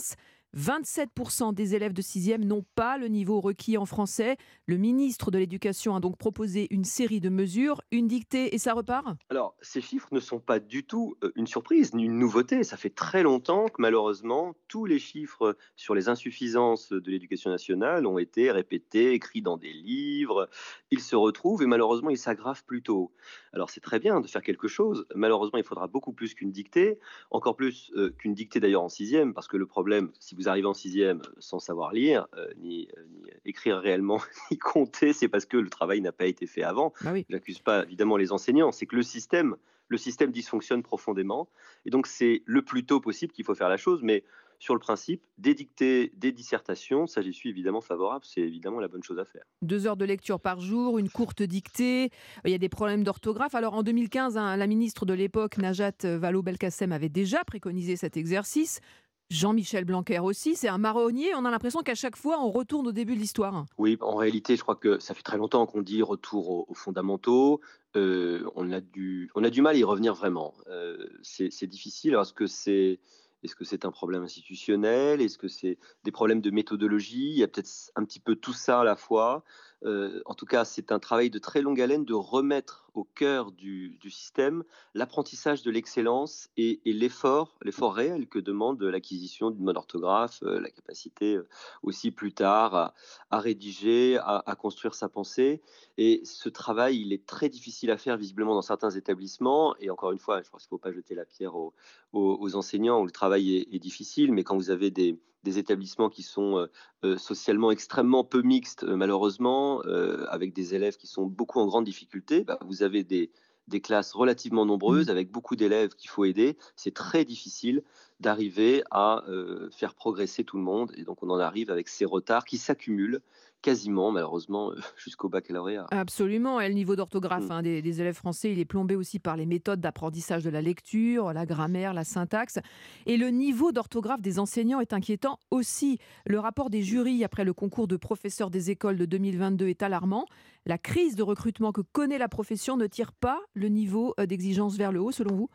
27% 0.55 1.53
des 1.53 1.75
élèves 1.75 1.93
de 1.93 2.01
6e 2.01 2.43
n'ont 2.43 2.65
pas 2.75 2.97
le 2.97 3.07
niveau 3.07 3.41
requis 3.41 3.77
en 3.77 3.85
français. 3.85 4.37
Le 4.65 4.77
ministre 4.77 5.31
de 5.31 5.37
l'Éducation 5.37 5.95
a 5.95 5.99
donc 5.99 6.17
proposé 6.17 6.67
une 6.71 6.83
série 6.83 7.19
de 7.19 7.29
mesures, 7.29 7.81
une 7.91 8.07
dictée 8.07 8.55
et 8.55 8.57
ça 8.57 8.73
repart? 8.73 9.17
Alors, 9.29 9.55
ces 9.61 9.81
chiffres 9.81 10.07
ne 10.11 10.19
sont 10.19 10.39
pas 10.39 10.59
du 10.59 10.83
tout 10.85 11.15
euh, 11.23 11.31
une 11.35 11.47
surprise 11.47 11.93
ni 11.93 12.05
une 12.05 12.17
nouveauté. 12.17 12.63
Ça 12.63 12.77
fait 12.77 12.89
très 12.89 13.23
longtemps 13.23 13.67
que 13.67 13.81
malheureusement, 13.81 14.55
tous 14.67 14.85
les 14.85 14.99
chiffres 14.99 15.57
sur 15.75 15.93
les 15.95 16.09
insuffisances 16.09 16.91
de 16.91 17.11
l'éducation 17.11 17.49
nationale 17.49 18.05
ont 18.05 18.17
été 18.17 18.51
répétés, 18.51 19.13
écrits 19.13 19.41
dans 19.41 19.57
des 19.57 19.73
livres. 19.73 20.49
Ils 20.91 21.01
se 21.01 21.15
retrouvent 21.15 21.61
et 21.61 21.67
malheureusement, 21.67 22.09
ils 22.09 22.17
s'aggravent 22.17 22.63
plutôt. 22.63 23.11
Alors, 23.53 23.69
c'est 23.69 23.81
très 23.81 23.99
bien 23.99 24.21
de 24.21 24.27
faire 24.27 24.41
quelque 24.41 24.67
chose. 24.67 25.05
Malheureusement, 25.15 25.57
il 25.57 25.65
faudra 25.65 25.87
beaucoup 25.87 26.13
plus 26.13 26.33
qu'une 26.33 26.51
dictée, 26.51 26.99
encore 27.31 27.55
plus 27.55 27.91
euh, 27.95 28.11
qu'une 28.17 28.33
dictée 28.33 28.59
d'ailleurs 28.59 28.83
en 28.83 28.87
6e, 28.87 29.33
parce 29.33 29.47
que 29.47 29.57
le 29.57 29.65
problème, 29.65 30.11
si 30.19 30.35
vous 30.38 30.47
arrivez 30.47 30.67
en 30.67 30.73
sixième 30.73 31.21
sans 31.39 31.59
savoir 31.59 31.91
lire, 31.91 32.27
euh, 32.38 32.47
ni, 32.57 32.88
euh, 32.97 33.03
ni, 33.11 33.29
écrire 33.45 33.77
réellement, 33.77 34.19
ni 34.51 34.57
compter, 34.57 35.13
c'est 35.13 35.27
parce 35.27 35.45
que 35.45 35.57
le 35.57 35.69
travail 35.69 36.01
n'a 36.01 36.11
pas 36.11 36.25
été 36.25 36.45
fait 36.45 36.63
avant. 36.63 36.93
Bah 37.01 37.11
oui. 37.13 37.25
J'accuse 37.29 37.59
pas 37.59 37.83
évidemment 37.83 38.17
les 38.17 38.31
enseignants, 38.31 38.71
c'est 38.71 38.85
que 38.85 38.95
le 38.95 39.03
système, 39.03 39.55
le 39.88 39.97
système 39.97 40.31
dysfonctionne 40.31 40.83
profondément, 40.83 41.49
et 41.85 41.89
donc 41.89 42.07
c'est 42.07 42.43
le 42.45 42.61
plus 42.61 42.85
tôt 42.85 42.99
possible 42.99 43.33
qu'il 43.33 43.45
faut 43.45 43.55
faire 43.55 43.69
la 43.69 43.77
chose, 43.77 44.01
mais 44.03 44.23
sur 44.59 44.73
le 44.73 44.79
principe, 44.79 45.21
des 45.38 45.53
dictées, 45.53 46.11
des 46.15 46.31
dissertations, 46.31 47.05
ça 47.05 47.21
j'y 47.21 47.33
suis 47.33 47.49
évidemment 47.49 47.81
favorable, 47.81 48.25
c'est 48.25 48.41
évidemment 48.41 48.79
la 48.79 48.88
bonne 48.88 49.03
chose 49.03 49.19
à 49.19 49.25
faire. 49.25 49.43
Deux 49.61 49.85
heures 49.85 49.97
de 49.97 50.05
lecture 50.05 50.39
par 50.39 50.59
jour, 50.59 50.97
une 50.97 51.09
courte 51.09 51.43
dictée, 51.43 52.09
il 52.43 52.51
y 52.51 52.55
a 52.55 52.57
des 52.57 52.69
problèmes 52.69 53.03
d'orthographe. 53.03 53.53
Alors 53.53 53.75
en 53.75 53.83
2015, 53.83 54.38
hein, 54.38 54.57
la 54.57 54.67
ministre 54.67 55.05
de 55.05 55.13
l'époque, 55.13 55.57
Najat 55.57 55.91
Vallaud-Belkacem, 56.03 56.91
avait 56.91 57.09
déjà 57.09 57.43
préconisé 57.43 57.95
cet 57.95 58.17
exercice. 58.17 58.81
Jean-Michel 59.30 59.84
Blanquer 59.84 60.19
aussi, 60.19 60.55
c'est 60.55 60.69
un 60.69 60.78
marronnier. 60.78 61.36
On 61.36 61.43
a 61.43 61.51
l'impression 61.51 61.82
qu'à 61.82 61.95
chaque 61.95 62.15
fois, 62.15 62.39
on 62.41 62.49
retourne 62.49 62.88
au 62.88 62.91
début 62.91 63.15
de 63.15 63.19
l'histoire. 63.19 63.65
Oui, 63.78 63.97
en 63.99 64.15
réalité, 64.15 64.55
je 64.55 64.61
crois 64.61 64.75
que 64.75 64.99
ça 64.99 65.13
fait 65.13 65.21
très 65.21 65.38
longtemps 65.38 65.65
qu'on 65.65 65.82
dit 65.82 66.01
retour 66.01 66.49
aux, 66.49 66.65
aux 66.69 66.73
fondamentaux. 66.73 67.59
Euh, 67.95 68.49
on, 68.55 68.71
a 68.71 68.80
du, 68.80 69.30
on 69.36 69.43
a 69.43 69.49
du 69.49 69.61
mal 69.61 69.75
à 69.75 69.80
y 69.80 69.84
revenir 69.84 70.13
vraiment. 70.13 70.53
Euh, 70.67 70.97
c'est 71.21 71.67
difficile 71.67 72.13
parce 72.13 72.32
que 72.32 72.47
c'est. 72.47 72.99
Est-ce 73.43 73.55
que 73.55 73.65
c'est 73.65 73.86
un 73.86 73.91
problème 73.91 74.23
institutionnel? 74.23 75.21
Est-ce 75.21 75.38
que 75.38 75.47
c'est 75.47 75.78
des 76.03 76.11
problèmes 76.11 76.41
de 76.41 76.49
méthodologie? 76.49 77.30
Il 77.30 77.38
y 77.38 77.43
a 77.43 77.47
peut-être 77.47 77.69
un 77.95 78.03
petit 78.03 78.19
peu 78.19 78.36
tout 78.36 78.53
ça 78.53 78.82
à 78.82 78.84
la 78.84 78.95
fois. 78.95 79.43
Euh, 79.84 80.21
en 80.25 80.34
tout 80.34 80.45
cas, 80.45 80.65
c'est 80.65 80.91
un 80.91 80.99
travail 80.99 81.30
de 81.30 81.38
très 81.38 81.61
longue 81.61 81.80
haleine 81.80 82.03
de 82.03 82.13
remettre 82.13 82.89
au 82.95 83.03
cœur 83.03 83.51
du, 83.51 83.99
système 84.09 84.63
l'apprentissage 84.95 85.61
de 85.61 85.69
l'excellence 85.69 86.49
et, 86.57 86.82
l'effort, 86.86 87.57
l'effort 87.61 87.93
réel 87.93 88.28
que 88.28 88.39
demande 88.39 88.82
l'acquisition 88.82 89.51
d'une 89.51 89.65
bonne 89.65 89.78
orthographe, 89.78 90.41
euh, 90.43 90.59
la 90.59 90.71
capacité 90.71 91.36
euh, 91.36 91.47
aussi 91.84 92.09
plus 92.09 92.34
tard 92.34 92.93
à, 93.30 93.39
rédiger, 93.39 94.17
à, 94.17 94.55
construire 94.57 94.95
sa 94.95 95.09
pensée. 95.09 95.61
Et 95.97 96.21
ce 96.25 96.49
travail, 96.49 97.01
il 97.01 97.13
est 97.13 97.25
très 97.25 97.49
difficile 97.49 97.91
à 97.91 97.97
faire 97.97 98.17
visiblement 98.17 98.55
dans 98.55 98.61
certains 98.61 98.91
établissements. 98.91 99.75
Et 99.80 99.89
encore 99.89 100.11
une 100.11 100.19
fois, 100.19 100.41
je 100.41 100.49
pense 100.49 100.63
qu'il 100.63 100.73
ne 100.75 100.80
faut 100.80 100.84
pas 100.84 100.91
jeter 100.91 101.13
la 101.13 101.25
pierre 101.25 101.55
aux, 101.55 102.55
enseignants 102.55 103.01
où 103.01 103.05
le 103.05 103.11
travail 103.11 103.67
est 103.71 103.80
difficile, 103.80 104.32
mais 104.32 104.43
quand 104.43 104.55
vous 104.55 104.71
avez 104.71 104.89
des, 104.89 105.19
des 105.47 105.59
établissements 105.59 106.09
qui 106.09 106.23
sont 106.23 106.67
euh, 107.05 107.17
socialement 107.17 107.71
extrêmement 107.71 108.25
peu 108.25 108.41
mixtes, 108.41 108.83
euh, 108.83 108.97
malheureusement, 108.97 109.81
euh, 109.85 110.25
avec 110.29 110.53
des 110.53 110.75
élèves 110.75 110.97
qui 110.97 111.07
sont 111.07 111.25
beaucoup 111.25 111.59
en 111.59 111.67
grande 111.67 111.85
difficulté, 111.85 112.43
bah, 112.43 112.59
vous 112.65 112.83
avez 112.83 113.05
des, 113.05 113.31
des 113.67 113.79
classes 113.79 114.11
relativement 114.11 114.65
nombreuses, 114.65 115.09
avec 115.09 115.31
beaucoup 115.31 115.55
d'élèves 115.55 115.95
qu'il 115.95 116.09
faut 116.09 116.25
aider. 116.25 116.57
C'est 116.75 116.93
très 116.93 117.23
difficile 117.23 117.81
d'arriver 118.20 118.84
à 118.91 119.24
euh, 119.28 119.70
faire 119.72 119.93
progresser 119.93 120.43
tout 120.43 120.57
le 120.57 120.63
monde. 120.63 120.91
Et 120.97 121.03
donc 121.03 121.24
on 121.24 121.30
en 121.30 121.39
arrive 121.39 121.70
avec 121.72 121.88
ces 121.88 122.05
retards 122.05 122.45
qui 122.45 122.57
s'accumulent 122.57 123.22
quasiment, 123.61 124.11
malheureusement, 124.11 124.72
jusqu'au 124.97 125.30
baccalauréat. 125.30 125.88
Absolument. 125.91 126.59
Et 126.59 126.68
le 126.68 126.74
niveau 126.74 126.95
d'orthographe 126.95 127.49
mmh. 127.49 127.51
hein, 127.51 127.61
des, 127.61 127.82
des, 127.82 128.01
élèves 128.01 128.15
français, 128.15 128.51
il 128.51 128.59
est 128.59 128.65
plombé 128.65 128.95
aussi 128.95 129.20
par 129.20 129.36
les 129.36 129.45
méthodes 129.45 129.82
d'apprentissage 129.82 130.43
de 130.43 130.49
la 130.49 130.61
lecture, 130.61 131.34
la 131.34 131.45
grammaire, 131.45 131.93
la 131.93 132.03
syntaxe. 132.03 132.59
Et 133.05 133.18
le 133.18 133.30
niveau 133.30 133.72
d'orthographe 133.72 134.22
des 134.22 134.39
enseignants 134.39 134.80
est 134.80 134.93
inquiétant 134.93 135.39
aussi. 135.51 135.97
Le 136.26 136.39
rapport 136.39 136.70
des 136.70 136.84
jurys 136.84 137.24
après 137.24 137.43
le 137.43 137.53
concours 137.53 137.88
de 137.88 137.97
professeurs 137.97 138.49
des 138.49 138.72
écoles 138.72 138.97
de 138.97 139.05
2022 139.05 139.68
est 139.68 139.84
alarmant. 139.84 140.26
La 140.65 140.78
crise 140.78 141.15
de 141.15 141.24
recrutement 141.24 141.72
que 141.72 141.82
connaît 141.82 142.18
la 142.18 142.30
profession 142.30 142.78
ne 142.78 142.88
tire 142.88 143.13
pas 143.13 143.39
le 143.53 143.70
niveau 143.70 144.13
euh, 144.20 144.26
d'exigence 144.26 144.78
vers 144.78 144.91
le 144.91 145.01
haut, 145.01 145.11
selon 145.11 145.36
vous? 145.36 145.49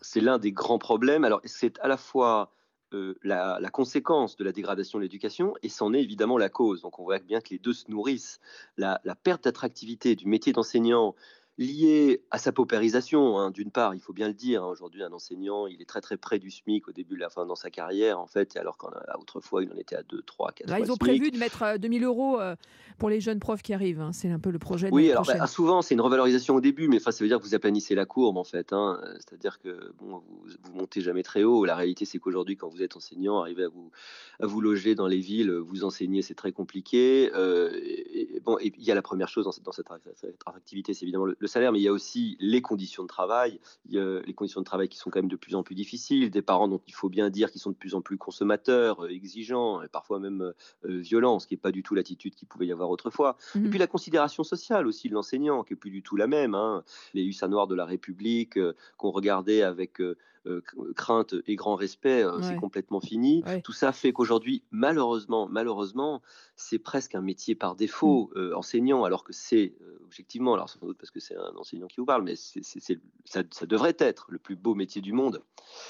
C'est 0.00 0.20
l'un 0.20 0.38
des 0.38 0.52
grands 0.52 0.78
problèmes. 0.78 1.24
Alors, 1.24 1.40
c'est 1.44 1.78
à 1.80 1.88
la 1.88 1.96
fois 1.96 2.52
euh, 2.94 3.14
la, 3.22 3.58
conséquence 3.70 4.36
de 4.36 4.44
la 4.44 4.52
dégradation 4.52 4.98
de 4.98 5.02
l'éducation 5.02 5.54
et 5.62 5.68
c'en 5.68 5.92
est 5.92 6.02
évidemment 6.02 6.38
la 6.38 6.48
cause. 6.48 6.82
Donc, 6.82 6.98
on 6.98 7.04
voit 7.04 7.18
bien 7.18 7.40
que 7.40 7.50
les 7.50 7.58
deux 7.58 7.74
se 7.74 7.90
nourrissent. 7.90 8.40
La 8.76 8.98
perte 9.22 9.44
d'attractivité 9.44 10.16
du 10.16 10.26
métier 10.26 10.52
d'enseignant 10.52 11.14
lié 11.58 12.22
à 12.30 12.38
sa 12.38 12.52
paupérisation. 12.52 13.38
Hein. 13.38 13.50
D'une 13.50 13.70
part, 13.70 13.94
il 13.94 14.00
faut 14.00 14.12
bien 14.12 14.28
le 14.28 14.34
dire, 14.34 14.62
hein, 14.62 14.68
aujourd'hui, 14.68 15.02
un 15.02 15.12
enseignant, 15.12 15.66
il 15.66 15.82
est 15.82 15.88
très 15.88 16.00
très 16.00 16.16
près 16.16 16.38
du 16.38 16.50
SMIC 16.50 16.88
au 16.88 16.92
début 16.92 17.16
de 17.16 17.20
la 17.20 17.30
fin 17.30 17.44
dans 17.46 17.56
sa 17.56 17.68
carrière, 17.70 18.20
en 18.20 18.26
fait, 18.26 18.56
alors 18.56 18.78
qu'autrefois, 18.78 19.64
il 19.64 19.72
en 19.72 19.76
était 19.76 19.96
à 19.96 20.02
2, 20.04 20.22
3, 20.22 20.52
4 20.52 20.70
Là, 20.70 20.78
Ils 20.78 20.82
ont 20.92 20.94
SMIC. 20.94 20.98
prévu 21.00 21.30
de 21.32 21.38
mettre 21.38 21.78
2000 21.78 22.04
euros 22.04 22.40
euh, 22.40 22.54
pour 22.96 23.10
les 23.10 23.20
jeunes 23.20 23.40
profs 23.40 23.62
qui 23.62 23.74
arrivent. 23.74 24.00
Hein. 24.00 24.12
C'est 24.12 24.30
un 24.30 24.38
peu 24.38 24.50
le 24.50 24.58
projet. 24.58 24.88
De 24.88 24.94
oui, 24.94 25.10
alors 25.10 25.26
bah, 25.26 25.46
souvent, 25.48 25.82
c'est 25.82 25.94
une 25.94 26.00
revalorisation 26.00 26.54
au 26.54 26.60
début, 26.60 26.86
mais 26.86 27.00
ça 27.00 27.10
veut 27.10 27.26
dire 27.26 27.38
que 27.38 27.44
vous 27.44 27.54
aplanissez 27.54 27.94
la 27.96 28.06
courbe, 28.06 28.36
en 28.36 28.44
fait. 28.44 28.72
C'est-à-dire 29.16 29.58
que 29.58 29.92
bon, 29.98 30.18
vous, 30.18 30.42
vous 30.62 30.72
montez 30.74 31.00
jamais 31.00 31.24
très 31.24 31.42
haut. 31.42 31.64
La 31.64 31.74
réalité, 31.74 32.04
c'est 32.04 32.18
qu'aujourd'hui, 32.18 32.56
quand 32.56 32.68
vous 32.68 32.82
êtes 32.82 32.96
enseignant, 32.96 33.40
arriver 33.40 33.64
à 33.64 33.68
vous, 33.68 33.90
à 34.40 34.46
vous 34.46 34.60
loger 34.60 34.94
dans 34.94 35.08
les 35.08 35.18
villes, 35.18 35.50
vous 35.50 35.84
enseigner, 35.84 36.22
c'est 36.22 36.34
très 36.34 36.52
compliqué. 36.52 37.30
Euh, 37.34 37.70
et, 37.74 38.36
et, 38.36 38.40
bon, 38.40 38.58
il 38.60 38.82
y 38.84 38.92
a 38.92 38.94
la 38.94 39.02
première 39.02 39.28
chose 39.28 39.44
dans 39.44 39.52
cette, 39.52 39.64
dans 39.64 39.72
cette 39.72 39.90
attractivité, 40.46 40.94
c'est 40.94 41.04
évidemment 41.04 41.24
le, 41.24 41.36
le 41.38 41.47
salaire, 41.48 41.72
mais 41.72 41.80
il 41.80 41.82
y 41.82 41.88
a 41.88 41.92
aussi 41.92 42.36
les 42.40 42.62
conditions 42.62 43.02
de 43.02 43.08
travail, 43.08 43.60
il 43.86 43.94
y 43.94 43.98
a 43.98 44.20
les 44.20 44.34
conditions 44.34 44.60
de 44.60 44.64
travail 44.64 44.88
qui 44.88 44.98
sont 44.98 45.10
quand 45.10 45.18
même 45.18 45.30
de 45.30 45.36
plus 45.36 45.54
en 45.54 45.62
plus 45.62 45.74
difficiles, 45.74 46.30
des 46.30 46.42
parents 46.42 46.68
dont 46.68 46.80
il 46.86 46.94
faut 46.94 47.08
bien 47.08 47.30
dire 47.30 47.50
qu'ils 47.50 47.60
sont 47.60 47.70
de 47.70 47.76
plus 47.76 47.94
en 47.94 48.00
plus 48.00 48.18
consommateurs, 48.18 49.04
euh, 49.04 49.08
exigeants, 49.08 49.82
et 49.82 49.88
parfois 49.88 50.20
même 50.20 50.42
euh, 50.42 50.98
violents, 50.98 51.38
ce 51.38 51.46
qui 51.46 51.54
n'est 51.54 51.60
pas 51.60 51.72
du 51.72 51.82
tout 51.82 51.94
l'attitude 51.94 52.34
qu'il 52.34 52.48
pouvait 52.48 52.66
y 52.66 52.72
avoir 52.72 52.90
autrefois. 52.90 53.36
Mmh. 53.54 53.66
Et 53.66 53.70
puis 53.70 53.78
la 53.78 53.86
considération 53.86 54.44
sociale 54.44 54.86
aussi 54.86 55.08
de 55.08 55.14
l'enseignant, 55.14 55.64
qui 55.64 55.72
est 55.72 55.76
plus 55.76 55.90
du 55.90 56.02
tout 56.02 56.16
la 56.16 56.26
même. 56.26 56.54
Hein. 56.54 56.84
Les 57.14 57.24
hussards 57.24 57.48
noirs 57.48 57.66
de 57.66 57.74
la 57.74 57.84
République 57.84 58.56
euh, 58.56 58.74
qu'on 58.96 59.10
regardait 59.10 59.62
avec 59.62 60.00
euh, 60.48 60.62
crainte 60.94 61.34
et 61.46 61.56
grand 61.56 61.76
respect, 61.76 62.22
euh, 62.22 62.36
ouais. 62.36 62.42
c'est 62.42 62.56
complètement 62.56 63.00
fini. 63.00 63.42
Ouais. 63.46 63.60
Tout 63.62 63.72
ça 63.72 63.92
fait 63.92 64.12
qu'aujourd'hui, 64.12 64.62
malheureusement, 64.70 65.48
malheureusement, 65.50 66.22
c'est 66.56 66.78
presque 66.78 67.14
un 67.14 67.20
métier 67.20 67.54
par 67.54 67.76
défaut, 67.76 68.30
mmh. 68.34 68.54
enseignant, 68.54 69.04
alors 69.04 69.24
que 69.24 69.32
c'est 69.32 69.74
objectivement, 70.08 70.54
alors 70.54 70.70
sans 70.70 70.80
doute 70.80 70.96
parce 70.96 71.10
que 71.10 71.20
c'est 71.20 71.36
un 71.36 71.54
enseignant 71.56 71.86
qui 71.86 72.00
vous 72.00 72.06
parle, 72.06 72.22
mais 72.22 72.34
c'est, 72.34 72.64
c'est, 72.64 72.80
c'est, 72.80 72.98
ça, 73.26 73.42
ça, 73.50 73.66
devrait 73.66 73.96
être 73.98 74.26
le 74.30 74.38
plus 74.38 74.56
beau 74.56 74.74
métier 74.74 75.02
du 75.02 75.12
monde 75.12 75.42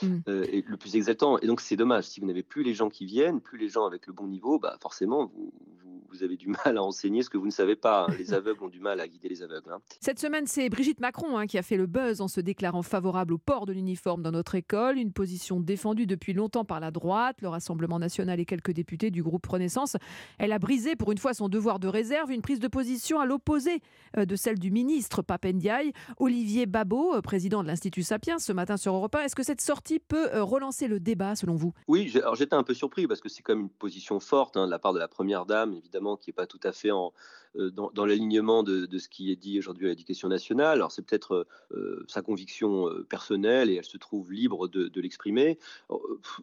mmh. 0.02 0.16
euh, 0.28 0.44
et 0.50 0.64
le 0.66 0.76
plus 0.76 0.96
exaltant. 0.96 1.38
Et 1.38 1.46
donc 1.46 1.60
c'est 1.60 1.76
dommage, 1.76 2.04
si 2.04 2.18
vous 2.18 2.26
n'avez 2.26 2.42
plus 2.42 2.64
les 2.64 2.74
gens 2.74 2.90
qui 2.90 3.06
viennent, 3.06 3.40
plus 3.40 3.58
les 3.58 3.68
gens 3.68 3.86
avec 3.86 4.08
le 4.08 4.12
bon 4.12 4.26
niveau, 4.26 4.58
bah 4.58 4.76
forcément 4.80 5.26
vous, 5.26 5.52
vous, 5.84 5.87
vous 6.10 6.22
avez 6.22 6.36
du 6.36 6.48
mal 6.64 6.76
à 6.76 6.82
enseigner 6.82 7.22
ce 7.22 7.30
que 7.30 7.38
vous 7.38 7.46
ne 7.46 7.52
savez 7.52 7.76
pas. 7.76 8.06
Hein. 8.08 8.14
Les 8.18 8.32
aveugles 8.32 8.62
ont 8.64 8.68
du 8.68 8.80
mal 8.80 9.00
à 9.00 9.08
guider 9.08 9.28
les 9.28 9.42
aveugles. 9.42 9.72
Hein. 9.72 9.80
Cette 10.00 10.18
semaine, 10.18 10.46
c'est 10.46 10.68
Brigitte 10.68 11.00
Macron 11.00 11.46
qui 11.46 11.58
a 11.58 11.62
fait 11.62 11.76
le 11.76 11.86
buzz 11.86 12.20
en 12.20 12.28
se 12.28 12.40
déclarant 12.40 12.82
favorable 12.82 13.34
au 13.34 13.38
port 13.38 13.66
de 13.66 13.72
l'uniforme 13.72 14.22
dans 14.22 14.30
notre 14.30 14.54
école, 14.54 14.98
une 14.98 15.12
position 15.12 15.60
défendue 15.60 16.06
depuis 16.06 16.32
longtemps 16.32 16.64
par 16.64 16.80
la 16.80 16.90
droite, 16.90 17.36
le 17.42 17.48
Rassemblement 17.48 17.98
national 17.98 18.40
et 18.40 18.44
quelques 18.44 18.72
députés 18.72 19.10
du 19.10 19.22
groupe 19.22 19.46
Renaissance. 19.46 19.96
Elle 20.38 20.52
a 20.52 20.58
brisé 20.58 20.96
pour 20.96 21.12
une 21.12 21.18
fois 21.18 21.34
son 21.34 21.48
devoir 21.48 21.78
de 21.78 21.88
réserve, 21.88 22.30
une 22.30 22.42
prise 22.42 22.60
de 22.60 22.68
position 22.68 23.20
à 23.20 23.26
l'opposé 23.26 23.80
de 24.16 24.36
celle 24.36 24.58
du 24.58 24.70
ministre 24.70 25.22
Papendiaï, 25.22 25.92
Olivier 26.18 26.66
Babot, 26.66 27.20
président 27.22 27.62
de 27.62 27.68
l'Institut 27.68 28.02
Sapiens, 28.02 28.38
ce 28.38 28.52
matin 28.52 28.76
sur 28.76 28.94
Europe 28.94 29.14
1. 29.14 29.20
Est-ce 29.20 29.36
que 29.36 29.42
cette 29.42 29.60
sortie 29.60 29.98
peut 29.98 30.28
relancer 30.40 30.88
le 30.88 31.00
débat 31.00 31.36
selon 31.36 31.54
vous? 31.54 31.72
Oui, 31.86 32.12
alors 32.16 32.34
j'étais 32.34 32.54
un 32.54 32.62
peu 32.62 32.74
surpris 32.74 33.06
parce 33.06 33.20
que 33.20 33.28
c'est 33.28 33.42
comme 33.42 33.60
une 33.60 33.70
position 33.70 34.20
forte 34.20 34.56
hein, 34.56 34.66
de 34.66 34.70
la 34.70 34.78
part 34.78 34.92
de 34.92 34.98
la 34.98 35.08
première 35.08 35.46
dame, 35.46 35.74
évidemment, 35.74 35.97
qui 36.16 36.30
n'est 36.30 36.34
pas 36.34 36.46
tout 36.46 36.60
à 36.62 36.72
fait 36.72 36.90
en, 36.90 37.12
euh, 37.58 37.70
dans, 37.70 38.04
l'alignement 38.04 38.62
de, 38.62 38.98
ce 38.98 39.08
qui 39.08 39.30
est 39.30 39.36
dit 39.36 39.58
aujourd'hui 39.58 39.86
à 39.86 39.88
l'éducation 39.90 40.28
nationale. 40.28 40.78
Alors 40.78 40.92
c'est 40.92 41.02
peut-être 41.02 41.46
euh, 41.72 42.04
sa 42.08 42.22
conviction 42.22 42.88
euh, 42.88 43.04
personnelle 43.08 43.70
et 43.70 43.74
elle 43.74 43.84
se 43.84 43.98
trouve 43.98 44.32
libre 44.32 44.68
de, 44.68 45.00
l'exprimer. 45.00 45.58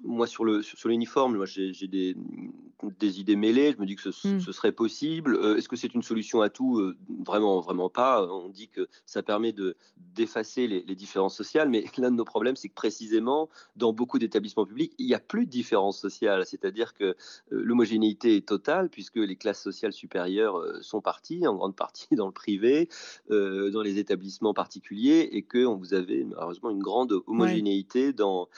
moi 0.04 0.28
sur 0.28 0.46
le 0.46 0.62
sur, 0.62 0.88
l'uniforme, 0.88 1.36
moi 1.36 1.46
j'ai 1.46 1.88
des, 1.88 2.16
des, 3.00 3.20
idées 3.20 3.36
mêlées. 3.36 3.74
Je 3.74 3.82
me 3.82 3.86
dis 3.86 3.96
que 3.96 4.12
ce, 4.12 4.28
mmh. 4.28 4.40
serait 4.40 4.72
possible. 4.72 5.38
Est-ce 5.58 5.68
que 5.68 5.76
c'est 5.76 5.94
une 5.94 6.04
solution 6.04 6.42
à 6.42 6.50
tout? 6.50 6.94
Vraiment, 7.26 7.60
vraiment 7.60 7.90
pas. 7.90 8.26
On 8.26 8.50
dit 8.50 8.70
que 8.70 8.88
ça 9.06 9.24
permet 9.24 9.52
de 9.52 9.76
d'effacer 10.14 10.68
les, 10.68 10.84
les, 10.84 10.96
différences 10.96 11.36
sociales, 11.36 11.70
mais 11.70 11.84
l'un 11.98 12.12
de 12.12 12.16
nos 12.16 12.26
problèmes, 12.26 12.56
c'est 12.56 12.70
que 12.70 12.74
précisément 12.74 13.50
dans 13.76 13.92
beaucoup 13.92 14.20
d'établissements 14.20 14.66
publics, 14.66 14.94
il 14.98 15.08
n'y 15.08 15.14
a 15.14 15.20
plus 15.20 15.46
de 15.46 15.52
différences 15.52 16.00
sociales. 16.00 16.46
C'est-à-dire 16.46 16.94
que 16.94 17.16
l'homogénéité 17.50 18.38
est 18.38 18.48
totale 18.48 18.90
puisque 18.90 19.18
les 19.18 19.36
classes 19.36 19.62
sociales 19.62 19.94
supérieures 19.94 20.62
sont 20.82 21.02
partie, 21.06 21.48
en 21.48 21.56
grande 21.56 21.76
partie 21.76 22.08
dans 22.16 22.26
le 22.26 22.34
privé, 22.34 22.90
euh, 23.32 23.72
dans 23.72 23.82
les 23.82 23.98
établissements 23.98 24.54
particuliers, 24.54 25.30
et 25.32 25.44
que 25.44 25.64
vous 25.64 25.94
avez 25.94 26.26
malheureusement 26.26 26.72
une 26.72 26.84
grande 26.84 27.14
homogénéité 27.28 28.12
dans, 28.12 28.50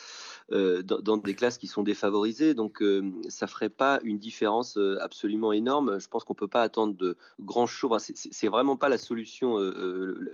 euh, 0.52 0.82
dans, 0.82 1.18
des 1.18 1.36
classes 1.36 1.60
qui 1.60 1.68
sont 1.68 1.84
défavorisées. 1.84 2.56
Donc 2.56 2.82
euh, 2.82 3.12
ça 3.30 3.46
ferait 3.46 3.70
pas 3.70 4.00
une 4.04 4.18
différence 4.18 4.80
absolument 5.00 5.54
énorme. 5.54 6.00
Je 6.00 6.08
pense 6.08 6.24
qu'on 6.24 6.34
peut 6.34 6.48
pas 6.48 6.64
attendre 6.64 6.96
de 6.96 7.18
grands 7.40 7.68
choses. 7.68 8.12
c'est 8.16 8.48
vraiment 8.48 8.78
pas 8.78 8.90
la 8.90 8.98
solution, 8.98 9.58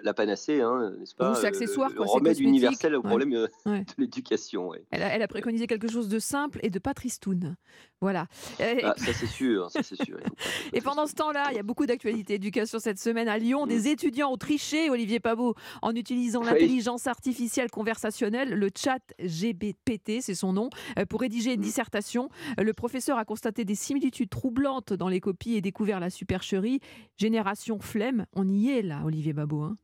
la 0.04 0.14
panacée, 0.14 0.62
hein, 0.62 0.94
n'est-ce 1.00 1.16
pas? 1.16 1.36
C'est 1.36 1.48
accessoire, 1.48 1.94
quoi. 1.94 2.06
remède 2.06 2.40
universel 2.40 2.96
au 2.96 3.02
problème 3.02 3.32
de 3.66 3.84
l'éducation. 3.98 4.74
Elle, 4.92 5.02
elle, 5.02 5.22
a 5.22 5.28
préconisé 5.28 5.68
quelque 5.68 5.90
chose 5.90 6.08
de 6.08 6.20
simple 6.20 6.60
et 6.64 6.70
de 6.70 6.80
pas 6.80 6.94
tristoun. 6.94 7.58
Voilà. 8.00 8.28
Ah, 8.60 8.94
ça 8.98 9.14
c'est 9.14 9.28
sûr, 9.28 9.72
ça 9.72 9.82
c'est 9.82 10.02
sûr. 10.04 10.18
Et 10.74 10.82
pendant 10.82 11.08
ce 11.08 11.16
temps-là, 11.16 11.48
il 11.52 11.56
y 11.56 11.60
a 11.60 11.64
beaucoup 11.64 11.86
d'actualités 11.94 12.34
éducation 12.34 12.80
cette 12.80 13.00
semaine 13.00 13.28
à 13.28 13.38
Lyon. 13.38 13.68
Des 13.68 13.82
mm. 13.82 13.88
étudiants 13.88 14.32
ont 14.32 14.38
triché, 14.38 14.90
Olivier 14.90 15.20
Pabot, 15.20 15.56
en 15.82 15.96
utilisant 15.96 16.42
l'intelligence 16.42 17.08
artificielle 17.08 17.70
conversationnelle, 17.70 18.50
le 18.50 18.70
chat 18.76 19.02
GPT, 19.20 20.22
c'est 20.22 20.36
son 20.36 20.54
nom, 20.54 20.70
euh, 20.98 21.06
pour 21.06 21.22
rédiger 21.22 21.54
une 21.54 21.60
mm. 21.60 21.64
dissertation. 21.64 22.30
Euh, 22.60 22.64
le 22.64 22.74
professeur 22.74 23.18
a 23.18 23.26
constaté 23.26 23.64
des 23.66 23.76
similitudes 23.76 24.30
troublantes 24.30 24.94
dans 24.94 25.08
les 25.08 25.20
copies 25.20 25.56
et 25.56 25.62
découvert 25.62 26.00
la 26.00 26.10
supercherie. 26.10 26.80
Génération 27.18 27.80
flemme, 27.80 28.26
on 28.34 28.48
y 28.50 28.72
est 28.72 28.82
là, 28.82 29.02
Olivier 29.06 29.34
Babot. 29.34 29.62
Hein. 29.62 29.76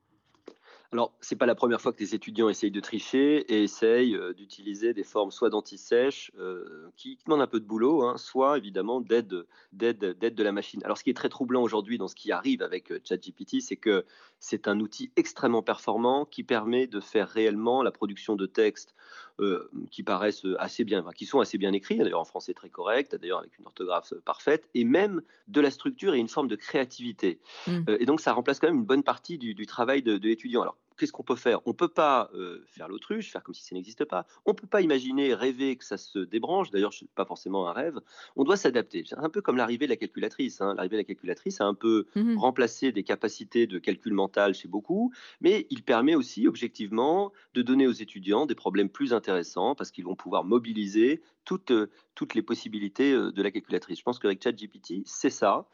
Alors, 0.92 1.14
c'est 1.22 1.36
pas 1.36 1.46
la 1.46 1.54
première 1.54 1.80
fois 1.80 1.94
que 1.94 2.00
les 2.00 2.16
étudiants 2.16 2.50
essayent 2.50 2.72
de 2.72 2.80
tricher 2.80 3.42
et 3.54 3.62
essayent 3.62 4.16
euh, 4.16 4.34
d'utiliser 4.34 4.96
des 4.96 5.04
formes 5.04 5.30
soit 5.30 5.52
d'anti-sèche, 5.52 6.32
euh, 6.40 6.90
qui, 6.98 7.20
demandent 7.26 7.42
un 7.42 7.48
peu 7.48 7.60
de 7.60 7.66
boulot, 7.66 8.02
hein, 8.02 8.18
soit 8.18 8.58
évidemment 8.58 9.00
d'aide, 9.00 9.46
d'aide, 9.72 10.18
d'aide 10.18 10.34
de 10.34 10.44
la 10.44 10.52
machine. 10.52 10.82
Alors, 10.84 10.98
ce 10.98 11.04
qui 11.04 11.12
est 11.12 11.16
très 11.16 11.30
troublant 11.30 11.62
aujourd'hui 11.62 12.00
dans 12.00 12.08
ce 12.08 12.16
qui 12.16 12.32
arrive 12.32 12.64
avec 12.64 12.92
euh, 12.92 13.00
ChatGPT, 13.04 13.62
c'est 13.62 13.76
que 13.76 14.04
c'est 14.40 14.68
un 14.68 14.80
outil 14.80 15.12
extrêmement 15.16 15.62
performant 15.62 16.26
qui 16.26 16.44
permet 16.44 16.88
de 16.88 17.00
faire 17.00 17.30
réellement 17.30 17.84
la 17.84 17.92
production 17.92 18.36
de 18.36 18.48
textes 18.48 18.96
qui 19.90 20.04
paraissent 20.04 20.46
assez 20.58 20.84
bien, 20.84 21.04
qui 21.16 21.26
sont 21.26 21.40
assez 21.40 21.58
bien 21.58 21.72
écrits, 21.72 21.98
d'ailleurs 21.98 22.20
en 22.20 22.26
français 22.26 22.54
très 22.54 22.70
correct, 22.70 23.16
d'ailleurs 23.16 23.40
avec 23.40 23.58
une 23.58 23.66
orthographe 23.66 24.14
parfaite, 24.26 24.68
et 24.74 24.84
même 24.84 25.22
de 25.48 25.62
la 25.62 25.72
structure 25.72 26.14
et 26.14 26.18
une 26.18 26.28
forme 26.28 26.50
de 26.50 26.58
créativité. 26.58 27.40
Mmh. 27.68 27.84
et 28.00 28.06
donc, 28.06 28.20
ça 28.20 28.34
remplace 28.34 28.60
quand 28.60 28.68
même 28.68 28.78
une 28.78 28.86
bonne 28.86 29.04
partie 29.04 29.38
du, 29.38 29.66
travail 29.66 30.02
de, 30.02 30.18
de 30.18 30.28
l'étudiant. 30.28 30.62
Alors, 30.62 30.76
qu'est-ce 31.00 31.12
qu'on 31.12 31.24
peut 31.24 31.36
faire? 31.36 31.66
On 31.66 31.72
ne 31.72 31.76
peut 31.76 31.88
pas 31.88 32.30
euh, 32.36 32.64
faire 32.68 32.88
l'autruche, 32.88 33.32
faire 33.32 33.42
comme 33.42 33.56
si 33.56 33.64
ça 33.64 33.74
n'existe 33.74 34.06
pas. 34.06 34.28
On 34.46 34.52
ne 34.52 34.56
peut 34.56 34.68
pas 34.68 34.82
imaginer, 34.82 35.34
rêver 35.34 35.78
que 35.78 35.86
ça 35.86 35.98
se 35.98 36.20
débranche. 36.20 36.70
D'ailleurs, 36.70 36.94
ce 36.94 37.06
n'est 37.06 37.10
pas 37.16 37.26
forcément 37.26 37.68
un 37.68 37.74
rêve. 37.74 38.00
On 38.36 38.44
doit 38.44 38.58
s'adapter. 38.58 39.04
C'est 39.08 39.18
un 39.18 39.30
peu 39.30 39.42
comme 39.42 39.58
l'arrivée 39.58 39.86
de 39.86 39.92
la 39.92 39.98
calculatrice. 39.98 40.62
Hein. 40.62 40.76
L'arrivée 40.76 40.98
de 40.98 41.02
la 41.02 41.06
calculatrice 41.06 41.62
a 41.62 41.66
un 41.66 41.74
peu 41.74 42.06
mmh 42.16 42.38
remplacé 42.38 42.92
des 42.92 43.04
capacités 43.04 43.68
de 43.68 43.80
calcul 43.80 44.14
mental 44.14 44.54
chez 44.54 44.68
beaucoup, 44.68 45.12
mais 45.42 45.68
il 45.70 45.84
permet 45.84 46.16
aussi, 46.16 46.48
objectivement, 46.48 47.32
de 47.54 47.62
donner 47.62 47.88
aux 47.88 47.92
étudiants 47.92 48.46
des 48.46 48.56
problèmes 48.56 48.90
plus 48.90 49.14
intéressants 49.14 49.76
parce 49.76 49.92
qu'ils 49.92 50.06
vont 50.06 50.16
pouvoir 50.16 50.44
mobiliser 50.44 51.22
toutes, 51.46 51.74
toutes 52.16 52.36
les 52.36 52.42
possibilités 52.42 53.14
de 53.14 53.42
la 53.42 53.52
calculatrice. 53.52 54.00
Je 54.00 54.04
pense 54.04 54.20
qu'avec 54.20 54.44
ChatGPT, 54.44 55.02
c'est 55.06 55.30
ça. 55.30 55.68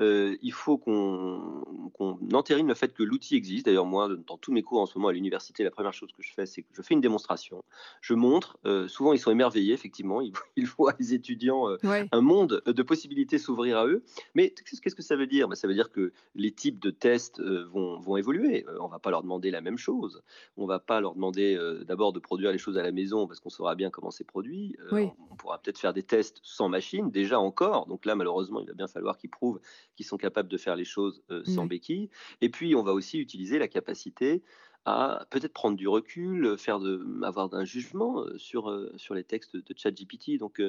il 0.00 0.52
faut 0.52 0.78
qu'on 0.78 2.18
entérine 2.32 2.68
le 2.68 2.74
fait 2.74 2.92
que 2.92 3.02
l'outil 3.02 3.36
existe. 3.36 3.66
D'ailleurs, 3.66 3.86
moi, 3.86 4.08
dans 4.26 4.36
tous 4.36 4.52
mes 4.52 4.62
cours 4.62 4.71
en 4.80 4.86
ce 4.86 4.98
moment 4.98 5.08
à 5.08 5.12
l'université, 5.12 5.64
la 5.64 5.70
première 5.70 5.92
chose 5.92 6.12
que 6.12 6.22
je 6.22 6.32
fais, 6.32 6.46
c'est 6.46 6.62
que 6.62 6.68
je 6.72 6.82
fais 6.82 6.94
une 6.94 7.00
démonstration. 7.00 7.64
Je 8.00 8.14
montre. 8.14 8.58
souvent, 8.88 9.12
ils 9.12 9.18
sont 9.18 9.30
émerveillés, 9.30 9.74
effectivement. 9.74 10.20
Ils, 10.20 10.66
voient 10.66 10.94
les 10.98 11.14
étudiants 11.14 11.68
un 11.82 12.20
monde 12.20 12.62
de 12.64 12.82
possibilités 12.82 13.38
s'ouvrir 13.38 13.78
à 13.78 13.86
eux. 13.86 14.04
Mais 14.34 14.50
qu'est-ce 14.50 14.94
que 14.94 15.02
ça 15.02 15.16
veut 15.16 15.26
dire? 15.26 15.48
Ben, 15.48 15.54
Ça 15.54 15.68
veut 15.68 15.74
dire 15.74 15.90
que 15.90 16.12
les 16.34 16.52
types 16.52 16.80
de 16.80 16.90
tests 16.90 17.40
vont, 17.40 17.98
vont 18.00 18.16
évoluer. 18.16 18.64
on 18.80 18.86
ne 18.86 18.90
va 18.90 18.98
pas 18.98 19.10
leur 19.10 19.22
demander 19.22 19.50
la 19.50 19.60
même 19.60 19.78
chose. 19.78 20.22
On 20.56 20.62
ne 20.62 20.68
va 20.68 20.78
pas 20.78 21.00
leur 21.00 21.14
demander 21.14 21.58
d'abord 21.86 22.12
de 22.12 22.20
produire 22.20 22.52
les 22.52 22.58
choses 22.58 22.78
à 22.78 22.82
la 22.82 22.92
maison 22.92 23.26
parce 23.26 23.40
qu'on 23.40 23.50
saura 23.50 23.74
bien 23.74 23.90
comment 23.90 24.10
c'est 24.10 24.24
produit. 24.24 24.76
Oui 24.90 25.10
on 25.32 25.36
pourra 25.36 25.58
peut-être 25.58 25.78
faire 25.78 25.92
des 25.92 26.02
tests 26.02 26.40
sans 26.42 26.68
machine, 26.68 27.10
déjà 27.10 27.38
encore. 27.38 27.86
Donc 27.86 28.04
là, 28.04 28.14
malheureusement, 28.14 28.60
il 28.60 28.66
va 28.66 28.74
bien 28.74 28.86
falloir 28.86 29.16
qu'ils 29.16 29.30
prouvent 29.30 29.60
qu'ils 29.96 30.06
sont 30.06 30.16
capables 30.16 30.48
de 30.48 30.56
faire 30.58 30.76
les 30.76 30.84
choses 30.84 31.22
euh, 31.30 31.42
sans 31.44 31.66
béquille. 31.66 32.10
Et 32.40 32.48
puis, 32.48 32.74
on 32.74 32.82
va 32.82 32.92
aussi 32.92 33.18
utiliser 33.18 33.58
la 33.58 33.68
capacité 33.68 34.42
à 34.84 35.26
peut-être 35.30 35.52
prendre 35.52 35.76
du 35.76 35.86
recul, 35.88 36.56
faire 36.58 36.80
de, 36.80 37.04
avoir 37.22 37.52
un 37.54 37.64
jugement 37.64 38.24
sur, 38.36 38.90
sur 38.96 39.14
les 39.14 39.24
textes 39.24 39.56
de 39.56 39.74
ChatGPT. 39.76 40.38
Donc, 40.38 40.60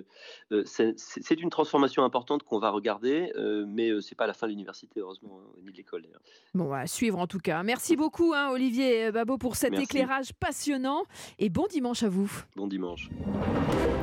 c'est 0.65 1.41
une 1.41 1.49
transformation 1.49 2.03
importante 2.03 2.44
qu'on 2.44 2.60
va 2.60 2.69
regarder, 2.69 3.31
mais 3.68 3.90
ce 4.02 4.14
n'est 4.14 4.15
pas 4.15 4.27
la 4.27 4.34
fin 4.34 4.48
de 4.48 4.52
l'université, 4.52 4.99
heureusement, 4.99 5.40
hein, 5.41 5.52
ni 5.64 5.72
de 5.72 5.77
l'école. 5.77 6.03
Bon, 6.53 6.72
à 6.72 6.88
suivre 6.88 7.19
en 7.19 7.27
tout 7.27 7.40
cas. 7.40 7.64
Merci 7.64 7.95
beaucoup, 8.03 8.34
hein, 8.34 8.49
Olivier 8.52 9.11
Babot, 9.11 9.38
pour 9.38 9.56
cet 9.56 9.73
éclairage 9.73 10.34
passionnant 10.34 11.03
et 11.40 11.49
bon 11.49 11.68
dimanche 11.69 12.03
à 12.03 12.10
vous. 12.10 12.31
Bon 12.56 12.68
dimanche. 12.68 13.10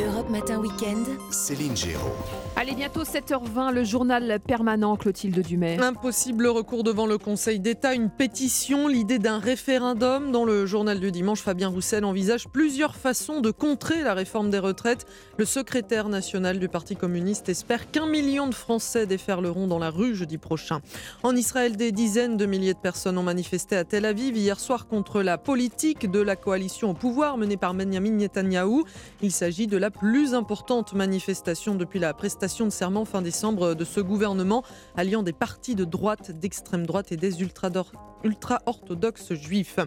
Europe 0.00 0.30
Matin 0.30 0.58
Weekend. 0.58 1.06
Céline 1.30 1.76
Géraud. 1.76 2.10
Allez, 2.56 2.74
bientôt 2.74 3.02
7h20, 3.02 3.72
le 3.72 3.84
journal 3.84 4.40
permanent, 4.40 4.96
Clotilde 4.96 5.40
Dumais. 5.40 5.78
Impossible 5.78 6.46
recours 6.46 6.82
devant 6.82 7.06
le 7.06 7.18
Conseil 7.18 7.60
d'État, 7.60 7.94
une 7.94 8.10
pétition, 8.10 8.88
l'idée 8.88 9.18
d'un 9.18 9.38
référendum 9.38 9.99
dans 10.00 10.46
le 10.46 10.64
journal 10.64 10.98
du 10.98 11.12
dimanche, 11.12 11.42
Fabien 11.42 11.68
Roussel 11.68 12.06
envisage 12.06 12.48
plusieurs 12.48 12.96
façons 12.96 13.42
de 13.42 13.50
contrer 13.50 14.02
la 14.02 14.14
réforme 14.14 14.48
des 14.48 14.58
retraites. 14.58 15.04
Le 15.36 15.44
secrétaire 15.44 16.08
national 16.08 16.58
du 16.58 16.70
Parti 16.70 16.96
communiste 16.96 17.50
espère 17.50 17.90
qu'un 17.90 18.06
million 18.06 18.48
de 18.48 18.54
Français 18.54 19.04
déferleront 19.04 19.66
dans 19.66 19.78
la 19.78 19.90
rue 19.90 20.14
jeudi 20.14 20.38
prochain. 20.38 20.80
En 21.22 21.36
Israël, 21.36 21.76
des 21.76 21.92
dizaines 21.92 22.38
de 22.38 22.46
milliers 22.46 22.72
de 22.72 22.78
personnes 22.78 23.18
ont 23.18 23.22
manifesté 23.22 23.76
à 23.76 23.84
Tel 23.84 24.06
Aviv 24.06 24.38
hier 24.38 24.58
soir 24.58 24.86
contre 24.86 25.20
la 25.20 25.36
politique 25.36 26.10
de 26.10 26.20
la 26.20 26.34
coalition 26.34 26.92
au 26.92 26.94
pouvoir 26.94 27.36
menée 27.36 27.58
par 27.58 27.74
Benjamin 27.74 28.12
Netanyahou. 28.12 28.84
Il 29.20 29.32
s'agit 29.32 29.66
de 29.66 29.76
la 29.76 29.90
plus 29.90 30.32
importante 30.32 30.94
manifestation 30.94 31.74
depuis 31.74 31.98
la 31.98 32.14
prestation 32.14 32.64
de 32.64 32.70
serment 32.70 33.04
fin 33.04 33.20
décembre 33.20 33.74
de 33.74 33.84
ce 33.84 34.00
gouvernement, 34.00 34.62
alliant 34.96 35.22
des 35.22 35.34
partis 35.34 35.74
de 35.74 35.84
droite, 35.84 36.30
d'extrême 36.30 36.86
droite 36.86 37.12
et 37.12 37.18
des 37.18 37.42
ultra-orthodoxes 37.42 39.34
juifs. 39.34 39.78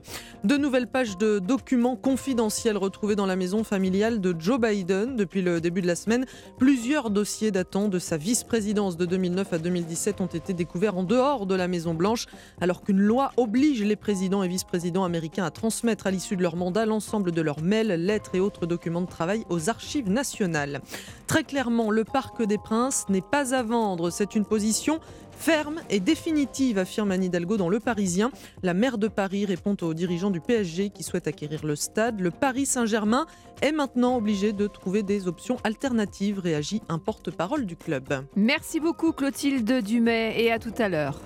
De 0.44 0.58
nouvelles 0.58 0.88
pages 0.88 1.18
de 1.18 1.40
documents 1.40 1.96
confidentiels 1.96 2.78
retrouvés 2.78 3.16
dans 3.16 3.26
la 3.26 3.36
maison 3.36 3.64
familiale 3.64 4.20
de 4.20 4.36
Joe 4.38 4.60
Biden 4.60 5.16
depuis 5.16 5.42
le 5.42 5.62
début 5.62 5.82
de 5.82 5.88
la 5.88 5.96
semaine. 5.96 6.26
Plusieurs 6.58 7.10
dossiers 7.10 7.52
datant 7.52 7.88
de 7.88 8.00
sa 8.00 8.18
vice-présidence 8.18 8.98
de 8.98 9.06
2009 9.06 9.54
à 9.54 9.58
2017 9.58 10.22
ont 10.22 10.28
été 10.28 10.54
découverts 10.54 10.98
en 10.98 11.04
dehors 11.04 11.46
de 11.46 11.56
la 11.56 11.68
Maison 11.68 11.94
Blanche, 11.94 12.26
alors 12.60 12.82
qu'une 12.82 13.00
loi 13.00 13.32
oblige 13.38 13.84
les 13.84 13.96
présidents 13.96 14.44
et 14.44 14.48
vice-présidents 14.48 15.04
américains 15.04 15.46
à 15.46 15.52
transmettre 15.52 16.08
à 16.08 16.12
l'issue 16.12 16.36
de 16.36 16.42
leur 16.42 16.56
mandat 16.56 16.86
l'ensemble 16.86 17.32
de 17.32 17.42
leurs 17.42 17.62
mails, 17.62 17.94
lettres 17.94 18.36
et 18.36 18.40
autres 18.40 18.66
documents 18.66 19.02
de 19.02 19.08
travail 19.08 19.44
aux 19.50 19.70
archives 19.70 20.10
nationales. 20.10 20.82
Très 21.28 21.44
clairement, 21.44 21.90
le 21.90 22.04
Parc 22.04 22.44
des 22.44 22.58
Princes 22.58 23.06
n'est 23.10 23.22
pas 23.22 23.56
à 23.56 23.64
vendre. 23.64 24.10
C'est 24.10 24.36
une 24.36 24.46
position 24.46 25.00
Ferme 25.38 25.82
et 25.90 26.00
définitive, 26.00 26.78
affirme 26.78 27.12
Anne 27.12 27.24
Hidalgo 27.24 27.58
dans 27.58 27.70
Le 27.70 27.80
Parisien. 27.80 28.32
La 28.62 28.74
maire 28.74 28.98
de 28.98 29.08
Paris 29.08 29.46
répond 29.46 29.76
aux 29.82 29.94
dirigeants 29.94 30.32
du 30.32 30.40
PSG 30.40 30.90
qui 30.90 31.04
souhaitent 31.04 31.28
acquérir 31.28 31.66
le 31.66 31.76
stade. 31.76 32.22
Le 32.22 32.32
Paris 32.32 32.66
Saint-Germain 32.66 33.28
est 33.62 33.72
maintenant 33.72 34.16
obligé 34.16 34.54
de 34.54 34.68
trouver 34.68 35.04
des 35.04 35.28
options 35.28 35.58
alternatives, 35.64 36.40
réagit 36.40 36.82
un 36.90 36.98
porte-parole 36.98 37.66
du 37.66 37.76
club. 37.76 38.26
Merci 38.36 38.80
beaucoup 38.80 39.12
Clotilde 39.12 39.84
Dumais 39.84 40.42
et 40.42 40.52
à 40.52 40.60
tout 40.60 40.74
à 40.78 40.88
l'heure. 40.90 41.20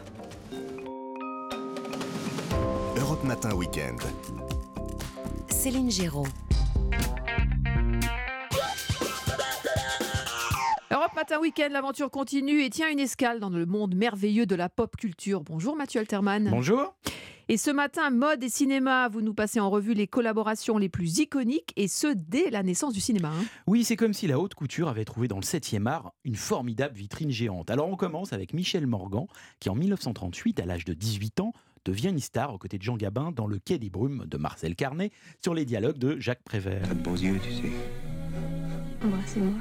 Europe 2.98 3.24
Matin 3.24 3.54
Weekend. 3.54 4.00
Céline 5.50 5.92
Géraud. 5.92 6.26
Matin 11.18 11.40
Week-end, 11.40 11.70
l'aventure 11.72 12.12
continue 12.12 12.62
et 12.62 12.70
tient 12.70 12.92
une 12.92 13.00
escale 13.00 13.40
dans 13.40 13.50
le 13.50 13.66
monde 13.66 13.96
merveilleux 13.96 14.46
de 14.46 14.54
la 14.54 14.70
pop 14.70 14.96
culture. 14.96 15.42
Bonjour 15.44 15.76
Mathieu 15.76 16.00
Alterman. 16.00 16.48
Bonjour. 16.52 16.94
Et 17.50 17.58
ce 17.58 17.72
matin, 17.72 18.12
mode 18.12 18.44
et 18.44 18.50
cinéma, 18.50 19.10
vous 19.10 19.22
nous 19.22 19.34
passez 19.34 19.60
en 19.60 19.72
revue 19.72 19.96
les 19.96 20.06
collaborations 20.06 20.78
les 20.78 20.90
plus 20.90 21.18
iconiques 21.18 21.74
et 21.76 21.88
ce 21.88 22.14
dès 22.14 22.52
la 22.52 22.62
naissance 22.62 22.94
du 22.94 23.00
cinéma. 23.00 23.30
hein. 23.30 23.46
Oui, 23.66 23.84
c'est 23.84 23.96
comme 23.96 24.14
si 24.14 24.28
la 24.28 24.40
haute 24.40 24.54
couture 24.54 24.90
avait 24.90 25.06
trouvé 25.06 25.28
dans 25.28 25.38
le 25.38 25.42
7e 25.42 25.88
art 25.88 26.14
une 26.24 26.36
formidable 26.36 26.96
vitrine 26.96 27.32
géante. 27.32 27.72
Alors 27.72 27.90
on 27.90 27.96
commence 27.96 28.32
avec 28.32 28.54
Michel 28.54 28.86
Morgan, 28.86 29.26
qui 29.60 29.72
en 29.72 29.76
1938, 29.76 30.60
à 30.60 30.68
l'âge 30.68 30.86
de 30.86 30.94
18 30.94 31.40
ans, 31.40 31.52
devient 31.84 32.10
une 32.10 32.20
star 32.20 32.54
aux 32.54 32.60
côtés 32.60 32.78
de 32.78 32.84
Jean 32.84 32.96
Gabin 32.96 33.32
dans 33.32 33.48
Le 33.48 33.58
Quai 33.58 33.80
des 33.80 33.90
Brumes 33.90 34.26
de 34.28 34.38
Marcel 34.38 34.76
Carnet 34.76 35.10
sur 35.44 35.56
les 35.56 35.66
dialogues 35.66 35.98
de 35.98 36.20
Jacques 36.20 36.44
Prévert. 36.44 36.84
T'as 36.88 36.94
de 36.94 37.02
beaux 37.02 37.16
yeux, 37.16 37.40
tu 37.44 37.52
sais. 37.54 37.72
Embrassez-moi. 39.04 39.54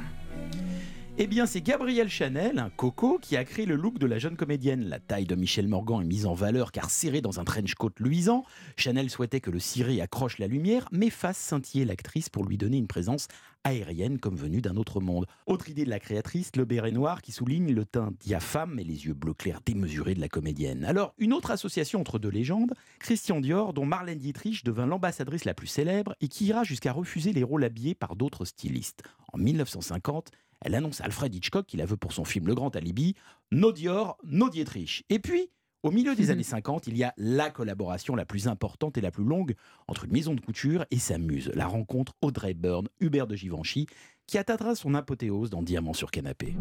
Eh 1.19 1.27
bien, 1.27 1.47
c'est 1.47 1.63
Gabriel 1.63 2.11
Chanel, 2.11 2.59
un 2.59 2.69
coco, 2.69 3.19
qui 3.19 3.39
a 3.39 3.45
créé 3.47 3.65
le 3.65 3.75
look 3.75 3.99
de 3.99 4.05
la 4.05 4.19
jeune 4.19 4.37
comédienne. 4.37 4.87
La 4.87 5.01
taille 5.01 5.25
de 5.25 5.35
Michel 5.35 5.67
Morgan 5.67 6.03
est 6.03 6.05
mise 6.05 6.27
en 6.27 6.35
valeur 6.35 6.73
car 6.73 6.91
serrée 6.91 7.23
dans 7.23 7.41
un 7.41 7.45
trench 7.45 7.75
coat 7.75 7.93
luisant. 7.99 8.45
Chanel 8.77 9.09
souhaitait 9.09 9.41
que 9.41 9.51
le 9.51 9.59
ciré 9.59 10.03
accroche 10.03 10.37
la 10.37 10.47
lumière, 10.47 10.87
mais 10.93 11.09
fasse 11.09 11.39
scintiller 11.39 11.87
l'actrice 11.87 12.29
pour 12.29 12.45
lui 12.45 12.59
donner 12.59 12.77
une 12.77 12.87
présence 12.87 13.29
aérienne 13.65 14.19
comme 14.19 14.37
venue 14.37 14.61
d'un 14.61 14.77
autre 14.77 15.01
monde. 15.01 15.27
Autre 15.47 15.71
idée 15.71 15.87
de 15.87 15.91
la 15.91 15.99
créatrice, 15.99 16.55
le 16.55 16.67
béret 16.67 16.93
noir 16.93 17.23
qui 17.23 17.33
souligne 17.33 17.73
le 17.73 17.87
teint 17.87 18.13
diaphane 18.21 18.79
et 18.79 18.85
les 18.85 19.07
yeux 19.07 19.15
bleu 19.15 19.33
clair 19.33 19.61
démesurés 19.65 20.15
de 20.15 20.21
la 20.21 20.29
comédienne. 20.29 20.85
Alors, 20.85 21.15
une 21.17 21.33
autre 21.33 21.51
association 21.51 22.01
entre 22.01 22.19
deux 22.19 22.29
légendes, 22.29 22.75
Christian 23.01 23.41
Dior, 23.41 23.73
dont 23.73 23.87
Marlène 23.87 24.19
Dietrich 24.19 24.65
devint 24.65 24.87
l'ambassadrice 24.87 25.47
la 25.47 25.55
plus 25.55 25.67
célèbre 25.67 26.15
et 26.21 26.29
qui 26.29 26.45
ira 26.45 26.63
jusqu'à 26.63 26.93
refuser 26.93 27.33
les 27.33 27.43
rôles 27.43 27.65
habillés 27.65 27.95
par 27.95 28.17
d'autres 28.17 28.45
stylistes. 28.45 29.03
En 29.33 29.39
1950, 29.39 30.31
elle 30.62 30.74
annonce 30.74 31.01
à 31.01 31.05
Alfred 31.05 31.35
Hitchcock 31.35 31.66
qui 31.66 31.77
la 31.77 31.87
veut 31.87 31.97
pour 31.97 32.12
son 32.12 32.24
film 32.24 32.47
Le 32.47 32.55
Grand 32.55 32.74
Alibi, 32.74 33.15
no 33.51 33.73
Dior, 33.73 34.19
no 34.24 34.49
Dietrich. 34.49 35.05
Et 35.11 35.19
puis, 35.19 35.51
au 35.83 35.91
milieu 35.91 36.16
des 36.16 36.31
années 36.31 36.43
50, 36.43 36.89
il 36.89 36.97
y 36.97 37.05
a 37.05 37.15
la 37.16 37.51
collaboration 37.51 38.16
la 38.16 38.24
plus 38.24 38.49
importante 38.49 38.99
et 38.99 39.01
la 39.01 39.11
plus 39.11 39.24
longue 39.24 39.55
entre 39.87 40.07
une 40.07 40.12
maison 40.12 40.35
de 40.35 40.41
couture 40.41 40.85
et 40.91 40.99
sa 40.99 41.19
muse, 41.19 41.53
la 41.55 41.66
rencontre 41.66 42.15
Audrey 42.23 42.55
Byrne, 42.55 42.89
Hubert 43.01 43.27
de 43.27 43.37
Givenchy, 43.37 43.87
qui 44.27 44.39
atteindra 44.39 44.74
son 44.74 44.95
apothéose 44.95 45.51
dans 45.51 45.62
Diamant 45.62 45.93
sur 45.93 46.11
canapé. 46.11 46.57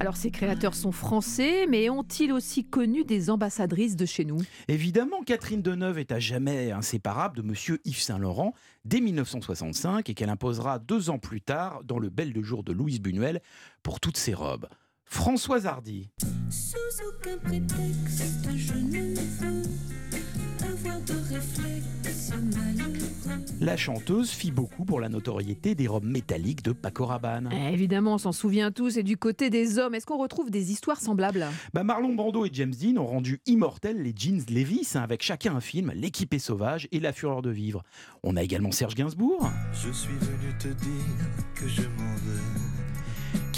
Alors 0.00 0.16
ces 0.16 0.30
créateurs 0.30 0.74
sont 0.74 0.92
français, 0.92 1.66
mais 1.66 1.90
ont-ils 1.90 2.32
aussi 2.32 2.64
connu 2.64 3.04
des 3.04 3.30
ambassadrices 3.30 3.96
de 3.96 4.06
chez 4.06 4.24
nous? 4.24 4.38
Évidemment, 4.68 5.22
Catherine 5.22 5.60
Deneuve 5.60 5.98
est 5.98 6.12
à 6.12 6.20
jamais 6.20 6.70
inséparable 6.70 7.36
de 7.36 7.42
Monsieur 7.42 7.80
Yves 7.84 8.00
Saint-Laurent 8.00 8.54
dès 8.84 9.00
1965 9.00 10.08
et 10.08 10.14
qu'elle 10.14 10.30
imposera 10.30 10.78
deux 10.78 11.10
ans 11.10 11.18
plus 11.18 11.40
tard 11.40 11.82
dans 11.84 11.98
le 11.98 12.10
Bel 12.10 12.32
de 12.32 12.42
jour 12.42 12.62
de 12.62 12.72
Louise 12.72 13.00
Buñuel 13.00 13.40
pour 13.82 13.98
toutes 13.98 14.16
ses 14.16 14.34
robes. 14.34 14.68
Françoise 15.04 15.66
Hardy, 15.66 16.10
Sous 16.50 16.76
aucun 17.08 17.38
prétexte, 17.38 18.48
je 18.54 18.74
ne 18.74 19.14
veux 19.40 19.62
avoir 20.62 21.00
de 21.00 21.34
réflexe 21.34 22.32
malheureux. 22.54 23.07
La 23.60 23.76
chanteuse 23.76 24.30
fit 24.30 24.50
beaucoup 24.50 24.84
pour 24.84 25.00
la 25.00 25.08
notoriété 25.08 25.74
des 25.74 25.86
robes 25.86 26.04
métalliques 26.04 26.62
de 26.62 26.72
Paco 26.72 27.06
Rabanne. 27.06 27.50
Eh, 27.52 27.72
Évidemment, 27.72 28.14
on 28.14 28.18
s'en 28.18 28.32
souvient 28.32 28.70
tous. 28.70 28.96
Et 28.96 29.02
du 29.02 29.16
côté 29.16 29.50
des 29.50 29.78
hommes, 29.78 29.94
est-ce 29.94 30.06
qu'on 30.06 30.18
retrouve 30.18 30.50
des 30.50 30.70
histoires 30.72 31.00
semblables? 31.00 31.46
Bah, 31.74 31.84
Marlon 31.84 32.14
Brando 32.14 32.44
et 32.44 32.50
James 32.52 32.74
Dean 32.74 32.96
ont 33.00 33.06
rendu 33.06 33.40
immortels 33.46 34.02
les 34.02 34.12
jeans 34.16 34.42
Levi's 34.48 34.96
hein, 34.96 35.02
avec 35.02 35.22
chacun 35.22 35.56
un 35.56 35.60
film, 35.60 35.92
L'équipe 35.94 36.32
est 36.34 36.38
sauvage 36.38 36.88
et 36.92 37.00
La 37.00 37.12
fureur 37.12 37.42
de 37.42 37.50
vivre. 37.50 37.82
On 38.22 38.36
a 38.36 38.42
également 38.42 38.70
Serge 38.72 38.94
Gainsbourg, 38.94 39.50
Je 39.72 39.90
suis 39.92 40.14
venu 40.14 40.52
te 40.58 40.68
dire 40.68 41.26
que 41.54 41.68
je 41.68 41.82
m'en 41.82 42.14
veux. 42.24 42.77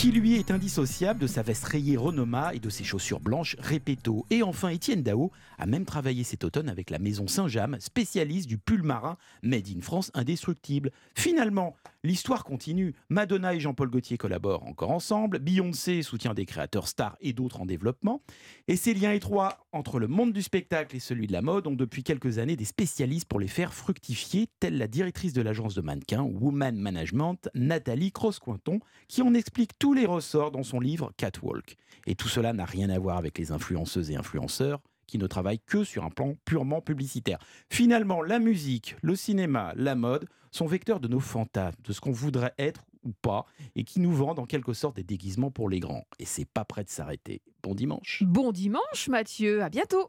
Qui 0.01 0.13
lui 0.13 0.37
est 0.37 0.51
indissociable 0.51 1.21
de 1.21 1.27
sa 1.27 1.43
veste 1.43 1.65
rayée 1.65 1.99
Renoma 1.99 2.55
et 2.55 2.59
de 2.59 2.71
ses 2.71 2.85
chaussures 2.85 3.21
blanches 3.21 3.55
Repetto. 3.59 4.25
Et 4.31 4.43
enfin, 4.43 4.71
Étienne 4.71 5.03
Dao 5.03 5.31
a 5.59 5.67
même 5.67 5.85
travaillé 5.85 6.25
cet 6.25 6.43
automne 6.43 6.71
avec 6.71 6.89
la 6.89 6.99
maison 6.99 7.27
Saint-James, 7.27 7.77
spécialiste 7.81 8.49
du 8.49 8.57
pull 8.57 8.83
marin 8.83 9.19
Made 9.43 9.69
in 9.69 9.83
France 9.83 10.11
indestructible. 10.15 10.91
Finalement, 11.15 11.77
l'histoire 12.05 12.45
continue. 12.45 12.95
Madonna 13.09 13.55
et 13.55 13.61
Jean-Paul 13.61 13.91
Gaultier 13.91 14.17
collaborent 14.17 14.67
encore 14.67 14.91
ensemble. 14.91 15.39
Beyoncé 15.39 16.03
soutient 16.03 16.35
des 16.35 16.47
créateurs 16.47 16.89
stars 16.89 17.17
et 17.21 17.33
d'autres 17.33 17.61
en 17.61 17.67
développement. 17.67 18.23
Et 18.69 18.77
ces 18.77 18.95
liens 18.95 19.13
étroits 19.13 19.67
entre 19.73 19.99
le 19.99 20.09
monde 20.09 20.33
du 20.33 20.43
spectacle 20.43 20.97
et 20.97 21.01
celui 21.01 21.27
de 21.27 21.33
la 21.33 21.43
mode 21.43 21.67
ont 21.67 21.75
depuis 21.75 22.03
quelques 22.03 22.39
années 22.39 22.57
des 22.57 22.65
spécialistes 22.65 23.29
pour 23.29 23.41
les 23.41 23.49
faire 23.49 23.75
fructifier, 23.75 24.49
telle 24.61 24.79
la 24.79 24.89
directrice 24.89 25.33
de 25.33 25.43
l'agence 25.43 25.75
de 25.75 25.81
mannequins 25.81 26.23
Woman 26.23 26.77
Management, 26.77 27.49
Nathalie 27.55 28.13
Cross-Cointon, 28.13 28.81
qui 29.09 29.23
en 29.23 29.35
explique 29.35 29.79
tous 29.79 29.95
les 29.95 30.07
ressorts 30.07 30.51
dans 30.51 30.63
son 30.63 30.81
livre 30.81 31.13
Catwalk. 31.17 31.77
Et 32.07 32.15
tout 32.15 32.29
cela 32.29 32.53
n'a 32.53 32.65
rien 32.65 32.91
à 32.91 32.99
voir 32.99 33.19
avec 33.19 33.39
les 33.39 33.53
influenceuses 33.53 34.11
et 34.11 34.17
influenceurs 34.17 34.81
qui 35.07 35.19
ne 35.19 35.27
travaillent 35.27 35.61
que 35.67 35.83
sur 35.83 36.05
un 36.05 36.11
plan 36.11 36.37
purement 36.45 36.81
publicitaire. 36.81 37.39
Finalement, 37.69 38.23
la 38.23 38.39
musique, 38.39 38.97
le 39.03 39.17
cinéma, 39.17 39.73
la 39.77 39.97
mode 39.97 40.27
sont 40.51 40.67
vecteurs 40.67 41.01
de 41.01 41.09
nos 41.09 41.21
fantasmes, 41.21 41.81
de 41.85 41.93
ce 41.93 42.01
qu'on 42.01 42.13
voudrait 42.13 42.55
être 42.59 42.85
ou 43.03 43.13
pas, 43.23 43.47
et 43.77 43.85
qui 43.85 44.01
nous 44.01 44.13
vendent 44.13 44.39
en 44.39 44.47
quelque 44.47 44.73
sorte 44.73 44.97
des 44.97 45.05
déguisements 45.05 45.51
pour 45.51 45.69
les 45.69 45.81
grands. 45.81 46.05
Et 46.19 46.25
c'est 46.25 46.45
pas 46.45 46.65
prêt 46.65 46.85
de 46.85 46.91
s'arrêter. 46.91 47.41
Bon 47.63 47.75
dimanche. 47.75 48.23
Bon 48.27 48.53
dimanche, 48.53 49.09
Mathieu. 49.09 49.63
À 49.63 49.71
bientôt. 49.71 50.09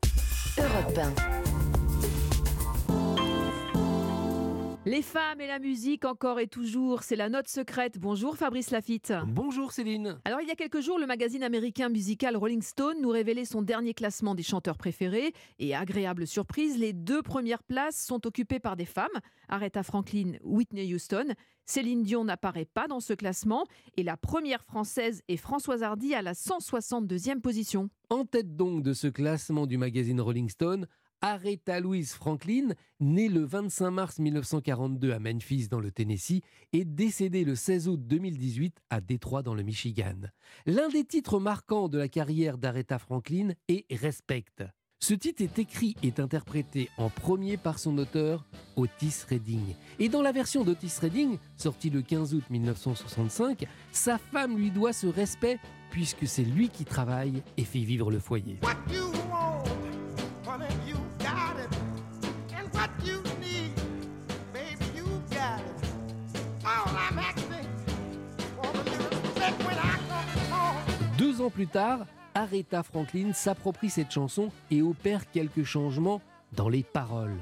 Europe 0.57 0.97
1. 0.97 1.80
Les 4.87 5.03
femmes 5.03 5.39
et 5.39 5.45
la 5.45 5.59
musique, 5.59 6.05
encore 6.05 6.39
et 6.39 6.47
toujours, 6.47 7.03
c'est 7.03 7.15
la 7.15 7.29
note 7.29 7.47
secrète. 7.47 7.99
Bonjour 7.99 8.35
Fabrice 8.35 8.71
Lafitte. 8.71 9.13
Bonjour 9.27 9.71
Céline. 9.71 10.19
Alors 10.25 10.41
il 10.41 10.47
y 10.47 10.51
a 10.51 10.55
quelques 10.55 10.81
jours, 10.81 10.97
le 10.97 11.05
magazine 11.05 11.43
américain 11.43 11.87
musical 11.87 12.35
Rolling 12.35 12.63
Stone 12.63 12.99
nous 12.99 13.09
révélait 13.09 13.45
son 13.45 13.61
dernier 13.61 13.93
classement 13.93 14.33
des 14.33 14.41
chanteurs 14.41 14.79
préférés. 14.79 15.33
Et 15.59 15.75
agréable 15.75 16.25
surprise, 16.25 16.79
les 16.79 16.93
deux 16.93 17.21
premières 17.21 17.61
places 17.61 18.03
sont 18.03 18.25
occupées 18.25 18.57
par 18.57 18.75
des 18.75 18.85
femmes. 18.85 19.05
Aretha 19.49 19.83
Franklin, 19.83 20.37
Whitney 20.43 20.91
Houston. 20.95 21.35
Céline 21.67 22.01
Dion 22.01 22.25
n'apparaît 22.25 22.65
pas 22.65 22.87
dans 22.87 22.99
ce 22.99 23.13
classement. 23.13 23.65
Et 23.97 24.03
la 24.03 24.17
première 24.17 24.63
française 24.63 25.21
est 25.27 25.37
Françoise 25.37 25.83
Hardy 25.83 26.15
à 26.15 26.23
la 26.23 26.33
162e 26.33 27.39
position. 27.39 27.91
En 28.09 28.25
tête 28.25 28.55
donc 28.55 28.81
de 28.81 28.93
ce 28.93 29.07
classement 29.07 29.67
du 29.67 29.77
magazine 29.77 30.19
Rolling 30.19 30.49
Stone, 30.49 30.87
Aretha 31.21 31.79
Louise 31.79 32.13
Franklin, 32.13 32.69
née 32.99 33.29
le 33.29 33.45
25 33.45 33.91
mars 33.91 34.19
1942 34.19 35.11
à 35.11 35.19
Memphis 35.19 35.67
dans 35.67 35.79
le 35.79 35.91
Tennessee 35.91 36.41
et 36.73 36.83
décédée 36.83 37.43
le 37.43 37.55
16 37.55 37.87
août 37.87 37.99
2018 38.03 38.81
à 38.89 39.01
Détroit 39.01 39.43
dans 39.43 39.53
le 39.53 39.61
Michigan. 39.61 40.15
L'un 40.65 40.89
des 40.89 41.03
titres 41.03 41.39
marquants 41.39 41.89
de 41.89 41.99
la 41.99 42.07
carrière 42.07 42.57
d'Aretha 42.57 42.97
Franklin 42.97 43.53
est 43.67 43.85
Respect. 43.91 44.45
Ce 44.99 45.15
titre 45.15 45.43
est 45.43 45.57
écrit 45.57 45.95
et 46.03 46.13
interprété 46.19 46.89
en 46.97 47.09
premier 47.09 47.57
par 47.57 47.79
son 47.79 47.97
auteur, 47.97 48.45
Otis 48.75 49.23
Redding. 49.27 49.75
Et 49.99 50.09
dans 50.09 50.21
la 50.21 50.31
version 50.31 50.63
d'Otis 50.63 50.99
Redding, 51.01 51.37
sortie 51.57 51.89
le 51.89 52.01
15 52.03 52.35
août 52.35 52.43
1965, 52.49 53.65
sa 53.91 54.17
femme 54.19 54.57
lui 54.57 54.69
doit 54.69 54.93
ce 54.93 55.07
respect 55.07 55.59
puisque 55.89 56.27
c'est 56.27 56.43
lui 56.43 56.69
qui 56.69 56.85
travaille 56.85 57.41
et 57.57 57.63
fait 57.63 57.79
vivre 57.79 58.11
le 58.11 58.19
foyer. 58.19 58.59
Deux 71.17 71.41
ans 71.41 71.49
plus 71.49 71.67
tard, 71.67 72.05
Aretha 72.33 72.83
Franklin 72.83 73.33
s'approprie 73.33 73.89
cette 73.89 74.11
chanson 74.11 74.49
et 74.69 74.81
opère 74.81 75.29
quelques 75.29 75.63
changements 75.63 76.21
dans 76.53 76.69
les 76.69 76.83
paroles. 76.83 77.37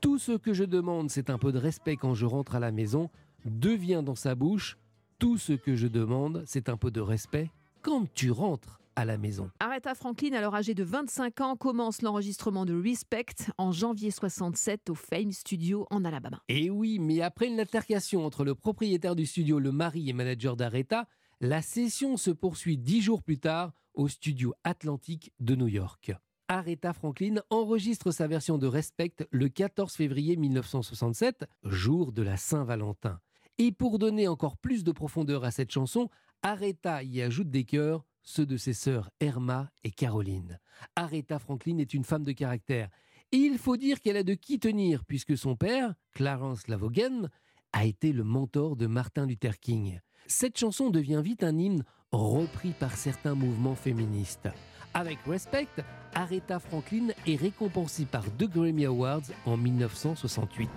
Tout 0.00 0.18
ce 0.18 0.32
que 0.32 0.54
je 0.54 0.64
demande, 0.64 1.10
c'est 1.10 1.30
un 1.30 1.38
peu 1.38 1.52
de 1.52 1.58
respect 1.58 1.96
quand 1.96 2.14
je 2.14 2.26
rentre 2.26 2.56
à 2.56 2.60
la 2.60 2.72
maison, 2.72 3.10
devient 3.44 4.02
dans 4.04 4.14
sa 4.14 4.34
bouche. 4.34 4.78
Tout 5.18 5.36
ce 5.36 5.52
que 5.52 5.76
je 5.76 5.86
demande, 5.86 6.42
c'est 6.46 6.68
un 6.70 6.76
peu 6.76 6.90
de 6.90 7.00
respect 7.00 7.50
quand 7.82 8.06
tu 8.14 8.30
rentres 8.30 8.79
à 9.00 9.04
la 9.04 9.16
maison. 9.16 9.50
Aretha 9.60 9.94
Franklin, 9.94 10.34
alors 10.34 10.54
âgée 10.54 10.74
de 10.74 10.84
25 10.84 11.40
ans, 11.40 11.56
commence 11.56 12.02
l'enregistrement 12.02 12.66
de 12.66 12.78
Respect 12.78 13.34
en 13.56 13.72
janvier 13.72 14.10
67 14.10 14.90
au 14.90 14.94
Fame 14.94 15.32
Studio 15.32 15.86
en 15.90 16.04
Alabama. 16.04 16.42
Et 16.48 16.68
oui, 16.68 16.98
mais 16.98 17.22
après 17.22 17.48
une 17.48 17.58
altercation 17.58 18.24
entre 18.24 18.44
le 18.44 18.54
propriétaire 18.54 19.16
du 19.16 19.24
studio, 19.24 19.58
le 19.58 19.72
mari 19.72 20.10
et 20.10 20.12
manager 20.12 20.54
d'Aretha, 20.54 21.06
la 21.40 21.62
session 21.62 22.18
se 22.18 22.30
poursuit 22.30 22.76
dix 22.76 23.00
jours 23.00 23.22
plus 23.22 23.38
tard 23.38 23.72
au 23.94 24.06
studio 24.06 24.52
Atlantique 24.64 25.32
de 25.40 25.54
New 25.54 25.68
York. 25.68 26.12
Aretha 26.48 26.92
Franklin 26.92 27.36
enregistre 27.48 28.10
sa 28.10 28.26
version 28.26 28.58
de 28.58 28.66
Respect 28.66 29.14
le 29.30 29.48
14 29.48 29.94
février 29.94 30.36
1967, 30.36 31.46
jour 31.64 32.12
de 32.12 32.22
la 32.22 32.36
Saint-Valentin. 32.36 33.18
Et 33.56 33.72
pour 33.72 33.98
donner 33.98 34.28
encore 34.28 34.58
plus 34.58 34.84
de 34.84 34.92
profondeur 34.92 35.44
à 35.44 35.50
cette 35.50 35.70
chanson, 35.70 36.10
Aretha 36.42 37.02
y 37.02 37.22
ajoute 37.22 37.50
des 37.50 37.64
chœurs, 37.64 38.04
ceux 38.22 38.46
de 38.46 38.56
ses 38.56 38.72
sœurs 38.72 39.10
Erma 39.20 39.70
et 39.84 39.90
Caroline. 39.90 40.58
Aretha 40.96 41.38
Franklin 41.38 41.78
est 41.78 41.94
une 41.94 42.04
femme 42.04 42.24
de 42.24 42.32
caractère. 42.32 42.88
Et 43.32 43.36
il 43.36 43.58
faut 43.58 43.76
dire 43.76 44.00
qu'elle 44.00 44.16
a 44.16 44.22
de 44.22 44.34
qui 44.34 44.58
tenir, 44.58 45.04
puisque 45.04 45.36
son 45.36 45.56
père, 45.56 45.94
Clarence 46.12 46.66
Lavogen, 46.68 47.28
a 47.72 47.84
été 47.84 48.12
le 48.12 48.24
mentor 48.24 48.76
de 48.76 48.86
Martin 48.86 49.26
Luther 49.26 49.58
King. 49.60 50.00
Cette 50.26 50.58
chanson 50.58 50.90
devient 50.90 51.20
vite 51.22 51.44
un 51.44 51.56
hymne 51.56 51.84
repris 52.10 52.72
par 52.72 52.96
certains 52.96 53.34
mouvements 53.34 53.76
féministes. 53.76 54.48
Avec 54.94 55.18
Respect, 55.26 55.68
Aretha 56.14 56.58
Franklin 56.58 57.08
est 57.26 57.36
récompensée 57.36 58.06
par 58.06 58.24
deux 58.32 58.48
Grammy 58.48 58.86
Awards 58.86 59.30
en 59.46 59.56
1968. 59.56 60.68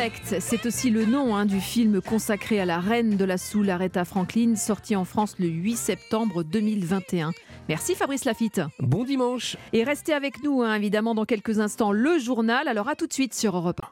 Respect, 0.00 0.40
c'est 0.40 0.64
aussi 0.64 0.88
le 0.90 1.04
nom 1.04 1.36
hein, 1.36 1.44
du 1.44 1.60
film 1.60 2.00
consacré 2.00 2.58
à 2.58 2.64
la 2.64 2.78
reine 2.78 3.16
de 3.16 3.24
la 3.24 3.36
soul 3.36 3.68
Aretha 3.68 4.06
Franklin, 4.06 4.56
sorti 4.56 4.96
en 4.96 5.04
France 5.04 5.34
le 5.38 5.46
8 5.46 5.76
septembre 5.76 6.42
2021. 6.42 7.32
Merci 7.68 7.94
Fabrice 7.94 8.24
Lafitte. 8.24 8.62
Bon 8.78 9.04
dimanche. 9.04 9.58
Et 9.74 9.84
restez 9.84 10.14
avec 10.14 10.42
nous, 10.42 10.62
hein, 10.62 10.74
évidemment, 10.74 11.14
dans 11.14 11.26
quelques 11.26 11.60
instants, 11.60 11.92
le 11.92 12.18
journal. 12.18 12.66
Alors 12.66 12.88
à 12.88 12.94
tout 12.94 13.06
de 13.06 13.12
suite 13.12 13.34
sur 13.34 13.56
Europe 13.56 13.82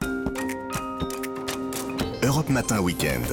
1. 2.23 2.25
Europe 2.25 2.49
Matin 2.49 2.81
Weekend. 2.81 3.25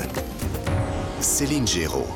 Céline 1.20 1.66
Géraud. 1.66 2.06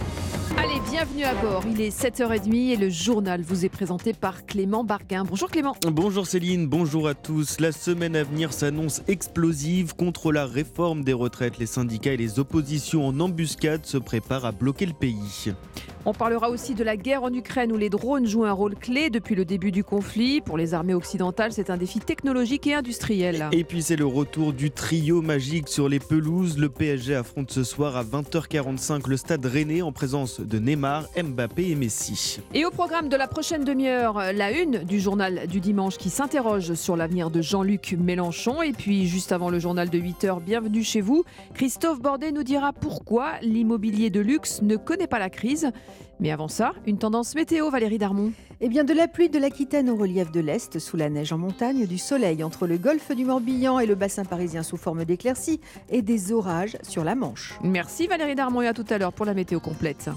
Bienvenue 0.91 1.23
à 1.23 1.35
bord. 1.35 1.63
Il 1.71 1.81
est 1.81 1.97
7h30 1.97 2.73
et 2.73 2.77
le 2.77 2.89
journal 2.89 3.43
vous 3.43 3.65
est 3.65 3.69
présenté 3.69 4.13
par 4.13 4.45
Clément 4.45 4.83
Barguin. 4.83 5.25
Bonjour 5.25 5.49
Clément. 5.49 5.77
Bonjour 5.87 6.27
Céline, 6.27 6.67
bonjour 6.67 7.07
à 7.07 7.15
tous. 7.15 7.61
La 7.61 7.71
semaine 7.71 8.17
à 8.17 8.25
venir 8.25 8.53
s'annonce 8.53 9.03
explosive 9.07 9.95
contre 9.95 10.33
la 10.33 10.47
réforme 10.47 11.05
des 11.05 11.13
retraites. 11.13 11.59
Les 11.59 11.67
syndicats 11.67 12.13
et 12.13 12.17
les 12.17 12.41
oppositions 12.41 13.07
en 13.07 13.21
embuscade 13.21 13.87
se 13.87 13.99
préparent 13.99 14.45
à 14.45 14.51
bloquer 14.51 14.87
le 14.87 14.93
pays. 14.93 15.53
On 16.07 16.15
parlera 16.15 16.49
aussi 16.49 16.75
de 16.75 16.83
la 16.83 16.97
guerre 16.97 17.25
en 17.25 17.33
Ukraine 17.33 17.73
où 17.73 17.77
les 17.77 17.91
drones 17.91 18.27
jouent 18.27 18.47
un 18.47 18.53
rôle 18.53 18.75
clé 18.75 19.11
depuis 19.11 19.35
le 19.35 19.45
début 19.45 19.71
du 19.71 19.85
conflit. 19.85 20.41
Pour 20.41 20.57
les 20.57 20.73
armées 20.73 20.95
occidentales, 20.95 21.53
c'est 21.53 21.69
un 21.69 21.77
défi 21.77 21.99
technologique 21.99 22.67
et 22.67 22.73
industriel. 22.73 23.49
Et 23.53 23.65
puis 23.65 23.83
c'est 23.83 23.97
le 23.97 24.07
retour 24.07 24.55
du 24.55 24.71
trio 24.71 25.21
magique 25.21 25.69
sur 25.69 25.91
les 25.91 25.99
pelouses. 25.99 26.57
Le 26.57 26.71
PSG 26.71 27.15
affronte 27.15 27.51
ce 27.51 27.65
soir 27.65 27.99
à 27.99 28.05
20h45 28.05 29.11
le 29.11 29.19
stade 29.19 29.45
Rennais 29.45 29.83
en 29.83 29.93
présence 29.93 30.41
de 30.41 30.59
Neymar, 30.59 31.07
Mbappé 31.23 31.69
et 31.69 31.75
Messi. 31.75 32.41
Et 32.55 32.65
au 32.65 32.71
programme 32.71 33.11
de 33.11 33.17
la 33.17 33.29
prochaine 33.29 33.65
demi-heure, 33.65 34.33
la 34.33 34.53
une 34.53 34.85
du 34.85 35.01
journal 35.01 35.47
du 35.49 35.61
dimanche 35.61 35.99
qui 35.99 36.09
s'interroge 36.09 36.73
sur 36.73 36.97
l'avenir 36.97 37.31
de 37.31 37.43
Jean-Luc 37.43 37.95
Mélenchon. 38.01 38.63
Et 38.63 38.73
puis 38.73 39.07
juste 39.07 39.33
avant 39.33 39.51
le 39.51 39.59
journal 39.59 39.91
de 39.91 39.99
8h, 39.99 40.43
bienvenue 40.43 40.83
chez 40.83 41.03
vous. 41.03 41.25
Christophe 41.53 42.01
Bordet 42.01 42.33
nous 42.33 42.43
dira 42.43 42.73
pourquoi 42.73 43.33
l'immobilier 43.43 44.09
de 44.09 44.21
luxe 44.21 44.63
ne 44.63 44.77
connaît 44.77 45.07
pas 45.07 45.19
la 45.19 45.29
crise. 45.29 45.71
Mais 46.21 46.31
avant 46.31 46.49
ça, 46.49 46.73
une 46.87 46.99
tendance 46.99 47.35
météo, 47.35 47.71
Valérie 47.71 47.99
Darmon. 47.99 48.33
Eh 48.61 48.69
bien, 48.69 48.85
de 48.85 48.93
la 48.93 49.09
pluie 49.09 49.31
de 49.31 49.39
l'Aquitaine 49.39 49.89
au 49.89 49.97
relief 49.97 50.31
de 50.31 50.41
l'Est, 50.41 50.79
sous 50.79 50.97
la 50.97 51.09
neige 51.09 51.33
en 51.33 51.39
montagne, 51.39 51.87
du 51.87 51.97
soleil 51.97 52.45
entre 52.45 52.67
le 52.67 52.77
golfe 52.77 53.11
du 53.13 53.25
Morbihan 53.25 53.79
et 53.79 53.87
le 53.87 53.95
bassin 53.95 54.25
parisien 54.25 54.63
sous 54.63 54.77
forme 54.77 55.05
d'éclaircies, 55.05 55.61
et 55.89 56.03
des 56.03 56.33
orages 56.33 56.77
sur 56.83 57.05
la 57.05 57.15
Manche. 57.15 57.59
Merci 57.63 58.07
Valérie 58.07 58.35
Darmon 58.35 58.63
et 58.63 58.69
à 58.69 58.75
tout 58.75 58.87
à 58.91 58.99
l'heure 58.99 59.13
pour 59.13 59.25
la 59.27 59.35
météo 59.35 59.61
complète. 59.61 60.11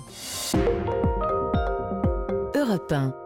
Europe 2.55 2.91
1. 2.91 3.22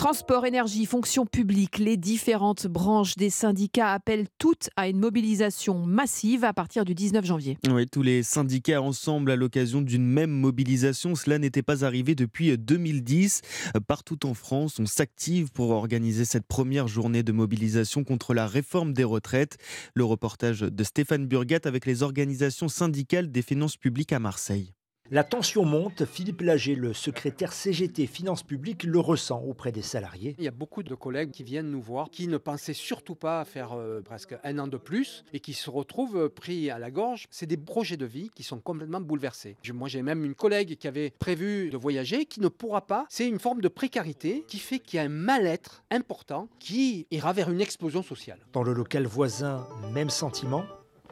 Transport, 0.00 0.46
énergie, 0.46 0.86
fonction 0.86 1.26
publique, 1.26 1.76
les 1.76 1.98
différentes 1.98 2.66
branches 2.66 3.16
des 3.16 3.28
syndicats 3.28 3.92
appellent 3.92 4.28
toutes 4.38 4.70
à 4.74 4.88
une 4.88 4.98
mobilisation 4.98 5.84
massive 5.84 6.42
à 6.42 6.54
partir 6.54 6.86
du 6.86 6.94
19 6.94 7.22
janvier. 7.22 7.58
Oui, 7.68 7.86
tous 7.86 8.00
les 8.00 8.22
syndicats 8.22 8.80
ensemble 8.80 9.30
à 9.30 9.36
l'occasion 9.36 9.82
d'une 9.82 10.06
même 10.06 10.30
mobilisation. 10.30 11.14
Cela 11.14 11.38
n'était 11.38 11.60
pas 11.60 11.84
arrivé 11.84 12.14
depuis 12.14 12.56
2010. 12.56 13.42
Partout 13.86 14.24
en 14.26 14.32
France, 14.32 14.78
on 14.80 14.86
s'active 14.86 15.52
pour 15.52 15.68
organiser 15.68 16.24
cette 16.24 16.46
première 16.46 16.88
journée 16.88 17.22
de 17.22 17.32
mobilisation 17.32 18.02
contre 18.02 18.32
la 18.32 18.46
réforme 18.46 18.94
des 18.94 19.04
retraites. 19.04 19.58
Le 19.94 20.04
reportage 20.04 20.60
de 20.60 20.82
Stéphane 20.82 21.26
Burgat 21.26 21.60
avec 21.64 21.84
les 21.84 22.02
organisations 22.02 22.68
syndicales 22.68 23.30
des 23.30 23.42
finances 23.42 23.76
publiques 23.76 24.14
à 24.14 24.18
Marseille. 24.18 24.72
La 25.12 25.24
tension 25.24 25.64
monte. 25.64 26.04
Philippe 26.04 26.40
Lager, 26.40 26.76
le 26.76 26.92
secrétaire 26.92 27.52
CGT 27.52 28.06
Finances 28.06 28.44
publiques, 28.44 28.84
le 28.84 29.00
ressent 29.00 29.42
auprès 29.42 29.72
des 29.72 29.82
salariés. 29.82 30.36
Il 30.38 30.44
y 30.44 30.48
a 30.48 30.52
beaucoup 30.52 30.84
de 30.84 30.94
collègues 30.94 31.32
qui 31.32 31.42
viennent 31.42 31.68
nous 31.68 31.82
voir, 31.82 32.10
qui 32.10 32.28
ne 32.28 32.38
pensaient 32.38 32.74
surtout 32.74 33.16
pas 33.16 33.44
faire 33.44 33.72
euh, 33.72 34.02
presque 34.02 34.36
un 34.44 34.58
an 34.60 34.68
de 34.68 34.76
plus 34.76 35.24
et 35.32 35.40
qui 35.40 35.52
se 35.52 35.68
retrouvent 35.68 36.28
pris 36.28 36.70
à 36.70 36.78
la 36.78 36.92
gorge. 36.92 37.26
C'est 37.32 37.46
des 37.46 37.56
projets 37.56 37.96
de 37.96 38.06
vie 38.06 38.30
qui 38.36 38.44
sont 38.44 38.60
complètement 38.60 39.00
bouleversés. 39.00 39.56
Moi, 39.74 39.88
j'ai 39.88 40.02
même 40.02 40.24
une 40.24 40.36
collègue 40.36 40.76
qui 40.76 40.86
avait 40.86 41.10
prévu 41.18 41.70
de 41.70 41.76
voyager, 41.76 42.24
qui 42.24 42.40
ne 42.40 42.46
pourra 42.46 42.86
pas. 42.86 43.06
C'est 43.08 43.26
une 43.26 43.40
forme 43.40 43.62
de 43.62 43.68
précarité 43.68 44.44
qui 44.46 44.60
fait 44.60 44.78
qu'il 44.78 44.98
y 44.98 45.00
a 45.00 45.06
un 45.06 45.08
mal-être 45.08 45.82
important 45.90 46.48
qui 46.60 47.08
ira 47.10 47.32
vers 47.32 47.50
une 47.50 47.60
explosion 47.60 48.04
sociale. 48.04 48.38
Dans 48.52 48.62
le 48.62 48.72
local 48.72 49.08
voisin, 49.08 49.66
même 49.92 50.08
sentiment. 50.08 50.62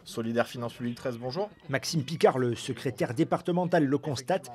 Solidaire 0.08 0.46
Finance 0.46 0.72
Publique 0.72 0.94
13, 0.94 1.18
bonjour. 1.18 1.50
Maxime 1.68 2.02
Picard, 2.02 2.38
le 2.38 2.54
secrétaire 2.54 3.12
départemental, 3.12 3.84
le 3.84 3.98
constate. 3.98 4.50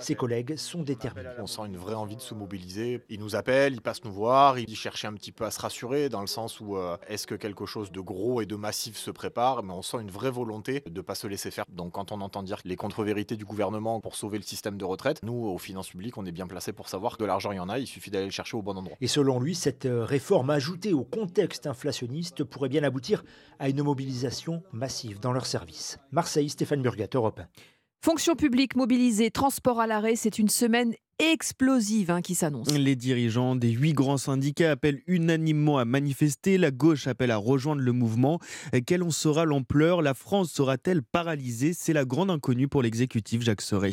Ses 0.00 0.14
collègues 0.14 0.56
sont 0.56 0.82
déterminés. 0.82 1.28
On 1.38 1.46
sent 1.46 1.62
une 1.66 1.76
vraie 1.76 1.94
envie 1.94 2.16
de 2.16 2.20
se 2.20 2.34
mobiliser. 2.34 3.02
Ils 3.08 3.20
nous 3.20 3.36
appellent, 3.36 3.74
ils 3.74 3.80
passent 3.80 4.04
nous 4.04 4.12
voir, 4.12 4.58
ils 4.58 4.76
cherchent 4.76 5.04
un 5.04 5.14
petit 5.14 5.32
peu 5.32 5.44
à 5.44 5.50
se 5.50 5.60
rassurer 5.60 6.08
dans 6.08 6.20
le 6.20 6.26
sens 6.26 6.60
où 6.60 6.76
euh, 6.76 6.96
est-ce 7.08 7.26
que 7.26 7.34
quelque 7.34 7.66
chose 7.66 7.92
de 7.92 8.00
gros 8.00 8.40
et 8.40 8.46
de 8.46 8.56
massif 8.56 8.96
se 8.96 9.10
prépare, 9.10 9.62
mais 9.62 9.72
on 9.72 9.82
sent 9.82 9.98
une 10.00 10.10
vraie 10.10 10.30
volonté 10.30 10.82
de 10.86 10.90
ne 10.90 11.00
pas 11.00 11.14
se 11.14 11.26
laisser 11.26 11.50
faire. 11.50 11.64
Donc 11.68 11.92
quand 11.92 12.12
on 12.12 12.20
entend 12.20 12.42
dire 12.42 12.58
les 12.64 12.76
contre-vérités 12.76 13.36
du 13.36 13.44
gouvernement 13.44 14.00
pour 14.00 14.16
sauver 14.16 14.38
le 14.38 14.44
système 14.44 14.76
de 14.76 14.84
retraite, 14.84 15.20
nous, 15.22 15.46
aux 15.46 15.58
finances 15.58 15.88
publiques, 15.88 16.18
on 16.18 16.26
est 16.26 16.32
bien 16.32 16.46
placé 16.46 16.72
pour 16.72 16.88
savoir 16.88 17.16
que 17.16 17.24
l'argent, 17.24 17.52
il 17.52 17.56
y 17.56 17.60
en 17.60 17.68
a, 17.68 17.78
il 17.78 17.86
suffit 17.86 18.10
d'aller 18.10 18.26
le 18.26 18.30
chercher 18.30 18.56
au 18.56 18.62
bon 18.62 18.76
endroit. 18.76 18.96
Et 19.00 19.08
selon 19.08 19.40
lui, 19.40 19.54
cette 19.54 19.86
euh, 19.86 20.04
réforme 20.04 20.50
ajoutée 20.50 20.92
au 20.92 21.04
contexte 21.04 21.66
inflationniste 21.66 22.44
pourrait 22.44 22.68
bien 22.68 22.82
aboutir 22.82 23.24
à 23.58 23.68
une 23.68 23.82
mobilisation 23.82 24.62
massive 24.72 25.20
dans 25.20 25.32
leur 25.32 25.46
service. 25.46 25.98
Marseille, 26.12 26.48
Stéphane 26.48 26.82
Burgat, 26.82 27.08
Europe 27.14 27.40
1. 27.40 27.46
Fonction 28.04 28.34
publique 28.34 28.76
mobilisée, 28.76 29.30
transport 29.30 29.80
à 29.80 29.86
l'arrêt, 29.86 30.14
c'est 30.14 30.38
une 30.38 30.50
semaine 30.50 30.92
explosive 31.18 32.10
hein, 32.10 32.20
qui 32.20 32.34
s'annonce. 32.34 32.70
Les 32.70 32.96
dirigeants 32.96 33.56
des 33.56 33.70
huit 33.70 33.94
grands 33.94 34.18
syndicats 34.18 34.72
appellent 34.72 35.00
unanimement 35.06 35.78
à 35.78 35.86
manifester. 35.86 36.58
La 36.58 36.70
gauche 36.70 37.06
appelle 37.06 37.30
à 37.30 37.38
rejoindre 37.38 37.80
le 37.80 37.92
mouvement. 37.92 38.40
Quelle 38.86 39.02
en 39.04 39.10
sera 39.10 39.46
l'ampleur? 39.46 40.02
La 40.02 40.12
France 40.12 40.52
sera-t-elle 40.52 41.02
paralysée? 41.02 41.72
C'est 41.72 41.94
la 41.94 42.04
grande 42.04 42.30
inconnue 42.30 42.68
pour 42.68 42.82
l'exécutif 42.82 43.40
Jacques 43.40 43.62
Serret. 43.62 43.92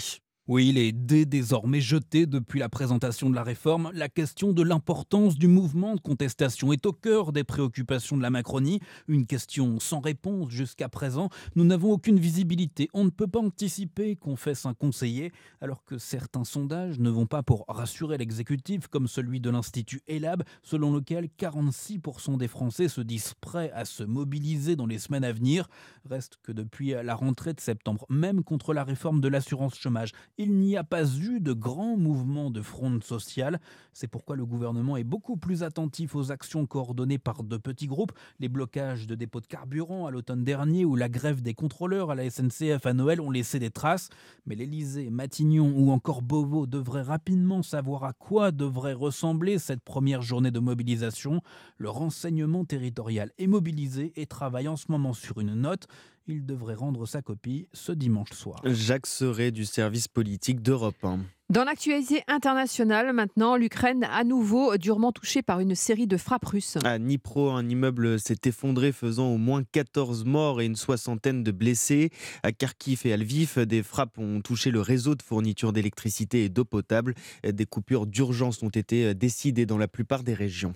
Oui, 0.54 0.74
les 0.74 0.92
dés 0.92 1.26
désormais 1.26 1.80
jetés 1.80 2.26
depuis 2.26 2.60
la 2.60 2.68
présentation 2.68 3.30
de 3.30 3.36
la 3.36 3.42
réforme, 3.42 3.90
la 3.94 4.10
question 4.10 4.52
de 4.52 4.62
l'importance 4.62 5.38
du 5.38 5.48
mouvement 5.48 5.96
de 5.96 6.02
contestation 6.02 6.74
est 6.74 6.86
au 6.86 6.92
cœur 6.92 7.32
des 7.32 7.46
préoccupations 7.46 8.18
de 8.18 8.22
la 8.22 8.32
Macronie. 8.32 8.82
Une 9.08 9.26
question 9.26 9.80
sans 9.80 10.02
réponse 10.02 10.50
jusqu'à 10.52 10.90
présent. 10.90 11.30
Nous 11.56 11.64
n'avons 11.64 11.94
aucune 11.94 12.20
visibilité. 12.20 12.90
On 12.94 13.06
ne 13.06 13.10
peut 13.12 13.30
pas 13.30 13.40
anticiper, 13.40 14.18
confesse 14.18 14.66
un 14.66 14.74
conseiller, 14.74 15.32
alors 15.62 15.86
que 15.86 15.98
certains 15.98 16.44
sondages 16.44 17.00
ne 17.00 17.10
vont 17.10 17.28
pas 17.28 17.44
pour 17.44 17.64
rassurer 17.70 18.18
l'exécutif, 18.18 18.88
comme 18.88 19.08
celui 19.08 19.40
de 19.40 19.50
l'Institut 19.50 20.02
ELAB, 20.10 20.44
selon 20.64 20.94
lequel 20.94 21.30
46% 21.40 22.36
des 22.36 22.50
Français 22.50 22.90
se 22.90 23.00
disent 23.00 23.36
prêts 23.40 23.72
à 23.74 23.86
se 23.86 24.04
mobiliser 24.04 24.76
dans 24.76 24.86
les 24.86 25.00
semaines 25.00 25.24
à 25.24 25.32
venir. 25.32 25.70
Reste 26.10 26.40
que 26.44 26.52
depuis 26.52 26.90
la 26.90 27.16
rentrée 27.16 27.54
de 27.54 27.62
septembre, 27.62 28.06
même 28.10 28.44
contre 28.44 28.74
la 28.74 28.84
réforme 28.84 29.22
de 29.22 29.30
l'assurance 29.30 29.76
chômage, 29.76 30.12
il 30.42 30.54
n'y 30.54 30.78
a 30.78 30.84
pas 30.84 31.06
eu 31.18 31.40
de 31.40 31.54
grand 31.54 31.98
mouvement 31.98 32.52
de 32.52 32.62
fronde 32.62 33.04
sociale. 33.04 33.60
C'est 33.94 34.08
pourquoi 34.08 34.36
le 34.36 34.46
gouvernement 34.46 34.98
est 34.98 35.04
beaucoup 35.04 35.38
plus 35.38 35.64
attentif 35.64 36.16
aux 36.16 36.32
actions 36.32 36.66
coordonnées 36.66 37.18
par 37.18 37.44
de 37.44 37.58
petits 37.58 37.88
groupes, 37.88 38.14
les 38.40 38.50
blocages 38.50 39.08
de 39.08 39.16
dépôts 39.16 39.42
de 39.42 39.48
carburant 39.48 40.06
à 40.06 40.12
l'automne 40.12 40.44
dernier 40.44 40.86
ou 40.86 40.96
la 40.96 41.10
grève 41.10 41.42
des 41.42 41.54
contrôleurs 41.54 42.12
à 42.12 42.16
la 42.16 42.30
SNCF 42.30 42.86
à 42.86 42.94
Noël 42.94 43.22
ont 43.22 43.32
laissé 43.32 43.60
des 43.60 43.70
traces. 43.70 44.10
Mais 44.46 44.56
l'Elysée, 44.56 45.10
Matignon 45.10 45.74
ou 45.76 45.92
encore 45.92 46.22
Beauvau 46.22 46.68
devraient 46.68 47.02
rapidement 47.02 47.64
savoir 47.64 48.04
à 48.04 48.14
quoi 48.14 48.52
devrait 48.52 48.94
ressembler 48.94 49.60
cette 49.60 49.84
première 49.84 50.22
journée 50.22 50.52
de 50.52 50.60
mobilisation. 50.60 51.42
Le 51.78 51.90
renseignement 51.90 52.66
territorial 52.66 53.32
est 53.38 53.48
mobilisé 53.48 54.14
et 54.16 54.26
travaille 54.26 54.68
en 54.68 54.76
ce 54.76 54.92
moment 54.92 55.14
sur 55.14 55.40
une 55.40 55.54
note. 55.54 55.88
Il 56.28 56.46
devrait 56.46 56.76
rendre 56.76 57.06
sa 57.06 57.22
copie 57.22 57.68
ce 57.74 57.92
dimanche 57.92 58.32
soir. 58.32 58.62
Jacques 58.66 59.08
Serret 59.08 59.52
du 59.52 59.66
service 59.66 60.08
politique 60.08 60.62
d'Europe 60.62 61.04
1. 61.04 61.20
Dans 61.50 61.66
l'actualité 61.66 62.24
internationale, 62.28 63.12
maintenant, 63.12 63.58
l'Ukraine 63.58 64.08
à 64.10 64.24
nouveau 64.24 64.78
durement 64.78 65.12
touchée 65.12 65.42
par 65.42 65.60
une 65.60 65.76
série 65.76 66.08
de 66.08 66.16
frappes 66.16 66.46
russes. 66.46 66.78
À 66.86 66.98
Dnipro, 66.98 67.50
un 67.50 67.68
immeuble 67.68 68.22
s'est 68.22 68.40
effondré, 68.46 68.94
faisant 68.94 69.34
au 69.34 69.38
moins 69.38 69.64
14 69.64 70.24
morts 70.24 70.62
et 70.62 70.66
une 70.66 70.78
soixantaine 70.78 71.44
de 71.44 71.52
blessés. 71.52 72.10
À 72.44 72.54
Kharkiv 72.54 73.02
et 73.04 73.12
à 73.12 73.18
Lviv, 73.18 73.60
des 73.66 73.84
frappes 73.84 74.18
ont 74.18 74.40
touché 74.40 74.72
le 74.72 74.80
réseau 74.80 75.16
de 75.16 75.22
fourniture 75.22 75.74
d'électricité 75.74 76.46
et 76.46 76.50
d'eau 76.50 76.64
potable. 76.64 77.16
Des 77.44 77.66
coupures 77.66 78.06
d'urgence 78.06 78.64
ont 78.64 78.70
été 78.70 79.14
décidées 79.14 79.66
dans 79.66 79.78
la 79.78 79.90
plupart 79.90 80.24
des 80.24 80.34
régions 80.34 80.74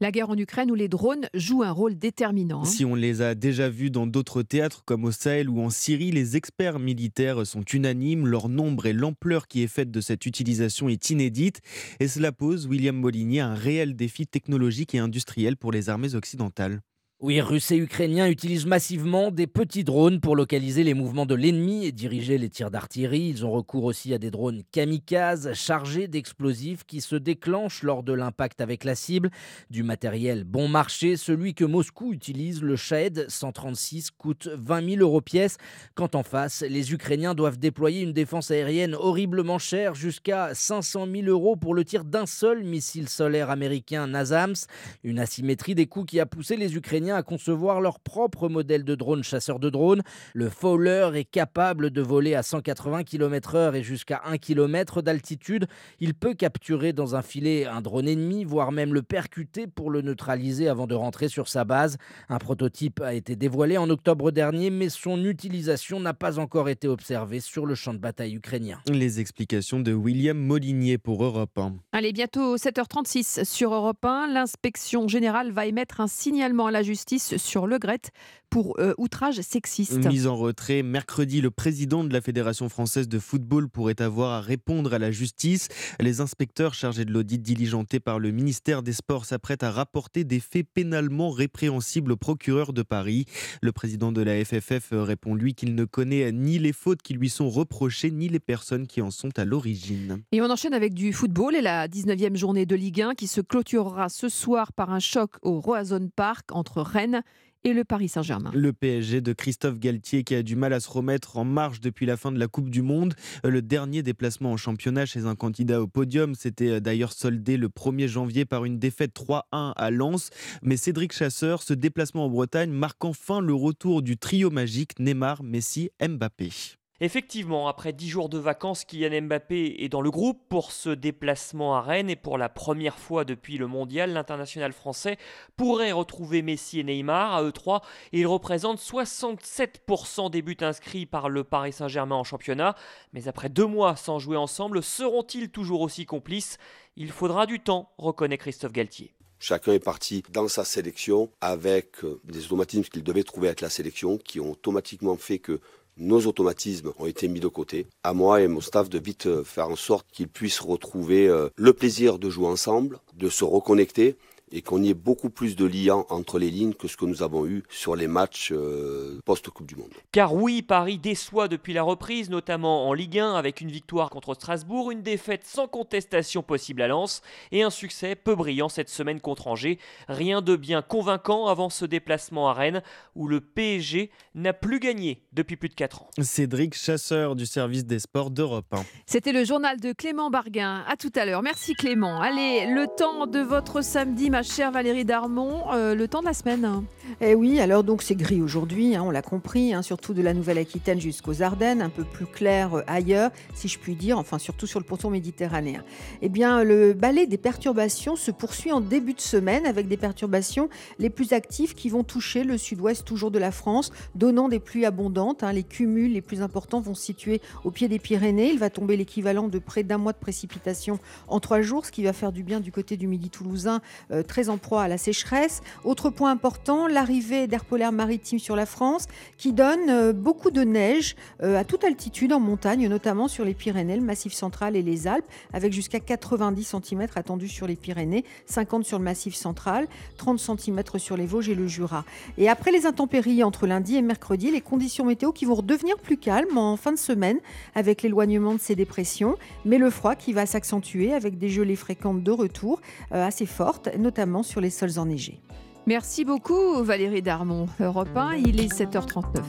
la 0.00 0.10
guerre 0.10 0.30
en 0.30 0.36
Ukraine 0.36 0.70
où 0.70 0.74
les 0.74 0.88
drones 0.88 1.28
jouent 1.34 1.62
un 1.62 1.70
rôle 1.70 1.98
déterminant. 1.98 2.62
Hein. 2.62 2.66
Si 2.66 2.84
on 2.84 2.94
les 2.94 3.22
a 3.22 3.34
déjà 3.34 3.68
vus 3.68 3.90
dans 3.90 4.06
d'autres 4.06 4.42
théâtres 4.42 4.82
comme 4.84 5.04
au 5.04 5.12
Sahel 5.12 5.48
ou 5.48 5.60
en 5.60 5.70
Syrie, 5.70 6.10
les 6.10 6.36
experts 6.36 6.78
militaires 6.78 7.46
sont 7.46 7.62
unanimes. 7.62 8.26
Leur 8.26 8.48
nombre 8.48 8.86
et 8.86 8.92
l'ampleur 8.92 9.48
qui 9.48 9.62
est 9.62 9.68
faite 9.68 9.90
de 9.90 10.00
cette 10.00 10.26
utilisation 10.26 10.88
est 10.88 11.10
inédite. 11.10 11.60
Et 12.00 12.08
cela 12.08 12.32
pose, 12.32 12.66
William 12.66 12.96
Molinier, 12.96 13.40
un 13.40 13.54
réel 13.54 13.96
défi 13.96 14.26
technologique 14.26 14.94
et 14.94 14.98
industriel 14.98 15.56
pour 15.56 15.72
les 15.72 15.88
armées 15.88 16.14
occidentales. 16.14 16.80
Oui, 17.20 17.40
Russes 17.40 17.72
et 17.72 17.76
Ukrainiens 17.76 18.28
utilisent 18.28 18.64
massivement 18.64 19.32
des 19.32 19.48
petits 19.48 19.82
drones 19.82 20.20
pour 20.20 20.36
localiser 20.36 20.84
les 20.84 20.94
mouvements 20.94 21.26
de 21.26 21.34
l'ennemi 21.34 21.84
et 21.84 21.90
diriger 21.90 22.38
les 22.38 22.48
tirs 22.48 22.70
d'artillerie. 22.70 23.30
Ils 23.30 23.44
ont 23.44 23.50
recours 23.50 23.82
aussi 23.82 24.14
à 24.14 24.18
des 24.18 24.30
drones 24.30 24.62
kamikazes 24.70 25.52
chargés 25.52 26.06
d'explosifs 26.06 26.84
qui 26.84 27.00
se 27.00 27.16
déclenchent 27.16 27.82
lors 27.82 28.04
de 28.04 28.12
l'impact 28.12 28.60
avec 28.60 28.84
la 28.84 28.94
cible. 28.94 29.30
Du 29.68 29.82
matériel 29.82 30.44
bon 30.44 30.68
marché, 30.68 31.16
celui 31.16 31.54
que 31.54 31.64
Moscou 31.64 32.12
utilise, 32.12 32.62
le 32.62 32.76
Shahed 32.76 33.26
136, 33.28 34.12
coûte 34.12 34.48
20 34.54 34.90
000 34.90 35.02
euros 35.02 35.20
pièce. 35.20 35.56
Quand 35.96 36.14
en 36.14 36.22
face, 36.22 36.62
les 36.62 36.92
Ukrainiens 36.92 37.34
doivent 37.34 37.58
déployer 37.58 38.02
une 38.02 38.12
défense 38.12 38.52
aérienne 38.52 38.94
horriblement 38.94 39.58
chère, 39.58 39.96
jusqu'à 39.96 40.54
500 40.54 41.08
000 41.10 41.26
euros 41.26 41.56
pour 41.56 41.74
le 41.74 41.84
tir 41.84 42.04
d'un 42.04 42.26
seul 42.26 42.62
missile 42.62 43.08
solaire 43.08 43.50
américain 43.50 44.06
NASAMS. 44.06 44.68
Une 45.02 45.18
asymétrie 45.18 45.74
des 45.74 45.86
coûts 45.86 46.04
qui 46.04 46.20
a 46.20 46.26
poussé 46.26 46.56
les 46.56 46.76
Ukrainiens 46.76 47.07
à 47.16 47.22
concevoir 47.22 47.80
leur 47.80 48.00
propre 48.00 48.48
modèle 48.48 48.84
de 48.84 48.94
drone 48.94 49.22
chasseur 49.22 49.58
de 49.58 49.70
drones. 49.70 50.02
Le 50.34 50.48
Fowler 50.48 51.10
est 51.14 51.24
capable 51.24 51.90
de 51.90 52.02
voler 52.02 52.34
à 52.34 52.42
180 52.42 53.04
km/h 53.04 53.74
et 53.74 53.82
jusqu'à 53.82 54.22
1 54.24 54.38
km 54.38 55.02
d'altitude. 55.02 55.66
Il 56.00 56.14
peut 56.14 56.34
capturer 56.34 56.92
dans 56.92 57.16
un 57.16 57.22
filet 57.22 57.66
un 57.66 57.80
drone 57.80 58.08
ennemi, 58.08 58.44
voire 58.44 58.72
même 58.72 58.94
le 58.94 59.02
percuter 59.02 59.66
pour 59.66 59.90
le 59.90 60.02
neutraliser 60.02 60.68
avant 60.68 60.86
de 60.86 60.94
rentrer 60.94 61.28
sur 61.28 61.48
sa 61.48 61.64
base. 61.64 61.96
Un 62.28 62.38
prototype 62.38 63.00
a 63.00 63.14
été 63.14 63.36
dévoilé 63.36 63.78
en 63.78 63.88
octobre 63.90 64.30
dernier, 64.30 64.70
mais 64.70 64.88
son 64.88 65.24
utilisation 65.24 66.00
n'a 66.00 66.14
pas 66.14 66.38
encore 66.38 66.68
été 66.68 66.88
observée 66.88 67.40
sur 67.40 67.66
le 67.66 67.74
champ 67.74 67.94
de 67.94 67.98
bataille 67.98 68.34
ukrainien. 68.34 68.80
Les 68.88 69.20
explications 69.20 69.80
de 69.80 69.92
William 69.92 70.38
Molinier 70.38 70.98
pour 70.98 71.24
Europe 71.24 71.58
1. 71.58 71.74
Allez, 71.92 72.12
bientôt 72.12 72.56
7h36 72.56 73.44
sur 73.44 73.72
Europe 73.72 74.04
1. 74.04 74.28
L'inspection 74.28 75.08
générale 75.08 75.52
va 75.52 75.66
émettre 75.66 76.00
un 76.00 76.06
signalement 76.06 76.66
à 76.66 76.70
la 76.70 76.82
justice 76.82 76.97
sur 77.18 77.66
Le 77.66 77.78
Gret 77.78 78.02
pour 78.50 78.78
euh, 78.78 78.94
outrage 78.98 79.40
sexiste. 79.40 80.06
Mise 80.06 80.26
en 80.26 80.36
retrait 80.36 80.82
mercredi, 80.82 81.40
le 81.40 81.50
président 81.50 82.04
de 82.04 82.12
la 82.12 82.20
Fédération 82.20 82.68
française 82.68 83.08
de 83.08 83.18
football 83.18 83.68
pourrait 83.68 84.00
avoir 84.00 84.32
à 84.32 84.40
répondre 84.40 84.92
à 84.94 84.98
la 84.98 85.10
justice. 85.10 85.68
Les 86.00 86.20
inspecteurs 86.20 86.74
chargés 86.74 87.04
de 87.04 87.12
l'audit 87.12 87.38
diligenté 87.38 88.00
par 88.00 88.18
le 88.18 88.30
ministère 88.30 88.82
des 88.82 88.92
Sports 88.92 89.24
s'apprêtent 89.24 89.62
à 89.62 89.70
rapporter 89.70 90.24
des 90.24 90.40
faits 90.40 90.66
pénalement 90.72 91.30
répréhensibles 91.30 92.12
au 92.12 92.16
procureur 92.16 92.72
de 92.72 92.82
Paris. 92.82 93.26
Le 93.62 93.72
président 93.72 94.12
de 94.12 94.22
la 94.22 94.44
FFF 94.44 94.88
répond 94.92 95.34
lui 95.34 95.54
qu'il 95.54 95.74
ne 95.74 95.84
connaît 95.84 96.32
ni 96.32 96.58
les 96.58 96.72
fautes 96.72 97.02
qui 97.02 97.14
lui 97.14 97.28
sont 97.28 97.50
reprochées 97.50 98.10
ni 98.10 98.28
les 98.28 98.40
personnes 98.40 98.86
qui 98.86 99.02
en 99.02 99.10
sont 99.10 99.38
à 99.38 99.44
l'origine. 99.44 100.22
Et 100.32 100.40
on 100.40 100.50
enchaîne 100.50 100.74
avec 100.74 100.94
du 100.94 101.12
football 101.12 101.54
et 101.54 101.62
la 101.62 101.88
19e 101.88 102.36
journée 102.36 102.66
de 102.66 102.76
Ligue 102.76 103.02
1 103.02 103.14
qui 103.14 103.26
se 103.26 103.40
clôturera 103.40 104.08
ce 104.08 104.28
soir 104.28 104.72
par 104.72 104.90
un 104.90 105.00
choc 105.00 105.32
au 105.42 105.60
Roazhon 105.60 106.08
Park 106.14 106.52
entre 106.52 106.82
Rennes 106.82 107.22
et 107.64 107.72
le 107.72 107.84
Paris 107.84 108.08
Saint-Germain. 108.08 108.50
Le 108.54 108.72
PSG 108.72 109.20
de 109.20 109.32
Christophe 109.32 109.78
Galtier 109.78 110.24
qui 110.24 110.34
a 110.34 110.42
du 110.42 110.56
mal 110.56 110.72
à 110.72 110.80
se 110.80 110.90
remettre 110.90 111.36
en 111.36 111.44
marche 111.44 111.80
depuis 111.80 112.06
la 112.06 112.16
fin 112.16 112.32
de 112.32 112.38
la 112.38 112.48
Coupe 112.48 112.70
du 112.70 112.82
Monde. 112.82 113.14
Le 113.44 113.62
dernier 113.62 114.02
déplacement 114.02 114.52
en 114.52 114.56
championnat 114.56 115.06
chez 115.06 115.26
un 115.26 115.34
candidat 115.34 115.82
au 115.82 115.86
podium 115.86 116.34
s'était 116.34 116.70
euh, 116.70 116.80
d'ailleurs 116.80 117.12
soldé 117.12 117.56
le 117.56 117.68
1er 117.68 118.06
janvier 118.06 118.44
par 118.44 118.64
une 118.64 118.78
défaite 118.78 119.12
3-1 119.14 119.42
à 119.52 119.90
Lens. 119.90 120.30
Mais 120.62 120.76
Cédric 120.76 121.12
Chasseur, 121.12 121.62
ce 121.62 121.74
déplacement 121.74 122.26
en 122.26 122.30
Bretagne 122.30 122.70
marque 122.70 123.04
enfin 123.04 123.40
le 123.40 123.54
retour 123.54 124.02
du 124.02 124.16
trio 124.16 124.50
magique 124.50 124.98
Neymar, 124.98 125.42
Messi, 125.42 125.90
Mbappé. 126.00 126.77
Effectivement, 127.00 127.68
après 127.68 127.92
dix 127.92 128.08
jours 128.08 128.28
de 128.28 128.38
vacances, 128.38 128.84
Kylian 128.84 129.22
Mbappé 129.22 129.76
est 129.78 129.88
dans 129.88 130.00
le 130.00 130.10
groupe 130.10 130.40
pour 130.48 130.72
ce 130.72 130.90
déplacement 130.90 131.76
à 131.76 131.80
Rennes 131.80 132.10
et 132.10 132.16
pour 132.16 132.38
la 132.38 132.48
première 132.48 132.98
fois 132.98 133.24
depuis 133.24 133.56
le 133.56 133.68
mondial, 133.68 134.12
l'international 134.12 134.72
français 134.72 135.16
pourrait 135.56 135.92
retrouver 135.92 136.42
Messi 136.42 136.80
et 136.80 136.84
Neymar 136.84 137.34
à 137.34 137.44
eux 137.44 137.52
trois. 137.52 137.82
Ils 138.10 138.26
représentent 138.26 138.80
67% 138.80 140.28
des 140.32 140.42
buts 140.42 140.56
inscrits 140.60 141.06
par 141.06 141.28
le 141.28 141.44
Paris 141.44 141.72
Saint-Germain 141.72 142.16
en 142.16 142.24
championnat. 142.24 142.74
Mais 143.12 143.28
après 143.28 143.48
deux 143.48 143.66
mois 143.66 143.94
sans 143.94 144.18
jouer 144.18 144.36
ensemble, 144.36 144.82
seront-ils 144.82 145.50
toujours 145.50 145.82
aussi 145.82 146.04
complices? 146.04 146.58
Il 146.96 147.12
faudra 147.12 147.46
du 147.46 147.60
temps, 147.60 147.92
reconnaît 147.96 148.38
Christophe 148.38 148.72
Galtier. 148.72 149.14
Chacun 149.40 149.72
est 149.72 149.78
parti 149.78 150.24
dans 150.30 150.48
sa 150.48 150.64
sélection 150.64 151.30
avec 151.40 152.02
euh, 152.02 152.20
des 152.24 152.46
automatismes 152.46 152.82
qu'il 152.82 153.04
devait 153.04 153.22
trouver 153.22 153.46
avec 153.46 153.60
la 153.60 153.70
sélection 153.70 154.18
qui 154.18 154.40
ont 154.40 154.50
automatiquement 154.50 155.16
fait 155.16 155.38
que 155.38 155.60
nos 155.98 156.26
automatismes 156.26 156.92
ont 156.98 157.06
été 157.06 157.28
mis 157.28 157.40
de 157.40 157.48
côté. 157.48 157.86
À 158.02 158.14
moi 158.14 158.40
et 158.40 158.48
mon 158.48 158.60
staff 158.60 158.88
de 158.88 158.98
vite 158.98 159.26
euh, 159.26 159.44
faire 159.44 159.68
en 159.68 159.76
sorte 159.76 160.06
qu'ils 160.12 160.28
puissent 160.28 160.60
retrouver 160.60 161.28
euh, 161.28 161.48
le 161.56 161.72
plaisir 161.72 162.18
de 162.18 162.30
jouer 162.30 162.46
ensemble, 162.46 162.98
de 163.14 163.28
se 163.28 163.44
reconnecter 163.44 164.16
et 164.52 164.62
qu'on 164.62 164.82
y 164.82 164.90
ait 164.90 164.94
beaucoup 164.94 165.30
plus 165.30 165.56
de 165.56 165.64
liens 165.64 166.04
entre 166.08 166.38
les 166.38 166.50
lignes 166.50 166.74
que 166.74 166.88
ce 166.88 166.96
que 166.96 167.04
nous 167.04 167.22
avons 167.22 167.46
eu 167.46 167.62
sur 167.68 167.96
les 167.96 168.06
matchs 168.06 168.52
euh, 168.52 169.20
post-Coupe 169.24 169.66
du 169.66 169.76
Monde. 169.76 169.92
Car 170.12 170.34
oui, 170.34 170.62
Paris 170.62 170.98
déçoit 170.98 171.48
depuis 171.48 171.72
la 171.72 171.82
reprise, 171.82 172.30
notamment 172.30 172.88
en 172.88 172.92
Ligue 172.92 173.18
1 173.18 173.34
avec 173.34 173.60
une 173.60 173.70
victoire 173.70 174.10
contre 174.10 174.34
Strasbourg, 174.34 174.90
une 174.90 175.02
défaite 175.02 175.44
sans 175.44 175.68
contestation 175.68 176.42
possible 176.42 176.82
à 176.82 176.88
Lens 176.88 177.22
et 177.52 177.62
un 177.62 177.70
succès 177.70 178.14
peu 178.14 178.34
brillant 178.34 178.68
cette 178.68 178.88
semaine 178.88 179.20
contre 179.20 179.48
Angers. 179.48 179.78
Rien 180.08 180.42
de 180.42 180.56
bien 180.56 180.82
convaincant 180.82 181.46
avant 181.46 181.70
ce 181.70 181.84
déplacement 181.84 182.48
à 182.48 182.52
Rennes 182.52 182.82
où 183.14 183.28
le 183.28 183.40
PSG 183.40 184.10
n'a 184.34 184.52
plus 184.52 184.80
gagné 184.80 185.22
depuis 185.32 185.56
plus 185.56 185.68
de 185.68 185.74
4 185.74 186.02
ans. 186.02 186.10
Cédric 186.20 186.74
Chasseur 186.74 187.36
du 187.36 187.46
service 187.46 187.84
des 187.84 187.98
sports 187.98 188.30
d'Europe 188.30 188.72
1. 188.72 188.82
C'était 189.06 189.32
le 189.32 189.44
journal 189.44 189.80
de 189.80 189.92
Clément 189.92 190.30
Barguin. 190.30 190.84
À 190.88 190.96
tout 190.96 191.12
à 191.14 191.24
l'heure. 191.24 191.42
Merci 191.42 191.74
Clément. 191.74 192.20
Allez, 192.20 192.66
le 192.66 192.86
temps 192.96 193.26
de 193.26 193.40
votre 193.40 193.82
samedi, 193.82 194.30
ma 194.38 194.44
chère 194.44 194.70
Valérie 194.70 195.04
Darmon, 195.04 195.72
euh, 195.72 195.96
le 195.96 196.06
temps 196.06 196.20
de 196.20 196.26
la 196.26 196.32
semaine. 196.32 196.84
Eh 197.20 197.34
oui, 197.34 197.58
alors 197.58 197.82
donc 197.82 198.02
c'est 198.02 198.14
gris 198.14 198.40
aujourd'hui, 198.40 198.94
hein, 198.94 199.02
on 199.04 199.10
l'a 199.10 199.20
compris, 199.20 199.74
hein, 199.74 199.82
surtout 199.82 200.14
de 200.14 200.22
la 200.22 200.32
Nouvelle-Aquitaine 200.32 201.00
jusqu'aux 201.00 201.42
Ardennes, 201.42 201.82
un 201.82 201.88
peu 201.88 202.04
plus 202.04 202.26
clair 202.26 202.74
euh, 202.74 202.82
ailleurs, 202.86 203.32
si 203.54 203.66
je 203.66 203.80
puis 203.80 203.96
dire, 203.96 204.16
enfin 204.16 204.38
surtout 204.38 204.68
sur 204.68 204.78
le 204.78 204.84
ponton 204.86 205.10
méditerranéen. 205.10 205.82
Eh 206.22 206.28
bien, 206.28 206.62
le 206.62 206.92
balai 206.92 207.26
des 207.26 207.36
perturbations 207.36 208.14
se 208.14 208.30
poursuit 208.30 208.70
en 208.70 208.80
début 208.80 209.14
de 209.14 209.20
semaine 209.20 209.66
avec 209.66 209.88
des 209.88 209.96
perturbations 209.96 210.68
les 211.00 211.10
plus 211.10 211.32
actives 211.32 211.74
qui 211.74 211.88
vont 211.88 212.04
toucher 212.04 212.44
le 212.44 212.58
sud-ouest 212.58 213.04
toujours 213.04 213.32
de 213.32 213.40
la 213.40 213.50
France, 213.50 213.90
donnant 214.14 214.48
des 214.48 214.60
pluies 214.60 214.84
abondantes. 214.84 215.42
hein. 215.42 215.52
Les 215.52 215.64
cumuls 215.64 216.12
les 216.12 216.22
plus 216.22 216.42
importants 216.42 216.80
vont 216.80 216.94
se 216.94 217.02
situer 217.02 217.40
au 217.64 217.72
pied 217.72 217.88
des 217.88 217.98
Pyrénées. 217.98 218.52
Il 218.52 218.60
va 218.60 218.70
tomber 218.70 218.96
l'équivalent 218.96 219.48
de 219.48 219.58
près 219.58 219.82
d'un 219.82 219.98
mois 219.98 220.12
de 220.12 220.18
précipitations 220.18 221.00
en 221.26 221.40
trois 221.40 221.60
jours, 221.60 221.86
ce 221.86 221.90
qui 221.90 222.04
va 222.04 222.12
faire 222.12 222.30
du 222.30 222.44
bien 222.44 222.60
du 222.60 222.70
côté 222.70 222.96
du 222.96 223.08
midi 223.08 223.30
toulousain, 223.30 223.80
euh, 224.12 224.22
très 224.28 224.48
en 224.48 224.58
proie 224.58 224.82
à 224.82 224.88
la 224.88 224.98
sécheresse. 224.98 225.62
Autre 225.82 226.10
point 226.10 226.30
important, 226.30 226.86
l'arrivée 226.86 227.48
d'air 227.48 227.64
polaire 227.64 227.90
maritime 227.90 228.38
sur 228.38 228.54
la 228.54 228.66
France, 228.66 229.06
qui 229.36 229.52
donne 229.52 229.90
euh, 229.90 230.12
beaucoup 230.12 230.50
de 230.50 230.62
neige 230.62 231.16
euh, 231.42 231.58
à 231.58 231.64
toute 231.64 231.82
altitude 231.82 232.32
en 232.32 232.38
montagne, 232.38 232.86
notamment 232.86 233.26
sur 233.26 233.44
les 233.44 233.54
Pyrénées, 233.54 233.96
le 233.96 234.02
Massif 234.02 234.32
central 234.32 234.76
et 234.76 234.82
les 234.82 235.08
Alpes, 235.08 235.26
avec 235.52 235.72
jusqu'à 235.72 235.98
90 235.98 236.76
cm 236.84 237.06
attendus 237.16 237.48
sur 237.48 237.66
les 237.66 237.74
Pyrénées, 237.74 238.24
50 238.46 238.84
sur 238.84 238.98
le 238.98 239.04
Massif 239.04 239.34
central, 239.34 239.88
30 240.18 240.38
cm 240.38 240.82
sur 240.98 241.16
les 241.16 241.26
Vosges 241.26 241.48
et 241.48 241.54
le 241.54 241.66
Jura. 241.66 242.04
Et 242.36 242.48
après 242.48 242.70
les 242.70 242.86
intempéries 242.86 243.42
entre 243.42 243.66
lundi 243.66 243.96
et 243.96 244.02
mercredi, 244.02 244.50
les 244.50 244.60
conditions 244.60 245.04
météo 245.04 245.32
qui 245.32 245.44
vont 245.44 245.54
redevenir 245.54 245.98
plus 245.98 246.18
calmes 246.18 246.58
en 246.58 246.76
fin 246.76 246.92
de 246.92 246.98
semaine 246.98 247.38
avec 247.74 248.02
l'éloignement 248.02 248.54
de 248.54 248.60
ces 248.60 248.76
dépressions, 248.76 249.36
mais 249.64 249.78
le 249.78 249.90
froid 249.90 250.14
qui 250.14 250.32
va 250.32 250.46
s'accentuer 250.46 251.14
avec 251.14 251.38
des 251.38 251.48
gelées 251.48 251.76
fréquentes 251.76 252.22
de 252.22 252.30
retour 252.30 252.80
euh, 253.12 253.26
assez 253.26 253.46
fortes, 253.46 253.88
notamment 253.96 254.17
sur 254.42 254.60
les 254.60 254.70
sols 254.70 254.98
enneigés. 254.98 255.40
Merci 255.86 256.24
beaucoup 256.24 256.82
Valérie 256.82 257.22
Darmon. 257.22 257.66
Europe 257.80 258.16
1, 258.16 258.34
il 258.34 258.60
est 258.60 258.72
7h39. 258.72 259.42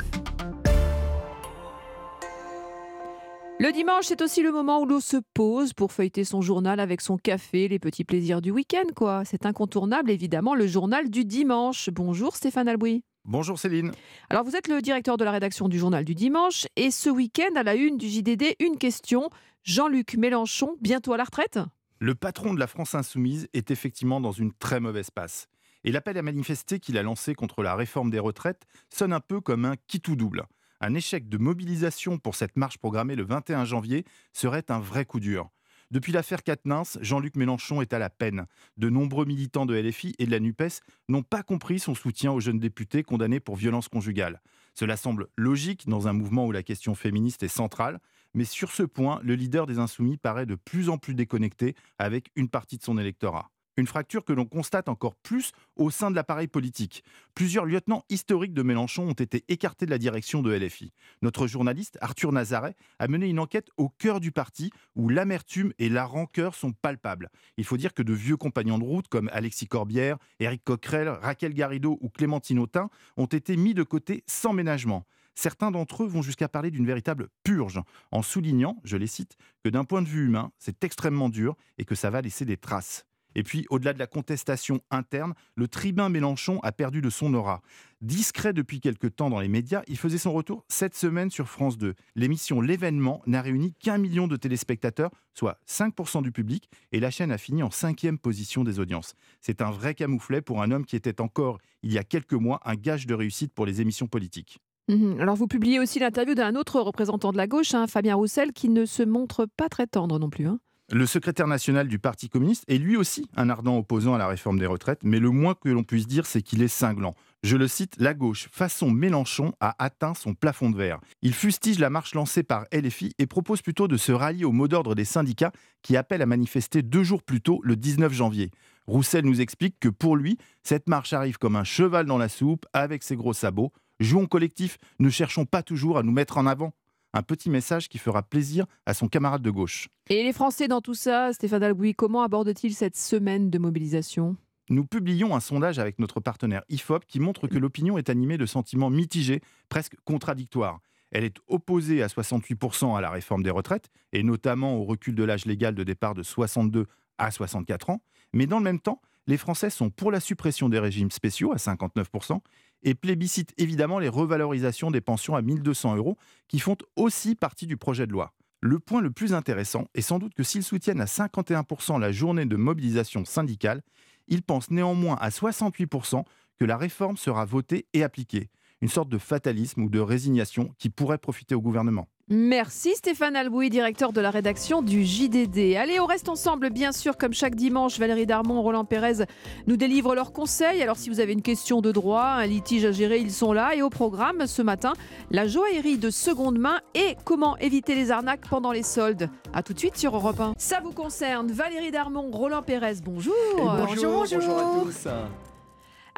Le 3.62 3.72
dimanche, 3.74 4.06
c'est 4.06 4.22
aussi 4.22 4.42
le 4.42 4.52
moment 4.52 4.80
où 4.80 4.86
l'on 4.86 5.00
se 5.00 5.18
pose 5.34 5.74
pour 5.74 5.92
feuilleter 5.92 6.24
son 6.24 6.42
journal 6.42 6.80
avec 6.80 7.02
son 7.02 7.18
café, 7.18 7.68
les 7.68 7.80
petits 7.80 8.06
plaisirs 8.06 8.42
du 8.42 8.52
week-end, 8.52 8.86
quoi. 8.96 9.24
C'est 9.26 9.46
incontournable, 9.46 10.12
évidemment, 10.12 10.56
le 10.56 10.66
journal 10.66 11.10
du 11.10 11.26
dimanche. 11.26 11.90
Bonjour 11.90 12.36
Stéphane 12.36 12.70
Albouy. 12.70 13.04
Bonjour 13.26 13.60
Céline. 13.60 13.92
Alors, 14.30 14.44
vous 14.46 14.56
êtes 14.56 14.68
le 14.68 14.82
directeur 14.82 15.18
de 15.18 15.26
la 15.26 15.32
rédaction 15.32 15.68
du 15.68 15.78
journal 15.78 16.06
du 16.06 16.16
dimanche, 16.16 16.68
et 16.78 16.90
ce 16.90 17.10
week-end, 17.10 17.56
à 17.56 17.64
la 17.64 17.76
une 17.76 17.98
du 17.98 18.08
JDD, 18.08 18.56
une 18.60 18.78
question. 18.78 19.30
Jean-Luc 19.64 20.16
Mélenchon, 20.16 20.78
bientôt 20.80 21.12
à 21.12 21.18
la 21.18 21.26
retraite? 21.26 21.60
Le 22.02 22.16
patron 22.16 22.54
de 22.54 22.60
la 22.60 22.68
France 22.68 22.96
Insoumise 22.96 23.50
est 23.52 23.72
effectivement 23.72 24.22
dans 24.22 24.32
une 24.32 24.54
très 24.54 24.80
mauvaise 24.80 25.12
passe. 25.12 25.50
Et 25.84 25.92
l'appel 25.92 26.18
à 26.18 26.22
manifester 26.22 26.80
qu'il 26.80 26.98
a 26.98 27.04
lancé 27.04 27.36
contre 27.36 27.62
la 27.62 27.76
réforme 27.76 28.10
des 28.10 28.20
retraites 28.20 28.66
sonne 28.90 29.12
un 29.12 29.20
peu 29.20 29.42
comme 29.42 29.66
un 29.66 29.76
qui 29.88 30.00
tout 30.00 30.16
double. 30.16 30.46
Un 30.80 30.94
échec 30.94 31.28
de 31.28 31.38
mobilisation 31.38 32.18
pour 32.18 32.36
cette 32.36 32.56
marche 32.56 32.78
programmée 32.78 33.18
le 33.18 33.26
21 33.26 33.66
janvier 33.66 34.06
serait 34.32 34.72
un 34.72 34.80
vrai 34.80 35.04
coup 35.04 35.20
dur. 35.20 35.50
Depuis 35.92 36.14
l'affaire 36.14 36.44
Quatennens, 36.44 37.00
Jean-Luc 37.02 37.36
Mélenchon 37.36 37.82
est 37.82 37.92
à 37.92 38.00
la 38.00 38.10
peine. 38.10 38.46
De 38.78 38.90
nombreux 38.90 39.26
militants 39.26 39.66
de 39.66 39.76
LFI 39.76 40.16
et 40.20 40.26
de 40.26 40.32
la 40.32 40.40
NUPES 40.40 40.82
n'ont 41.10 41.24
pas 41.24 41.44
compris 41.44 41.80
son 41.80 41.96
soutien 41.96 42.32
aux 42.32 42.40
jeunes 42.40 42.60
députés 42.60 43.04
condamnés 43.04 43.42
pour 43.42 43.58
violence 43.58 43.90
conjugale. 43.90 44.40
Cela 44.74 44.96
semble 44.96 45.28
logique 45.36 45.90
dans 45.90 46.08
un 46.08 46.14
mouvement 46.14 46.46
où 46.46 46.54
la 46.54 46.64
question 46.64 46.96
féministe 46.96 47.44
est 47.44 47.50
centrale, 47.50 48.00
mais 48.34 48.46
sur 48.46 48.72
ce 48.72 48.84
point, 48.84 49.20
le 49.24 49.36
leader 49.36 49.66
des 49.66 49.80
Insoumis 49.80 50.18
paraît 50.18 50.46
de 50.46 50.56
plus 50.56 50.90
en 50.90 50.98
plus 50.98 51.16
déconnecté 51.16 51.76
avec 51.98 52.32
une 52.36 52.50
partie 52.50 52.78
de 52.78 52.84
son 52.84 52.98
électorat. 52.98 53.50
Une 53.78 53.88
fracture 53.88 54.26
que 54.26 54.34
l'on 54.34 54.46
constate 54.46 54.90
encore 54.90 55.16
plus 55.16 55.54
au 55.78 55.90
sein 55.90 56.12
de 56.12 56.16
l'appareil 56.16 56.48
politique. 56.48 57.02
Plusieurs 57.34 57.66
lieutenants 57.66 58.04
historiques 58.10 58.54
de 58.54 58.62
Mélenchon 58.62 59.08
ont 59.08 59.14
été 59.14 59.46
écartés 59.48 59.86
de 59.86 59.92
la 59.92 59.98
direction 59.98 60.42
de 60.42 60.52
LFI. 60.52 60.92
Notre 61.22 61.48
journaliste 61.48 61.98
Arthur 62.02 62.34
Nazaret 62.34 62.76
a 63.00 63.08
mené 63.08 63.28
une 63.28 63.40
enquête 63.40 63.70
au 63.78 63.88
cœur 63.88 64.20
du 64.20 64.34
parti 64.34 64.72
où 64.98 65.08
l'amertume 65.08 65.72
et 65.80 65.88
la 65.88 66.04
rancœur 66.04 66.56
sont 66.56 66.74
palpables. 66.74 67.30
Il 67.56 67.64
faut 67.64 67.78
dire 67.78 67.94
que 67.94 68.04
de 68.04 68.12
vieux 68.12 68.36
compagnons 68.36 68.80
de 68.80 68.84
route 68.84 69.08
comme 69.08 69.30
Alexis 69.32 69.68
Corbière, 69.68 70.18
Éric 70.42 70.66
Coquerel, 70.66 71.08
Raquel 71.08 71.54
Garrido 71.54 71.98
ou 72.02 72.10
Clémentine 72.10 72.60
Autain 72.60 72.90
ont 73.16 73.28
été 73.28 73.56
mis 73.56 73.74
de 73.74 73.84
côté 73.84 74.26
sans 74.28 74.52
ménagement. 74.52 75.06
Certains 75.36 75.72
d'entre 75.72 76.04
eux 76.04 76.08
vont 76.08 76.22
jusqu'à 76.22 76.50
parler 76.50 76.72
d'une 76.72 76.86
véritable 76.86 77.30
purge, 77.44 77.82
en 78.12 78.22
soulignant, 78.22 78.78
je 78.84 78.98
les 78.98 79.08
cite, 79.08 79.38
que 79.64 79.70
d'un 79.70 79.86
point 79.86 80.02
de 80.02 80.08
vue 80.08 80.26
humain, 80.26 80.52
c'est 80.60 80.84
extrêmement 80.84 81.30
dur 81.30 81.56
et 81.78 81.86
que 81.86 81.96
ça 81.96 82.10
va 82.10 82.22
laisser 82.22 82.46
des 82.46 82.58
traces. 82.58 83.06
Et 83.36 83.44
puis, 83.44 83.66
au-delà 83.70 83.94
de 83.94 84.00
la 84.00 84.08
contestation 84.08 84.82
interne, 84.90 85.34
le 85.56 85.68
tribun 85.68 86.10
Mélenchon 86.10 86.60
a 86.64 86.72
perdu 86.72 87.02
de 87.02 87.10
son 87.10 87.34
aura. 87.34 87.62
Discret 88.02 88.54
depuis 88.54 88.80
quelque 88.80 89.08
temps 89.08 89.30
dans 89.30 89.40
les 89.40 89.48
médias, 89.48 89.84
il 89.88 89.98
faisait 89.98 90.18
son 90.18 90.34
retour 90.34 90.66
cette 90.68 90.96
semaine 90.96 91.30
sur 91.30 91.48
France 91.48 91.78
2. 91.78 91.94
L'émission 92.16 92.62
L'événement 92.62 93.22
n'a 93.28 93.42
réuni 93.42 93.74
qu'un 93.74 93.98
million 93.98 94.28
de 94.28 94.36
téléspectateurs, 94.36 95.12
soit 95.34 95.60
5% 95.68 96.24
du 96.24 96.32
public, 96.32 96.70
et 96.92 97.00
la 97.00 97.12
chaîne 97.12 97.32
a 97.32 97.38
fini 97.38 97.62
en 97.62 97.72
cinquième 97.72 98.18
position 98.18 98.64
des 98.64 98.80
audiences. 98.80 99.16
C'est 99.42 99.62
un 99.62 99.72
vrai 99.72 99.94
camouflet 99.94 100.42
pour 100.42 100.62
un 100.62 100.72
homme 100.72 100.86
qui 100.86 100.96
était 100.96 101.22
encore, 101.22 101.60
il 101.84 101.94
y 101.94 101.98
a 101.98 102.04
quelques 102.04 102.34
mois, 102.34 102.62
un 102.66 102.76
gage 102.76 103.06
de 103.06 103.14
réussite 103.14 103.54
pour 103.54 103.66
les 103.66 103.82
émissions 103.82 104.08
politiques. 104.08 104.60
Mhm. 104.90 105.22
Alors, 105.22 105.36
vous 105.36 105.48
publiez 105.48 105.80
aussi 105.80 106.00
l'interview 106.00 106.34
d'un 106.36 106.56
autre 106.56 106.82
représentant 106.82 107.32
de 107.32 107.38
la 107.38 107.48
gauche, 107.48 107.74
hein, 107.76 107.86
Fabien 107.88 108.16
Roussel, 108.16 108.52
qui 108.54 108.70
ne 108.70 108.86
se 108.86 109.04
montre 109.04 109.46
pas 109.46 109.70
très 109.70 109.88
tendre 109.88 110.20
non 110.20 110.30
plus. 110.30 110.48
hein. 110.48 110.60
Le 110.92 111.06
secrétaire 111.06 111.46
national 111.46 111.88
du 111.88 112.00
Parti 112.00 112.30
communiste 112.30 112.64
est 112.68 112.80
lui 112.80 112.98
aussi 112.98 113.28
un 113.36 113.52
ardent 113.52 113.78
opposant 113.78 114.16
à 114.16 114.18
la 114.18 114.28
réforme 114.28 114.58
des 114.58 114.66
retraites, 114.66 115.02
mais 115.04 115.20
le 115.20 115.30
moins 115.30 115.54
que 115.54 115.70
l'on 115.70 115.84
puisse 115.84 116.08
dire, 116.08 116.26
c'est 116.26 116.42
qu'il 116.42 116.64
est 116.64 116.68
cinglant. 116.68 117.14
Je 117.44 117.58
le 117.58 117.68
cite, 117.68 117.94
la 118.00 118.16
gauche, 118.16 118.50
façon 118.52 118.90
Mélenchon, 118.90 119.54
a 119.60 119.76
atteint 119.78 120.16
son 120.16 120.34
plafond 120.34 120.72
de 120.72 120.76
verre. 120.78 121.00
Il 121.22 121.36
fustige 121.36 121.78
la 121.78 121.92
marche 121.92 122.16
lancée 122.16 122.42
par 122.42 122.66
LFI 122.74 123.12
et 123.20 123.28
propose 123.28 123.62
plutôt 123.62 123.88
de 123.88 123.98
se 123.98 124.12
rallier 124.12 124.46
au 124.46 124.52
mot 124.52 124.68
d'ordre 124.68 124.96
des 124.96 125.06
syndicats 125.06 125.52
qui 125.84 125.96
appellent 125.96 126.24
à 126.24 126.26
manifester 126.26 126.82
deux 126.82 127.04
jours 127.04 127.22
plus 127.22 127.42
tôt, 127.42 127.60
le 127.64 127.76
19 127.76 128.12
janvier. 128.12 128.50
Roussel 128.88 129.24
nous 129.26 129.42
explique 129.42 129.80
que 129.80 129.90
pour 129.90 130.16
lui, 130.16 130.40
cette 130.64 130.90
marche 130.90 131.14
arrive 131.14 131.38
comme 131.38 131.56
un 131.56 131.64
cheval 131.64 132.08
dans 132.08 132.18
la 132.18 132.30
soupe, 132.30 132.66
avec 132.74 133.04
ses 133.04 133.16
gros 133.16 133.34
sabots. 133.34 133.72
Jouons 134.00 134.28
collectif, 134.28 134.78
ne 135.00 135.10
cherchons 135.10 135.46
pas 135.46 135.62
toujours 135.62 135.98
à 135.98 136.04
nous 136.04 136.12
mettre 136.14 136.38
en 136.38 136.46
avant. 136.46 136.74
Un 137.14 137.22
petit 137.22 137.50
message 137.50 137.90
qui 137.90 137.98
fera 137.98 138.22
plaisir 138.24 138.66
à 138.86 138.94
son 138.94 139.08
camarade 139.08 139.42
de 139.42 139.50
gauche. 139.50 139.90
Et 140.10 140.24
les 140.24 140.32
Français 140.32 140.68
dans 140.68 140.80
tout 140.80 140.94
ça, 140.94 141.34
Stéphane 141.34 141.64
Albouy, 141.64 141.96
comment 141.96 142.22
abordent-ils 142.22 142.74
cette 142.74 142.96
semaine 142.96 143.50
de 143.50 143.58
mobilisation? 143.58 144.38
Nous 144.70 144.86
publions 144.86 145.36
un 145.36 145.40
sondage 145.40 145.80
avec 145.80 146.00
notre 146.00 146.20
partenaire 146.20 146.62
IFOP 146.70 147.06
qui 147.08 147.20
montre 147.20 147.48
que 147.48 147.58
l'opinion 147.58 147.98
est 147.98 148.10
animée 148.10 148.38
de 148.38 148.46
sentiments 148.46 148.92
mitigés, 148.92 149.42
presque 149.68 149.96
contradictoires. 150.06 150.80
Elle 151.12 151.24
est 151.24 151.38
opposée 151.48 152.04
à 152.04 152.08
68% 152.08 152.96
à 152.96 153.02
la 153.02 153.10
réforme 153.10 153.44
des 153.44 153.50
retraites, 153.50 153.90
et 154.14 154.24
notamment 154.24 154.78
au 154.78 154.86
recul 154.86 155.16
de 155.16 155.24
l'âge 155.24 155.46
légal 155.46 155.74
de 155.74 155.84
départ 155.84 156.14
de 156.14 156.24
62 156.24 156.86
à 157.18 157.32
64 157.32 157.90
ans. 157.90 158.02
Mais 158.32 158.46
dans 158.46 158.60
le 158.60 158.64
même 158.64 158.80
temps, 158.80 159.02
les 159.26 159.38
Français 159.38 159.70
sont 159.70 159.90
pour 159.90 160.12
la 160.12 160.20
suppression 160.20 160.70
des 160.70 160.80
régimes 160.80 161.12
spéciaux 161.12 161.52
à 161.52 161.58
59% 161.58 162.40
et 162.84 162.96
plébiscitent 162.96 163.54
évidemment 163.58 164.00
les 164.00 164.10
revalorisations 164.10 164.92
des 164.92 165.02
pensions 165.02 165.36
à 165.36 165.42
1200 165.42 165.96
euros 165.96 166.18
qui 166.48 166.60
font 166.60 166.78
aussi 166.96 167.36
partie 167.36 167.68
du 167.68 167.78
projet 167.78 168.08
de 168.08 168.12
loi. 168.12 168.34
Le 168.62 168.80
point 168.80 169.02
le 169.02 169.12
plus 169.12 169.34
intéressant 169.34 169.86
est 169.94 170.02
sans 170.02 170.20
doute 170.20 170.34
que 170.34 170.44
s'ils 170.44 170.64
soutiennent 170.64 171.02
à 171.02 171.06
51% 171.06 172.00
la 172.00 172.12
journée 172.12 172.46
de 172.46 172.58
mobilisation 172.58 173.24
syndicale, 173.24 173.82
ils 174.28 174.44
pensent 174.44 174.70
néanmoins 174.70 175.18
à 175.22 175.30
68% 175.30 176.24
que 176.60 176.66
la 176.66 176.78
réforme 176.78 177.18
sera 177.18 177.46
votée 177.46 177.88
et 177.94 178.04
appliquée. 178.04 178.50
Une 178.82 178.90
sorte 178.90 179.10
de 179.10 179.18
fatalisme 179.18 179.84
ou 179.84 179.90
de 179.90 180.00
résignation 180.00 180.72
qui 180.78 180.90
pourrait 180.90 181.18
profiter 181.18 181.56
au 181.56 181.62
gouvernement. 181.62 182.08
Merci 182.32 182.92
Stéphane 182.96 183.36
Albouy, 183.36 183.72
directeur 183.72 184.14
de 184.14 184.22
la 184.22 184.30
rédaction 184.30 184.84
du 184.84 185.04
JDD. 185.04 185.76
Allez, 185.76 186.00
on 186.00 186.06
reste 186.06 186.30
ensemble, 186.30 186.70
bien 186.70 186.92
sûr, 186.92 187.18
comme 187.18 187.34
chaque 187.34 187.56
dimanche. 187.56 187.98
Valérie 187.98 188.28
Darmon, 188.28 188.62
Roland 188.62 188.86
Pérez 188.86 189.26
nous 189.66 189.78
délivrent 189.78 190.14
leurs 190.14 190.32
conseils. 190.32 190.84
Alors, 190.84 190.96
si 190.96 191.10
vous 191.10 191.20
avez 191.20 191.34
une 191.34 191.42
question 191.42 191.82
de 191.82 191.92
droit, 191.92 192.22
un 192.22 192.46
litige 192.46 192.86
à 192.86 192.92
gérer, 192.92 193.18
ils 193.18 193.32
sont 193.32 193.52
là. 193.52 193.74
Et 193.74 193.82
au 193.82 193.90
programme, 193.90 194.46
ce 194.46 194.62
matin, 194.62 194.94
la 195.32 195.48
joaillerie 195.48 195.98
de 195.98 196.12
seconde 196.12 196.60
main 196.60 196.82
et 196.94 197.18
comment 197.26 197.58
éviter 197.58 197.96
les 197.96 198.12
arnaques 198.12 198.48
pendant 198.48 198.72
les 198.72 198.84
soldes. 198.84 199.28
A 199.52 199.64
tout 199.64 199.74
de 199.74 199.80
suite 199.80 199.98
sur 199.98 200.16
Europe 200.16 200.40
1. 200.40 200.54
Ça 200.56 200.82
vous 200.82 200.92
concerne. 200.92 201.52
Valérie 201.52 201.90
Darmon, 201.90 202.30
Roland 202.30 202.62
Pérez, 202.62 202.98
bonjour. 203.04 203.34
bonjour, 203.58 204.26
bonjour 204.30 204.60
à 204.60 204.84
tous. 204.84 205.08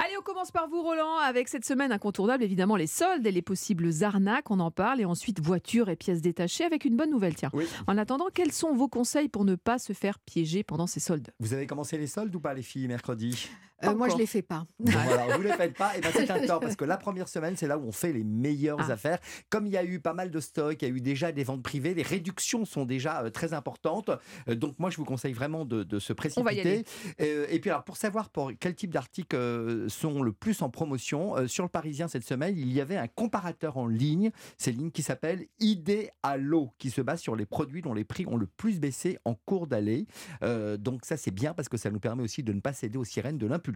Allez, 0.03 0.17
on 0.17 0.23
commence 0.23 0.49
par 0.49 0.67
vous, 0.67 0.81
Roland, 0.81 1.17
avec 1.17 1.47
cette 1.47 1.63
semaine 1.63 1.91
incontournable, 1.91 2.43
évidemment, 2.43 2.75
les 2.75 2.87
soldes 2.87 3.27
et 3.27 3.31
les 3.31 3.43
possibles 3.43 3.87
arnaques. 4.01 4.49
On 4.49 4.59
en 4.59 4.71
parle. 4.71 4.99
Et 4.99 5.05
ensuite, 5.05 5.39
voitures 5.39 5.89
et 5.89 5.95
pièces 5.95 6.21
détachées 6.21 6.63
avec 6.63 6.85
une 6.85 6.97
bonne 6.97 7.11
nouvelle. 7.11 7.35
Tiens. 7.35 7.51
En 7.85 7.99
attendant, 7.99 8.25
quels 8.33 8.51
sont 8.51 8.73
vos 8.73 8.87
conseils 8.87 9.29
pour 9.29 9.45
ne 9.45 9.53
pas 9.53 9.77
se 9.77 9.93
faire 9.93 10.17
piéger 10.17 10.63
pendant 10.63 10.87
ces 10.87 10.99
soldes? 10.99 11.29
Vous 11.39 11.53
avez 11.53 11.67
commencé 11.67 11.99
les 11.99 12.07
soldes 12.07 12.33
ou 12.35 12.39
pas, 12.39 12.55
les 12.55 12.63
filles, 12.63 12.87
mercredi? 12.87 13.47
Euh, 13.83 13.95
moi, 13.95 14.09
je 14.09 14.17
les 14.17 14.25
fais 14.25 14.41
pas. 14.41 14.65
Voilà, 14.79 15.35
vous 15.37 15.41
les 15.43 15.53
faites 15.53 15.75
pas, 15.77 15.95
et 15.97 16.01
ben 16.01 16.09
c'est 16.13 16.29
un 16.29 16.45
tort 16.45 16.59
parce 16.59 16.75
que 16.75 16.85
la 16.85 16.97
première 16.97 17.27
semaine, 17.27 17.55
c'est 17.57 17.67
là 17.67 17.77
où 17.77 17.83
on 17.87 17.91
fait 17.91 18.13
les 18.13 18.23
meilleures 18.23 18.77
Ah. 18.81 18.91
affaires. 18.93 19.19
Comme 19.49 19.65
il 19.65 19.71
y 19.73 19.77
a 19.77 19.83
eu 19.83 19.99
pas 19.99 20.13
mal 20.13 20.31
de 20.31 20.39
stocks, 20.39 20.81
il 20.81 20.87
y 20.87 20.91
a 20.91 20.93
eu 20.93 21.01
déjà 21.01 21.31
des 21.31 21.43
ventes 21.43 21.63
privées, 21.63 21.93
les 21.93 22.01
réductions 22.03 22.65
sont 22.65 22.85
déjà 22.85 23.23
euh, 23.23 23.29
très 23.29 23.53
importantes. 23.53 24.09
Euh, 24.49 24.55
donc 24.55 24.77
moi, 24.79 24.89
je 24.89 24.97
vous 24.97 25.05
conseille 25.05 25.33
vraiment 25.33 25.65
de, 25.65 25.83
de 25.83 25.99
se 25.99 26.13
On 26.37 26.43
va 26.43 26.53
y 26.53 26.59
aller. 26.61 26.83
précipiter. 26.83 27.53
Et 27.55 27.59
puis 27.59 27.69
alors, 27.69 27.83
pour 27.83 27.97
savoir 27.97 28.29
pour 28.29 28.51
quel 28.59 28.75
type 28.75 28.91
d'articles 28.93 29.85
sont 29.89 30.21
le 30.21 30.31
plus 30.33 30.61
en 30.61 30.69
promotion, 30.69 31.47
sur 31.47 31.63
le 31.63 31.69
Parisien 31.69 32.07
cette 32.07 32.23
semaine, 32.25 32.55
il 32.57 32.71
y 32.71 32.81
avait 32.81 32.97
un 32.97 33.07
comparateur 33.07 33.77
en 33.77 33.87
ligne, 33.87 34.31
c'est 34.57 34.71
ligne 34.71 34.91
qui 34.91 35.01
s'appelle 35.03 35.45
Idéalo, 35.59 36.71
qui 36.77 36.89
se 36.89 37.01
base 37.01 37.19
sur 37.21 37.35
les 37.35 37.45
produits 37.45 37.81
dont 37.81 37.93
les 37.93 38.03
prix 38.03 38.25
ont 38.27 38.37
le 38.37 38.47
plus 38.47 38.79
baissé 38.79 39.17
en 39.25 39.35
cours 39.35 39.67
d'allée. 39.67 40.05
Euh, 40.43 40.77
donc 40.77 41.05
ça, 41.05 41.17
c'est 41.17 41.31
bien 41.31 41.53
parce 41.53 41.69
que 41.69 41.77
ça 41.77 41.89
nous 41.91 41.99
permet 41.99 42.23
aussi 42.23 42.43
de 42.43 42.53
ne 42.53 42.59
pas 42.59 42.73
céder 42.73 42.97
aux 42.97 43.03
sirènes 43.03 43.37
de 43.37 43.47
l'impulsion. 43.47 43.70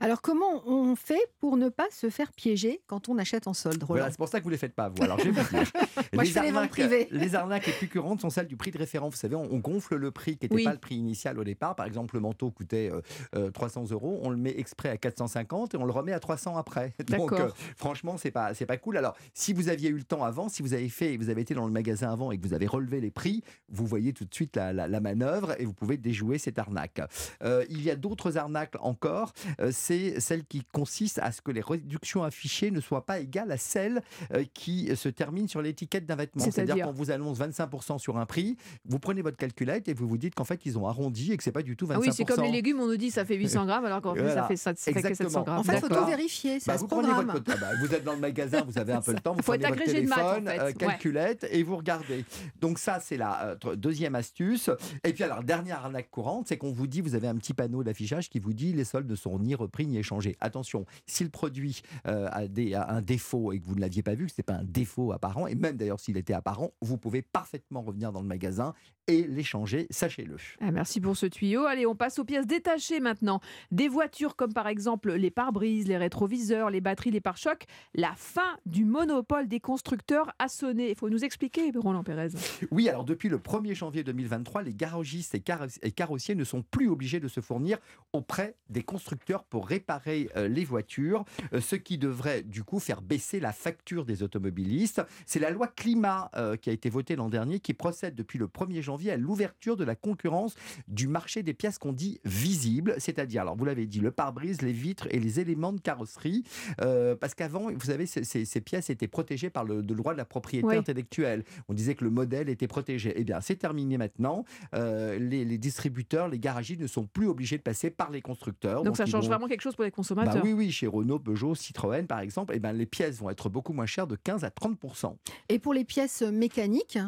Alors, 0.00 0.22
comment 0.22 0.62
on 0.66 0.94
fait 0.96 1.20
pour 1.40 1.56
ne 1.56 1.68
pas 1.68 1.86
se 1.90 2.10
faire 2.10 2.32
piéger 2.32 2.80
quand 2.86 3.08
on 3.08 3.18
achète 3.18 3.46
en 3.46 3.54
solde, 3.54 3.82
Roland 3.82 4.00
Voilà, 4.00 4.10
c'est 4.10 4.16
pour 4.18 4.28
ça 4.28 4.38
que 4.38 4.44
vous 4.44 4.50
les 4.50 4.56
faites 4.58 4.74
pas, 4.74 4.88
vous. 4.88 5.02
Alors, 5.02 5.18
je 5.18 5.28
vais 5.28 5.42
vous 5.42 5.48
dire. 5.56 5.64
Moi, 6.12 6.24
je 6.24 6.38
les 6.40 6.50
ventes 6.50 6.70
privées. 6.70 7.08
les 7.10 7.34
arnaques 7.34 7.66
les 7.66 7.72
plus 7.72 7.88
courantes 7.88 8.20
sont 8.20 8.30
celles 8.30 8.46
du 8.46 8.56
prix 8.56 8.70
de 8.70 8.78
référence. 8.78 9.14
Vous 9.14 9.20
savez, 9.20 9.36
on, 9.36 9.52
on 9.52 9.58
gonfle 9.58 9.96
le 9.96 10.10
prix 10.10 10.36
qui 10.36 10.44
n'était 10.46 10.54
Oui. 10.54 10.64
pas 10.64 10.72
le 10.72 10.78
prix 10.78 10.96
initial 10.96 11.38
au 11.38 11.44
départ. 11.44 11.76
Par 11.76 11.86
exemple, 11.86 12.14
le 12.16 12.20
manteau 12.20 12.50
coûtait 12.50 12.90
euh, 12.92 13.00
euh, 13.36 13.50
300 13.50 13.90
euros. 13.90 14.20
On 14.22 14.30
le 14.30 14.36
met 14.36 14.54
exprès 14.58 14.88
à 14.90 14.96
450 14.96 15.74
et 15.74 15.76
on 15.76 15.84
le 15.84 15.92
remet 15.92 16.12
à 16.12 16.20
300 16.20 16.56
après. 16.56 16.92
Donc, 17.08 17.32
euh, 17.32 17.48
franchement, 17.76 18.16
c'est 18.16 18.30
pas, 18.30 18.54
c'est 18.54 18.66
pas 18.66 18.76
cool. 18.76 18.96
Alors, 18.96 19.16
si 19.34 19.52
vous 19.52 19.68
aviez 19.68 19.90
eu 19.90 19.96
le 19.96 20.02
temps 20.04 20.24
avant, 20.24 20.48
si 20.48 20.62
vous 20.62 20.74
avez 20.74 20.88
fait, 20.88 21.16
vous 21.16 21.30
avez 21.30 21.42
été 21.42 21.54
dans 21.54 21.66
le 21.66 21.72
magasin 21.72 22.10
avant 22.12 22.30
et 22.32 22.38
que 22.38 22.46
vous 22.46 22.54
avez 22.54 22.66
relevé 22.66 23.00
les 23.00 23.10
prix, 23.10 23.42
vous 23.68 23.86
voyez 23.86 24.12
tout 24.12 24.24
de 24.24 24.34
suite 24.34 24.56
la, 24.56 24.72
la- 24.72 24.88
la 24.88 25.00
manœuvre 25.00 25.54
et 25.60 25.64
vous 25.64 25.72
pouvez 25.74 25.96
déjouer 25.96 26.38
cette 26.38 26.58
arnaque. 26.58 27.00
Euh, 27.42 27.64
il 27.70 27.82
y 27.82 27.90
a 27.90 27.96
d'autres 27.96 28.36
arnaques 28.36 28.74
encore. 28.80 29.32
Euh, 29.60 29.70
c'est 29.72 30.20
celle 30.20 30.44
qui 30.44 30.62
consiste 30.72 31.18
à 31.22 31.32
ce 31.32 31.40
que 31.40 31.50
les 31.50 31.60
réductions 31.60 32.22
affichées 32.24 32.70
ne 32.70 32.80
soient 32.80 33.06
pas 33.06 33.18
égales 33.20 33.50
à 33.52 33.56
celles 33.56 34.02
euh, 34.34 34.44
qui 34.54 34.94
se 34.96 35.08
terminent 35.08 35.48
sur 35.48 35.62
l'étiquette 35.62 36.06
d'un 36.06 36.16
vêtement. 36.16 36.44
C'est-à-dire 36.44 36.84
qu'on 36.86 36.92
vous 36.92 37.10
annonce 37.10 37.38
25% 37.38 37.98
sur 37.98 38.18
un 38.18 38.26
prix, 38.26 38.56
vous 38.84 38.98
prenez 38.98 39.22
votre 39.22 39.36
calculette 39.36 39.88
et 39.88 39.94
vous 39.94 40.06
vous 40.08 40.18
dites 40.18 40.34
qu'en 40.34 40.44
fait 40.44 40.60
ils 40.66 40.78
ont 40.78 40.86
arrondi 40.86 41.32
et 41.32 41.36
que 41.36 41.42
c'est 41.42 41.52
pas 41.52 41.62
du 41.62 41.76
tout 41.76 41.86
25%. 41.86 41.92
Ah 41.94 41.98
oui, 42.00 42.08
c'est 42.12 42.24
comme 42.24 42.42
les 42.44 42.50
légumes, 42.50 42.80
on 42.80 42.86
nous 42.86 42.96
dit 42.96 43.10
ça 43.10 43.24
fait 43.24 43.36
800 43.36 43.66
grammes, 43.66 43.84
alors 43.84 44.00
qu'en 44.00 44.14
fait, 44.14 44.20
ça 44.20 44.26
Voilà. 44.32 44.46
fait, 44.48 44.56
ça 44.56 44.74
fait 44.74 44.92
que 44.92 45.00
700 45.00 45.10
Exactement. 45.10 45.42
grammes. 45.44 45.58
En 45.58 45.62
fait, 45.62 45.74
il 45.74 45.80
faut 45.80 45.88
tout 45.88 46.06
vérifier, 46.06 46.60
ça 46.60 46.72
Bah, 46.72 46.78
se 46.78 46.82
vous 46.82 46.88
prenez 46.88 47.12
votre, 47.12 47.42
ah 47.52 47.56
bah, 47.56 47.70
vous 47.80 47.94
êtes 47.94 48.04
dans 48.04 48.14
le 48.14 48.18
magasin, 48.20 48.62
vous 48.66 48.78
avez 48.78 48.92
un 48.92 49.00
peu 49.00 49.12
le 49.12 49.20
temps, 49.20 49.34
vous 49.34 49.42
Faut 49.42 49.54
être 49.54 49.60
prenez 49.62 49.76
votre 49.84 50.00
de 50.02 50.08
maths, 50.08 50.18
en 50.18 50.34
téléphone, 50.40 50.46
fait. 50.48 50.60
euh, 50.60 50.66
Ouais. 50.66 50.74
calculette 50.74 51.46
et 51.50 51.62
vous 51.62 51.76
regardez. 51.76 52.24
Donc 52.60 52.78
ça, 52.78 53.00
c'est 53.00 53.16
la 53.16 53.56
euh, 53.66 53.76
deuxième 53.76 54.14
astuce. 54.14 54.70
Et 55.04 55.12
puis 55.12 55.24
alors, 55.24 55.42
dernière 55.42 55.84
arnaque 55.84 56.10
courante, 56.10 56.46
c'est 56.48 56.56
qu'on 56.58 56.72
vous 56.72 56.86
dit, 56.86 57.00
vous 57.00 57.14
avez 57.14 57.28
un 57.28 57.36
petit 57.36 57.54
panneau 57.54 57.82
d'affichage 57.82 58.28
qui 58.30 58.38
vous 58.38 58.52
dit 58.52 58.72
les 58.72 58.84
soldes 58.84 59.10
ne 59.10 59.14
sont 59.30 59.38
ni 59.38 59.54
repris 59.54 59.86
ni 59.86 59.98
échangés. 59.98 60.36
Attention, 60.40 60.84
si 61.06 61.24
le 61.24 61.30
produit 61.30 61.82
euh, 62.06 62.28
a, 62.30 62.46
des- 62.48 62.74
a 62.74 62.90
un 62.90 63.02
défaut 63.02 63.52
et 63.52 63.60
que 63.60 63.64
vous 63.64 63.74
ne 63.74 63.80
l'aviez 63.80 64.02
pas 64.02 64.14
vu, 64.14 64.26
que 64.26 64.32
ce 64.32 64.36
n'est 64.40 64.44
pas 64.44 64.54
un 64.54 64.64
défaut 64.64 65.12
apparent, 65.12 65.46
et 65.46 65.54
même 65.54 65.76
d'ailleurs 65.76 66.00
s'il 66.00 66.16
était 66.16 66.34
apparent, 66.34 66.70
vous 66.80 66.98
pouvez 66.98 67.22
parfaitement 67.22 67.82
revenir 67.82 68.12
dans 68.12 68.20
le 68.20 68.26
magasin 68.26 68.74
et 69.06 69.22
l'échanger, 69.26 69.86
sachez-le. 69.90 70.36
Ah, 70.60 70.70
merci 70.70 71.00
pour 71.00 71.16
ce 71.16 71.26
tuyau. 71.26 71.64
Allez, 71.66 71.84
on 71.84 71.96
passe 71.96 72.18
aux 72.20 72.24
pièces 72.24 72.46
détachées 72.46 73.00
maintenant. 73.00 73.40
Des 73.72 73.88
voitures 73.88 74.36
comme 74.36 74.52
par 74.52 74.68
exemple 74.68 75.12
les 75.14 75.30
pare-brises, 75.32 75.88
les 75.88 75.96
rétroviseurs, 75.96 76.70
les 76.70 76.80
batteries, 76.80 77.10
les 77.10 77.20
pare-chocs. 77.20 77.64
La 77.94 78.12
fin 78.16 78.56
du 78.66 78.84
monopole 78.84 79.48
des 79.48 79.58
constructeurs 79.58 80.30
a 80.38 80.48
sonné. 80.48 80.90
Il 80.90 80.96
faut 80.96 81.08
nous 81.08 81.24
expliquer, 81.24 81.72
Roland 81.74 82.04
Pérez. 82.04 82.28
Oui, 82.70 82.88
alors 82.88 83.04
depuis 83.04 83.28
le 83.28 83.38
1er 83.38 83.74
janvier 83.74 84.04
2023, 84.04 84.62
les 84.62 84.74
garagistes 84.74 85.34
et, 85.34 85.40
carro- 85.40 85.66
et 85.82 85.90
carrossiers 85.90 86.36
ne 86.36 86.44
sont 86.44 86.62
plus 86.62 86.88
obligés 86.88 87.18
de 87.18 87.26
se 87.28 87.40
fournir 87.40 87.78
auprès 88.12 88.54
des 88.68 88.82
constructeurs 88.82 89.19
pour 89.48 89.68
réparer 89.68 90.28
euh, 90.36 90.48
les 90.48 90.64
voitures, 90.64 91.24
euh, 91.52 91.60
ce 91.60 91.76
qui 91.76 91.98
devrait 91.98 92.42
du 92.42 92.64
coup 92.64 92.78
faire 92.80 93.02
baisser 93.02 93.38
la 93.40 93.52
facture 93.52 94.04
des 94.04 94.22
automobilistes. 94.22 95.02
C'est 95.26 95.38
la 95.40 95.50
loi 95.50 95.68
climat 95.68 96.30
euh, 96.36 96.56
qui 96.56 96.70
a 96.70 96.72
été 96.72 96.90
votée 96.90 97.16
l'an 97.16 97.28
dernier 97.28 97.60
qui 97.60 97.74
procède 97.74 98.14
depuis 98.14 98.38
le 98.38 98.46
1er 98.46 98.80
janvier 98.82 99.12
à 99.12 99.16
l'ouverture 99.16 99.76
de 99.76 99.84
la 99.84 99.94
concurrence 99.94 100.54
du 100.88 101.06
marché 101.06 101.42
des 101.42 101.54
pièces 101.54 101.78
qu'on 101.78 101.92
dit 101.92 102.20
visibles, 102.24 102.94
c'est-à-dire, 102.98 103.42
alors 103.42 103.56
vous 103.56 103.64
l'avez 103.64 103.86
dit, 103.86 104.00
le 104.00 104.10
pare-brise, 104.10 104.62
les 104.62 104.72
vitres 104.72 105.06
et 105.10 105.20
les 105.20 105.40
éléments 105.40 105.72
de 105.72 105.80
carrosserie, 105.80 106.44
euh, 106.80 107.14
parce 107.14 107.34
qu'avant, 107.34 107.70
vous 107.70 107.80
savez, 107.86 108.06
ces, 108.06 108.24
ces- 108.24 108.44
ces 108.44 108.60
pièces 108.60 108.90
étaient 108.90 109.08
protégées 109.08 109.50
par 109.50 109.64
le, 109.64 109.76
le 109.76 109.82
droit 109.82 110.12
de 110.12 110.18
la 110.18 110.24
propriété 110.24 110.66
Oui. 110.66 110.76
intellectuelle. 110.76 111.44
On 111.68 111.74
disait 111.74 111.94
que 111.94 112.04
le 112.04 112.10
modèle 112.10 112.48
était 112.48 112.66
protégé. 112.68 113.12
Eh 113.16 113.24
bien, 113.24 113.40
c'est 113.40 113.56
terminé 113.56 113.98
maintenant. 113.98 114.44
Euh, 114.74 115.18
les, 115.18 115.44
les 115.44 115.58
distributeurs, 115.58 116.28
les 116.28 116.38
garagistes 116.38 116.80
ne 116.80 116.86
sont 116.86 117.06
plus 117.06 117.26
obligés 117.28 117.58
de 117.58 117.62
passer 117.62 117.90
par 117.90 118.10
les 118.10 118.22
constructeurs. 118.22 118.82
Donc 118.82 118.96
ça 119.06 119.10
change 119.10 119.24
vont- 119.24 119.30
vraiment 119.30 119.46
quelque 119.48 119.60
chose 119.62 119.74
pour 119.74 119.84
les 119.84 119.90
Bah 119.90 119.96
consommateurs. 119.96 120.42
oui, 120.44 120.52
oui, 120.52 120.70
chez 120.70 120.86
Renault, 120.86 121.18
Peugeot, 121.18 121.54
Citroën, 121.54 122.06
par 122.06 122.20
exemple, 122.20 122.52
eh 122.56 122.58
ben, 122.58 122.72
les 122.72 122.86
pièces 122.86 123.18
vont 123.18 123.30
être 123.30 123.48
beaucoup 123.48 123.72
moins 123.72 123.86
chères 123.86 124.06
de 124.06 124.16
15 124.16 124.44
à 124.44 124.50
30% 124.50 125.16
Et 125.48 125.58
pour 125.58 125.74
les 125.74 125.84
pièces 125.84 126.22
mécaniques, 126.22 126.98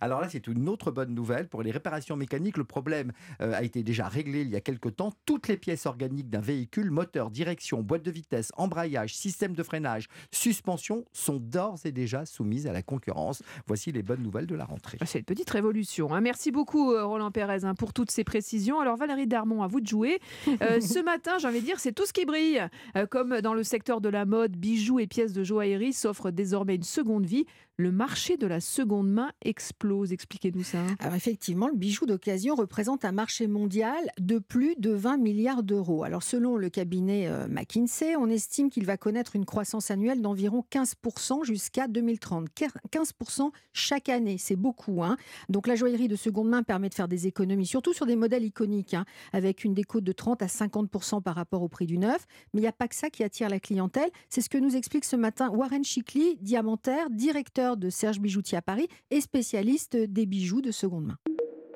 alors 0.00 0.20
là, 0.20 0.28
c'est 0.28 0.46
une 0.46 0.68
autre 0.68 0.90
bonne 0.90 1.14
nouvelle. 1.14 1.48
Pour 1.48 1.62
les 1.62 1.70
réparations 1.70 2.16
mécaniques, 2.16 2.56
le 2.56 2.64
problème 2.64 3.12
euh, 3.40 3.52
a 3.54 3.62
été 3.62 3.82
déjà 3.82 4.08
réglé 4.08 4.42
il 4.42 4.50
y 4.50 4.56
a 4.56 4.60
quelque 4.60 4.88
temps. 4.88 5.12
Toutes 5.24 5.48
les 5.48 5.56
pièces 5.56 5.86
organiques 5.86 6.30
d'un 6.30 6.40
véhicule, 6.40 6.90
moteur, 6.90 7.30
direction, 7.30 7.82
boîte 7.82 8.02
de 8.02 8.10
vitesse, 8.10 8.52
embrayage, 8.56 9.14
système 9.14 9.54
de 9.54 9.62
freinage, 9.62 10.08
suspension, 10.30 11.04
sont 11.12 11.38
d'ores 11.38 11.80
et 11.84 11.92
déjà 11.92 12.26
soumises 12.26 12.66
à 12.66 12.72
la 12.72 12.82
concurrence. 12.82 13.42
Voici 13.66 13.92
les 13.92 14.02
bonnes 14.02 14.22
nouvelles 14.22 14.46
de 14.46 14.54
la 14.54 14.64
rentrée. 14.64 14.98
C'est 15.04 15.18
une 15.20 15.24
petite 15.24 15.50
révolution. 15.50 16.12
hein. 16.14 16.20
Merci 16.20 16.50
beaucoup, 16.50 16.92
euh, 16.92 17.04
Roland 17.04 17.30
Pérez, 17.30 17.64
hein, 17.64 17.74
pour 17.74 17.92
toutes 17.92 18.10
ces 18.10 18.24
précisions. 18.24 18.80
Alors, 18.80 18.96
Valérie 18.96 19.26
Darmon, 19.26 19.62
à 19.62 19.66
vous 19.66 19.80
de 19.80 19.86
jouer. 19.86 20.18
Euh, 20.62 20.80
ce 20.80 21.02
matin, 21.02 21.36
j'ai 21.38 21.48
envie 21.48 21.60
de 21.60 21.66
dire, 21.66 21.78
c'est 21.78 21.92
tout 21.92 22.06
ce 22.06 22.12
qui 22.14 22.24
brille. 22.24 22.66
Euh, 22.96 23.06
comme 23.06 23.40
dans 23.40 23.52
le 23.52 23.62
secteur 23.62 24.00
de 24.00 24.08
la 24.08 24.24
mode, 24.24 24.56
bijoux 24.56 24.98
et 24.98 25.06
pièces 25.06 25.32
de 25.32 25.44
joaillerie 25.44 25.92
s'offrent 25.92 26.30
désormais 26.30 26.76
une 26.76 26.82
seconde 26.82 27.26
vie. 27.26 27.44
Le 27.78 27.92
marché 27.92 28.38
de 28.38 28.46
la 28.46 28.60
seconde 28.60 29.10
main 29.10 29.30
explose. 29.42 30.10
Expliquez-nous 30.10 30.62
ça. 30.62 30.78
Alors 30.98 31.14
effectivement, 31.14 31.68
le 31.68 31.74
bijou 31.76 32.06
d'occasion 32.06 32.54
représente 32.54 33.04
un 33.04 33.12
marché 33.12 33.46
mondial 33.48 33.98
de 34.18 34.38
plus 34.38 34.76
de 34.78 34.92
20 34.92 35.18
milliards 35.18 35.62
d'euros. 35.62 36.02
Alors 36.02 36.22
selon 36.22 36.56
le 36.56 36.70
cabinet 36.70 37.28
euh, 37.28 37.46
McKinsey, 37.48 38.16
on 38.16 38.30
estime 38.30 38.70
qu'il 38.70 38.86
va 38.86 38.96
connaître 38.96 39.36
une 39.36 39.44
croissance 39.44 39.90
annuelle 39.90 40.22
d'environ 40.22 40.64
15% 40.72 41.44
jusqu'à 41.44 41.86
2030. 41.86 42.48
15% 42.90 43.50
chaque 43.74 44.08
année, 44.08 44.38
c'est 44.38 44.56
beaucoup. 44.56 45.04
hein. 45.04 45.18
Donc 45.50 45.66
la 45.66 45.74
joaillerie 45.74 46.08
de 46.08 46.16
seconde 46.16 46.48
main 46.48 46.62
permet 46.62 46.88
de 46.88 46.94
faire 46.94 47.08
des 47.08 47.26
économies, 47.26 47.66
surtout 47.66 47.92
sur 47.92 48.06
des 48.06 48.16
modèles 48.16 48.44
iconiques, 48.44 48.94
hein, 48.94 49.04
avec 49.34 49.64
une 49.64 49.74
déco 49.74 50.00
de 50.00 50.12
30 50.12 50.40
à 50.40 50.46
50% 50.46 51.22
par 51.22 51.34
rapport 51.34 51.60
au 51.62 51.68
prix 51.68 51.84
du 51.84 51.98
neuf. 51.98 52.24
Mais 52.54 52.60
il 52.60 52.62
n'y 52.62 52.68
a 52.68 52.72
pas 52.72 52.88
que 52.88 52.94
ça 52.94 53.10
qui 53.10 53.22
attire 53.22 53.50
la 53.50 53.60
clientèle. 53.60 54.08
C'est 54.30 54.40
ce 54.40 54.48
que 54.48 54.56
nous 54.56 54.76
explique 54.76 55.04
ce 55.04 55.16
matin 55.16 55.50
Warren 55.50 55.84
Chicly, 55.84 56.38
diamantaire, 56.40 57.10
directeur 57.10 57.65
de 57.74 57.90
Serge 57.90 58.20
Bijoutier 58.20 58.56
à 58.56 58.62
Paris 58.62 58.86
et 59.10 59.20
spécialiste 59.20 59.96
des 59.96 60.26
bijoux 60.26 60.60
de 60.60 60.70
seconde 60.70 61.06
main. 61.06 61.18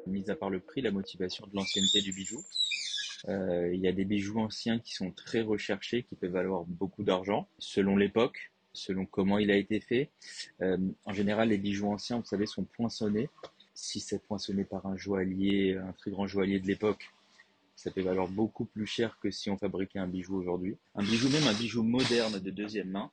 Mis 0.06 0.30
à 0.30 0.36
part 0.36 0.50
le 0.50 0.60
prix, 0.60 0.80
la 0.80 0.92
motivation 0.92 1.46
de 1.48 1.56
l'ancienneté 1.56 2.00
du 2.00 2.12
bijou. 2.12 2.44
Euh, 3.28 3.74
il 3.74 3.80
y 3.80 3.88
a 3.88 3.92
des 3.92 4.04
bijoux 4.04 4.38
anciens 4.38 4.78
qui 4.78 4.94
sont 4.94 5.10
très 5.10 5.42
recherchés, 5.42 6.04
qui 6.04 6.14
peuvent 6.14 6.30
valoir 6.30 6.64
beaucoup 6.64 7.02
d'argent, 7.02 7.48
selon 7.58 7.96
l'époque, 7.96 8.52
selon 8.72 9.04
comment 9.04 9.38
il 9.38 9.50
a 9.50 9.56
été 9.56 9.80
fait. 9.80 10.10
Euh, 10.62 10.78
en 11.04 11.12
général, 11.12 11.48
les 11.48 11.58
bijoux 11.58 11.88
anciens, 11.88 12.18
vous 12.18 12.24
savez, 12.24 12.46
sont 12.46 12.64
poinçonnés. 12.64 13.28
Si 13.74 14.00
c'est 14.00 14.22
poinçonné 14.22 14.64
par 14.64 14.86
un 14.86 14.96
joaillier, 14.96 15.76
un 15.76 15.92
très 15.92 16.10
grand 16.10 16.26
joaillier 16.26 16.60
de 16.60 16.66
l'époque, 16.66 17.10
ça 17.76 17.90
peut 17.90 18.02
valoir 18.02 18.28
beaucoup 18.28 18.66
plus 18.66 18.86
cher 18.86 19.18
que 19.20 19.30
si 19.30 19.50
on 19.50 19.56
fabriquait 19.56 19.98
un 19.98 20.06
bijou 20.06 20.36
aujourd'hui. 20.36 20.76
Un 20.94 21.02
bijou, 21.02 21.30
même 21.30 21.46
un 21.46 21.54
bijou 21.54 21.82
moderne 21.82 22.38
de 22.38 22.50
deuxième 22.50 22.90
main, 22.90 23.10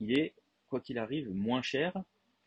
il 0.00 0.18
est, 0.18 0.34
quoi 0.68 0.80
qu'il 0.80 0.98
arrive, 0.98 1.30
moins 1.30 1.62
cher 1.62 1.92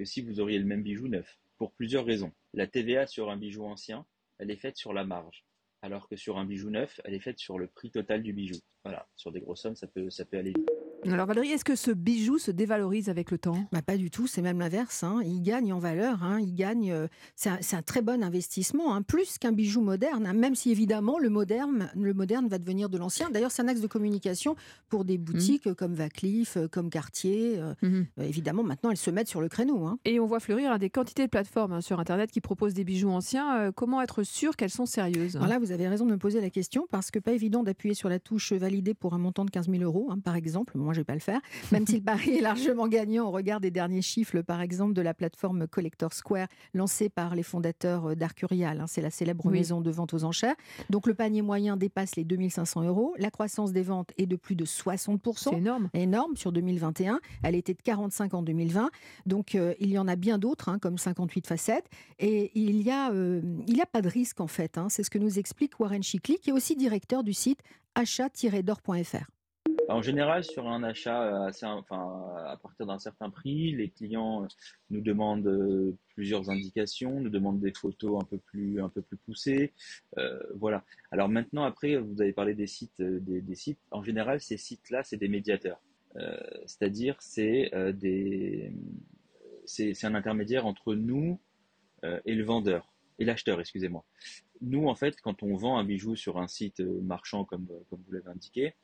que 0.02 0.06
si 0.06 0.22
vous 0.22 0.40
auriez 0.40 0.58
le 0.58 0.66
même 0.66 0.82
bijou 0.82 1.08
neuf. 1.08 1.38
Pour 1.58 1.74
plusieurs 1.74 2.06
raisons. 2.06 2.32
La 2.56 2.66
TVA 2.66 3.06
sur 3.06 3.30
un 3.30 3.38
bijou 3.38 3.66
ancien, 3.66 4.08
elle 4.40 4.50
est 4.50 4.56
faite 4.56 4.76
sur 4.76 4.94
la 4.94 5.06
marge. 5.06 5.46
Alors 5.84 6.10
que 6.10 6.16
sur 6.16 6.40
un 6.40 6.46
bijou 6.46 6.72
neuf, 6.72 7.00
elle 7.06 7.14
est 7.14 7.20
faite 7.20 7.38
sur 7.38 7.60
le 7.60 7.68
prix 7.68 7.92
total 7.92 8.24
du 8.24 8.34
bijou. 8.34 8.58
Voilà, 8.84 9.08
sur 9.16 9.32
des 9.32 9.42
grosses 9.42 9.62
sommes, 9.62 9.76
ça 9.76 9.86
peut, 9.86 10.10
ça 10.10 10.26
peut 10.26 10.40
aller. 10.40 10.54
Alors 11.10 11.26
Valérie, 11.26 11.50
est-ce 11.50 11.66
que 11.66 11.76
ce 11.76 11.90
bijou 11.92 12.38
se 12.38 12.52
dévalorise 12.52 13.10
avec 13.10 13.32
le 13.32 13.38
temps? 13.40 13.58
Bah, 13.72 13.82
Pas 13.82 13.98
du 13.98 14.12
tout, 14.12 14.28
c'est 14.28 14.42
même 14.44 14.60
l'inverse. 14.60 15.04
Hein. 15.04 15.22
Il 15.26 15.42
gagne 15.42 15.74
en 15.74 15.80
valeur, 15.80 16.24
hein. 16.24 16.40
il 16.40 16.54
gagne. 16.54 16.92
euh, 16.92 17.08
c'est 17.36 17.50
un, 17.76 17.82
très 17.82 18.02
bon 18.04 18.24
investissement, 18.24 18.94
hein, 18.94 19.02
plus 19.02 19.38
qu'un 19.40 19.52
bijou 19.52 19.82
moderne. 19.82 20.32
même 20.34 20.54
si 20.54 20.70
évidemment 20.72 21.18
le 21.18 21.30
moderne, 21.30 21.90
le 21.96 22.14
moderne 22.14 22.48
va 22.48 22.60
devenir 22.60 22.88
de 22.90 22.98
l'ancien. 23.00 23.30
D'ailleurs, 23.32 23.52
c'est 23.52 23.64
un 23.64 23.68
axe 23.68 23.82
de 23.82 23.88
communication 23.88 24.56
pour 24.90 25.04
des 25.04 25.18
boutiques 25.18 25.66
euh, 25.68 25.74
comme 25.74 25.94
Vacliffe, 25.96 26.58
euh, 26.58 26.68
comme 26.68 26.90
Cartier. 26.90 27.60
Mhm. 27.82 28.06
euh, 28.20 28.24
évidemment, 28.24 28.64
maintenant 28.64 28.92
elles 28.92 28.98
se 28.98 29.10
mettent 29.10 29.28
sur 29.28 29.42
le 29.42 29.50
créneau. 29.50 29.98
Et 30.06 30.20
on 30.20 30.28
voit 30.28 30.40
fleurir 30.40 30.78
des 30.78 30.90
quantités 30.92 31.26
de 31.26 31.30
plateformes 31.30 31.82
sur 31.82 32.00
Internet 32.00 32.30
qui 32.32 32.42
proposent 32.42 32.76
des 32.76 32.84
bijoux 32.84 33.10
anciens. 33.10 33.58
Euh, 33.60 33.72
comment 33.72 34.02
être 34.02 34.22
sûr 34.24 34.56
qu'elles 34.56 34.70
sont 34.70 34.86
sérieuses? 34.86 35.36
Alors 35.36 35.48
là, 35.48 35.58
vous 35.58 35.72
avez 35.72 35.88
raison 35.88 36.06
de 36.06 36.12
me 36.12 36.18
poser 36.18 36.42
la 36.42 36.50
question 36.52 36.86
parce 36.92 37.10
que 37.10 37.18
pas 37.18 37.32
évident 37.32 37.64
d'appuyer 37.64 37.96
sur 37.96 38.08
la 38.10 38.20
touche 38.20 38.54
valider 38.54 38.94
pour 38.94 39.14
un 39.16 39.18
montant 39.18 39.46
de 39.46 39.50
15 39.50 39.70
000 39.70 39.84
euros, 39.84 40.10
par 40.24 40.36
exemple. 40.36 40.78
Moi, 40.92 40.96
je 40.96 41.00
vais 41.00 41.06
pas 41.06 41.14
le 41.14 41.22
faire, 41.22 41.40
même 41.72 41.88
si 41.88 41.96
le 41.96 42.02
pari 42.04 42.32
est 42.36 42.42
largement 42.42 42.86
gagnant 42.90 43.26
au 43.26 43.32
regard 43.32 43.62
des 43.62 43.72
derniers 43.72 44.02
chiffres, 44.02 44.42
par 44.42 44.60
exemple, 44.60 44.92
de 44.94 45.02
la 45.02 45.14
plateforme 45.14 45.66
Collector 45.66 46.12
Square 46.12 46.48
lancée 46.74 47.08
par 47.08 47.34
les 47.34 47.44
fondateurs 47.44 48.08
euh, 48.10 48.16
d'Arcurial. 48.16 48.82
hein. 48.82 48.88
C'est 48.88 49.00
la 49.02 49.10
célèbre 49.10 49.46
Oui. 49.46 49.54
maison 49.54 49.80
de 49.80 49.90
vente 49.90 50.14
aux 50.14 50.26
enchères. 50.26 50.56
Donc, 50.90 51.08
le 51.08 51.14
panier 51.14 51.42
moyen 51.42 51.78
dépasse 51.78 52.18
les 52.18 52.26
2500 52.26 52.84
euros. 52.84 53.14
La 53.20 53.32
croissance 53.32 53.72
des 53.72 53.84
ventes 53.84 54.12
est 54.18 54.26
de 54.26 54.36
plus 54.36 54.56
de 54.56 54.66
60%. 54.66 55.34
C'est 55.38 55.54
énorme. 55.56 55.90
Énorme 55.94 56.36
sur 56.36 56.52
2021. 56.52 57.22
Elle 57.44 57.56
était 57.56 57.74
de 57.74 57.82
45 57.82 58.34
en 58.34 58.42
2020. 58.42 58.92
Donc, 59.26 59.56
euh, 59.56 59.74
il 59.80 59.92
y 59.92 59.98
en 59.98 60.10
a 60.10 60.18
bien 60.18 60.38
d'autres, 60.40 60.68
hein, 60.68 60.78
comme 60.78 60.98
58 60.98 61.48
facettes. 61.48 61.86
Et 62.20 62.52
il 62.54 62.80
n'y 62.80 62.92
a, 62.92 63.12
euh, 63.14 63.42
il 63.66 63.80
a 63.80 63.86
pas 63.86 64.02
de 64.02 64.10
risque, 64.10 64.42
en 64.42 64.48
fait. 64.48 64.78
hein. 64.78 64.88
C'est 64.90 65.04
ce 65.04 65.10
que 65.10 65.20
nous 65.20 65.40
explique 65.40 65.80
Warren 65.80 66.04
Chicli, 66.04 66.38
qui 66.38 66.50
est 66.50 66.54
aussi 66.54 66.76
directeur 66.76 67.24
du 67.24 67.32
site 67.32 67.60
achat-d'or.fr. 67.96 69.26
En 69.92 70.02
général, 70.02 70.44
sur 70.44 70.68
un 70.68 70.84
achat 70.84 71.24
euh, 71.24 71.48
assez, 71.48 71.66
enfin, 71.66 72.24
à 72.46 72.56
partir 72.58 72.86
d'un 72.86 73.00
certain 73.00 73.30
prix, 73.30 73.72
les 73.74 73.90
clients 73.90 74.44
euh, 74.44 74.48
nous 74.90 75.02
demandent 75.02 75.48
euh, 75.48 75.98
plusieurs 76.16 76.50
indications, 76.50 77.20
nous 77.20 77.30
demandent 77.30 77.60
des 77.60 77.74
photos 77.74 78.22
un 78.22 78.26
peu 78.26 78.38
plus, 78.38 78.82
un 78.82 78.90
peu 78.90 79.02
plus 79.02 79.18
poussées. 79.18 79.74
Voilà. 80.56 80.84
Alors 81.12 81.30
maintenant, 81.30 81.64
après, 81.64 81.98
vous 81.98 82.22
avez 82.22 82.34
parlé 82.34 82.54
des 82.54 82.68
sites, 82.68 83.02
des, 83.02 83.56
sites. 83.56 83.80
En 83.92 84.04
général, 84.04 84.40
ces 84.42 84.58
sites-là, 84.58 85.04
c'est 85.04 85.18
des 85.18 85.28
médiateurs. 85.28 85.82
C'est-à-dire, 86.66 87.16
c'est 87.20 87.72
un 90.04 90.16
intermédiaire 90.16 90.66
entre 90.66 90.96
nous 90.96 91.40
et 92.04 92.36
le 92.36 92.44
vendeur, 92.44 92.92
et 93.20 93.26
l'acheteur, 93.26 93.60
excusez-moi. 93.60 94.04
Nous, 94.62 94.88
en 94.88 94.96
fait, 94.96 95.20
quand 95.22 95.44
on 95.44 95.56
vend 95.56 95.78
un 95.80 95.84
bijou 95.84 96.16
sur 96.16 96.38
un 96.38 96.48
site 96.48 96.82
marchand, 96.82 97.46
comme, 97.46 97.68
comme 97.90 98.02
vous 98.06 98.14
l'avez 98.14 98.30
indiqué, 98.30 98.76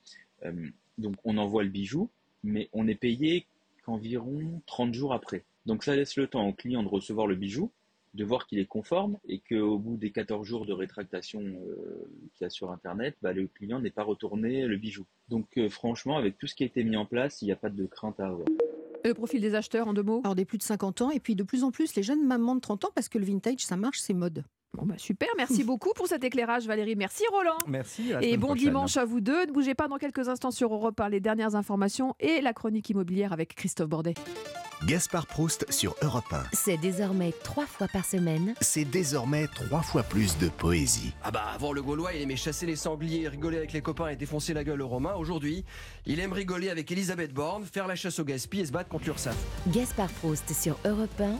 donc 0.97 1.15
on 1.23 1.37
envoie 1.37 1.63
le 1.63 1.69
bijou, 1.69 2.09
mais 2.43 2.69
on 2.73 2.87
est 2.87 2.95
payé 2.95 3.45
qu'environ 3.83 4.61
30 4.65 4.93
jours 4.93 5.13
après. 5.13 5.43
Donc 5.65 5.83
ça 5.83 5.95
laisse 5.95 6.15
le 6.15 6.27
temps 6.27 6.47
au 6.47 6.53
client 6.53 6.83
de 6.83 6.87
recevoir 6.87 7.27
le 7.27 7.35
bijou, 7.35 7.71
de 8.13 8.23
voir 8.23 8.47
qu'il 8.47 8.59
est 8.59 8.65
conforme 8.65 9.17
et 9.27 9.39
qu'au 9.39 9.77
bout 9.77 9.97
des 9.97 10.11
14 10.11 10.45
jours 10.45 10.65
de 10.65 10.73
rétractation 10.73 11.41
euh, 11.41 12.09
qu'il 12.33 12.43
y 12.43 12.45
a 12.45 12.49
sur 12.49 12.71
Internet, 12.71 13.15
bah, 13.21 13.33
le 13.33 13.47
client 13.47 13.79
n'est 13.79 13.91
pas 13.91 14.03
retourné 14.03 14.65
le 14.65 14.77
bijou. 14.77 15.05
Donc 15.29 15.57
euh, 15.57 15.69
franchement, 15.69 16.17
avec 16.17 16.37
tout 16.37 16.47
ce 16.47 16.55
qui 16.55 16.63
a 16.63 16.65
été 16.65 16.83
mis 16.83 16.97
en 16.97 17.05
place, 17.05 17.41
il 17.41 17.45
n'y 17.45 17.51
a 17.51 17.57
pas 17.57 17.69
de 17.69 17.85
crainte 17.85 18.19
à 18.19 18.27
avoir. 18.27 18.47
Le 19.05 19.13
profil 19.13 19.39
des 19.39 19.55
acheteurs 19.55 19.87
en 19.87 19.93
deux 19.93 20.03
mots? 20.03 20.21
Alors, 20.23 20.35
des 20.35 20.43
plus 20.43 20.57
de 20.57 20.63
50 20.63 21.01
ans, 21.01 21.11
et 21.11 21.19
puis 21.19 21.35
de 21.35 21.43
plus 21.43 21.63
en 21.63 21.71
plus, 21.71 21.95
les 21.95 22.03
jeunes 22.03 22.25
mamans 22.25 22.55
de 22.55 22.59
30 22.59 22.85
ans, 22.85 22.89
parce 22.93 23.07
que 23.07 23.17
le 23.17 23.25
vintage, 23.25 23.59
ça 23.59 23.77
marche, 23.77 23.99
c'est 23.99 24.13
mode. 24.13 24.43
Bon 24.73 24.85
bah 24.85 24.95
super, 24.97 25.29
merci 25.37 25.63
beaucoup 25.65 25.91
pour 25.95 26.07
cet 26.07 26.23
éclairage 26.23 26.67
Valérie. 26.67 26.95
Merci 26.95 27.23
Roland. 27.31 27.57
Merci. 27.67 28.11
Et 28.21 28.37
bon 28.37 28.47
prochaine. 28.47 28.65
dimanche 28.65 28.97
à 28.97 29.05
vous 29.05 29.21
deux. 29.21 29.45
Ne 29.45 29.51
bougez 29.51 29.73
pas 29.75 29.87
dans 29.87 29.97
quelques 29.97 30.27
instants 30.29 30.51
sur 30.51 30.73
Europe 30.73 30.99
1, 30.99 31.09
les 31.09 31.19
dernières 31.19 31.55
informations 31.55 32.13
et 32.19 32.41
la 32.41 32.53
chronique 32.53 32.89
immobilière 32.89 33.33
avec 33.33 33.55
Christophe 33.55 33.89
Bordet. 33.89 34.13
Gaspard 34.85 35.25
Proust 35.25 35.65
sur 35.71 35.95
Europe 36.03 36.31
1. 36.31 36.43
C'est 36.53 36.77
désormais 36.77 37.33
trois 37.43 37.65
fois 37.65 37.87
par 37.87 38.05
semaine. 38.05 38.53
C'est 38.61 38.85
désormais 38.85 39.47
trois 39.47 39.81
fois 39.81 40.03
plus 40.03 40.37
de 40.37 40.49
poésie. 40.49 41.13
Ah 41.23 41.31
bah 41.31 41.45
avant 41.51 41.73
le 41.73 41.81
Gaulois 41.81 42.13
il 42.13 42.21
aimait 42.21 42.35
chasser 42.35 42.67
les 42.67 42.75
sangliers, 42.75 43.27
rigoler 43.27 43.57
avec 43.57 43.73
les 43.73 43.81
copains 43.81 44.09
et 44.09 44.15
défoncer 44.15 44.53
la 44.53 44.63
gueule 44.63 44.83
aux 44.83 44.87
Romains. 44.87 45.15
Aujourd'hui, 45.15 45.65
il 46.05 46.19
aime 46.19 46.31
rigoler 46.31 46.69
avec 46.69 46.91
Elisabeth 46.91 47.33
Borne, 47.33 47.63
faire 47.63 47.87
la 47.87 47.95
chasse 47.95 48.19
au 48.19 48.23
gaspille 48.23 48.59
et 48.61 48.65
se 48.67 48.71
battre 48.71 48.89
contre 48.89 49.05
l'URSSAF. 49.05 49.35
Gaspard 49.69 50.11
Proust 50.11 50.53
sur 50.53 50.77
Europe 50.85 51.09
1, 51.19 51.31